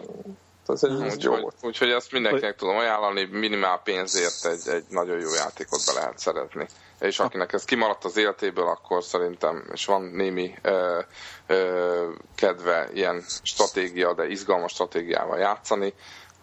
ez 0.73 0.83
egy 0.83 0.93
úgy, 0.93 1.23
jó 1.23 1.33
úgy, 1.33 1.53
Úgyhogy 1.63 1.91
ezt 1.91 2.13
mindenkinek 2.13 2.57
tudom 2.57 2.77
ajánlani, 2.77 3.29
minimál 3.31 3.81
pénzért 3.85 4.45
egy, 4.45 4.69
egy 4.69 4.85
nagyon 4.89 5.19
jó 5.21 5.35
játékot 5.35 5.81
be 5.87 5.93
lehet 5.93 6.19
szeretni 6.19 6.67
és 7.03 7.19
akinek 7.19 7.53
ez 7.53 7.65
kimaradt 7.65 8.05
az 8.05 8.17
életéből, 8.17 8.67
akkor 8.67 9.05
szerintem, 9.05 9.65
és 9.73 9.85
van 9.85 10.03
némi 10.03 10.55
ö, 10.63 11.01
ö, 11.47 12.09
kedve 12.35 12.89
ilyen 12.93 13.25
stratégia, 13.43 14.15
de 14.15 14.29
izgalmas 14.29 14.73
stratégiával 14.73 15.39
játszani, 15.39 15.95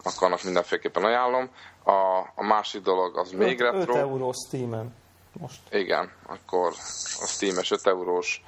akkor 0.04 0.28
annak 0.28 0.44
mindenféleképpen 0.44 1.04
ajánlom. 1.04 1.50
A, 1.84 2.20
a 2.36 2.44
másik 2.44 2.82
dolog 2.82 3.18
az 3.18 3.32
még 3.32 3.62
retro. 3.62 3.94
5 3.94 4.00
euró 4.00 4.34
Steam-en 4.34 4.96
most. 5.40 5.60
Igen, 5.72 6.12
akkor 6.28 6.74
a 7.22 7.26
Steam-es 7.26 7.72
5 7.72 7.88
eurós 7.88 8.44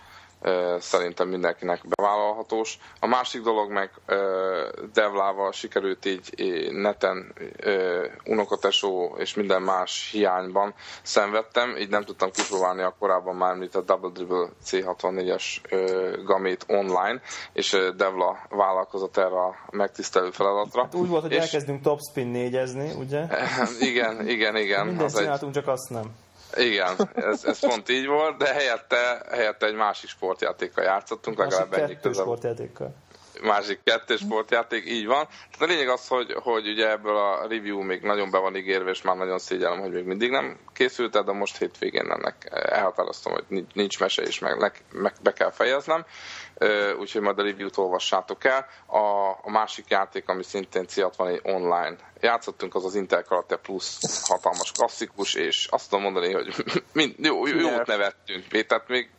szerintem 0.79 1.27
mindenkinek 1.27 1.81
bevállalhatós. 1.87 2.77
A 2.99 3.07
másik 3.07 3.41
dolog 3.41 3.71
meg 3.71 3.91
Devlával 4.93 5.51
sikerült 5.51 6.05
így 6.05 6.29
neten 6.71 7.33
unokatesó 8.25 9.15
és 9.17 9.33
minden 9.33 9.61
más 9.61 10.09
hiányban 10.11 10.73
szenvedtem, 11.01 11.77
így 11.77 11.89
nem 11.89 12.03
tudtam 12.03 12.31
kipróbálni 12.31 12.81
a 12.81 12.95
korábban 12.99 13.35
már, 13.35 13.55
mint 13.55 13.75
a 13.75 13.81
Double 13.81 14.09
Dribble 14.09 14.49
C64-es 14.65 15.43
gamét 16.25 16.65
online, 16.67 17.21
és 17.53 17.77
Devla 17.95 18.37
vállalkozott 18.49 19.17
erre 19.17 19.39
a 19.39 19.55
megtisztelő 19.71 20.31
feladatra. 20.31 20.81
Hát 20.81 20.95
úgy 20.95 21.07
volt, 21.07 21.21
hogy 21.21 21.31
és... 21.31 21.37
elkezdünk 21.37 21.81
topspin 21.81 22.27
négyezni, 22.27 22.91
ugye? 22.99 23.25
igen, 23.79 24.27
igen, 24.27 24.55
igen. 24.55 24.85
Mindent 24.85 25.15
csináltunk, 25.15 25.55
egy... 25.55 25.61
csak 25.63 25.73
azt 25.73 25.89
nem. 25.89 26.15
Igen, 26.55 27.09
ez, 27.15 27.45
ez 27.45 27.59
pont 27.59 27.89
így 27.89 28.07
volt, 28.07 28.37
de 28.37 28.53
helyette, 28.53 29.21
helyette 29.31 29.65
egy 29.65 29.75
másik 29.75 30.09
sportjátékkal 30.09 30.83
játszottunk, 30.83 31.37
másik 31.37 31.59
legalább 31.59 31.83
ennyi 31.83 31.99
közben. 32.01 32.25
sportjátékkal. 32.25 32.95
Másik 33.41 33.79
kettős 33.83 34.19
sportjáték, 34.19 34.89
így 34.89 35.05
van. 35.05 35.27
Tehát 35.27 35.61
a 35.61 35.65
lényeg 35.65 35.89
az, 35.89 36.07
hogy, 36.07 36.33
hogy 36.33 36.67
ugye 36.67 36.89
ebből 36.89 37.17
a 37.17 37.47
review 37.47 37.81
még 37.81 38.01
nagyon 38.01 38.31
be 38.31 38.37
van 38.37 38.55
ígérve, 38.55 38.89
és 38.89 39.01
már 39.01 39.15
nagyon 39.15 39.39
szégyellem, 39.39 39.79
hogy 39.79 39.91
még 39.91 40.03
mindig 40.03 40.29
nem 40.29 40.59
készült, 40.73 41.23
de 41.23 41.31
most 41.31 41.57
hétvégén 41.57 42.11
ennek 42.11 42.47
elhatároztam, 42.51 43.33
hogy 43.33 43.65
nincs 43.73 43.99
mese, 43.99 44.21
és 44.21 44.39
meg, 44.39 44.83
meg 44.91 45.13
be 45.21 45.33
kell 45.33 45.51
fejeznem 45.51 46.05
úgyhogy 46.99 47.21
majd 47.21 47.39
a 47.39 47.43
review-t 47.43 47.77
olvassátok 47.77 48.43
el. 48.43 48.65
A, 48.85 49.29
a 49.41 49.49
másik 49.51 49.89
játék, 49.89 50.29
ami 50.29 50.43
szintén 50.43 50.87
ciat 50.87 51.15
van, 51.15 51.27
egy 51.27 51.41
online. 51.43 51.95
Játszottunk, 52.19 52.75
az 52.75 52.85
az 52.85 52.95
Intel 52.95 53.23
Karate 53.23 53.55
Plus 53.55 53.97
hatalmas 54.23 54.71
klasszikus, 54.71 55.33
és 55.33 55.67
azt 55.69 55.89
tudom 55.89 56.03
mondani, 56.03 56.33
hogy 56.33 56.53
mind, 56.93 57.15
jó, 57.17 57.47
jót 57.47 57.85
nevettünk. 57.85 58.47
Tehát 58.47 58.87
még 58.87 59.09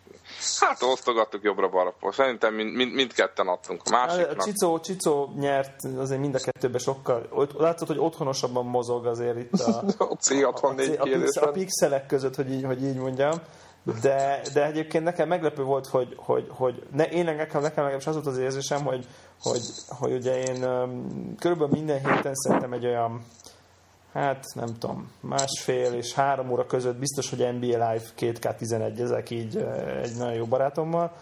Hát 0.60 0.82
osztogattuk 0.82 1.42
jobbra-balra. 1.42 1.94
Szerintem 2.10 2.54
mind, 2.54 2.74
mind, 2.74 2.92
mindketten 2.92 3.46
adtunk 3.46 3.80
a 3.84 3.90
másiknak. 3.90 4.38
A 4.38 4.44
Csicó, 4.44 4.80
Csicó 4.80 5.32
nyert 5.38 5.84
azért 5.98 6.20
mind 6.20 6.34
a 6.34 6.38
kettőben 6.38 6.80
sokkal. 6.80 7.48
Látszott, 7.58 7.88
hogy 7.88 7.98
otthonosabban 7.98 8.66
mozog 8.66 9.06
azért 9.06 9.38
itt 9.38 9.60
a, 9.60 9.78
a 9.98 10.16
C64 10.16 10.98
a, 10.98 11.42
a, 11.42 11.44
a, 11.44 11.48
a 11.48 11.50
pixelek 11.50 12.06
között, 12.06 12.34
hogy 12.34 12.52
így, 12.52 12.64
hogy 12.64 12.82
így 12.82 12.96
mondjam. 12.96 13.32
De, 14.00 14.40
de 14.52 14.66
egyébként 14.66 15.04
nekem 15.04 15.28
meglepő 15.28 15.62
volt, 15.62 15.86
hogy, 15.86 16.14
hogy, 16.16 16.46
hogy 16.50 16.86
ne, 16.92 17.04
én 17.04 17.24
nekem, 17.24 17.62
nekem 17.62 17.82
legalábbis 17.82 18.06
az 18.06 18.14
volt 18.14 18.26
az 18.26 18.38
érzésem, 18.38 18.84
hogy, 18.84 19.06
hogy, 19.40 19.62
hogy 19.88 20.12
ugye 20.12 20.42
én 20.42 20.64
um, 20.64 21.34
körülbelül 21.38 21.72
minden 21.72 21.98
héten 21.98 22.34
szerintem 22.34 22.72
egy 22.72 22.86
olyan 22.86 23.24
hát 24.12 24.44
nem 24.54 24.78
tudom, 24.78 25.10
másfél 25.20 25.92
és 25.92 26.12
három 26.12 26.50
óra 26.50 26.66
között 26.66 26.96
biztos, 26.96 27.30
hogy 27.30 27.38
NBA 27.38 27.66
Live 27.66 28.04
2K11 28.18 28.98
ezek 28.98 29.30
így 29.30 29.56
egy 30.02 30.16
nagyon 30.16 30.34
jó 30.34 30.44
barátommal, 30.44 31.12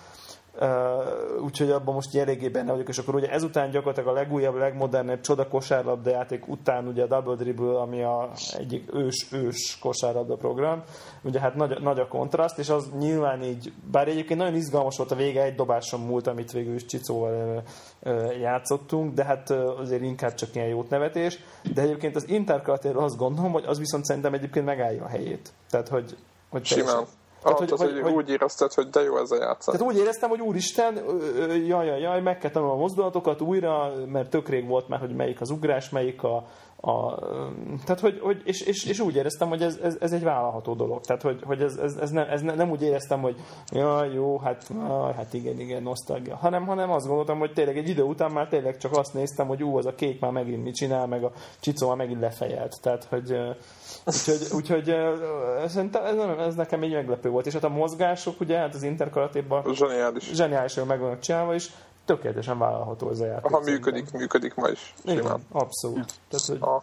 Uh, 0.58 1.42
úgyhogy 1.42 1.70
abban 1.70 1.94
most 1.94 2.16
eléggé 2.16 2.48
benne 2.48 2.70
vagyok, 2.70 2.88
és 2.88 2.98
akkor 2.98 3.14
ugye 3.14 3.30
ezután 3.30 3.70
gyakorlatilag 3.70 4.08
a 4.08 4.18
legújabb, 4.18 4.54
legmodernebb 4.54 5.20
csoda 5.20 5.48
kosárlabda 5.48 6.10
játék 6.10 6.48
után 6.48 6.86
ugye 6.86 7.02
a 7.02 7.06
Double 7.06 7.34
Dribble, 7.34 7.80
ami 7.80 8.02
a 8.02 8.30
egyik 8.58 8.94
ős, 8.94 9.26
ős 9.32 9.78
kosárlabda 9.80 10.36
program, 10.36 10.82
ugye 11.22 11.40
hát 11.40 11.54
nagy, 11.54 11.80
nagy 11.80 11.98
a 11.98 12.08
kontraszt, 12.08 12.58
és 12.58 12.68
az 12.68 12.90
nyilván 12.98 13.42
így, 13.42 13.72
bár 13.90 14.08
egyébként 14.08 14.38
nagyon 14.38 14.54
izgalmas 14.54 14.96
volt 14.96 15.10
a 15.10 15.14
vége, 15.14 15.42
egy 15.42 15.54
dobáson 15.54 16.00
múlt, 16.00 16.26
amit 16.26 16.52
végül 16.52 16.74
is 16.74 16.84
Csicóval 16.84 17.62
játszottunk, 18.40 19.14
de 19.14 19.24
hát 19.24 19.50
azért 19.50 20.02
inkább 20.02 20.34
csak 20.34 20.54
ilyen 20.54 20.68
jót 20.68 20.90
nevetés, 20.90 21.38
de 21.74 21.82
egyébként 21.82 22.16
az 22.16 22.28
Interkaratéről 22.28 23.02
azt 23.02 23.16
gondolom, 23.16 23.52
hogy 23.52 23.64
az 23.66 23.78
viszont 23.78 24.04
szerintem 24.04 24.34
egyébként 24.34 24.64
megállja 24.64 25.04
a 25.04 25.08
helyét. 25.08 25.52
Tehát, 25.70 25.88
hogy, 25.88 26.16
hogy 26.48 26.64
Simán. 26.64 27.04
Tehát, 27.42 27.58
hogy, 27.58 27.70
hogy, 27.70 28.00
hogy, 28.02 28.12
úgy 28.12 28.30
érezted, 28.30 28.72
hogy 28.72 28.88
de 28.88 29.02
jó 29.02 29.16
ez 29.16 29.30
a 29.30 29.36
játszás. 29.36 29.74
Tehát 29.74 29.92
úgy 29.92 29.96
éreztem, 29.96 30.28
hogy 30.28 30.40
úristen, 30.40 30.94
jaj, 31.66 31.86
jaj, 31.86 32.00
jaj, 32.00 32.20
meg 32.20 32.38
kell 32.38 32.50
tanulnom 32.50 32.76
a 32.76 32.80
mozdulatokat 32.80 33.40
újra, 33.40 33.92
mert 34.06 34.30
tök 34.30 34.48
rég 34.48 34.66
volt 34.66 34.88
már, 34.88 35.00
hogy 35.00 35.14
melyik 35.14 35.40
az 35.40 35.50
ugrás, 35.50 35.90
melyik 35.90 36.22
a, 36.22 36.44
a, 36.82 37.14
tehát, 37.84 38.00
hogy, 38.00 38.18
hogy 38.20 38.42
és, 38.44 38.60
és, 38.60 38.84
és, 38.84 39.00
úgy 39.00 39.16
éreztem, 39.16 39.48
hogy 39.48 39.62
ez, 39.62 39.78
ez, 39.82 39.96
ez 40.00 40.12
egy 40.12 40.22
vállalható 40.22 40.74
dolog. 40.74 41.00
Tehát, 41.00 41.22
hogy, 41.22 41.42
hogy 41.44 41.60
ez, 41.62 41.76
ez, 41.76 41.96
ez, 41.96 42.10
nem, 42.10 42.26
ez 42.30 42.40
nem 42.40 42.70
úgy 42.70 42.82
éreztem, 42.82 43.20
hogy 43.20 43.36
ja, 43.72 44.04
jó, 44.04 44.38
hát, 44.38 44.70
ah, 44.78 45.14
hát 45.14 45.34
igen, 45.34 45.60
igen, 45.60 45.82
nosztalgia. 45.82 46.36
Hanem, 46.36 46.66
hanem 46.66 46.90
azt 46.90 47.06
gondoltam, 47.06 47.38
hogy 47.38 47.52
tényleg 47.52 47.76
egy 47.76 47.88
idő 47.88 48.02
után 48.02 48.30
már 48.30 48.48
tényleg 48.48 48.76
csak 48.76 48.96
azt 48.96 49.14
néztem, 49.14 49.46
hogy 49.46 49.62
ú, 49.62 49.76
az 49.76 49.86
a 49.86 49.94
kék 49.94 50.20
már 50.20 50.30
megint 50.30 50.62
mit 50.62 50.74
csinál, 50.74 51.06
meg 51.06 51.24
a 51.24 51.32
csicó 51.60 51.88
már 51.88 51.96
megint 51.96 52.20
lefejelt. 52.20 52.80
Tehát, 52.80 53.04
hogy 53.04 53.36
úgyhogy, 54.06 54.46
úgyhogy 54.52 54.94
szerintem 55.66 56.04
ez, 56.04 56.46
ez, 56.46 56.54
nekem 56.54 56.82
egy 56.82 56.92
meglepő 56.92 57.28
volt. 57.28 57.46
És 57.46 57.52
hát 57.52 57.64
a 57.64 57.68
mozgások, 57.68 58.40
ugye, 58.40 58.56
hát 58.56 58.74
az 58.74 58.82
interkaratéban 58.82 59.74
zseniális. 59.74 60.30
zseniálisan 60.34 60.86
meg 60.86 61.00
vannak 61.00 61.20
csinálva, 61.20 61.54
és 61.54 61.70
tökéletesen 62.14 62.58
vállalható 62.58 63.10
ez 63.10 63.20
a 63.20 63.26
játék. 63.26 63.50
Ha 63.50 63.60
működik, 63.60 63.82
szerintem. 63.84 64.20
működik 64.20 64.54
ma 64.54 64.68
is. 64.68 64.94
Igen, 65.04 65.26
abszolút. 65.52 65.96
Ja. 65.96 66.04
Tehát, 66.28 66.46
hogy... 66.46 66.58
Ah. 66.60 66.82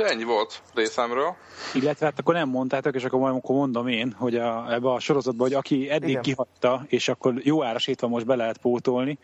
De 0.00 0.08
ennyi 0.08 0.24
volt 0.24 0.62
részemről. 0.74 1.34
Illetve 1.74 2.06
hát 2.06 2.18
akkor 2.18 2.34
nem 2.34 2.48
mondtátok, 2.48 2.94
és 2.94 3.04
akkor, 3.04 3.30
akkor 3.30 3.56
mondom 3.56 3.88
én, 3.88 4.14
hogy 4.18 4.36
a, 4.36 4.72
ebbe 4.72 4.90
a 4.90 5.00
sorozatban, 5.00 5.46
hogy 5.46 5.56
aki 5.56 5.90
eddig 5.90 6.08
Igen. 6.08 6.22
kihagyta, 6.22 6.84
és 6.86 7.08
akkor 7.08 7.34
jó 7.36 7.64
árasítva 7.64 8.08
most 8.08 8.26
be 8.26 8.34
lehet 8.34 8.58
pótolni, 8.58 9.18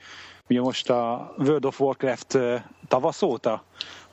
ugye 0.49 0.61
most 0.61 0.91
a 0.91 1.35
World 1.39 1.65
of 1.65 1.81
Warcraft 1.81 2.39
tavasz 2.89 3.23
óta 3.23 3.65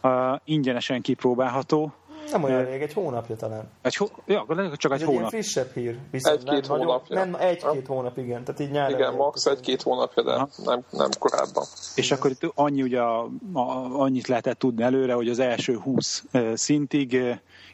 uh, 0.01 0.12
ingyenesen 0.43 1.01
kipróbálható, 1.01 1.93
nem 2.32 2.43
olyan 2.43 2.65
rég, 2.65 2.82
egy 2.82 2.93
hónapja 2.93 3.36
talán. 3.36 3.69
Egy 3.82 3.95
hó... 3.95 4.09
Ja, 4.26 4.45
csak 4.76 4.91
egy, 4.91 5.01
egy 5.01 5.07
hónap. 5.07 5.30
frissebb 5.30 5.74
hír. 5.74 5.97
Egy-két 6.11 6.65
hónapja. 6.65 7.15
Nem, 7.15 7.36
egy-két 7.36 7.88
hónap, 7.88 8.17
igen. 8.17 8.43
Tehát 8.43 8.59
így 8.59 8.71
nyára 8.71 8.95
igen, 8.95 9.13
max 9.13 9.45
egy-két 9.45 9.82
hónapja, 9.82 10.24
de 10.24 10.47
nem, 10.63 10.84
nem 10.89 11.09
korábban. 11.19 11.63
És 11.95 12.05
igen. 12.05 12.17
akkor 12.17 12.32
itt 12.32 12.51
annyi 12.55 12.82
ugye, 12.82 13.01
a, 13.01 13.30
a, 13.53 13.59
annyit 14.01 14.28
lehetett 14.28 14.59
tudni 14.59 14.84
előre, 14.84 15.13
hogy 15.13 15.30
az 15.30 15.39
első 15.39 15.76
20 15.78 16.24
szintig 16.53 17.17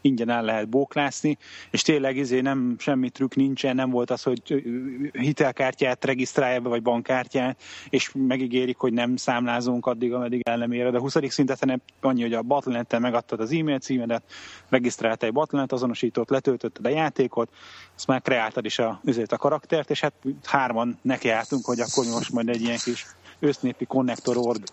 ingyen 0.02 0.30
el 0.30 0.43
lehet 0.43 0.70
bóklászni, 0.70 1.38
és 1.72 1.82
tényleg 1.82 2.18
izé 2.18 2.41
nem 2.41 2.76
semmi 2.80 3.10
trükk 3.10 3.36
nincsen, 3.36 3.76
nem 3.76 3.89
volt 3.89 4.12
az, 4.12 4.24
hogy 4.24 4.64
hitelkártyát 5.12 6.06
regisztrálja 6.06 6.60
be, 6.60 6.70
vagy 6.70 6.82
bankkártyát, 6.82 7.62
és 7.89 8.12
megígérik, 8.14 8.78
hogy 8.78 8.93
nem 8.93 9.16
számlázunk 9.16 9.86
addig, 9.86 10.14
ameddig 10.14 10.41
el 10.47 10.58
nem 10.58 10.72
ér. 10.72 10.91
De 10.91 10.97
a 10.97 11.02
20. 11.02 11.16
szinten 11.28 11.82
annyi, 12.02 12.22
hogy 12.22 12.34
a 12.34 12.41
Battle.net 12.41 13.00
megadtad 13.00 13.39
az 13.39 13.52
e-mail 13.52 13.80
címedet, 13.80 14.24
regisztráltál 14.70 15.30
egy 15.30 15.36
Battle.net 15.36 15.72
azonosítót, 15.72 16.30
letöltötted 16.30 16.86
a 16.86 16.89
játékot, 16.89 17.50
azt 17.95 18.08
már 18.08 18.22
kreáltad 18.22 18.66
is 18.66 18.80
a, 18.80 19.02
a 19.26 19.38
karaktert, 19.38 19.89
és 19.89 20.00
hát 20.00 20.14
hárman 20.43 21.00
nekiálltunk, 21.02 21.66
hogy 21.66 21.80
akkor 21.80 22.06
most 22.06 22.32
majd 22.32 22.50
egy 22.50 22.62
ilyen 22.62 22.78
kis 22.84 23.06
össznépi 23.40 23.86
konnektor 23.86 24.38
org 24.38 24.64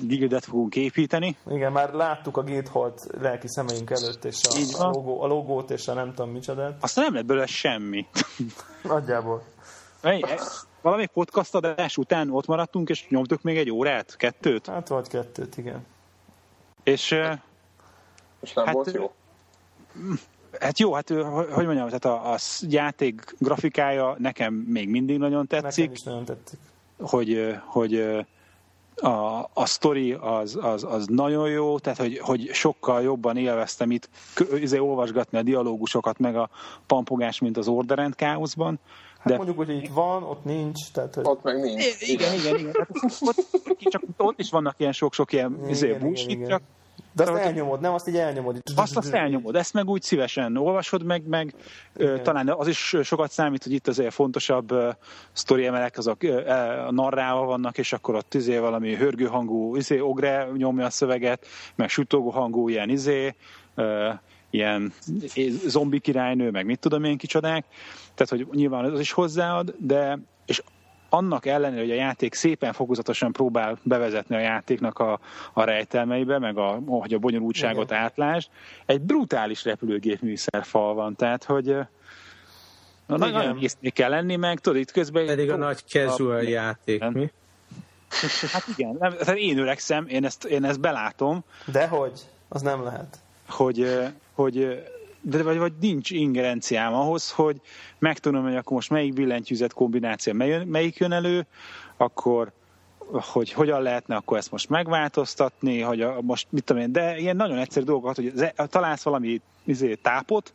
gildet 0.00 0.44
fogunk 0.44 0.76
építeni. 0.76 1.36
Igen, 1.50 1.72
már 1.72 1.92
láttuk 1.92 2.36
a 2.36 2.42
Githolt 2.42 3.06
lelki 3.20 3.48
szemeink 3.48 3.90
előtt, 3.90 4.24
és 4.24 4.40
a, 4.42 4.82
a, 4.82 4.90
logó, 4.90 5.22
a 5.22 5.26
logót, 5.26 5.70
és 5.70 5.88
a 5.88 5.94
nem 5.94 6.14
tudom 6.14 6.30
micsodát. 6.30 6.76
Aztán 6.80 7.04
nem 7.04 7.14
lett 7.14 7.24
belőle 7.24 7.46
semmi. 7.46 8.06
Nagyjából. 8.82 9.42
Hey, 10.02 10.24
valami 10.80 11.06
podcast 11.06 11.54
adás 11.54 11.96
után 11.96 12.30
ott 12.30 12.46
maradtunk, 12.46 12.88
és 12.88 13.06
nyomtuk 13.08 13.42
még 13.42 13.56
egy 13.56 13.70
órát, 13.70 14.16
kettőt? 14.16 14.66
Hát 14.66 14.88
volt 14.88 15.08
kettőt, 15.08 15.56
igen. 15.56 15.86
És, 16.82 17.10
és 18.40 18.52
nem 18.52 18.64
hát, 18.64 18.74
volt 18.74 18.92
jó? 18.92 19.12
Hát 20.60 20.78
jó, 20.78 20.92
hát 20.92 21.08
hogy 21.08 21.64
mondjam, 21.64 21.86
tehát 21.86 22.04
a, 22.04 22.32
a 22.32 22.38
játék 22.60 23.34
grafikája 23.38 24.14
nekem 24.18 24.54
még 24.54 24.88
mindig 24.88 25.18
nagyon 25.18 25.46
tetszik. 25.46 25.78
Nekem 25.78 25.92
is 25.92 26.02
nagyon 26.02 26.24
tetszik. 26.24 26.58
Hogy, 27.02 27.56
hogy 27.64 28.24
a, 28.96 29.50
a 29.52 29.66
sztori 29.66 30.12
az, 30.12 30.58
az, 30.60 30.84
az 30.84 31.06
nagyon 31.06 31.50
jó, 31.50 31.78
tehát 31.78 31.98
hogy, 31.98 32.18
hogy 32.18 32.50
sokkal 32.52 33.02
jobban 33.02 33.36
élveztem 33.36 33.90
itt 33.90 34.08
izé, 34.54 34.78
olvasgatni 34.78 35.38
a 35.38 35.42
dialógusokat, 35.42 36.18
meg 36.18 36.36
a 36.36 36.50
pampogás, 36.86 37.38
mint 37.38 37.56
az 37.56 37.68
Order 37.68 37.98
and 37.98 38.14
Chaosban. 38.14 38.78
Hát 39.18 39.26
de... 39.26 39.36
mondjuk, 39.36 39.56
hogy 39.56 39.70
itt 39.70 39.88
van, 39.92 40.22
ott 40.22 40.44
nincs. 40.44 40.90
Tehát, 40.92 41.14
hogy... 41.14 41.26
Ott 41.26 41.42
meg 41.42 41.60
nincs. 41.60 42.00
Igen, 42.00 42.34
igen, 42.34 42.58
igen. 42.58 42.72
Hát, 42.78 42.88
ott, 43.20 43.78
csak 43.78 44.02
ott 44.16 44.38
is 44.38 44.50
vannak 44.50 44.74
ilyen 44.76 44.92
sok-sok 44.92 45.32
ilyen 45.32 45.54
igen, 45.58 45.68
izé, 45.68 45.92
bullshit, 45.92 46.30
igen, 46.30 46.44
igen. 46.44 46.60
De 47.12 47.22
azt 47.22 47.40
elnyomod, 47.40 47.80
nem? 47.80 47.92
Azt 47.92 48.08
így 48.08 48.16
elnyomod. 48.16 48.62
Azt, 48.74 48.96
azt 48.96 49.12
elnyomod, 49.12 49.56
ezt 49.56 49.72
meg 49.72 49.88
úgy 49.88 50.02
szívesen 50.02 50.56
olvasod, 50.56 51.04
meg, 51.04 51.26
meg 51.26 51.54
talán 52.22 52.48
az 52.48 52.68
is 52.68 52.96
sokat 53.02 53.30
számít, 53.30 53.62
hogy 53.62 53.72
itt 53.72 53.88
azért 53.88 54.14
fontosabb 54.14 54.74
sztori 55.32 55.66
emelek, 55.66 55.98
azok 55.98 56.22
uh, 56.22 56.86
a 56.86 56.92
narrával 56.92 57.46
vannak, 57.46 57.78
és 57.78 57.92
akkor 57.92 58.14
ott 58.14 58.34
izé 58.34 58.58
valami 58.58 58.94
hörgőhangú 58.94 59.76
izé, 59.76 59.98
ogre 59.98 60.48
nyomja 60.56 60.84
a 60.84 60.90
szöveget, 60.90 61.46
meg 61.74 61.88
sütogó 61.88 62.30
hangú 62.30 62.68
ilyen 62.68 62.88
izé, 62.88 63.34
ilyen 64.50 64.92
zombi 65.66 66.00
királynő, 66.00 66.50
meg 66.50 66.66
mit 66.66 66.78
tudom 66.78 67.04
én 67.04 67.16
kicsodák. 67.16 67.64
Tehát, 68.14 68.28
hogy 68.28 68.56
nyilván 68.58 68.84
az 68.84 69.00
is 69.00 69.12
hozzáad, 69.12 69.74
de 69.78 70.18
és 70.46 70.62
annak 71.12 71.46
ellenére, 71.46 71.80
hogy 71.80 71.90
a 71.90 71.94
játék 71.94 72.34
szépen 72.34 72.72
fokozatosan 72.72 73.32
próbál 73.32 73.78
bevezetni 73.82 74.36
a 74.36 74.38
játéknak 74.38 74.98
a, 74.98 75.20
a 75.52 75.64
rejtelmeibe, 75.64 76.38
meg 76.38 76.58
a, 76.58 76.80
hogy 76.86 77.14
a 77.14 77.18
bonyolultságot 77.18 77.90
Igen. 77.90 78.02
átlásd, 78.02 78.48
egy 78.86 79.00
brutális 79.00 79.64
repülőgép 79.64 80.20
műszerfal 80.20 80.94
van, 80.94 81.16
tehát 81.16 81.44
hogy 81.44 81.76
na, 83.06 83.16
nagyon 83.16 83.58
észnél 83.60 83.90
kell 83.90 84.10
lenni, 84.10 84.36
meg 84.36 84.60
tudod, 84.60 84.78
itt 84.78 84.90
közben... 84.90 85.26
Pedig 85.26 85.50
a 85.50 85.56
nagy 85.56 85.82
casual 85.86 86.36
a, 86.36 86.42
játék, 86.42 87.08
mi? 87.08 87.30
Hát 88.52 88.64
igen, 88.76 88.96
nem, 88.98 89.12
tehát 89.12 89.36
én 89.36 89.58
öregszem, 89.58 90.06
én 90.08 90.24
ezt, 90.24 90.44
én 90.44 90.64
ezt 90.64 90.80
belátom. 90.80 91.44
De 91.72 91.86
hogy? 91.86 92.20
Az 92.48 92.62
nem 92.62 92.82
lehet. 92.84 93.18
Hogy, 93.48 93.98
hogy 94.34 94.82
de 95.22 95.42
vagy, 95.42 95.58
vagy 95.58 95.72
nincs 95.80 96.10
ingerenciám 96.10 96.94
ahhoz, 96.94 97.30
hogy 97.30 97.60
megtudom, 97.98 98.42
hogy 98.42 98.56
akkor 98.56 98.72
most 98.72 98.90
melyik 98.90 99.12
billentyűzet 99.12 99.72
kombináció 99.72 100.32
melyik 100.66 100.96
jön 100.96 101.12
elő, 101.12 101.46
akkor 101.96 102.52
hogy 103.12 103.52
hogyan 103.52 103.82
lehetne 103.82 104.16
akkor 104.16 104.36
ezt 104.36 104.50
most 104.50 104.68
megváltoztatni, 104.68 105.80
hogy 105.80 106.00
a, 106.00 106.20
most 106.20 106.46
mit 106.50 106.64
tudom 106.64 106.82
én, 106.82 106.92
de 106.92 107.18
ilyen 107.18 107.36
nagyon 107.36 107.58
egyszerű 107.58 107.86
dolgokat, 107.86 108.16
hogy 108.16 108.32
e- 108.36 108.66
találsz 108.66 109.02
valami 109.02 109.40
izé, 109.64 109.94
tápot, 109.94 110.52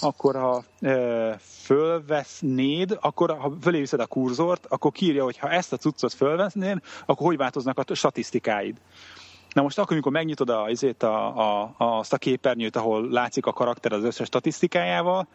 akkor 0.00 0.34
ha 0.34 0.64
e, 0.80 1.38
fölvesznéd, 1.62 2.98
akkor 3.00 3.38
ha 3.38 3.56
fölé 3.60 3.78
viszed 3.78 4.00
a 4.00 4.06
kurzort, 4.06 4.66
akkor 4.66 4.92
kírja, 4.92 5.24
hogy 5.24 5.38
ha 5.38 5.50
ezt 5.50 5.72
a 5.72 5.76
cuccot 5.76 6.12
fölvesznéd, 6.12 6.78
akkor 7.06 7.26
hogy 7.26 7.36
változnak 7.36 7.78
a 7.78 7.94
statisztikáid. 7.94 8.76
Na 9.52 9.62
most 9.62 9.78
akkor, 9.78 9.92
amikor 9.92 10.12
megnyitod 10.12 10.50
a, 10.50 10.62
azért 10.62 11.02
a, 11.02 11.36
a, 11.62 11.74
azt 11.76 12.12
a 12.12 12.18
képernyőt, 12.18 12.76
ahol 12.76 13.08
látszik 13.10 13.46
a 13.46 13.52
karakter 13.52 13.92
az 13.92 14.04
összes 14.04 14.26
statisztikájával, 14.26 15.28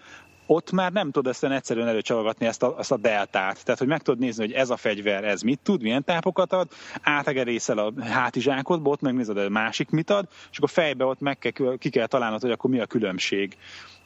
ott 0.45 0.71
már 0.71 0.91
nem 0.91 1.11
tudod 1.11 1.31
ezt 1.31 1.43
egyszerűen 1.43 1.87
előcsalogatni 1.87 2.45
ezt 2.45 2.63
a, 2.63 2.75
ezt 2.79 2.91
a 2.91 2.97
deltát. 2.97 3.63
Tehát, 3.63 3.79
hogy 3.79 3.87
meg 3.87 4.01
tudod 4.01 4.19
nézni, 4.19 4.45
hogy 4.45 4.53
ez 4.53 4.69
a 4.69 4.77
fegyver, 4.77 5.23
ez 5.23 5.41
mit 5.41 5.59
tud, 5.63 5.81
milyen 5.81 6.03
tápokat 6.03 6.53
ad, 6.53 6.67
átegerészel 7.01 7.77
a 7.77 7.93
hátizsákodba, 8.01 8.89
ott 8.89 9.01
megnézed, 9.01 9.35
hogy 9.35 9.45
a 9.45 9.49
másik 9.49 9.89
mit 9.89 10.09
ad, 10.09 10.27
és 10.51 10.57
akkor 10.57 10.69
fejbe 10.69 11.05
ott 11.05 11.19
meg 11.19 11.37
kell, 11.37 11.77
ki 11.77 11.89
kell 11.89 12.07
találnod, 12.07 12.41
hogy 12.41 12.51
akkor 12.51 12.69
mi 12.69 12.79
a 12.79 12.85
különbség. 12.85 13.57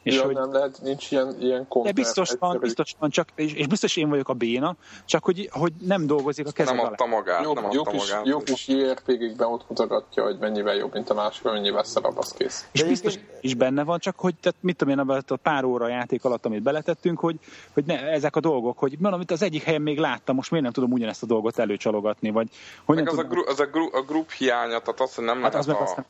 És 0.08 0.16
ja, 0.16 0.26
hogy, 0.26 0.36
nem 0.36 0.54
lehet, 0.54 0.82
nincs 0.82 1.12
ilyen, 1.12 1.36
ilyen 1.40 1.68
De 1.84 1.92
biztos 1.92 2.32
van, 2.40 2.60
biztos 2.60 2.96
van, 3.00 3.10
csak, 3.10 3.30
és, 3.36 3.54
és 3.54 3.68
biztos 3.68 3.96
én 3.96 4.10
vagyok 4.10 4.30
a 4.30 4.34
béna, 4.34 4.76
csak 5.06 5.24
hogy, 5.24 5.50
hogy 5.52 5.74
nem 5.80 6.08
dolgozik 6.08 6.48
a 6.48 6.52
kezem 6.52 6.76
Nem 6.76 6.86
adta 6.86 7.06
magát, 7.06 7.44
jó, 7.44 7.54
nem 7.54 7.66
adta 7.66 7.76
jó 7.76 7.84
kis, 7.84 8.10
magát. 8.10 8.28
Jó 8.28 8.40
kis 8.40 8.68
JRPG-ben 8.68 9.48
ott 9.48 9.70
mutatja, 9.70 10.24
hogy 10.24 10.38
mennyivel 10.40 10.76
jobb, 10.76 10.94
mint 10.94 11.10
a 11.10 11.14
másik, 11.14 11.44
mennyivel 11.44 11.84
szarabb, 11.84 12.18
az 12.18 12.34
kész. 12.34 12.68
És 12.72 12.84
biztos 12.84 13.20
is 13.42 13.54
benne 13.54 13.84
van, 13.84 14.00
csak 14.00 14.20
hogy 14.20 14.36
tehát 14.36 14.58
mit 14.62 14.76
tudom 14.76 15.00
én, 15.00 15.24
a 15.28 15.36
pár 15.36 15.64
óra 15.64 15.88
játék 15.88 16.24
alatt, 16.24 16.46
amit 16.46 16.62
beletettünk, 16.62 17.20
hogy, 17.20 17.36
hogy 17.74 17.84
ne, 17.86 18.00
ezek 18.12 18.36
a 18.36 18.40
dolgok, 18.40 18.78
hogy 18.78 18.98
itt 19.20 19.32
az 19.32 19.42
egyik 19.42 19.64
helyen 19.64 19.82
még 19.82 19.98
láttam, 19.98 20.36
most 20.36 20.50
miért 20.50 20.66
nem 20.66 20.74
tudom 20.74 20.92
ugyanezt 20.92 21.24
a 21.24 21.26
dolgot 21.26 21.60
előcsalogatni, 21.60 22.30
vagy 22.30 22.48
hogy 22.86 22.96
Meg 22.96 23.08
az, 23.08 23.14
tudom... 23.14 23.32
a, 23.32 23.34
gru, 23.34 23.48
az 23.48 23.60
a, 23.60 23.66
gru, 23.66 23.88
a 23.92 24.02
grup 24.02 24.32
hiánya, 24.32 24.80
tehát 24.80 25.00
azt, 25.00 25.16
hogy 25.16 25.26
nem 25.26 25.42
hát 25.42 25.54
lehet 25.54 25.68
az 25.68 25.98
a... 25.98 26.04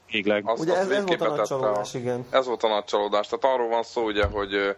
Az 0.43 0.59
Ugye 0.59 0.75
ez, 0.75 0.89
ez 0.89 1.05
volt 1.05 1.21
a 1.21 1.35
nagy 1.35 1.41
csalódás, 1.41 1.93
igen. 1.93 2.25
Ez 2.29 2.45
volt 2.45 2.63
a 2.63 2.67
nagy 2.67 2.83
csalódás, 2.83 3.27
tehát 3.27 3.55
arról 3.55 3.67
van 3.67 3.83
szó, 3.87 4.05
ugye, 4.05 4.25
hogy 4.25 4.75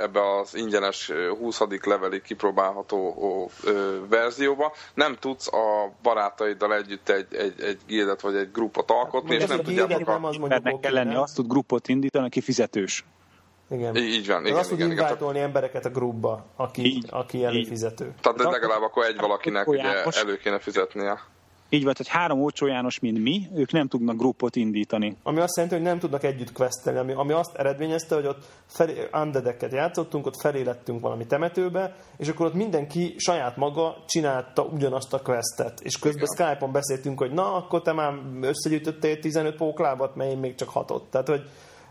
ebbe 0.00 0.38
az 0.38 0.54
ingyenes 0.54 1.12
20. 1.38 1.60
levelig 1.82 2.22
kipróbálható 2.22 3.50
verzióba 4.08 4.72
nem 4.94 5.16
tudsz 5.20 5.52
a 5.52 5.92
barátaiddal 6.02 6.74
együtt 6.74 7.08
egy, 7.08 7.34
egy, 7.34 7.60
egy 7.60 7.78
gildet 7.86 8.20
vagy 8.20 8.36
egy 8.36 8.50
grupot 8.52 8.90
alkotni, 8.90 9.32
Hát, 9.32 9.42
és 9.42 9.48
nem 9.48 9.62
tudjátok 9.62 10.06
nem 10.06 10.24
a... 10.24 10.28
az 10.28 10.36
mondjuk 10.36 10.80
kell 10.80 10.92
lenni, 10.92 11.14
azt 11.14 11.34
tud 11.34 11.46
grupot 11.46 11.88
indítani, 11.88 12.26
aki 12.26 12.40
fizetős. 12.40 13.04
Igen. 13.70 13.96
Így 13.96 14.26
van, 14.26 14.36
Igen, 14.36 14.46
igen, 14.46 14.58
azt 14.58 14.68
tud 14.68 14.78
igen, 14.78 14.90
invitolni 14.90 15.40
embereket 15.40 15.84
a 15.84 15.88
groupba, 15.90 16.46
aki, 16.56 16.84
Így, 16.84 17.06
aki 17.10 17.36
így. 17.36 17.44
előfizető. 17.44 18.14
tehát 18.20 18.38
Tehát 18.38 18.52
legalább 18.52 18.82
akkor 18.82 19.04
egy 19.04 19.16
valakinek 19.16 19.68
ugye 19.68 20.02
elő 20.04 20.36
kéne 20.36 20.58
fizetnie. 20.58 21.20
Így 21.68 21.84
van, 21.84 21.94
hogy 21.96 22.08
három 22.08 22.42
olcsó 22.42 22.66
János, 22.66 23.00
mint 23.00 23.22
mi, 23.22 23.48
ők 23.54 23.72
nem 23.72 23.88
tudnak 23.88 24.16
grupot 24.16 24.56
indítani. 24.56 25.16
Ami 25.22 25.40
azt 25.40 25.56
jelenti, 25.56 25.76
hogy 25.76 25.86
nem 25.86 25.98
tudnak 25.98 26.22
együtt 26.22 26.52
questelni, 26.52 26.98
ami, 26.98 27.12
ami 27.12 27.32
azt 27.32 27.56
eredményezte, 27.56 28.14
hogy 28.14 28.26
ott 28.26 28.44
felé, 28.66 29.08
undeadeket 29.12 29.72
játszottunk, 29.72 30.26
ott 30.26 30.40
felé 30.40 30.62
lettünk 30.62 31.00
valami 31.00 31.26
temetőbe, 31.26 31.96
és 32.16 32.28
akkor 32.28 32.46
ott 32.46 32.54
mindenki 32.54 33.14
saját 33.18 33.56
maga 33.56 34.04
csinálta 34.06 34.62
ugyanazt 34.62 35.12
a 35.12 35.22
questet. 35.22 35.80
És 35.80 35.98
közben 35.98 36.28
Igen. 36.32 36.48
Skype-on 36.48 36.72
beszéltünk, 36.72 37.18
hogy 37.18 37.32
na, 37.32 37.54
akkor 37.54 37.82
te 37.82 37.92
már 37.92 38.14
összegyűjtöttél 38.40 39.18
15 39.18 39.56
póklábat, 39.56 40.16
mert 40.16 40.30
én 40.30 40.38
még 40.38 40.54
csak 40.54 40.68
hatot. 40.68 41.10
Tehát, 41.10 41.28
hogy 41.28 41.42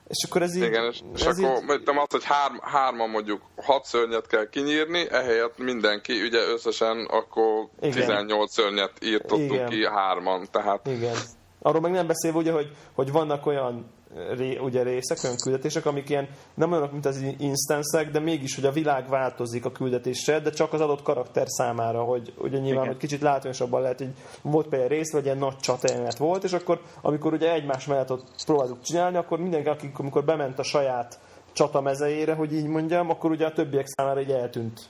és 0.08 0.24
akkor 0.24 0.42
ez 0.42 0.56
így... 0.56 0.64
Igen, 0.64 0.86
és, 0.86 1.00
és 1.16 1.26
ez 1.26 1.38
akkor 1.38 1.58
így, 1.58 1.66
mondtam 1.66 1.98
azt, 1.98 2.12
hogy 2.12 2.24
hár, 2.24 2.52
hárman 2.62 3.10
mondjuk 3.10 3.42
hat 3.56 3.86
szörnyet 3.86 4.28
kell 4.28 4.50
kinyírni, 4.50 5.10
ehelyett 5.10 5.58
mindenki, 5.58 6.22
ugye 6.22 6.40
összesen 6.40 7.06
akkor 7.06 7.68
Igen. 7.80 7.92
18 7.92 8.54
szörnyet 8.54 8.92
írtottunk 9.04 9.54
Igen. 9.54 9.70
ki 9.70 9.86
hárman, 9.86 10.48
tehát 10.52 10.88
Igen. 10.88 11.16
Arról 11.62 11.82
meg 11.82 11.92
nem 11.92 12.08
beszélve 12.08 12.38
ugye, 12.38 12.52
hogy, 12.52 12.76
hogy 12.94 13.12
vannak 13.12 13.46
olyan 13.46 13.95
ré, 14.38 14.58
ugye 14.58 14.84
részek, 14.84 15.18
olyan 15.24 15.36
küldetések, 15.44 15.86
amik 15.86 16.10
ilyen 16.10 16.28
nem 16.54 16.72
olyanok, 16.72 16.92
mint 16.92 17.06
az 17.06 17.26
instanszek, 17.38 18.12
de 18.12 18.20
mégis, 18.20 18.56
hogy 18.56 18.66
a 18.66 18.72
világ 18.72 19.10
változik 19.10 19.66
a 19.66 19.72
küldetésre, 19.72 20.40
de 20.40 20.50
csak 20.50 20.74
az 20.74 20.82
adott 20.82 21.02
karakter 21.02 21.48
számára, 21.48 22.04
hogy 22.04 22.34
ugye 22.38 22.58
nyilván, 22.58 22.84
Igen. 22.84 22.88
hogy 22.88 22.98
kicsit 22.98 23.22
látványosabban 23.22 23.82
lehet, 23.82 23.98
hogy 23.98 24.14
volt 24.42 24.68
például 24.68 24.90
rész, 24.90 25.12
vagy 25.12 25.26
ilyen 25.26 25.38
nagy 25.38 25.58
csatajelenet 25.58 26.18
volt, 26.18 26.44
és 26.44 26.54
akkor, 26.54 26.82
amikor 27.02 27.34
ugye 27.34 27.54
egymás 27.54 27.86
mellett 27.86 28.12
ott 28.12 28.28
próbáltuk 28.46 28.82
csinálni, 28.82 29.18
akkor 29.18 29.40
mindenki, 29.40 29.68
akik, 29.68 30.00
amikor 30.00 30.24
bement 30.24 30.60
a 30.60 30.64
saját 30.64 31.20
csata 31.54 31.82
mezejére, 31.82 32.34
hogy 32.34 32.54
így 32.54 32.68
mondjam, 32.68 33.10
akkor 33.10 33.32
ugye 33.32 33.46
a 33.46 33.54
többiek 33.54 33.88
számára 33.88 34.22
így 34.22 34.32
eltűnt 34.32 34.82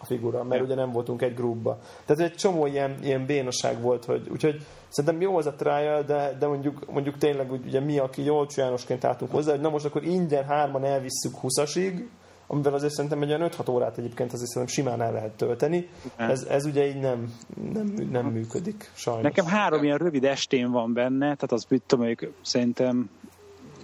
a 0.00 0.04
figura, 0.04 0.42
mert 0.44 0.60
Ja. 0.60 0.66
ugye 0.66 0.74
nem 0.74 0.92
voltunk 0.92 1.22
egy 1.22 1.34
groupba. 1.34 1.78
Tehát 2.06 2.22
egy 2.22 2.34
csomó 2.34 2.66
ilyen, 2.66 2.98
ilyen 3.02 3.26
bénaság 3.26 3.80
volt, 3.80 4.04
hogy 4.04 4.28
úgyhogy 4.30 4.66
szerintem 4.94 5.20
jó 5.20 5.36
az 5.36 5.46
a 5.46 5.54
trial, 5.54 6.02
de, 6.02 6.36
de 6.38 6.46
mondjuk, 6.46 6.92
mondjuk 6.92 7.18
tényleg 7.18 7.52
ugye 7.52 7.80
mi, 7.80 7.98
aki 7.98 8.24
Jolcsó 8.24 8.60
Jánosként 8.60 9.04
álltunk 9.04 9.30
hozzá, 9.30 9.50
hogy 9.50 9.60
na 9.60 9.70
most 9.70 9.84
akkor 9.84 10.04
ingyen 10.04 10.44
hárman 10.44 10.84
elvisszük 10.84 11.34
20-asig, 11.42 12.04
amivel 12.46 12.74
azért 12.74 12.92
szerintem 12.92 13.22
egy 13.22 13.28
olyan 13.28 13.50
5-6 13.50 13.70
órát 13.70 13.98
egyébként 13.98 14.32
azért 14.32 14.50
szerintem 14.50 14.76
simán 14.76 15.02
el 15.02 15.12
lehet 15.12 15.30
tölteni. 15.30 15.88
Ez, 16.16 16.42
ez 16.42 16.64
ugye 16.64 16.86
így 16.86 17.00
nem, 17.00 17.34
nem, 17.72 17.94
nem 18.10 18.26
működik, 18.26 18.90
sajnos. 18.94 19.22
Nekem 19.22 19.46
három 19.46 19.84
ilyen 19.84 19.98
rövid 19.98 20.24
estén 20.24 20.70
van 20.70 20.92
benne, 20.92 21.24
tehát 21.24 21.52
az 21.52 21.66
tudom, 21.86 22.06
mondjuk 22.06 22.32
szerintem 22.42 23.10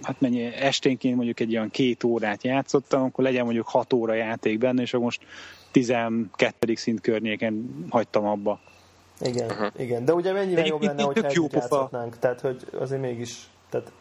hát 0.01 0.21
mennyi 0.21 0.43
esténként 0.43 1.15
mondjuk 1.15 1.39
egy 1.39 1.55
olyan 1.55 1.69
két 1.69 2.03
órát 2.03 2.43
játszottam, 2.43 3.03
akkor 3.03 3.23
legyen 3.23 3.43
mondjuk 3.43 3.67
hat 3.67 3.93
óra 3.93 4.13
játék 4.13 4.57
benne, 4.57 4.81
és 4.81 4.93
akkor 4.93 5.05
most 5.05 5.21
12. 5.71 6.75
szint 6.75 7.01
környéken 7.01 7.85
hagytam 7.89 8.25
abba. 8.25 8.59
Igen, 9.21 9.49
uh-huh. 9.49 9.67
igen. 9.77 10.05
De 10.05 10.13
ugye 10.13 10.31
mennyivel 10.31 10.63
De 10.63 10.69
jobb 10.69 10.81
lenne, 10.81 11.03
hogyha 11.03 11.29
jó 11.33 11.47
pofa. 11.47 12.09
Tehát, 12.19 12.41
hogy 12.41 12.67
azért 12.79 13.01
mégis... 13.01 13.49
Tehát, 13.69 13.91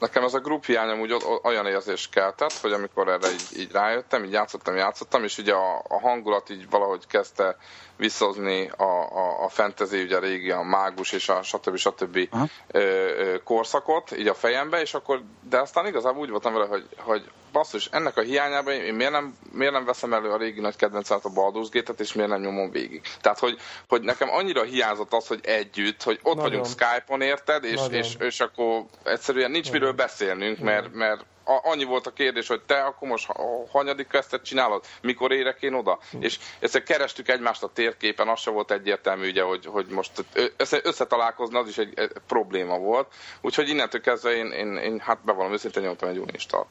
Nekem 0.00 0.24
ez 0.24 0.34
a 0.34 0.38
grup 0.38 0.64
hiányom 0.64 1.00
úgy 1.00 1.16
olyan 1.42 1.66
érzés 1.66 2.08
keltett, 2.08 2.52
hogy 2.52 2.72
amikor 2.72 3.08
erre 3.08 3.30
így, 3.30 3.46
így 3.56 3.72
rájöttem, 3.72 4.24
így 4.24 4.32
játszottam, 4.32 4.76
játszottam, 4.76 5.24
és 5.24 5.38
ugye 5.38 5.52
a, 5.52 5.82
a 5.88 6.00
hangulat 6.00 6.50
így 6.50 6.70
valahogy 6.70 7.06
kezdte 7.06 7.56
visszahozni 8.00 8.70
a, 8.76 8.82
a, 8.82 9.44
a 9.44 9.48
fantasy, 9.48 10.02
ugye 10.02 10.16
a 10.16 10.20
régi, 10.20 10.50
a 10.50 10.62
mágus 10.62 11.12
és 11.12 11.28
a 11.28 11.42
stb. 11.42 11.76
stb. 11.76 12.28
Aha. 12.30 12.46
Ö, 12.66 12.78
ö, 12.78 13.42
korszakot 13.42 14.16
így 14.18 14.28
a 14.28 14.34
fejembe, 14.34 14.80
és 14.80 14.94
akkor, 14.94 15.22
de 15.48 15.58
aztán 15.58 15.86
igazából 15.86 16.20
úgy 16.20 16.30
voltam 16.30 16.52
vele, 16.52 16.66
hogy, 16.66 16.86
hogy 16.96 17.30
basszus, 17.52 17.88
ennek 17.92 18.16
a 18.16 18.20
hiányában 18.20 18.72
én 18.72 18.94
miért 18.94 19.12
nem, 19.12 19.34
miért 19.52 19.72
nem 19.72 19.84
veszem 19.84 20.12
elő 20.12 20.30
a 20.30 20.36
régi 20.36 20.60
nagy 20.60 20.76
kedvencemet, 20.76 21.24
a 21.24 21.28
Baldur's 21.28 21.68
Gate-et, 21.70 22.00
és 22.00 22.12
miért 22.12 22.30
nem 22.30 22.40
nyomom 22.40 22.70
végig. 22.70 23.00
Tehát, 23.20 23.38
hogy, 23.38 23.58
hogy 23.88 24.02
nekem 24.02 24.30
annyira 24.30 24.62
hiányzott 24.62 25.12
az, 25.12 25.26
hogy 25.26 25.40
együtt, 25.42 26.02
hogy 26.02 26.18
ott 26.22 26.34
Nagyon. 26.34 26.50
vagyunk 26.50 26.66
Skype-on, 26.66 27.20
érted, 27.20 27.64
és, 27.64 27.80
Nagyon. 27.80 27.92
és, 27.92 28.14
és 28.18 28.40
akkor 28.40 28.84
egyszerűen 29.02 29.50
nincs 29.50 29.72
miről 29.72 29.89
beszélnünk, 29.92 30.58
mert, 30.58 30.92
mert 30.92 31.24
annyi 31.44 31.84
volt 31.84 32.06
a 32.06 32.12
kérdés, 32.12 32.48
hogy 32.48 32.60
te 32.62 32.82
akkor 32.82 33.08
most 33.08 33.32
hanyadik 33.70 34.08
questet 34.08 34.44
csinálod, 34.44 34.84
mikor 35.02 35.32
érek 35.32 35.62
én 35.62 35.74
oda? 35.74 35.98
És 36.20 36.38
egyszer 36.58 36.82
kerestük 36.82 37.28
egymást 37.28 37.62
a 37.62 37.70
térképen, 37.74 38.28
az 38.28 38.40
se 38.40 38.50
volt 38.50 38.70
egyértelmű, 38.70 39.28
ugye, 39.28 39.42
hogy, 39.42 39.66
hogy 39.66 39.86
most 39.86 40.24
össze, 40.56 40.80
összetalálkozni, 40.82 41.58
az 41.58 41.68
is 41.68 41.78
egy, 41.78 41.92
egy 41.98 42.12
probléma 42.26 42.78
volt. 42.78 43.06
Úgyhogy 43.40 43.68
innentől 43.68 44.00
kezdve 44.00 44.30
én, 44.30 44.46
én, 44.46 44.76
én 44.76 44.98
hát 44.98 45.24
bevallom 45.24 45.52
őszintén 45.52 45.82
nyomtam 45.82 46.08
egy 46.08 46.18
Unistart. 46.18 46.68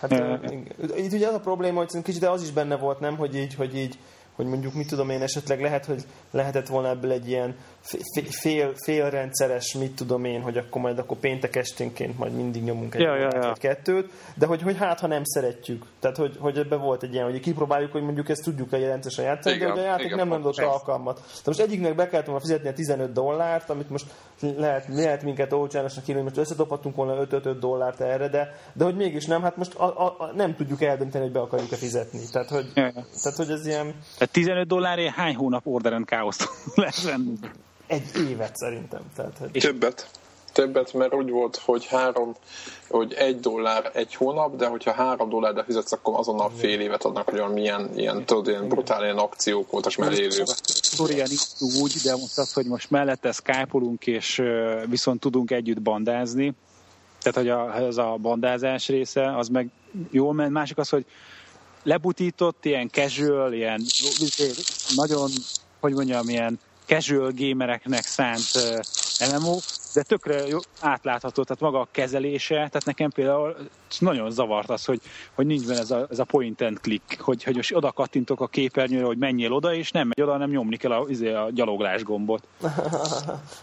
Hát, 0.00 0.12
itt 0.96 1.12
ugye 1.12 1.28
az 1.28 1.34
a 1.34 1.40
probléma, 1.40 1.78
hogy 1.78 2.02
kicsit 2.02 2.24
az 2.24 2.42
is 2.42 2.50
benne 2.50 2.76
volt, 2.76 3.00
nem, 3.00 3.16
hogy 3.16 3.36
így, 3.36 3.54
hogy 3.54 3.76
így 3.76 3.98
hogy 4.42 4.50
mondjuk 4.50 4.74
mit 4.74 4.88
tudom 4.88 5.10
én, 5.10 5.22
esetleg 5.22 5.60
lehet, 5.60 5.84
hogy 5.84 6.02
lehetett 6.30 6.66
volna 6.66 6.88
ebből 6.88 7.10
egy 7.10 7.28
ilyen 7.28 7.56
f- 7.80 7.98
fél, 8.30 8.72
félrendszeres, 8.84 9.74
mit 9.74 9.94
tudom 9.94 10.24
én, 10.24 10.40
hogy 10.42 10.56
akkor 10.56 10.80
majd 10.80 10.98
akkor 10.98 11.16
péntek 11.16 11.56
esténként 11.56 12.18
majd 12.18 12.32
mindig 12.32 12.62
nyomunk 12.62 12.94
egy 12.94 13.00
Ja, 13.00 13.16
ja, 13.16 13.28
ja. 13.32 13.52
kettőt, 13.52 14.10
de 14.34 14.46
hogy, 14.46 14.62
hogy 14.62 14.76
hát, 14.76 15.00
ha 15.00 15.06
nem 15.06 15.24
szeretjük. 15.24 15.84
Tehát, 16.00 16.16
hogy, 16.16 16.36
hogy 16.38 16.58
ebbe 16.58 16.76
volt 16.76 17.02
egy 17.02 17.12
ilyen, 17.12 17.24
hogy 17.30 17.40
kipróbáljuk, 17.40 17.92
hogy 17.92 18.02
mondjuk 18.02 18.28
ezt 18.28 18.42
tudjuk 18.44 18.72
egy 18.72 18.82
rendszeresen 18.84 19.24
játszani, 19.24 19.54
Igen, 19.54 19.68
de 19.68 19.72
hogy 19.74 19.82
a 19.82 19.86
játék 19.86 20.04
igen, 20.04 20.18
nem 20.18 20.30
adott 20.30 20.42
pontosan. 20.42 20.70
alkalmat. 20.70 21.16
De 21.16 21.42
most 21.44 21.60
egyiknek 21.60 21.94
be 21.94 22.08
kellett 22.08 22.26
volna 22.26 22.40
fizetni 22.40 22.68
a 22.68 22.72
15 22.72 23.12
dollárt, 23.12 23.70
amit 23.70 23.90
most 23.90 24.06
lehet, 24.56 24.86
lehet 24.88 25.22
minket 25.22 25.52
olcsánosnak 25.52 26.08
írni, 26.08 26.22
hogy 26.22 26.30
most 26.34 26.36
összedobhatunk 26.46 26.96
volna 26.96 27.26
5-5 27.30 27.56
dollárt 27.60 28.00
erre, 28.00 28.28
de, 28.28 28.56
de 28.72 28.84
hogy 28.84 28.96
mégis 28.96 29.26
nem, 29.26 29.42
hát 29.42 29.56
most 29.56 29.74
a, 29.74 30.04
a, 30.04 30.16
a, 30.18 30.32
nem 30.34 30.56
tudjuk 30.56 30.82
eldönteni, 30.82 31.24
hogy 31.24 31.32
be 31.32 31.40
akarjuk-e 31.40 31.76
fizetni. 31.76 32.20
Tehát, 32.32 32.48
hogy, 32.48 32.70
Ja, 32.74 32.82
ja. 32.82 33.06
tehát, 33.22 33.36
hogy 33.36 33.50
ez 33.50 33.66
ilyen 33.66 33.94
Tehát 34.18 34.32
15 34.32 34.66
dollárért 34.66 35.14
hány 35.14 35.34
hónap 35.34 35.66
orderen 35.66 36.04
káoszt 36.04 36.48
lehet 36.74 37.02
venni? 37.02 37.34
egy 37.92 38.30
évet 38.30 38.56
szerintem. 38.56 39.00
Tehát, 39.16 39.36
hogy 39.38 39.50
Többet. 39.50 40.08
Többet, 40.52 40.92
mert 40.92 41.14
úgy 41.14 41.30
volt, 41.30 41.56
hogy 41.56 41.86
három, 41.86 42.34
hogy 42.88 43.12
egy 43.12 43.40
dollár 43.40 43.90
egy 43.94 44.14
hónap, 44.14 44.56
de 44.56 44.66
hogyha 44.66 44.92
három 44.92 45.28
dollárra 45.28 45.64
fizetsz, 45.64 45.92
akkor 45.92 46.18
azonnal 46.18 46.50
fél 46.56 46.80
évet 46.80 47.04
adnak, 47.04 47.28
hogy 47.28 47.38
olyan 47.38 47.52
milyen, 47.52 47.90
ilyen, 47.96 48.24
tudod, 48.24 48.48
ilyen 48.48 48.68
brutál 48.68 49.02
ilyen 49.02 49.18
akciók 49.18 49.70
voltak 49.70 49.96
már 49.96 50.12
élőben. 50.12 50.54
Sztorian 50.92 51.30
is 51.30 51.40
úgy, 51.80 51.92
de 52.02 52.16
most 52.16 52.38
az, 52.38 52.52
hogy 52.52 52.66
most 52.66 52.90
mellette 52.90 53.32
skype 53.32 53.78
és 54.04 54.42
viszont 54.88 55.20
tudunk 55.20 55.50
együtt 55.50 55.82
bandázni, 55.82 56.54
tehát 57.20 57.38
hogy 57.38 57.48
a, 57.48 57.86
az 57.86 57.98
a 57.98 58.16
bandázás 58.20 58.88
része, 58.88 59.36
az 59.36 59.48
meg 59.48 59.70
jól 60.10 60.32
ment. 60.32 60.52
Másik 60.52 60.78
az, 60.78 60.88
hogy 60.88 61.04
lebutított, 61.82 62.64
ilyen 62.64 62.88
casual, 62.90 63.52
ilyen 63.52 63.82
nagyon, 64.94 65.30
hogy 65.80 65.92
mondjam, 65.92 66.28
ilyen 66.28 66.58
casual 66.86 67.32
gamereknek 67.36 68.04
szánt 68.04 68.50
MMO, 69.30 69.58
de 69.94 70.02
tökre 70.02 70.46
jó, 70.46 70.58
átlátható, 70.80 71.42
tehát 71.42 71.62
maga 71.62 71.80
a 71.80 71.88
kezelése, 71.90 72.54
tehát 72.54 72.84
nekem 72.84 73.10
például 73.10 73.56
nagyon 73.98 74.30
zavart 74.30 74.70
az, 74.70 74.84
hogy, 74.84 75.00
hogy 75.34 75.46
nincs 75.46 75.66
benne 75.66 75.78
ez 75.80 75.90
a, 75.90 76.06
ez 76.10 76.18
a 76.18 76.24
point 76.24 76.60
and 76.60 76.78
click, 76.80 77.20
hogy, 77.20 77.42
hogy 77.42 77.56
most 77.56 77.74
oda 77.74 77.92
kattintok 77.92 78.40
a 78.40 78.46
képernyőre, 78.46 79.04
hogy 79.04 79.18
menjél 79.18 79.52
oda, 79.52 79.74
és 79.74 79.90
nem 79.90 80.06
megy 80.08 80.22
oda, 80.22 80.32
hanem 80.32 80.50
nyomni 80.50 80.76
kell 80.76 80.92
a, 80.92 81.04
izé, 81.08 81.32
a 81.32 81.50
gyaloglás 81.50 82.02
gombot. 82.02 82.46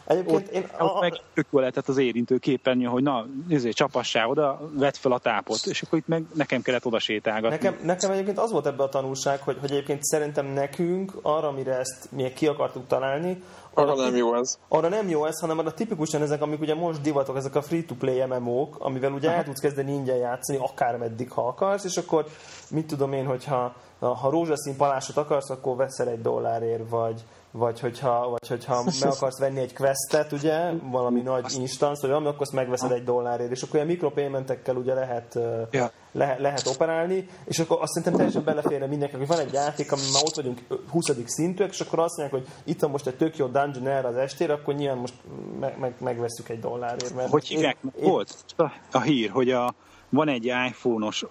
Egyébként 0.05 0.47
Ott, 0.47 0.47
én... 0.47 0.65
ott 0.79 1.01
meg 1.01 1.21
lehetett 1.51 1.87
az 1.87 1.97
érintő 1.97 2.37
képernyő, 2.37 2.85
hogy 2.85 3.03
na, 3.03 3.25
izé, 3.47 3.69
csapassá 3.69 4.25
oda, 4.25 4.69
vedd 4.73 4.93
fel 4.93 5.11
a 5.11 5.19
tápot, 5.19 5.65
és 5.65 5.81
akkor 5.81 5.99
itt 5.99 6.07
meg 6.07 6.23
nekem 6.33 6.61
kellett 6.61 6.85
oda 6.85 6.99
sétálgatni. 6.99 7.57
Nekem, 7.57 7.79
nekem 7.83 8.11
egyébként 8.11 8.39
az 8.39 8.51
volt 8.51 8.65
ebbe 8.65 8.83
a 8.83 8.89
tanulság, 8.89 9.41
hogy, 9.41 9.57
hogy 9.59 9.71
egyébként 9.71 10.03
szerintem 10.03 10.45
nekünk 10.45 11.11
arra, 11.21 11.47
amire 11.47 11.77
ezt 11.77 12.07
mi 12.11 12.33
ki 12.33 12.47
akartuk 12.47 12.87
találni, 12.87 13.43
Arra 13.73 13.95
nem 13.95 14.15
jó 14.15 14.35
ez. 14.35 14.57
arra 14.67 14.87
nem 14.87 15.09
jó 15.09 15.25
ez, 15.25 15.39
hanem 15.39 15.57
arra 15.57 15.73
tipikusan 15.73 16.21
ezek, 16.21 16.41
amik 16.41 16.61
ugye 16.61 16.75
most 16.75 17.01
divatok, 17.01 17.35
ezek 17.35 17.55
a 17.55 17.61
free-to-play 17.61 18.25
MMO-k, 18.25 18.75
amivel 18.79 19.11
ugye 19.11 19.31
el 19.31 19.43
tudsz 19.43 19.59
kezdeni 19.59 19.91
ingyen 19.91 20.17
játszani, 20.17 20.59
akármeddig, 20.61 21.31
ha 21.31 21.47
akarsz, 21.47 21.83
és 21.83 21.97
akkor 21.97 22.25
mit 22.69 22.87
tudom 22.87 23.13
én, 23.13 23.25
hogyha 23.25 23.73
ha 23.99 24.29
rózsaszín 24.29 24.77
palásot 24.77 25.17
akarsz, 25.17 25.49
akkor 25.49 25.75
veszel 25.75 26.07
egy 26.07 26.21
dollárért, 26.21 26.89
vagy, 26.89 27.23
vagy 27.51 27.79
hogyha, 27.79 28.29
vagy 28.29 28.47
hogyha 28.47 28.83
meg 28.83 29.11
akarsz 29.11 29.39
venni 29.39 29.59
egy 29.59 29.73
questet, 29.75 30.31
ugye, 30.31 30.71
valami 30.91 31.21
nagy 31.21 31.53
instance, 31.57 32.01
vagy 32.01 32.09
valami, 32.09 32.27
akkor 32.27 32.41
azt 32.41 32.51
megveszed 32.51 32.91
egy 32.91 33.03
dollárért, 33.03 33.51
és 33.51 33.61
akkor 33.61 33.75
ilyen 33.75 33.87
mikropaymentekkel 33.87 34.75
ugye 34.75 34.93
lehet, 34.93 35.39
Ja. 35.71 35.91
lehet, 36.11 36.39
lehet 36.39 36.67
operálni, 36.67 37.27
és 37.45 37.59
akkor 37.59 37.77
azt 37.81 37.87
szerintem 37.91 38.13
teljesen 38.13 38.43
beleférne 38.43 38.85
mindenki, 38.85 39.15
hogy 39.15 39.27
van 39.27 39.39
egy 39.39 39.53
játék, 39.53 39.91
ami 39.91 40.01
már 40.13 40.23
ott 40.25 40.35
vagyunk 40.35 40.59
20. 40.89 41.05
szintűek, 41.25 41.69
és 41.69 41.79
akkor 41.79 41.99
azt 41.99 42.17
mondják, 42.17 42.41
hogy 42.43 42.53
itt 42.63 42.79
van 42.79 42.89
most 42.91 43.07
egy 43.07 43.15
tök 43.17 43.37
jó 43.37 43.45
dungeon 43.47 43.87
erre 43.87 44.07
az 44.07 44.15
estére, 44.15 44.53
akkor 44.53 44.73
nyilván 44.73 44.97
most 44.97 45.13
meg, 45.59 45.79
meg, 45.79 45.93
megveszünk 45.99 46.49
egy 46.49 46.59
dollárért. 46.59 47.15
Mert 47.15 47.29
Hogy 47.29 47.47
hívják? 47.47 47.77
én- 47.95 48.09
Volt 48.09 48.35
a, 48.57 48.63
a 48.91 49.01
hír, 49.01 49.29
hogy 49.29 49.51
a, 49.51 49.73
van 50.09 50.27
egy 50.27 50.45
iPhone-os 50.45 51.25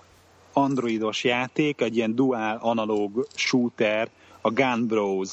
androidos 0.52 1.24
játék, 1.24 1.80
egy 1.80 1.96
ilyen 1.96 2.14
dual 2.14 2.58
analóg 2.60 3.26
shooter, 3.34 4.08
a 4.40 4.50
Gun 4.50 4.86
Bros, 4.86 5.30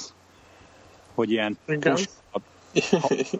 hogy 1.15 1.31
ilyen 1.31 1.57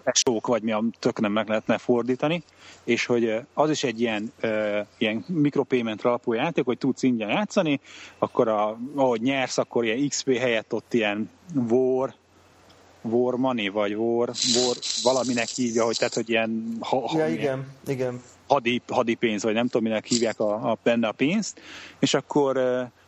tesók, 0.03 0.47
vagy 0.47 0.61
mi 0.61 0.71
a 0.71 0.83
tök 0.99 1.19
nem 1.19 1.31
meg 1.31 1.47
lehetne 1.47 1.77
fordítani, 1.77 2.43
és 2.83 3.05
hogy 3.05 3.39
az 3.53 3.69
is 3.69 3.83
egy 3.83 4.01
ilyen, 4.01 4.31
uh, 4.43 4.79
ilyen 4.97 5.25
mikropayment 5.27 6.01
alapú 6.01 6.33
játék, 6.33 6.65
hogy 6.65 6.77
tudsz 6.77 7.03
ingyen 7.03 7.29
játszani, 7.29 7.79
akkor 8.17 8.47
a, 8.47 8.79
ahogy 8.95 9.21
nyersz, 9.21 9.57
akkor 9.57 9.85
ilyen 9.85 10.07
XP 10.07 10.37
helyett 10.37 10.73
ott 10.73 10.93
ilyen 10.93 11.29
war, 11.69 12.13
war 13.01 13.35
money, 13.35 13.67
vagy 13.67 13.95
war, 13.95 14.31
war 14.55 14.75
valaminek 15.03 15.47
hívja, 15.47 15.85
hogy 15.85 15.97
tehát, 15.97 16.13
hogy 16.13 16.29
ilyen 16.29 16.77
ha, 16.79 17.07
ha, 17.07 17.17
ja, 17.17 17.27
igen, 17.27 17.67
igen. 17.87 18.21
Hadi, 18.47 18.81
hadi 18.87 19.15
pénz, 19.15 19.43
vagy 19.43 19.53
nem 19.53 19.67
tudom, 19.67 19.87
minek 19.87 20.05
hívják 20.05 20.39
a, 20.39 20.71
a, 20.71 20.77
benne 20.83 21.07
a 21.07 21.11
pénzt, 21.11 21.61
és 21.99 22.13
akkor 22.13 22.57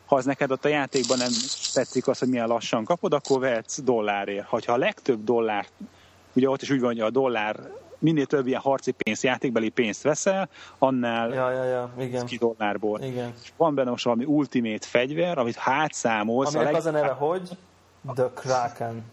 ha 0.07 0.15
az 0.15 0.25
neked 0.25 0.51
ott 0.51 0.65
a 0.65 0.67
játékban 0.67 1.17
nem 1.17 1.31
tetszik 1.73 2.07
az, 2.07 2.19
hogy 2.19 2.27
milyen 2.27 2.47
lassan 2.47 2.83
kapod, 2.83 3.13
akkor 3.13 3.39
vehetsz 3.39 3.81
dollárért. 3.81 4.45
Ha 4.45 4.59
a 4.65 4.77
legtöbb 4.77 5.23
dollár, 5.23 5.65
ugye 6.33 6.49
ott 6.49 6.61
is 6.61 6.69
úgy 6.69 6.79
van, 6.79 6.89
hogy 6.89 6.99
a 6.99 7.09
dollár 7.09 7.69
minél 7.99 8.25
több 8.25 8.47
ilyen 8.47 8.61
harci 8.61 8.91
pénz, 8.91 9.23
játékbeli 9.23 9.69
pénzt 9.69 10.01
veszel, 10.01 10.49
annál 10.77 11.33
ja, 11.33 11.51
ja, 11.51 11.63
ja, 11.63 11.91
igen. 11.99 12.25
ki 12.25 12.37
dollárból. 12.37 13.01
Igen. 13.01 13.33
És 13.43 13.51
van 13.57 13.75
benne 13.75 13.89
most 13.89 14.03
valami 14.03 14.25
ultimate 14.25 14.87
fegyver, 14.87 15.37
amit 15.37 15.55
hátszámolsz. 15.55 16.55
Aminek 16.55 16.67
a 16.67 16.71
leg... 16.71 16.79
az 16.79 16.85
a 16.85 16.91
neve, 16.91 17.11
hogy? 17.11 17.49
The 18.15 18.29
Kraken. 18.33 19.03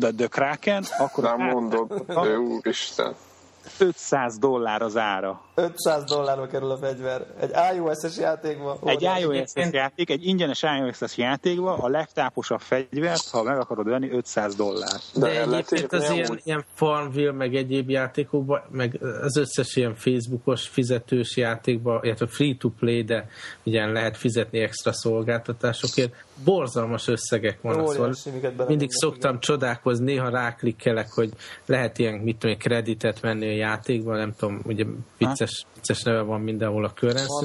The, 0.00 0.10
the 0.10 0.26
Kraken, 0.26 0.84
akkor... 0.98 1.24
Nem 1.24 1.40
mondod, 1.40 2.04
úristen. 2.38 3.14
500 3.78 4.38
dollár 4.38 4.82
az 4.82 4.96
ára. 4.96 5.40
500 5.54 6.04
dollárba 6.04 6.46
kerül 6.46 6.70
a 6.70 6.76
fegyver. 6.76 7.26
Egy 7.40 7.50
iOS-es 7.74 8.16
játékban. 8.18 8.78
Egy 8.84 9.08
iOS-es 9.20 9.72
játék, 9.72 10.10
egy 10.10 10.26
ingyenes 10.26 10.62
iOS-es 10.62 11.16
játékban 11.16 11.80
a 11.80 11.88
legtáposabb 11.88 12.60
fegyvert, 12.60 13.28
ha 13.28 13.42
meg 13.42 13.58
akarod 13.58 13.88
venni, 13.88 14.10
500 14.10 14.54
dollár. 14.54 15.00
De, 15.14 15.20
De 15.20 15.40
egyébként 15.40 15.92
az 15.92 16.10
ilyen, 16.10 16.40
ilyen 16.44 16.64
Farmville, 16.74 17.32
meg 17.32 17.54
egyéb 17.54 17.90
játékokban, 17.90 18.62
meg 18.70 18.98
az 19.22 19.36
összes 19.36 19.76
ilyen 19.76 19.94
Facebookos 19.94 20.68
fizetős 20.68 21.36
játékban, 21.36 22.00
illetve 22.04 22.26
free-to-play, 22.26 23.02
de 23.02 23.28
ugye 23.64 23.86
lehet 23.86 24.16
fizetni 24.16 24.58
extra 24.58 24.92
szolgáltatásokért, 24.92 26.14
borzalmas 26.44 27.08
összegek 27.08 27.60
vannak. 27.60 27.88
Szóval 27.92 28.14
mindig 28.66 28.90
szoktam 28.90 29.30
igen. 29.30 29.40
csodálkozni, 29.40 30.04
néha 30.04 30.28
ráklikkelek, 30.28 31.12
hogy 31.12 31.30
lehet 31.66 31.98
ilyen, 31.98 32.14
mit 32.14 32.36
tudom, 32.38 32.56
kreditet 32.56 33.20
venni 33.20 33.46
a 33.46 33.56
játékban, 33.56 34.16
nem 34.16 34.34
tudom, 34.38 34.60
ugye 34.64 34.84
vicces, 35.18 35.41
vicces 35.74 36.02
neve 36.02 36.20
van 36.20 36.40
mindenhol 36.40 36.84
a 36.84 36.92
currency 36.92 37.44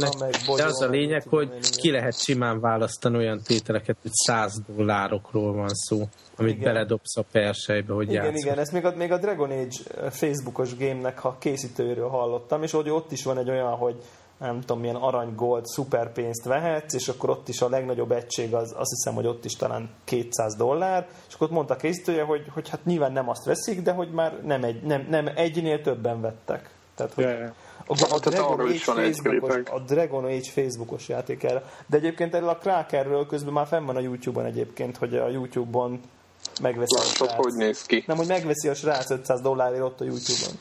de 0.55 0.65
az 0.65 0.81
a 0.81 0.87
lényeg, 0.89 1.23
hogy 1.29 1.49
ki 1.59 1.91
lehet 1.91 2.21
simán 2.21 2.59
választani 2.59 3.17
olyan 3.17 3.41
tételeket, 3.43 3.97
hogy 4.01 4.11
100 4.13 4.61
dollárokról 4.75 5.53
van 5.53 5.69
szó, 5.69 6.07
amit 6.37 6.55
igen. 6.55 6.73
beledobsz 6.73 7.17
a 7.17 7.23
persejbe, 7.31 7.93
hogy 7.93 8.09
Igen, 8.09 8.23
játszol. 8.23 8.39
igen, 8.39 8.59
ezt 8.59 8.71
még 8.71 8.85
a, 8.85 8.93
még 8.95 9.11
a 9.11 9.17
Dragon 9.17 9.51
Age 9.51 10.09
Facebookos 10.09 10.77
game-nek 10.77 11.23
a 11.23 11.35
készítőről 11.39 12.09
hallottam, 12.09 12.63
és 12.63 12.71
hogy 12.71 12.89
ott 12.89 13.11
is 13.11 13.23
van 13.23 13.37
egy 13.37 13.49
olyan, 13.49 13.75
hogy 13.75 13.95
nem 14.39 14.59
tudom, 14.59 14.79
milyen 14.79 14.95
arany, 14.95 15.35
gold, 15.35 15.65
szuperpénzt 15.65 16.43
vehetsz, 16.43 16.93
és 16.93 17.07
akkor 17.07 17.29
ott 17.29 17.47
is 17.47 17.61
a 17.61 17.69
legnagyobb 17.69 18.11
egység 18.11 18.53
az, 18.53 18.73
azt 18.77 18.89
hiszem, 18.89 19.13
hogy 19.13 19.27
ott 19.27 19.45
is 19.45 19.53
talán 19.53 19.89
200 20.03 20.55
dollár, 20.55 21.07
és 21.27 21.33
akkor 21.33 21.47
ott 21.47 21.53
mondta 21.53 21.73
a 21.73 21.77
készítője, 21.77 22.23
hogy, 22.23 22.45
hogy 22.53 22.69
hát 22.69 22.85
nyilván 22.85 23.11
nem 23.11 23.29
azt 23.29 23.45
veszik, 23.45 23.81
de 23.81 23.91
hogy 23.91 24.11
már 24.11 24.41
nem, 24.43 24.63
egy, 24.63 24.81
nem, 24.81 25.07
nem 25.09 25.29
egynél 25.35 25.81
többen 25.81 26.21
vettek. 26.21 26.69
Tehát, 26.95 27.13
hogy 27.13 27.23
yeah. 27.23 27.51
A, 27.87 28.13
a, 28.13 28.19
Dragon 28.19 28.59
Age 28.59 28.77
Facebookos, 28.77 29.55
a 29.71 29.79
Dragon 29.79 30.23
Age 30.23 30.51
Facebookos 30.53 31.07
játék 31.07 31.43
erre. 31.43 31.63
De 31.87 31.97
egyébként 31.97 32.33
erről 32.33 32.49
a 32.49 32.57
Krakerről 32.57 33.25
közben 33.25 33.53
már 33.53 33.67
fenn 33.67 33.85
van 33.85 33.95
a 33.95 33.99
YouTube-on 33.99 34.45
egyébként, 34.45 34.97
hogy 34.97 35.15
a 35.15 35.29
YouTube-on 35.29 35.99
megveszi 36.61 36.95
Lássad, 36.95 37.27
a 37.27 37.29
srác. 37.29 37.43
hogy 37.43 37.53
néz 37.53 37.81
ki. 37.81 38.03
Nem, 38.07 38.17
hogy 38.17 38.27
megveszi 38.27 38.67
a 38.67 38.73
srác 38.73 39.09
500 39.09 39.41
dollárért 39.41 39.83
ott 39.83 40.01
a 40.01 40.03
YouTube-on. 40.03 40.57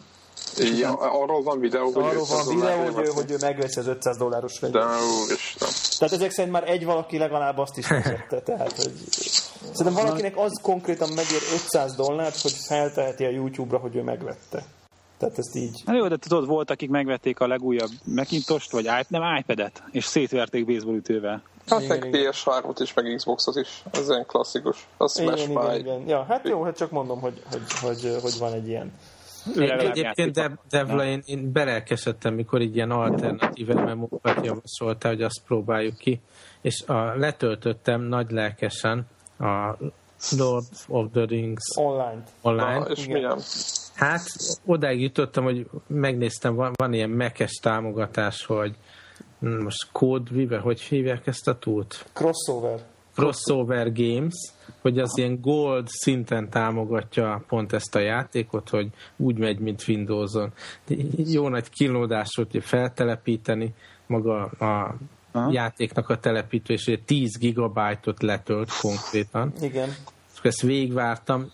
Ja, 0.79 0.93
arról 0.93 1.43
van 1.43 1.61
videó, 1.61 1.91
hogy 1.91 2.05
arról 2.05 2.25
van 2.25 2.55
videó, 2.55 2.93
hogy, 2.93 3.07
ő, 3.07 3.11
hogy 3.11 3.31
ő 3.31 3.37
megveszi 3.41 3.79
az 3.79 3.87
500 3.87 4.17
dolláros 4.17 4.59
fegyvert. 4.59 4.87
De 4.87 4.95
úristen. 5.25 5.69
Tehát 5.99 6.15
ezek 6.15 6.31
szerint 6.31 6.53
már 6.53 6.71
egy 6.71 6.85
valaki 6.85 7.19
legalább 7.19 7.59
azt 7.59 7.77
is 7.77 7.89
megette. 7.89 8.41
Tehát, 8.41 8.73
hogy... 8.77 8.93
Szerintem 9.73 10.05
valakinek 10.05 10.37
az 10.37 10.61
konkrétan 10.63 11.09
megér 11.09 11.41
500 11.53 11.95
dollárt, 11.95 12.41
hogy 12.41 12.53
felteheti 12.67 13.25
a 13.25 13.31
YouTube-ra, 13.31 13.79
hogy 13.79 13.97
ő 13.97 14.03
megvette. 14.03 14.65
Tehát 15.19 15.39
ezt 15.39 15.57
így... 15.57 15.83
Na 15.85 15.95
jó, 15.95 16.09
de 16.09 16.17
tudod, 16.17 16.47
volt, 16.47 16.71
akik 16.71 16.91
megvették 16.91 17.41
a 17.41 17.47
legújabb 17.47 17.91
Macintost, 18.05 18.73
vagy 18.73 18.85
iPad, 18.85 19.07
nem 19.09 19.37
iPad-et, 19.37 19.83
és 19.91 20.05
szétverték 20.05 20.67
baseballütővel. 20.67 21.43
Hát 21.67 21.89
meg 21.89 22.09
PS3-ot 22.13 22.77
is, 22.81 22.95
meg 22.95 23.15
Xbox-ot 23.17 23.57
is. 23.57 23.83
Ez 23.93 24.09
ilyen 24.09 24.27
klasszikus. 24.27 24.89
Az 24.97 25.21
igen, 25.21 25.39
igen, 25.39 25.75
igen. 25.75 26.09
Ja, 26.09 26.25
hát 26.29 26.49
jó, 26.49 26.63
hát 26.63 26.77
csak 26.77 26.91
mondom, 26.91 27.21
hogy, 27.21 27.43
hogy, 27.51 27.63
hogy, 27.81 28.19
hogy 28.23 28.39
van 28.39 28.53
egy 28.53 28.69
ilyen 28.69 28.93
Egyébként 29.55 30.33
de, 30.33 30.59
Devla, 30.71 31.05
én, 31.05 31.23
én 31.25 31.53
belelkesedtem, 31.53 32.35
mikor 32.35 32.61
így 32.61 32.75
ilyen 32.75 32.91
alternatív 32.91 33.69
MMO-kat 33.69 34.45
javasoltál, 34.45 35.13
hogy 35.13 35.23
azt 35.23 35.43
próbáljuk 35.47 35.97
ki, 35.97 36.21
és 36.61 36.83
a, 36.87 37.17
letöltöttem 37.17 38.01
nagy 38.01 38.31
lelkesen 38.31 39.07
a 39.39 39.77
Lord 40.39 40.67
of 40.89 41.07
the 41.13 41.25
Rings 41.25 41.65
online. 41.75 42.25
online. 42.43 42.79
Na, 42.79 42.85
és 42.85 43.07
milyen? 43.07 43.39
Hát 43.97 44.27
odáig 44.65 45.01
jutottam, 45.01 45.45
hogy 45.45 45.67
megnéztem, 45.87 46.55
van, 46.55 46.73
van 46.75 46.93
ilyen 46.93 47.11
mekes 47.11 47.53
támogatás, 47.53 48.45
hogy 48.45 48.75
most 49.39 49.89
Code 49.93 50.31
Vive, 50.31 50.59
hogy 50.59 50.81
hívják 50.81 51.27
ezt 51.27 51.49
a 51.49 51.59
túlt? 51.59 52.07
Crossover. 52.13 52.85
Crossover 53.15 53.93
Games, 53.93 54.35
hogy 54.81 54.99
az 54.99 55.19
ilyen 55.19 55.41
gold 55.41 55.89
szinten 55.89 56.51
támogatja 56.51 57.45
pont 57.49 57.73
ezt 57.73 57.95
a 57.95 57.99
játékot, 57.99 58.69
hogy 58.69 58.89
úgy 59.17 59.39
megy, 59.39 59.59
mint 59.59 59.89
Windows-on. 59.89 60.53
Jó 61.17 61.49
nagy 61.49 61.69
kínlódás 61.69 62.29
volt, 62.37 62.51
hogy 62.51 62.65
feltelepíteni 62.65 63.75
maga 64.07 64.45
a 64.45 64.97
Aha. 65.33 65.53
játéknak 65.53 66.09
a 66.09 66.19
telepítésére 66.19 67.01
10 67.05 67.39
gigabájtot 67.39 68.23
letölt 68.23 68.71
konkrétan. 68.81 69.53
Igen. 69.61 69.89
Ezt 70.43 70.63
végigvártam, 70.63 71.53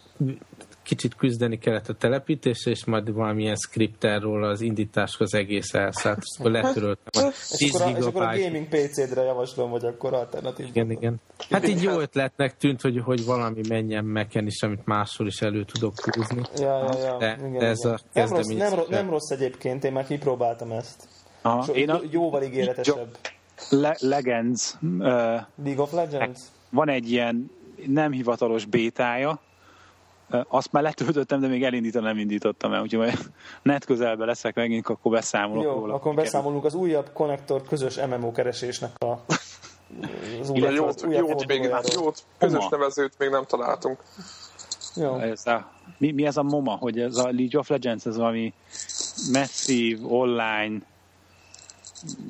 kicsit 0.95 1.15
küzdeni 1.15 1.59
kellett 1.59 1.89
a 1.89 1.95
telepítésre, 1.95 2.71
és 2.71 2.85
majd 2.85 3.13
valamilyen 3.13 3.57
skripterről 3.57 4.45
az 4.45 4.61
indításhoz 4.61 5.35
egész 5.35 5.75
elszállt, 5.75 6.19
és 6.21 6.39
akkor 6.39 6.51
letöröltem 6.51 7.25
a 7.25 7.33
10 7.57 7.61
és, 7.61 7.73
akkor 7.73 7.93
a, 7.93 7.99
és 7.99 8.05
akkor 8.05 8.23
a 8.23 8.39
gaming 8.39 8.69
PC-dre 8.69 9.23
javaslom, 9.23 9.71
hogy 9.71 9.85
akkor 9.85 10.15
alternatív. 10.15 10.67
Igen, 10.67 10.91
igen. 10.91 11.21
Hát 11.51 11.69
így 11.69 11.83
jó 11.83 11.99
ötletnek 11.99 12.57
tűnt, 12.57 12.81
hogy, 12.81 13.01
hogy 13.05 13.25
valami 13.25 13.61
menjen 13.69 14.05
meken 14.05 14.47
is, 14.47 14.63
amit 14.63 14.87
máshol 14.87 15.27
is 15.27 15.41
elő 15.41 15.65
tudok 15.65 15.95
húzni. 16.01 16.43
Ja, 16.57 16.79
ja, 16.79 16.99
ja. 17.05 17.17
De, 17.17 17.37
igen, 17.39 17.59
de 17.59 17.67
ez 17.67 17.79
igen. 17.79 17.93
a 17.93 17.99
nem 18.13 18.29
rossz, 18.29 18.47
nem, 18.47 18.75
rossz, 18.75 18.89
nem 18.89 19.11
rossz 19.11 19.31
egyébként, 19.31 19.85
én 19.85 19.93
már 19.93 20.07
kipróbáltam 20.07 20.73
ezt. 20.73 21.09
Aha, 21.43 21.63
so, 21.63 21.73
én 21.73 21.91
a, 21.91 22.01
jóval 22.11 22.43
ígéretesebb. 22.43 23.17
Le- 23.71 23.97
Legends. 24.01 24.75
Uh, 24.83 25.01
League 25.65 25.83
of 25.83 25.93
Legends? 25.93 26.41
Van 26.71 26.89
egy 26.89 27.11
ilyen 27.11 27.51
nem 27.87 28.13
hivatalos 28.13 28.65
bétája, 28.65 29.41
azt 30.49 30.73
már 30.73 30.83
letöltöttem, 30.83 31.41
de 31.41 31.47
még 31.47 31.65
elindítani 31.65 32.05
nem 32.05 32.19
indítottam 32.19 32.73
el, 32.73 32.83
úgyhogy 32.83 32.99
majd 32.99 33.19
net 33.63 33.85
közelben 33.85 34.27
leszek 34.27 34.55
megint, 34.55 34.87
akkor 34.87 35.13
beszámolok 35.13 35.65
Jó, 35.65 35.71
róla. 35.71 35.95
akkor 35.95 36.15
beszámolunk 36.15 36.65
az 36.65 36.75
újabb 36.75 37.11
konnektor 37.13 37.63
közös 37.63 37.97
MMO 37.97 38.33
keresésnek 38.33 38.91
a 38.99 39.19
az 40.41 40.51
újabb, 40.51 40.75
jót, 40.75 41.05
újabb 41.05 41.29
jót, 41.29 41.47
még, 41.47 41.71
jót, 41.95 42.25
közös 42.39 42.67
nevezőt 42.71 43.13
még 43.19 43.29
nem 43.29 43.45
találtunk. 43.45 44.03
Jó. 44.97 45.19
Ez 45.19 45.47
a, 45.47 45.71
mi, 45.99 46.13
mi 46.13 46.27
ez 46.27 46.37
a 46.37 46.43
MOMA, 46.43 46.73
hogy 46.73 47.01
ez 47.01 47.17
a 47.17 47.25
League 47.25 47.59
of 47.59 47.69
Legends, 47.69 48.07
ez 48.07 48.17
valami 48.17 48.53
massive, 49.33 50.07
online, 50.07 50.79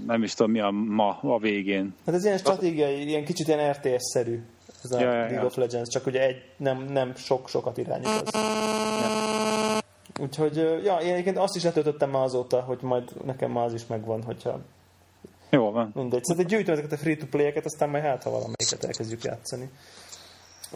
nem 0.07 0.23
is 0.23 0.35
tudom 0.35 0.53
mi 0.53 0.61
a 0.61 0.71
ma 0.71 1.19
a 1.23 1.39
végén. 1.39 1.95
Hát 2.07 2.15
ez 2.15 2.25
ilyen 2.25 2.39
stratégiai, 2.39 3.09
ilyen 3.09 3.25
kicsit 3.25 3.47
ilyen 3.49 3.73
RTS-szerű 3.73 4.43
ez 4.85 4.93
a 4.93 5.01
ja, 5.01 5.13
ja, 5.13 5.19
League 5.19 5.35
ja. 5.35 5.45
of 5.45 5.57
Legends, 5.57 5.89
csak 5.89 6.07
ugye 6.07 6.21
egy, 6.21 6.43
nem, 6.57 6.79
nem 6.79 7.15
sok, 7.15 7.49
sokat 7.49 7.79
irányít 7.79 8.07
az. 8.07 8.31
Ja. 8.33 9.79
Úgyhogy, 10.21 10.57
ja, 10.85 10.97
én 10.97 11.13
egyébként 11.13 11.39
azt 11.39 11.57
is 11.57 11.63
letöltöttem 11.63 12.11
már 12.11 12.23
azóta, 12.23 12.61
hogy 12.61 12.79
majd 12.83 13.25
nekem 13.25 13.51
már 13.51 13.65
az 13.65 13.73
is 13.73 13.87
megvan, 13.87 14.23
hogyha 14.23 14.61
jó 15.51 15.71
van. 15.71 15.91
Mindegy. 15.95 16.25
Szóval 16.25 16.45
gyűjtöm 16.45 16.73
ezeket 16.73 16.93
a 16.93 16.97
free-to-play-eket, 16.97 17.65
aztán 17.65 17.89
majd 17.89 18.05
hát, 18.05 18.23
ha 18.23 18.31
valamelyiket 18.31 18.85
elkezdjük 18.85 19.23
játszani. 19.23 19.71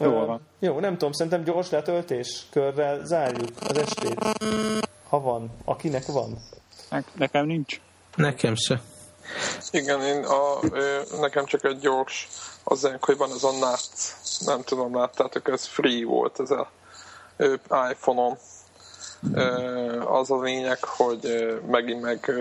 Jó 0.00 0.10
van. 0.10 0.40
Jó, 0.58 0.80
nem 0.80 0.92
tudom, 0.92 1.12
szerintem 1.12 1.44
gyors 1.44 1.70
letöltés 1.70 2.46
körrel 2.50 3.04
zárjuk 3.04 3.50
az 3.68 3.78
estét. 3.78 4.24
Ha 5.08 5.20
van. 5.20 5.50
Akinek 5.64 6.06
van. 6.06 6.38
Nekem 7.14 7.46
nincs. 7.46 7.80
Nekem 8.16 8.54
se. 8.54 8.80
Igen, 9.70 10.02
én 10.02 10.24
a, 10.24 10.58
nekem 11.20 11.44
csak 11.44 11.64
egy 11.64 11.78
gyors 11.78 12.28
az 12.64 12.88
hogy 13.00 13.16
van 13.16 13.30
ez 13.30 13.42
a 13.42 13.52
NAT, 13.52 13.80
nem 14.44 14.62
tudom, 14.62 14.96
láttátok, 14.96 15.48
ez 15.48 15.66
free 15.66 16.04
volt 16.04 16.40
ez 16.40 16.50
a 16.50 16.70
iPhone-on. 17.90 18.38
az 20.06 20.30
a 20.30 20.40
lényeg, 20.40 20.84
hogy 20.84 21.54
megint 21.70 22.00
meg, 22.00 22.32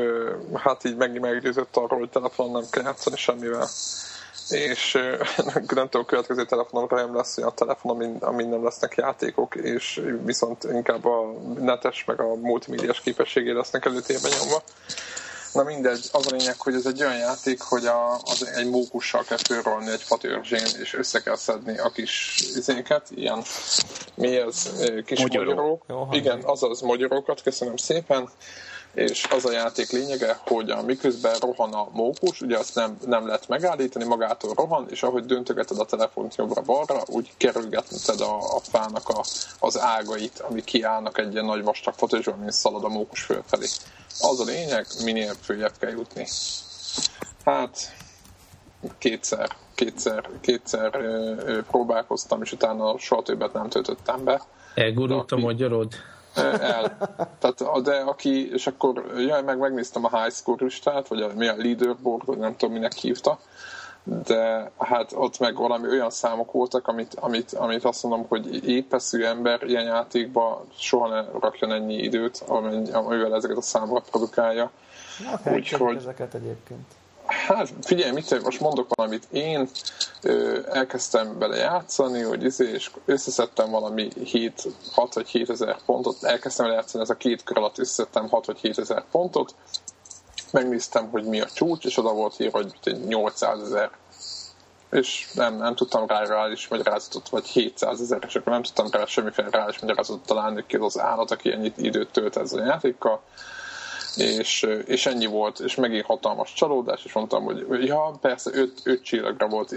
hát 0.53 0.83
így 0.83 0.95
megint 0.95 1.21
meggyőzött 1.21 1.75
arról, 1.77 1.99
hogy 1.99 2.09
telefonon 2.09 2.51
nem 2.51 2.69
kell 2.69 2.83
játszani 2.83 3.17
semmivel 3.17 3.67
és 4.49 4.97
nem 5.75 5.89
tudom, 5.89 6.05
következő 6.05 6.45
telefonomra 6.45 6.95
nem 6.95 7.15
lesz 7.15 7.37
olyan 7.37 7.55
telefon, 7.55 7.91
amin, 7.91 8.17
amin 8.19 8.49
nem 8.49 8.63
lesznek 8.63 8.95
játékok, 8.95 9.55
és 9.55 10.01
viszont 10.23 10.63
inkább 10.63 11.05
a 11.05 11.31
netes 11.59 12.05
meg 12.05 12.19
a 12.19 12.35
multimédiás 12.35 13.01
képességé 13.01 13.51
lesznek 13.51 13.85
előtérben 13.85 14.31
nyomva. 14.39 14.61
Na 15.55 15.63
mindegy, 15.63 16.09
az 16.11 16.27
a 16.27 16.35
lényeg, 16.35 16.59
hogy 16.59 16.73
ez 16.73 16.85
egy 16.85 17.01
olyan 17.01 17.17
játék, 17.17 17.61
hogy 17.61 17.85
a, 17.85 18.13
az 18.13 18.51
egy 18.55 18.69
mókussal 18.69 19.23
kell 19.23 19.37
fölrolni 19.37 19.91
egy 19.91 20.01
fatörzsén, 20.01 20.65
és 20.81 20.93
össze 20.93 21.21
kell 21.21 21.35
szedni 21.35 21.77
a 21.77 21.89
kis 21.89 22.35
izéket, 22.55 23.07
ilyen 23.15 23.43
mi 24.15 24.35
ez, 24.35 24.71
kis 25.05 25.19
magyarók. 25.19 25.55
magyarók. 25.55 25.83
Jó, 25.87 26.07
Igen, 26.11 26.41
azaz 26.43 26.81
magyarókat, 26.81 27.41
köszönöm 27.41 27.75
szépen 27.75 28.29
és 28.95 29.27
az 29.29 29.45
a 29.45 29.51
játék 29.51 29.91
lényege, 29.91 30.39
hogy 30.45 30.69
a 30.69 30.81
miközben 30.81 31.35
rohan 31.39 31.73
a 31.73 31.87
mókus, 31.91 32.41
ugye 32.41 32.57
azt 32.57 32.75
nem, 32.75 32.97
nem 33.05 33.25
lehet 33.25 33.47
megállítani, 33.47 34.05
magától 34.05 34.53
rohan, 34.53 34.85
és 34.89 35.03
ahogy 35.03 35.25
döntögeted 35.25 35.79
a 35.79 35.85
telefont 35.85 36.35
jobbra-balra, 36.35 37.03
úgy 37.05 37.31
kerülgeted 37.37 38.21
a, 38.21 38.37
a 38.37 38.59
fának 38.59 39.09
a, 39.09 39.23
az 39.59 39.79
ágait, 39.79 40.39
ami 40.39 40.63
kiállnak 40.63 41.17
egy 41.17 41.31
ilyen 41.33 41.45
nagy 41.45 41.63
vastag 41.63 41.93
fotózsban, 41.93 42.39
mint 42.39 42.51
szalad 42.51 42.83
a 42.83 42.89
mókus 42.89 43.21
fölfelé. 43.21 43.65
Az 44.19 44.39
a 44.39 44.43
lényeg, 44.43 44.85
minél 45.03 45.33
följebb 45.41 45.73
kell 45.79 45.91
jutni. 45.91 46.27
Hát, 47.45 47.77
kétszer, 48.97 49.49
kétszer, 49.75 50.29
kétszer 50.41 50.95
ö, 50.95 51.33
ö, 51.45 51.61
próbálkoztam, 51.63 52.41
és 52.41 52.51
utána 52.51 52.97
soha 52.97 53.21
többet 53.21 53.53
nem 53.53 53.69
töltöttem 53.69 54.23
be. 54.23 54.41
Elgurult 54.75 55.31
a 55.31 55.37
magyarod? 55.37 55.93
El. 56.37 56.97
Tehát, 57.39 57.81
de 57.83 57.95
aki, 57.95 58.51
és 58.51 58.67
akkor 58.67 59.05
jaj, 59.17 59.43
meg 59.43 59.57
megnéztem 59.57 60.05
a 60.05 60.21
high 60.21 60.33
score 60.33 60.63
listát, 60.63 61.07
vagy 61.07 61.21
a, 61.21 61.29
mi 61.35 61.47
a 61.47 61.55
leaderboard, 61.57 62.25
vagy 62.25 62.37
nem 62.37 62.55
tudom, 62.55 62.73
minek 62.73 62.93
hívta, 62.93 63.39
de 64.03 64.71
hát 64.77 65.11
ott 65.13 65.39
meg 65.39 65.55
valami 65.55 65.87
olyan 65.87 66.09
számok 66.09 66.51
voltak, 66.51 66.87
amit, 66.87 67.13
amit, 67.15 67.53
amit 67.53 67.83
azt 67.83 68.03
mondom, 68.03 68.25
hogy 68.27 68.69
épeszű 68.69 69.23
ember 69.23 69.63
ilyen 69.63 69.83
játékba 69.83 70.65
soha 70.77 71.07
ne 71.07 71.39
rakjon 71.39 71.71
ennyi 71.71 71.95
időt, 71.95 72.43
amivel 72.91 73.35
ezeket 73.35 73.57
a 73.57 73.61
számokat 73.61 74.09
produkálja. 74.09 74.71
Úgyhogy 75.53 75.95
ezeket 75.95 76.33
egyébként. 76.33 76.85
Hát 77.27 77.73
figyelj, 77.81 78.11
mit 78.11 78.43
most 78.43 78.59
mondok 78.59 78.87
valamit. 78.95 79.27
Én 79.31 79.69
ö, 80.21 80.59
elkezdtem 80.71 81.39
bele 81.39 81.55
játszani, 81.55 82.21
hogy 82.21 82.43
izé, 82.43 82.71
és 82.71 82.91
összeszedtem 83.05 83.69
valami 83.69 84.09
7, 84.23 84.67
6 84.91 85.13
vagy 85.13 85.27
7 85.27 85.49
ezer 85.49 85.77
pontot. 85.85 86.23
Elkezdtem 86.23 86.65
bele 86.65 86.77
játszani, 86.77 87.03
ez 87.03 87.09
a 87.09 87.15
két 87.15 87.43
kör 87.43 87.57
alatt 87.57 87.77
összeszedtem 87.77 88.29
6 88.29 88.45
vagy 88.45 88.59
7 88.59 88.77
ezer 88.77 89.03
pontot. 89.11 89.55
Megnéztem, 90.51 91.09
hogy 91.09 91.23
mi 91.23 91.41
a 91.41 91.45
csúcs, 91.53 91.85
és 91.85 91.97
oda 91.97 92.13
volt 92.13 92.39
ír, 92.39 92.51
hogy 92.51 92.97
800 93.07 93.61
ezer 93.61 93.91
és 94.91 95.27
nem, 95.33 95.57
nem 95.57 95.75
tudtam 95.75 96.07
rá 96.07 96.23
reális 96.23 96.67
magyarázatot, 96.67 97.29
vagy 97.29 97.45
700 97.45 98.01
ezer, 98.01 98.23
és 98.27 98.35
akkor 98.35 98.51
nem 98.51 98.63
tudtam 98.63 98.87
rá 98.91 99.05
semmiféle 99.05 99.49
reális 99.51 99.79
magyarázatot 99.79 100.25
találni, 100.25 100.63
ki 100.67 100.75
az 100.75 100.99
állat, 100.99 101.31
aki 101.31 101.51
ennyit 101.51 101.77
időt 101.77 102.11
tölt 102.11 102.37
ezzel 102.37 102.59
a 102.59 102.65
játékkal 102.65 103.21
és, 104.17 104.67
és 104.85 105.05
ennyi 105.05 105.25
volt, 105.25 105.59
és 105.59 105.75
megint 105.75 106.05
hatalmas 106.05 106.53
csalódás, 106.53 107.05
és 107.05 107.13
mondtam, 107.13 107.43
hogy 107.43 107.85
ja, 107.85 108.17
persze 108.21 108.49
öt, 108.53 108.81
öt 108.83 109.03
csillagra 109.03 109.47
volt 109.47 109.71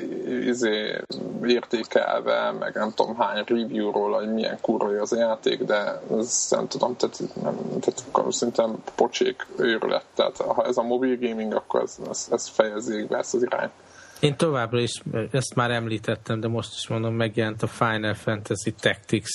izé, 0.47 1.01
értékelve, 1.47 2.53
meg 2.59 2.75
nem 2.75 2.93
tudom 2.95 3.17
hány 3.17 3.45
review-ról, 3.47 4.13
hogy 4.13 4.33
milyen 4.33 4.59
kurva 4.61 5.01
az 5.01 5.13
a 5.13 5.19
játék, 5.19 5.63
de 5.63 6.01
ez 6.19 6.47
nem 6.51 6.69
tudom, 6.69 6.97
tehát, 6.97 7.19
nem, 7.43 7.57
tehát 7.81 8.33
szerintem 8.33 8.75
pocsék 8.95 9.47
őrület, 9.57 10.05
tehát 10.15 10.37
ha 10.37 10.65
ez 10.65 10.77
a 10.77 10.83
mobil 10.83 11.19
gaming, 11.21 11.55
akkor 11.55 11.83
ez, 11.83 11.97
ez, 12.11 12.27
ez 12.31 12.49
fejezzék 12.49 13.09
be 13.09 13.19
ezt 13.19 13.35
az 13.35 13.43
irányt. 13.43 13.73
Én 14.21 14.37
továbbra 14.37 14.81
is, 14.81 15.03
ezt 15.31 15.55
már 15.55 15.71
említettem, 15.71 16.41
de 16.41 16.49
most 16.49 16.75
is 16.75 16.89
mondom, 16.89 17.15
megjelent 17.15 17.63
a 17.63 17.67
Final 17.67 18.15
Fantasy 18.15 18.73
Tactics 18.81 19.29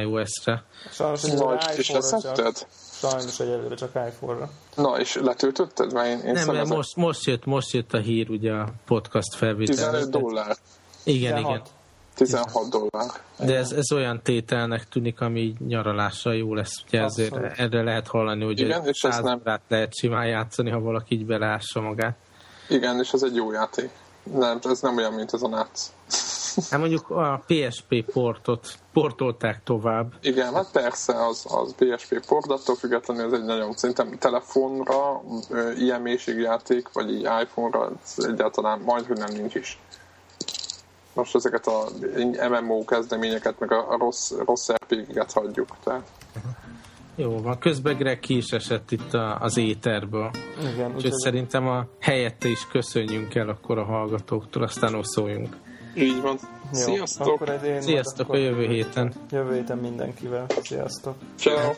iOS-re. 0.00 0.64
Sajnos, 0.90 1.22
hogy 1.22 1.32
az 1.32 1.76
iPhone-ra 1.78 2.34
csak, 2.34 2.52
Sajnos 3.10 3.40
egyelőre 3.40 3.74
csak 3.74 3.90
iPhone-ra. 4.08 4.50
Na, 4.76 5.00
és 5.00 5.14
letöltötted? 5.14 5.92
Mert 5.92 6.06
én, 6.06 6.18
én 6.26 6.32
nem, 6.32 6.54
mert 6.54 6.68
most, 6.68 6.96
most, 6.96 7.24
jött, 7.24 7.44
most 7.44 7.72
jött 7.72 7.92
a 7.92 7.98
hír, 7.98 8.30
ugye 8.30 8.52
a 8.52 8.68
podcast 8.86 9.34
felvétel. 9.34 9.74
15 9.74 10.10
dollár. 10.10 10.56
Igen, 11.04 11.34
16. 11.34 11.54
igen. 11.54 11.62
16 12.14 12.70
dollár. 12.70 13.10
De 13.38 13.56
ez, 13.56 13.72
ez 13.72 13.92
olyan 13.92 14.20
tételnek 14.22 14.88
tűnik, 14.88 15.20
ami 15.20 15.54
nyaralással 15.66 16.34
jó 16.34 16.54
lesz. 16.54 16.82
Ugye 16.86 17.02
ezért 17.02 17.34
erre 17.58 17.82
lehet 17.82 18.08
hallani, 18.08 18.44
hogy 18.44 18.60
Igen, 18.60 18.86
és 18.86 19.02
ez 19.02 19.18
nem... 19.18 19.40
lehet 19.44 19.94
simán 19.94 20.26
játszani, 20.26 20.70
ha 20.70 20.80
valaki 20.80 21.14
így 21.14 21.26
beleássa 21.26 21.80
magát. 21.80 22.16
Igen, 22.68 22.98
és 23.00 23.12
ez 23.12 23.22
egy 23.22 23.34
jó 23.34 23.52
játék. 23.52 23.90
Nem, 24.22 24.58
ez 24.62 24.80
nem 24.80 24.96
olyan, 24.96 25.12
mint 25.12 25.32
az 25.32 25.42
a 25.42 25.48
NAC. 25.48 25.92
Hát 26.70 26.80
mondjuk 26.80 27.10
a 27.10 27.44
PSP 27.46 28.04
portot 28.12 28.78
portolták 28.92 29.62
tovább. 29.64 30.12
Igen, 30.22 30.54
hát 30.54 30.70
persze, 30.72 31.26
az, 31.26 31.46
az 31.48 31.74
PSP 31.78 32.26
port, 32.26 32.50
attól 32.50 32.76
függetlenül 32.76 33.24
ez 33.24 33.32
egy 33.32 33.44
nagyon, 33.44 33.72
szerintem 33.72 34.18
telefonra 34.18 35.22
ilyen 35.78 36.00
mélységjáték, 36.00 36.92
vagy 36.92 37.10
így 37.10 37.28
iPhone-ra 37.42 37.92
egyáltalán 38.16 38.80
majd, 38.80 39.06
hogy 39.06 39.18
nem 39.18 39.32
nincs 39.32 39.54
is. 39.54 39.78
Most 41.14 41.34
ezeket 41.34 41.66
a 41.66 41.88
MMO 42.50 42.84
kezdeményeket, 42.84 43.58
meg 43.58 43.72
a 43.72 43.96
rossz, 43.98 44.32
rossz 44.44 44.70
RPG-et 44.70 45.32
hagyjuk. 45.32 45.68
Tehát. 45.84 46.08
Jó 47.16 47.40
van, 47.40 47.58
közben 47.58 47.96
Greg 47.96 48.18
ki 48.18 48.36
is 48.36 48.50
esett 48.50 48.90
itt 48.90 49.14
a, 49.14 49.38
az 49.40 49.56
éterből. 49.56 50.30
Igen, 50.74 50.94
Úgyhogy 50.94 51.12
szerintem 51.12 51.68
a 51.68 51.86
helyette 52.00 52.48
is 52.48 52.66
köszönjünk 52.66 53.34
el 53.34 53.48
akkor 53.48 53.78
a 53.78 53.84
hallgatóktól, 53.84 54.62
aztán 54.62 54.94
osszoljunk. 54.94 55.56
Így 55.94 56.20
van. 56.20 56.38
Jó, 56.72 56.78
Sziasztok! 56.78 57.26
Akkor 57.26 57.48
ez 57.48 57.62
én 57.62 57.80
a 58.28 58.36
jövő 58.36 58.66
héten! 58.66 59.12
Jövő 59.30 59.54
héten 59.54 59.78
mindenkivel. 59.78 60.46
Sziasztok! 60.62 61.14
Ciao. 61.36 61.72